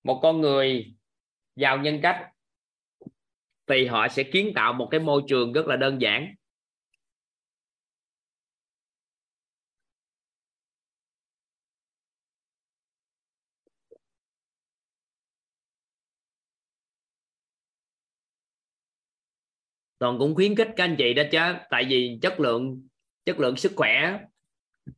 một 0.02 0.20
con 0.22 0.40
người 0.40 0.94
giàu 1.56 1.78
nhân 1.78 2.00
cách, 2.02 2.28
thì 3.66 3.86
họ 3.86 4.08
sẽ 4.08 4.22
kiến 4.22 4.52
tạo 4.54 4.72
một 4.72 4.88
cái 4.90 5.00
môi 5.00 5.22
trường 5.28 5.52
rất 5.52 5.66
là 5.66 5.76
đơn 5.76 6.00
giản. 6.00 6.34
Toàn 19.98 20.18
cũng 20.18 20.34
khuyến 20.34 20.54
khích 20.54 20.68
các 20.76 20.84
anh 20.84 20.96
chị 20.98 21.14
đó 21.14 21.22
chứ 21.32 21.38
tại 21.70 21.84
vì 21.88 22.18
chất 22.22 22.40
lượng 22.40 22.82
chất 23.24 23.40
lượng 23.40 23.56
sức 23.56 23.72
khỏe 23.76 24.18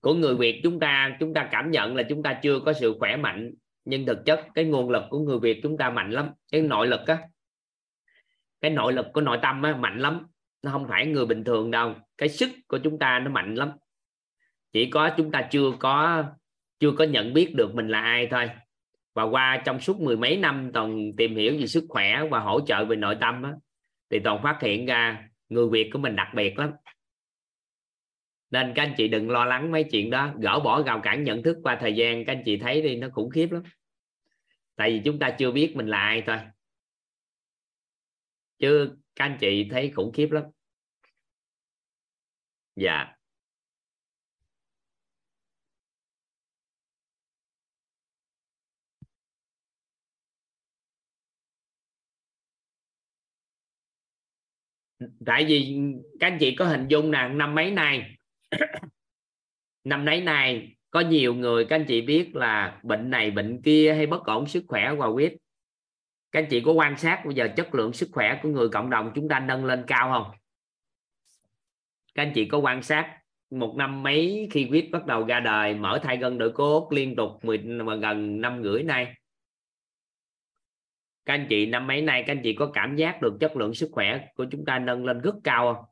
của 0.01 0.15
người 0.15 0.37
Việt 0.37 0.61
chúng 0.62 0.81
ta 0.81 1.17
chúng 1.20 1.35
ta 1.35 1.49
cảm 1.51 1.70
nhận 1.70 1.97
là 1.97 2.03
chúng 2.09 2.23
ta 2.23 2.41
chưa 2.43 2.61
có 2.61 2.73
sự 2.73 2.97
khỏe 2.99 3.17
mạnh. 3.17 3.55
Nhưng 3.85 4.07
thực 4.07 4.19
chất 4.27 4.47
cái 4.55 4.65
nguồn 4.65 4.91
lực 4.91 5.03
của 5.11 5.19
người 5.19 5.39
Việt 5.39 5.61
chúng 5.62 5.77
ta 5.79 5.91
mạnh 5.91 6.11
lắm 6.11 6.31
cái 6.53 6.61
nội 6.62 6.87
lực 6.87 7.01
á 7.07 7.19
cái 8.61 8.70
nội 8.70 8.93
lực 8.93 9.07
của 9.12 9.20
nội 9.20 9.39
tâm 9.43 9.62
á, 9.62 9.77
mạnh 9.77 9.99
lắm. 9.99 10.27
Nó 10.62 10.70
không 10.70 10.87
phải 10.89 11.07
người 11.07 11.27
bình 11.27 11.45
thường 11.45 11.70
đâu 11.70 11.95
cái 12.19 12.29
sức 12.29 12.51
của 12.69 12.79
chúng 12.79 12.99
ta 12.99 13.19
nó 13.19 13.31
mạnh 13.31 13.55
lắm. 13.55 13.70
Chỉ 14.73 14.91
có 14.91 15.11
chúng 15.17 15.31
ta 15.31 15.49
chưa 15.51 15.73
có 15.79 16.25
chưa 16.79 16.93
có 16.93 17.05
nhận 17.05 17.35
biết 17.35 17.55
được 17.55 17.75
mình 17.75 17.89
là 17.89 18.01
ai 18.01 18.29
thôi. 18.31 18.51
Và 19.15 19.23
qua 19.23 19.62
trong 19.65 19.81
suốt 19.81 20.01
mười 20.01 20.17
mấy 20.17 20.37
năm 20.37 20.70
toàn 20.75 21.11
tìm 21.17 21.37
hiểu 21.37 21.57
về 21.61 21.67
sức 21.67 21.85
khỏe 21.89 22.23
và 22.31 22.41
hỗ 22.41 22.61
trợ 22.61 22.85
về 22.85 22.97
nội 22.97 23.17
tâm 23.20 23.43
á, 23.43 23.53
thì 24.11 24.19
toàn 24.25 24.43
phát 24.43 24.59
hiện 24.63 24.87
ra, 24.87 25.29
người 25.49 25.69
Việt 25.69 25.91
của 25.93 25.99
mình 25.99 26.17
đặc 26.17 26.29
biệt 26.35 26.59
lắm. 26.59 26.71
Nên 28.51 28.73
các 28.75 28.83
anh 28.83 28.95
chị 28.97 29.09
đừng 29.09 29.31
lo 29.31 29.45
lắng 29.45 29.73
mấy 29.73 29.85
chuyện 29.85 30.11
đó. 30.11 30.35
Gỡ 30.41 30.61
bỏ 30.65 30.83
rào 30.83 31.01
cản 31.03 31.25
nhận 31.25 31.43
thức 31.43 31.57
qua 31.63 31.79
thời 31.81 31.97
gian, 31.97 32.25
các 32.25 32.33
anh 32.33 32.43
chị 32.47 32.59
thấy 32.59 32.83
đi, 32.83 32.97
nó 32.97 33.09
khủng 33.13 33.31
khiếp 33.31 33.49
lắm. 33.51 33.63
Tại 34.77 34.91
vì 34.91 35.03
chúng 35.05 35.19
ta 35.19 35.37
chưa 35.39 35.51
biết 35.51 35.73
mình 35.77 35.87
là 35.87 35.99
ai 35.99 36.23
thôi. 36.27 36.37
Chứ 38.59 38.97
các 39.15 39.25
anh 39.25 39.37
chị 39.41 39.69
thấy 39.71 39.93
khủng 39.97 40.13
khiếp 40.13 40.29
lắm. 40.31 40.45
Dạ. 42.77 43.17
Tại 55.27 55.45
vì 55.45 55.77
các 56.20 56.27
anh 56.27 56.39
chị 56.41 56.55
có 56.55 56.65
hình 56.65 56.89
dung 56.89 57.11
là 57.11 57.29
năm 57.29 57.55
mấy 57.55 57.70
nay, 57.70 58.17
năm 59.85 60.05
mấy 60.05 60.20
này 60.20 60.77
có 60.91 61.01
nhiều 61.01 61.35
người, 61.35 61.65
các 61.65 61.77
anh 61.77 61.85
chị 61.89 62.01
biết 62.01 62.37
là 62.37 62.81
bệnh 62.83 63.11
này, 63.11 63.31
bệnh 63.31 63.62
kia 63.62 63.95
hay 63.95 64.07
bất 64.07 64.25
ổn 64.25 64.47
sức 64.47 64.65
khỏe 64.69 64.91
qua 64.97 65.09
huyết 65.09 65.35
các 66.33 66.41
anh 66.41 66.47
chị 66.51 66.61
có 66.61 66.73
quan 66.73 66.97
sát 66.97 67.23
bây 67.25 67.35
giờ 67.35 67.49
chất 67.57 67.75
lượng 67.75 67.93
sức 67.93 68.09
khỏe 68.12 68.41
của 68.43 68.49
người 68.49 68.69
cộng 68.69 68.91
đồng 68.91 69.12
chúng 69.15 69.29
ta 69.29 69.41
nâng 69.41 69.65
lên 69.65 69.85
cao 69.87 70.11
không? 70.12 70.37
Các 72.15 72.23
anh 72.23 72.33
chị 72.35 72.45
có 72.45 72.59
quan 72.59 72.83
sát 72.83 73.17
một 73.51 73.75
năm 73.77 74.03
mấy 74.03 74.49
khi 74.51 74.67
huyết 74.69 74.89
bắt 74.93 75.07
đầu 75.07 75.25
ra 75.25 75.41
đời, 75.41 75.75
mở 75.75 76.01
thai 76.03 76.17
gân 76.17 76.39
đội 76.39 76.53
cốt 76.53 76.89
liên 76.93 77.17
tục 77.17 77.31
10 77.43 77.59
gần 78.01 78.41
năm 78.41 78.62
rưỡi 78.62 78.83
nay? 78.83 79.15
Các 81.27 81.35
anh 81.35 81.47
chị, 81.51 81.67
năm 81.67 81.87
mấy 81.87 82.03
nay 82.03 82.25
các 82.27 82.33
anh 82.33 82.41
chị 82.43 82.55
có 82.55 82.71
cảm 82.75 82.97
giác 82.97 83.23
được 83.23 83.37
chất 83.41 83.57
lượng 83.57 83.75
sức 83.75 83.89
khỏe 83.93 84.29
của 84.35 84.45
chúng 84.51 84.65
ta 84.65 84.79
nâng 84.79 85.05
lên 85.05 85.21
rất 85.21 85.35
cao 85.45 85.75
không? 85.75 85.85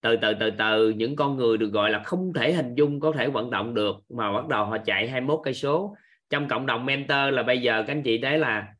Từ 0.00 0.16
từ 0.16 0.34
từ 0.40 0.50
từ, 0.50 0.90
những 0.90 1.16
con 1.16 1.36
người 1.36 1.58
được 1.58 1.68
gọi 1.68 1.90
là 1.90 2.02
không 2.02 2.32
thể 2.32 2.52
hình 2.52 2.74
dung, 2.74 3.00
có 3.00 3.12
thể 3.12 3.28
vận 3.28 3.50
động 3.50 3.74
được 3.74 3.96
mà 4.08 4.32
bắt 4.32 4.48
đầu 4.48 4.64
họ 4.64 4.78
chạy 4.78 5.08
21 5.08 5.40
cây 5.44 5.54
số. 5.54 5.96
Trong 6.30 6.48
cộng 6.48 6.66
đồng 6.66 6.86
mentor 6.86 7.32
là 7.32 7.42
bây 7.42 7.60
giờ 7.60 7.84
các 7.86 7.92
anh 7.92 8.02
chị 8.02 8.18
thấy 8.22 8.38
là 8.38 8.74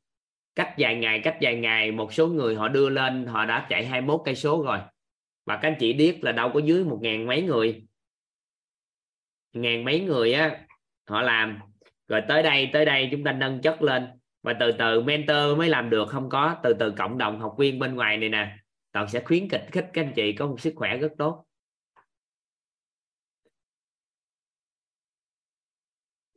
cách 0.54 0.74
vài 0.78 0.96
ngày, 0.96 1.20
cách 1.24 1.36
vài 1.40 1.56
ngày, 1.56 1.92
một 1.92 2.12
số 2.12 2.26
người 2.26 2.54
họ 2.54 2.68
đưa 2.68 2.88
lên, 2.88 3.26
họ 3.26 3.46
đã 3.46 3.66
chạy 3.68 3.86
21 3.86 4.20
cây 4.24 4.34
số 4.34 4.62
rồi. 4.62 4.78
Và 5.46 5.56
các 5.56 5.68
anh 5.68 5.76
chị 5.78 5.92
biết 5.92 6.24
là 6.24 6.32
đâu 6.32 6.50
có 6.54 6.60
dưới 6.60 6.84
một 6.84 6.98
ngàn 7.02 7.26
mấy 7.26 7.42
người. 7.42 7.84
Ngàn 9.52 9.84
mấy 9.84 10.00
người 10.00 10.32
á, 10.32 10.66
họ 11.08 11.22
làm. 11.22 11.58
Rồi 12.08 12.22
tới 12.28 12.42
đây 12.42 12.70
tới 12.72 12.84
đây 12.84 13.08
chúng 13.10 13.24
ta 13.24 13.32
nâng 13.32 13.60
chất 13.60 13.82
lên 13.82 14.06
và 14.44 14.56
từ 14.60 14.72
từ 14.78 15.00
mentor 15.00 15.58
mới 15.58 15.68
làm 15.68 15.90
được 15.90 16.08
không 16.08 16.28
có. 16.28 16.56
Từ 16.62 16.74
từ 16.78 16.92
cộng 16.98 17.18
đồng 17.18 17.40
học 17.40 17.54
viên 17.58 17.78
bên 17.78 17.94
ngoài 17.94 18.16
này 18.16 18.28
nè. 18.28 18.56
Toàn 18.92 19.08
sẽ 19.08 19.20
khuyến 19.24 19.48
khích 19.48 19.64
khích 19.72 19.86
các 19.92 20.02
anh 20.02 20.12
chị 20.16 20.32
có 20.32 20.46
một 20.46 20.60
sức 20.60 20.72
khỏe 20.76 20.96
rất 20.96 21.12
tốt. 21.18 21.44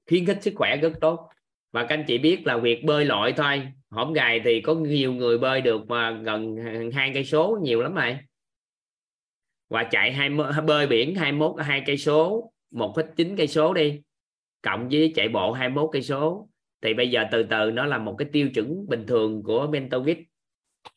Khuyến 0.09 0.25
khích 0.25 0.43
sức 0.43 0.53
khỏe 0.55 0.77
rất 0.77 0.93
tốt. 1.01 1.29
Và 1.71 1.81
các 1.81 1.95
anh 1.95 2.03
chị 2.07 2.17
biết 2.17 2.41
là 2.45 2.57
việc 2.57 2.83
bơi 2.83 3.05
lội 3.05 3.33
thôi. 3.37 3.67
Hổm 3.89 4.13
gài 4.13 4.41
thì 4.43 4.61
có 4.61 4.75
nhiều 4.75 5.13
người 5.13 5.37
bơi 5.37 5.61
được 5.61 5.87
mà 5.87 6.11
gần 6.11 6.57
hai 6.93 7.11
cây 7.13 7.25
số 7.25 7.59
nhiều 7.61 7.81
lắm 7.81 7.95
rồi 7.95 8.17
và 9.69 9.83
chạy 9.91 10.13
hai 10.13 10.29
bơi 10.65 10.87
biển 10.87 11.15
21 11.15 11.55
hai 11.59 11.83
cây 11.85 11.97
số 11.97 12.51
1,9 12.71 13.37
cây 13.37 13.47
số 13.47 13.73
đi. 13.73 14.01
Cộng 14.61 14.89
với 14.89 15.13
chạy 15.15 15.29
bộ 15.29 15.51
21 15.51 15.89
cây 15.93 16.01
số 16.01 16.49
thì 16.81 16.93
bây 16.93 17.09
giờ 17.09 17.23
từ 17.31 17.43
từ 17.43 17.71
nó 17.71 17.85
là 17.85 17.97
một 17.97 18.15
cái 18.17 18.27
tiêu 18.31 18.49
chuẩn 18.53 18.87
bình 18.87 19.05
thường 19.07 19.43
của 19.43 19.67
mentor 19.67 20.07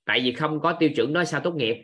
tại 0.04 0.20
vì 0.20 0.32
không 0.32 0.60
có 0.60 0.72
tiêu 0.72 0.90
chuẩn 0.96 1.12
đó 1.12 1.24
sao 1.24 1.40
tốt 1.40 1.54
nghiệp. 1.54 1.76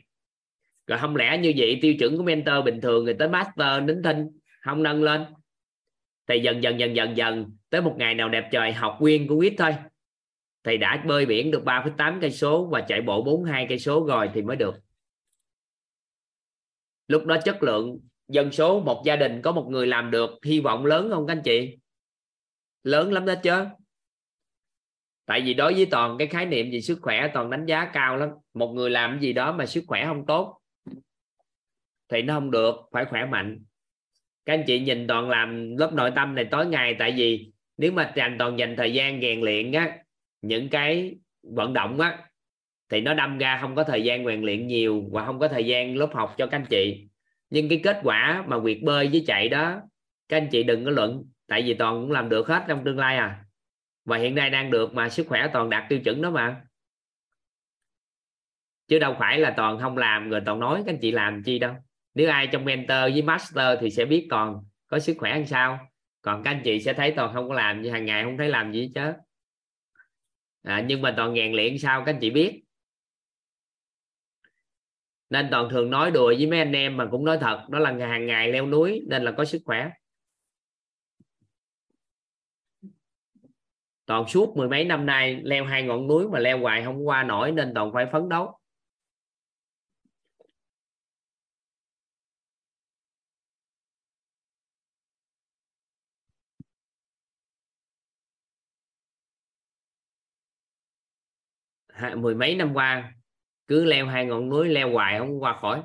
Rồi 0.86 0.98
không 0.98 1.16
lẽ 1.16 1.38
như 1.38 1.52
vậy 1.56 1.78
tiêu 1.82 1.94
chuẩn 1.98 2.16
của 2.16 2.22
mentor 2.22 2.64
bình 2.64 2.80
thường 2.80 3.04
người 3.04 3.14
tới 3.14 3.28
master 3.28 3.84
đến 3.86 4.02
thinh 4.02 4.26
không 4.62 4.82
nâng 4.82 5.02
lên. 5.02 5.24
Thì 6.28 6.38
dần 6.40 6.62
dần 6.62 6.80
dần 6.80 6.96
dần 6.96 7.16
dần 7.16 7.56
tới 7.70 7.80
một 7.80 7.94
ngày 7.98 8.14
nào 8.14 8.28
đẹp 8.28 8.48
trời 8.52 8.72
học 8.72 8.98
viên 9.00 9.28
của 9.28 9.36
quýt 9.36 9.54
thôi. 9.58 9.74
Thì 10.64 10.76
đã 10.76 11.04
bơi 11.06 11.26
biển 11.26 11.50
được 11.50 11.62
3,8 11.64 12.20
cây 12.20 12.30
số 12.30 12.66
và 12.66 12.80
chạy 12.80 13.02
bộ 13.02 13.22
42 13.22 13.66
cây 13.68 13.78
số 13.78 14.06
rồi 14.06 14.30
thì 14.34 14.42
mới 14.42 14.56
được. 14.56 14.74
Lúc 17.08 17.26
đó 17.26 17.36
chất 17.44 17.62
lượng 17.62 17.98
dân 18.28 18.52
số 18.52 18.80
một 18.80 19.02
gia 19.06 19.16
đình 19.16 19.42
có 19.42 19.52
một 19.52 19.66
người 19.70 19.86
làm 19.86 20.10
được 20.10 20.30
hy 20.44 20.60
vọng 20.60 20.86
lớn 20.86 21.10
không 21.10 21.26
các 21.26 21.32
anh 21.32 21.42
chị? 21.44 21.76
Lớn 22.82 23.12
lắm 23.12 23.26
đó 23.26 23.34
chứ 23.42 23.64
tại 25.26 25.40
vì 25.40 25.54
đối 25.54 25.74
với 25.74 25.86
toàn 25.86 26.18
cái 26.18 26.26
khái 26.26 26.46
niệm 26.46 26.70
về 26.72 26.80
sức 26.80 26.98
khỏe, 27.02 27.30
toàn 27.34 27.50
đánh 27.50 27.66
giá 27.66 27.90
cao 27.92 28.16
lắm. 28.16 28.28
Một 28.54 28.72
người 28.72 28.90
làm 28.90 29.20
gì 29.20 29.32
đó 29.32 29.52
mà 29.52 29.66
sức 29.66 29.84
khỏe 29.86 30.04
không 30.06 30.26
tốt, 30.26 30.60
thì 32.08 32.22
nó 32.22 32.34
không 32.34 32.50
được, 32.50 32.74
phải 32.92 33.04
khỏe 33.04 33.26
mạnh. 33.26 33.58
Các 34.44 34.54
anh 34.54 34.64
chị 34.66 34.80
nhìn 34.80 35.06
toàn 35.06 35.30
làm 35.30 35.76
lớp 35.76 35.92
nội 35.92 36.10
tâm 36.14 36.34
này 36.34 36.44
tối 36.44 36.66
ngày, 36.66 36.96
tại 36.98 37.14
vì 37.16 37.50
nếu 37.78 37.92
mà 37.92 38.12
dành 38.16 38.36
toàn 38.38 38.58
dành 38.58 38.76
thời 38.76 38.92
gian 38.92 39.20
rèn 39.20 39.40
luyện 39.40 39.72
á, 39.72 39.98
những 40.42 40.68
cái 40.68 41.14
vận 41.42 41.72
động 41.72 42.00
á, 42.00 42.18
thì 42.90 43.00
nó 43.00 43.14
đâm 43.14 43.38
ra 43.38 43.58
không 43.60 43.74
có 43.74 43.84
thời 43.84 44.02
gian 44.02 44.26
rèn 44.26 44.42
luyện 44.42 44.66
nhiều 44.66 45.04
và 45.12 45.24
không 45.24 45.38
có 45.38 45.48
thời 45.48 45.66
gian 45.66 45.96
lớp 45.96 46.08
học 46.12 46.34
cho 46.38 46.46
các 46.46 46.58
anh 46.58 46.66
chị. 46.70 47.06
Nhưng 47.50 47.68
cái 47.68 47.80
kết 47.84 48.00
quả 48.02 48.44
mà 48.46 48.58
việc 48.58 48.82
bơi 48.82 49.08
với 49.08 49.24
chạy 49.26 49.48
đó, 49.48 49.80
các 50.28 50.36
anh 50.36 50.48
chị 50.52 50.62
đừng 50.62 50.84
có 50.84 50.90
luận, 50.90 51.24
tại 51.46 51.62
vì 51.62 51.74
toàn 51.74 51.94
cũng 52.00 52.12
làm 52.12 52.28
được 52.28 52.46
hết 52.46 52.64
trong 52.68 52.84
tương 52.84 52.98
lai 52.98 53.16
à 53.16 53.45
và 54.06 54.18
hiện 54.18 54.34
nay 54.34 54.50
đang 54.50 54.70
được 54.70 54.94
mà 54.94 55.08
sức 55.08 55.26
khỏe 55.28 55.50
toàn 55.52 55.70
đạt 55.70 55.84
tiêu 55.88 56.00
chuẩn 56.04 56.22
đó 56.22 56.30
mà. 56.30 56.62
Chứ 58.88 58.98
đâu 58.98 59.16
phải 59.18 59.38
là 59.38 59.54
toàn 59.56 59.78
không 59.78 59.98
làm 59.98 60.30
rồi 60.30 60.42
toàn 60.46 60.60
nói 60.60 60.82
các 60.86 60.92
anh 60.92 60.98
chị 61.00 61.10
làm 61.12 61.42
chi 61.42 61.58
đâu. 61.58 61.74
Nếu 62.14 62.30
ai 62.30 62.46
trong 62.46 62.64
mentor 62.64 63.12
với 63.12 63.22
master 63.22 63.78
thì 63.80 63.90
sẽ 63.90 64.04
biết 64.04 64.26
toàn 64.30 64.62
có 64.86 64.98
sức 64.98 65.16
khỏe 65.18 65.30
làm 65.30 65.46
sao. 65.46 65.88
Còn 66.22 66.42
các 66.42 66.50
anh 66.50 66.60
chị 66.64 66.80
sẽ 66.80 66.92
thấy 66.92 67.12
toàn 67.16 67.34
không 67.34 67.48
có 67.48 67.54
làm 67.54 67.82
như 67.82 67.90
hàng 67.90 68.06
ngày 68.06 68.24
không 68.24 68.38
thấy 68.38 68.48
làm 68.48 68.72
gì 68.72 68.90
chứ 68.94 69.12
à, 70.62 70.84
nhưng 70.88 71.02
mà 71.02 71.14
toàn 71.16 71.34
rèn 71.34 71.52
luyện 71.52 71.78
sao 71.78 72.02
các 72.04 72.12
anh 72.12 72.20
chị 72.20 72.30
biết. 72.30 72.62
Nên 75.30 75.48
toàn 75.50 75.68
thường 75.70 75.90
nói 75.90 76.10
đùa 76.10 76.34
với 76.38 76.46
mấy 76.46 76.58
anh 76.58 76.72
em 76.72 76.96
mà 76.96 77.08
cũng 77.10 77.24
nói 77.24 77.38
thật 77.40 77.66
đó 77.68 77.78
là 77.78 78.06
hàng 78.06 78.26
ngày 78.26 78.52
leo 78.52 78.66
núi 78.66 79.02
nên 79.08 79.24
là 79.24 79.32
có 79.36 79.44
sức 79.44 79.62
khỏe. 79.64 79.90
Toàn 84.06 84.28
suốt 84.28 84.56
mười 84.56 84.68
mấy 84.68 84.84
năm 84.84 85.06
nay, 85.06 85.40
leo 85.42 85.64
hai 85.64 85.82
ngọn 85.82 86.06
núi 86.06 86.28
mà 86.28 86.38
leo 86.38 86.58
hoài 86.58 86.84
không 86.84 87.08
qua 87.08 87.22
nổi 87.22 87.52
nên 87.52 87.74
toàn 87.74 87.92
phải 87.92 88.06
phấn 88.12 88.28
đấu. 88.28 88.58
Hai, 101.88 102.16
mười 102.16 102.34
mấy 102.34 102.54
năm 102.56 102.74
qua, 102.74 103.14
cứ 103.68 103.84
leo 103.84 104.06
hai 104.06 104.26
ngọn 104.26 104.48
núi, 104.48 104.68
leo 104.68 104.92
hoài 104.92 105.18
không 105.18 105.42
qua 105.42 105.58
khỏi. 105.60 105.82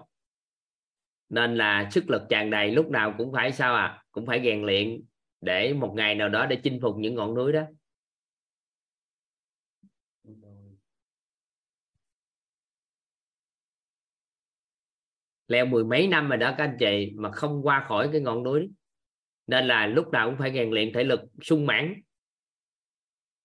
Nên 1.29 1.55
là 1.57 1.89
sức 1.91 2.09
lực 2.09 2.21
tràn 2.29 2.49
đầy, 2.49 2.71
lúc 2.71 2.89
nào 2.89 3.13
cũng 3.17 3.33
phải 3.33 3.51
sao 3.51 3.75
à 3.75 4.03
cũng 4.11 4.25
phải 4.25 4.41
rèn 4.43 4.61
luyện 4.65 5.01
để 5.41 5.73
một 5.73 5.93
ngày 5.95 6.15
nào 6.15 6.29
đó 6.29 6.45
để 6.45 6.55
chinh 6.63 6.79
phục 6.81 6.95
những 6.97 7.15
ngọn 7.15 7.35
núi 7.35 7.51
đó. 7.53 7.61
Leo 15.51 15.65
mười 15.65 15.83
mấy 15.83 16.07
năm 16.07 16.29
rồi 16.29 16.37
đó 16.37 16.55
các 16.57 16.63
anh 16.63 16.77
chị, 16.79 17.11
mà 17.15 17.31
không 17.31 17.61
qua 17.63 17.85
khỏi 17.87 18.09
cái 18.11 18.21
ngọn 18.21 18.43
núi. 18.43 18.69
Nên 19.47 19.67
là 19.67 19.87
lúc 19.87 20.11
nào 20.11 20.29
cũng 20.29 20.39
phải 20.39 20.51
rèn 20.53 20.71
luyện 20.71 20.93
thể 20.93 21.03
lực 21.03 21.19
sung 21.41 21.65
mãn 21.65 21.93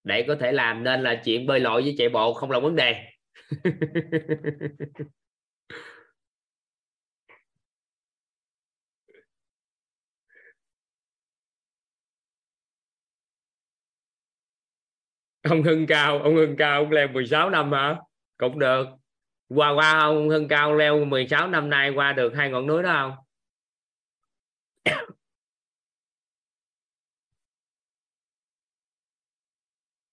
để 0.04 0.24
có 0.28 0.36
thể 0.40 0.52
làm. 0.52 0.84
Nên 0.84 1.02
là 1.02 1.22
chuyện 1.24 1.46
bơi 1.46 1.60
lội 1.60 1.82
với 1.82 1.94
chạy 1.98 2.08
bộ 2.08 2.34
không 2.34 2.50
là 2.50 2.60
vấn 2.60 2.76
đề. 2.76 2.94
Ông 15.42 15.62
hưng 15.62 15.86
cao, 15.86 16.18
ông 16.18 16.36
hưng 16.36 16.56
cao 16.56 16.80
ông 16.82 16.90
leo 16.90 17.08
16 17.08 17.50
năm 17.50 17.72
hả? 17.72 17.96
Cũng 18.38 18.58
được 18.58 19.05
qua 19.48 19.70
qua 19.70 19.90
ông 20.00 20.28
hưng 20.28 20.48
cao 20.48 20.74
leo 20.74 21.04
16 21.04 21.48
năm 21.48 21.70
nay 21.70 21.90
qua 21.90 22.12
được 22.12 22.32
hai 22.36 22.50
ngọn 22.50 22.66
núi 22.66 22.82
đó 22.82 22.92
không? 22.92 23.12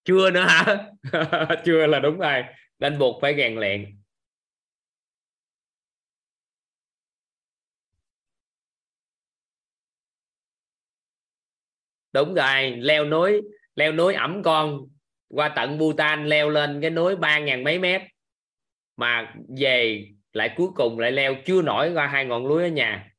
Chưa 0.06 0.32
nữa 0.32 0.46
hả? 0.48 0.88
Chưa 1.66 1.88
là 1.88 2.00
đúng 2.00 2.18
rồi. 2.20 2.44
Nên 2.80 3.00
buộc 3.00 3.22
phải 3.22 3.36
rèn 3.38 3.56
luyện. 3.56 4.04
Đúng 12.14 12.34
rồi, 12.34 12.72
leo 12.72 13.06
núi 13.06 13.42
leo 13.76 13.92
núi 13.92 14.14
ẩm 14.14 14.44
con. 14.44 14.80
Qua 15.30 15.50
tận 15.56 15.78
Bhutan 15.78 16.26
leo 16.26 16.50
lên 16.50 16.82
cái 16.82 16.90
núi 16.90 17.16
ba 17.16 17.40
ngàn 17.40 17.64
mấy 17.64 17.80
mét 17.80 18.02
mà 18.98 19.34
về 19.58 20.06
lại 20.34 20.54
cuối 20.58 20.68
cùng 20.76 21.00
lại 21.00 21.12
leo 21.12 21.36
chưa 21.46 21.62
nổi 21.62 21.94
qua 21.94 22.08
hai 22.08 22.26
ngọn 22.26 22.48
núi 22.48 22.64
ở 22.64 22.70
nhà. 22.70 23.10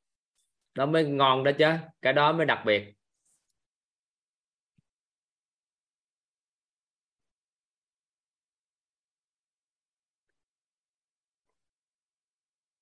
Nó 0.75 0.86
mới 0.86 1.05
ngon 1.05 1.44
đó 1.44 1.51
chứ, 1.59 1.67
cái 2.03 2.12
đó 2.12 2.33
mới 2.33 2.47
đặc 2.47 2.62
biệt. 2.67 2.94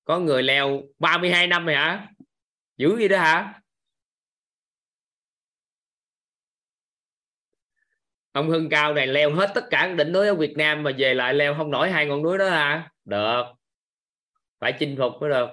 Có 0.05 0.19
người 0.19 0.43
leo 0.43 0.81
32 0.99 1.47
năm 1.47 1.65
rồi 1.65 1.75
hả? 1.75 2.07
Dữ 2.77 2.97
gì 2.97 3.07
đó 3.07 3.19
hả? 3.19 3.62
Ông 8.33 8.49
Hưng 8.49 8.69
Cao 8.69 8.93
này 8.93 9.07
leo 9.07 9.33
hết 9.35 9.51
tất 9.55 9.65
cả 9.69 9.87
đỉnh 9.87 10.11
núi 10.13 10.27
ở 10.27 10.35
Việt 10.35 10.53
Nam 10.57 10.83
mà 10.83 10.91
về 10.97 11.13
lại 11.13 11.33
leo 11.33 11.55
không 11.57 11.71
nổi 11.71 11.91
hai 11.91 12.05
ngọn 12.05 12.23
núi 12.23 12.37
đó 12.37 12.49
hả 12.49 12.91
được. 13.05 13.43
Phải 14.59 14.73
chinh 14.79 14.95
phục 14.97 15.13
mới 15.21 15.29
được. 15.29 15.47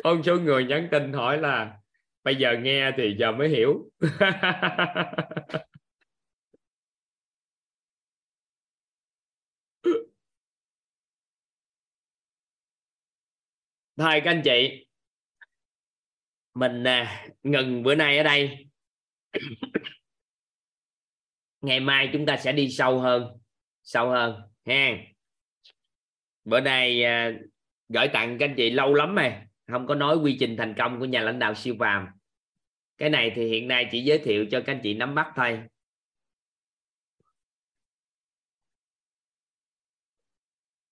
Có 0.04 0.14
một 0.14 0.20
số 0.24 0.36
người 0.40 0.64
nhắn 0.64 0.88
tin 0.90 1.12
hỏi 1.12 1.38
là, 1.38 1.76
bây 2.24 2.36
giờ 2.36 2.56
nghe 2.62 2.90
thì 2.96 3.16
giờ 3.18 3.32
mới 3.32 3.48
hiểu. 3.48 3.90
Thôi 13.98 14.20
các 14.24 14.30
anh 14.30 14.42
chị 14.44 14.85
mình 16.56 16.84
à, 16.84 17.26
ngừng 17.42 17.82
bữa 17.82 17.94
nay 17.94 18.18
ở 18.18 18.22
đây. 18.22 18.66
Ngày 21.60 21.80
mai 21.80 22.10
chúng 22.12 22.26
ta 22.26 22.36
sẽ 22.36 22.52
đi 22.52 22.70
sâu 22.70 23.00
hơn 23.00 23.38
sâu 23.82 24.10
hơn 24.10 24.40
ha. 24.66 24.90
Bữa 26.44 26.60
nay 26.60 27.04
à, 27.04 27.32
gửi 27.88 28.08
tặng 28.08 28.38
các 28.38 28.48
anh 28.48 28.54
chị 28.56 28.70
lâu 28.70 28.94
lắm 28.94 29.14
rồi 29.14 29.32
không 29.66 29.86
có 29.86 29.94
nói 29.94 30.16
quy 30.16 30.36
trình 30.40 30.56
thành 30.56 30.74
công 30.78 30.98
của 30.98 31.04
nhà 31.04 31.20
lãnh 31.20 31.38
đạo 31.38 31.54
siêu 31.54 31.76
phàm. 31.80 32.06
Cái 32.98 33.10
này 33.10 33.32
thì 33.34 33.48
hiện 33.48 33.68
nay 33.68 33.88
chỉ 33.90 34.00
giới 34.00 34.18
thiệu 34.18 34.46
cho 34.50 34.60
các 34.60 34.72
anh 34.72 34.80
chị 34.82 34.94
nắm 34.94 35.14
bắt 35.14 35.26
thôi. 35.36 35.60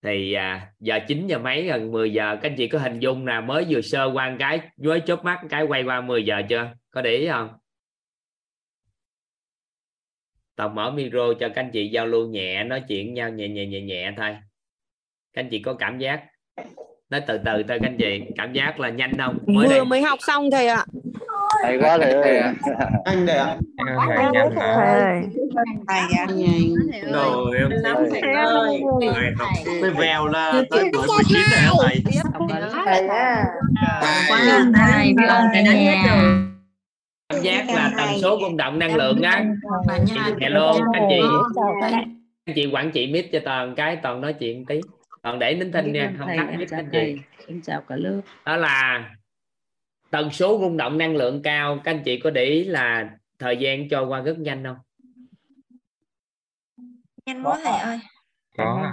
Thì 0.04 0.32
à, 0.32 0.72
giờ 0.80 0.98
9 1.08 1.26
giờ 1.26 1.38
mấy 1.38 1.66
gần 1.66 1.92
10 1.92 2.12
giờ 2.12 2.36
các 2.42 2.50
anh 2.50 2.56
chị 2.56 2.68
có 2.68 2.78
hình 2.78 2.98
dung 2.98 3.26
là 3.26 3.40
mới 3.40 3.66
vừa 3.68 3.80
sơ 3.80 4.10
qua 4.14 4.30
một 4.30 4.36
cái 4.38 4.60
với 4.76 5.00
chớp 5.06 5.24
mắt 5.24 5.40
cái 5.50 5.64
quay 5.64 5.82
qua 5.82 6.00
10 6.00 6.24
giờ 6.24 6.42
chưa? 6.48 6.70
Có 6.90 7.02
để 7.02 7.16
ý 7.16 7.28
không? 7.28 7.48
Tòng 10.56 10.74
mở 10.74 10.90
micro 10.90 11.34
cho 11.40 11.48
các 11.48 11.56
anh 11.56 11.70
chị 11.72 11.88
giao 11.88 12.06
lưu 12.06 12.28
nhẹ 12.28 12.64
nói 12.64 12.82
chuyện 12.88 13.14
nhau 13.14 13.30
nhẹ 13.30 13.48
nhẹ 13.48 13.66
nhẹ 13.66 13.80
nhẹ 13.80 14.12
thôi. 14.16 14.36
Các 15.32 15.42
anh 15.42 15.48
chị 15.50 15.58
có 15.58 15.74
cảm 15.74 15.98
giác? 15.98 16.24
Nói 17.10 17.20
từ 17.26 17.38
từ 17.38 17.52
thôi 17.52 17.62
các 17.68 17.82
anh 17.82 17.96
chị 17.98 18.20
cảm 18.36 18.52
giác 18.52 18.80
là 18.80 18.88
nhanh 18.88 19.12
không? 19.18 19.38
Mới 19.46 19.68
vừa 19.68 19.74
đây. 19.74 19.84
mới 19.84 20.02
học 20.02 20.18
xong 20.22 20.50
thầy 20.50 20.66
ạ 20.66 20.84
thầy 21.62 21.78
quá 21.78 21.98
thầy 21.98 22.12
ơi. 22.12 22.40
anh 23.04 23.26
đây 23.26 23.36
ạ 23.36 23.56
thầy 24.16 24.24
nhanh 24.32 24.56
hả? 24.56 25.12
thầy 25.88 26.00
ạ 26.18 26.26
rồi 27.12 27.56
em 27.58 27.70
thầy 28.10 28.34
ơi. 28.34 28.82
mới 29.80 29.90
vèo 29.90 30.26
là 30.26 30.62
tới 30.70 30.90
tuổi 30.92 31.06
19 31.06 31.38
rồi 31.50 31.62
hả 31.62 31.70
thầy? 31.82 32.02
thầy 32.84 33.08
á 33.08 33.44
quan 34.30 34.72
thầy 34.74 35.12
biết 35.16 35.26
ơn 35.28 35.46
thầy 35.52 35.62
đã 35.64 35.72
hết 35.72 35.96
rồi. 36.08 36.44
cảm 37.28 37.42
giác 37.42 37.64
là 37.68 37.90
tần 37.96 38.08
số 38.22 38.38
rung 38.40 38.56
động 38.56 38.78
năng 38.78 38.94
lượng 38.94 39.22
á. 39.22 39.44
hello 40.40 40.72
các 40.72 41.00
anh 41.00 41.06
chị. 41.10 41.20
các 41.80 41.92
anh 42.46 42.54
chị 42.54 42.66
quản 42.72 42.90
trị 42.90 43.12
mic 43.12 43.32
cho 43.32 43.38
toàn 43.44 43.74
cái 43.74 43.96
toàn 43.96 44.20
nói 44.20 44.32
chuyện 44.32 44.64
tí. 44.66 44.80
Toàn 45.22 45.38
để 45.38 45.54
nín 45.54 45.72
thinh 45.72 45.92
nha 45.92 46.12
không 46.18 46.28
tắt 46.36 46.46
mic 46.58 46.70
các 46.70 46.78
anh 46.78 46.88
chị. 46.92 47.16
em 47.48 47.60
chào 47.64 47.80
cả 47.88 47.96
lớp. 47.96 48.20
Đó 48.46 48.56
là 48.56 49.04
tần 50.14 50.30
số 50.30 50.58
rung 50.60 50.76
động 50.76 50.98
năng 50.98 51.16
lượng 51.16 51.42
cao 51.42 51.78
các 51.84 51.92
anh 51.92 52.02
chị 52.04 52.20
có 52.20 52.30
để 52.30 52.44
ý 52.44 52.64
là 52.64 53.10
thời 53.38 53.56
gian 53.56 53.88
trôi 53.88 54.06
qua 54.06 54.20
rất 54.20 54.38
nhanh 54.38 54.64
không? 54.64 54.76
Nhanh 57.26 57.42
quá 57.42 57.58
thầy 57.64 57.78
ơi. 57.78 57.98
Có. 58.56 58.92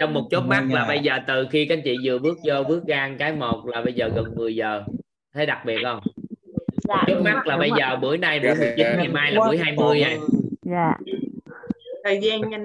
trong 0.00 0.14
một 0.14 0.28
chớp 0.30 0.40
mắt 0.40 0.64
là 0.70 0.84
bây 0.88 0.98
giờ 0.98 1.18
từ 1.26 1.46
khi 1.50 1.66
các 1.66 1.78
anh 1.78 1.82
chị 1.84 1.96
vừa 2.04 2.18
bước 2.18 2.38
vô 2.44 2.62
bước 2.68 2.86
ra 2.86 3.10
cái 3.18 3.32
một 3.32 3.66
là 3.66 3.82
bây 3.82 3.92
giờ 3.92 4.10
gần 4.14 4.34
10 4.34 4.56
giờ. 4.56 4.84
Thấy 5.34 5.46
đặc 5.46 5.58
biệt 5.66 5.78
không? 5.84 6.00
Chớp 7.06 7.20
mắt 7.24 7.46
là 7.46 7.56
bây 7.56 7.70
giờ 7.78 7.96
bữa 7.96 8.16
nay 8.16 8.40
buổi 8.40 8.54
19 8.54 8.86
ngày 8.96 9.08
mai 9.08 9.32
là 9.32 9.40
buổi 9.46 9.58
20 9.58 10.04
rồi 10.04 10.18
dạ. 10.62 10.94
thời 12.04 12.20
gian 12.22 12.50
nhanh 12.50 12.64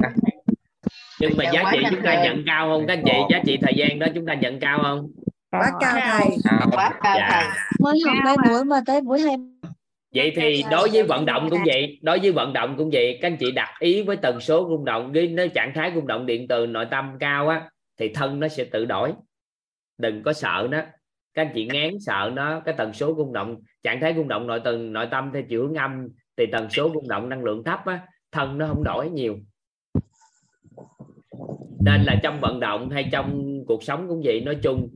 nhưng 1.20 1.32
mà 1.38 1.44
giá 1.54 1.64
trị 1.72 1.80
chúng 1.90 2.02
ta 2.04 2.24
nhận 2.24 2.44
cao 2.46 2.68
không? 2.70 2.88
Các 2.88 2.94
anh 2.94 3.04
chị 3.06 3.14
giá 3.30 3.42
trị 3.46 3.58
thời 3.62 3.74
gian 3.76 4.00
đó 4.00 4.08
chúng 4.16 4.26
ta 4.26 4.34
nhận 4.34 4.60
cao 4.60 4.80
không 4.84 5.12
quá 5.52 5.72
cao 5.80 5.98
thầy. 6.04 6.28
Quá 6.72 6.94
cao 7.04 7.16
Dạ. 7.18 7.30
thầy. 7.32 7.44
Mới 7.80 8.00
học 8.06 8.16
hai 8.26 8.36
buổi 8.50 8.64
mà 8.66 8.82
tới 8.86 9.02
buổi 9.02 9.22
hai 9.22 9.36
vậy 10.16 10.34
thì 10.36 10.64
đối 10.72 10.90
với 10.90 11.04
vận 11.04 11.26
động 11.26 11.48
cũng 11.50 11.60
vậy 11.66 12.00
đối 12.02 12.20
với 12.20 12.32
vận 12.32 12.54
động 12.54 12.76
cũng 12.78 12.90
vậy 12.94 13.20
các 13.22 13.28
anh 13.28 13.38
chị 13.40 13.52
đặt 13.52 13.70
ý 13.80 14.02
với 14.02 14.18
tần 14.18 14.40
số 14.40 14.68
rung 14.70 14.86
động 14.86 15.12
với 15.12 15.28
nó 15.28 15.44
trạng 15.54 15.72
thái 15.76 15.92
rung 15.96 16.08
động 16.08 16.26
điện 16.26 16.48
từ 16.48 16.66
nội 16.66 16.86
tâm 16.92 17.12
cao 17.20 17.50
á 17.50 17.70
thì 18.00 18.14
thân 18.14 18.40
nó 18.40 18.48
sẽ 18.48 18.64
tự 18.64 18.86
đổi. 18.86 19.14
Đừng 19.98 20.24
có 20.24 20.34
sợ 20.34 20.68
nó. 20.72 20.78
Các 21.34 21.42
anh 21.42 21.52
chị 21.56 21.66
ngán 21.66 22.00
sợ 22.00 22.32
nó 22.34 22.60
cái 22.60 22.74
tần 22.78 22.94
số 22.94 23.14
rung 23.18 23.34
động 23.34 23.56
trạng 23.84 24.02
thái 24.02 24.14
rung 24.18 24.28
động 24.28 24.48
nội 24.48 24.60
tầng 24.64 24.94
nội 24.94 25.08
tâm 25.12 25.32
theo 25.34 25.44
chiều 25.50 25.62
hướng 25.62 25.76
âm 25.76 26.08
thì 26.38 26.46
tần 26.52 26.70
số 26.70 26.92
rung 26.94 27.08
động 27.08 27.30
năng 27.30 27.44
lượng 27.44 27.64
thấp 27.64 27.86
á 27.86 28.00
thân 28.32 28.58
nó 28.58 28.68
không 28.68 28.84
đổi 28.84 29.10
nhiều. 29.10 29.38
Nên 31.86 32.04
là 32.04 32.16
trong 32.24 32.42
vận 32.42 32.60
động 32.60 32.90
hay 32.90 33.10
trong 33.12 33.44
cuộc 33.68 33.84
sống 33.84 34.08
cũng 34.08 34.22
vậy 34.24 34.42
nói 34.42 34.58
chung 34.64 34.90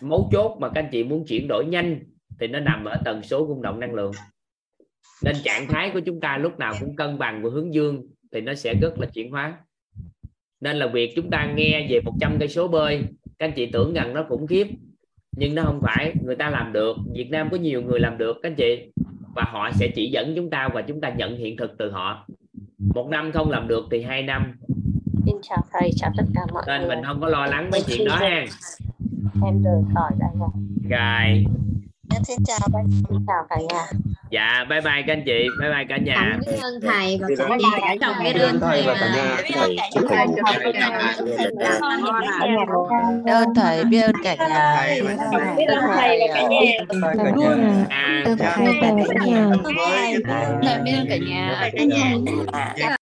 mấu 0.00 0.28
chốt 0.32 0.56
mà 0.60 0.68
các 0.68 0.80
anh 0.80 0.88
chị 0.92 1.04
muốn 1.04 1.24
chuyển 1.26 1.48
đổi 1.48 1.64
nhanh 1.64 2.00
thì 2.40 2.46
nó 2.46 2.60
nằm 2.60 2.84
ở 2.84 2.96
tần 3.04 3.22
số 3.22 3.46
rung 3.48 3.62
động 3.62 3.80
năng 3.80 3.94
lượng. 3.94 4.12
Nên 5.24 5.34
trạng 5.44 5.66
thái 5.66 5.90
của 5.94 6.00
chúng 6.00 6.20
ta 6.20 6.38
lúc 6.38 6.58
nào 6.58 6.74
cũng 6.80 6.96
cân 6.96 7.18
bằng 7.18 7.42
và 7.42 7.50
hướng 7.52 7.74
dương 7.74 8.06
thì 8.32 8.40
nó 8.40 8.54
sẽ 8.54 8.74
rất 8.74 8.98
là 8.98 9.06
chuyển 9.06 9.30
hóa. 9.30 9.58
Nên 10.60 10.76
là 10.76 10.86
việc 10.86 11.12
chúng 11.16 11.30
ta 11.30 11.52
nghe 11.56 11.86
về 11.90 12.00
100 12.04 12.36
cây 12.38 12.48
số 12.48 12.68
bơi 12.68 13.02
các 13.38 13.46
anh 13.46 13.52
chị 13.56 13.66
tưởng 13.66 13.94
rằng 13.94 14.14
nó 14.14 14.24
khủng 14.28 14.46
khiếp 14.46 14.66
nhưng 15.36 15.54
nó 15.54 15.62
không 15.62 15.80
phải. 15.82 16.14
Người 16.24 16.36
ta 16.36 16.50
làm 16.50 16.72
được 16.72 16.96
Việt 17.14 17.30
Nam 17.30 17.48
có 17.50 17.56
nhiều 17.56 17.82
người 17.82 18.00
làm 18.00 18.18
được 18.18 18.36
các 18.42 18.48
anh 18.50 18.54
chị. 18.54 18.92
Và 19.34 19.44
họ 19.52 19.70
sẽ 19.74 19.88
chỉ 19.94 20.10
dẫn 20.10 20.32
chúng 20.36 20.50
ta 20.50 20.68
và 20.74 20.82
chúng 20.82 21.00
ta 21.00 21.08
nhận 21.08 21.36
hiện 21.36 21.56
thực 21.56 21.78
từ 21.78 21.90
họ. 21.90 22.26
Một 22.94 23.08
năm 23.10 23.32
không 23.32 23.50
làm 23.50 23.68
được 23.68 23.84
thì 23.90 24.02
hai 24.02 24.22
năm. 24.22 24.52
Xin 25.26 25.36
chào 25.42 25.58
thầy 25.72 25.90
chào 25.96 26.10
tất 26.16 26.24
cả 26.34 26.40
mọi 26.52 26.62
nên 26.66 26.80
người. 26.80 26.96
mình 26.96 27.04
không 27.04 27.20
có 27.20 27.28
lo 27.28 27.46
lắng 27.46 27.70
mấy 27.72 27.80
chuyện 27.86 28.06
đó 28.06 28.16
ha 28.16 28.44
em 29.44 29.62
rời 29.62 29.82
khỏi 29.94 30.10
đây 30.18 30.30
rồi 30.38 30.48
rồi 30.90 31.44
em 32.14 32.24
xin 32.24 32.38
chào 32.44 32.58
xin 33.08 33.24
chào 33.26 33.46
cả 33.50 33.56
nhà 33.68 33.86
dạ 34.30 34.64
bye 34.70 34.80
bye 34.80 35.02
các 35.06 35.12
anh 35.12 35.22
chị 35.26 35.48
bye 35.60 35.70
bye 35.70 35.84
cả 35.88 35.96
nhà 35.96 36.38
biết 36.46 36.58
ơn 36.62 36.80
thầy 36.80 37.18
và 37.20 37.28
cũng 37.38 37.58
đi 37.58 37.64
trọng 38.00 38.14
biết 38.24 38.40
ơn 38.40 38.60
thầy 38.60 38.82
và 38.86 38.94
cả 39.00 39.08
nhà 39.16 39.36
thầy 39.44 39.66
thầy 40.08 40.26
biết 40.30 40.42
ơn 43.26 43.54
thầy 43.54 43.84
biết 43.84 44.00
ơn 44.00 44.14
cả 44.24 44.36
nhà 44.36 44.86
biết 45.56 45.66
ơn 45.68 45.80
thầy 45.94 46.18
và 46.20 46.34
cả 46.34 46.42
nhà 46.42 47.86
à, 47.88 48.24
thầy 48.24 48.36
và 48.36 48.92
cả 49.08 49.14
nhà 49.24 49.50
thầy 49.64 50.78
biết 50.84 50.92
ơn 50.92 51.06
cả 51.08 51.16
nhà 51.16 51.70
cả 51.76 51.84
nhà 51.84 52.96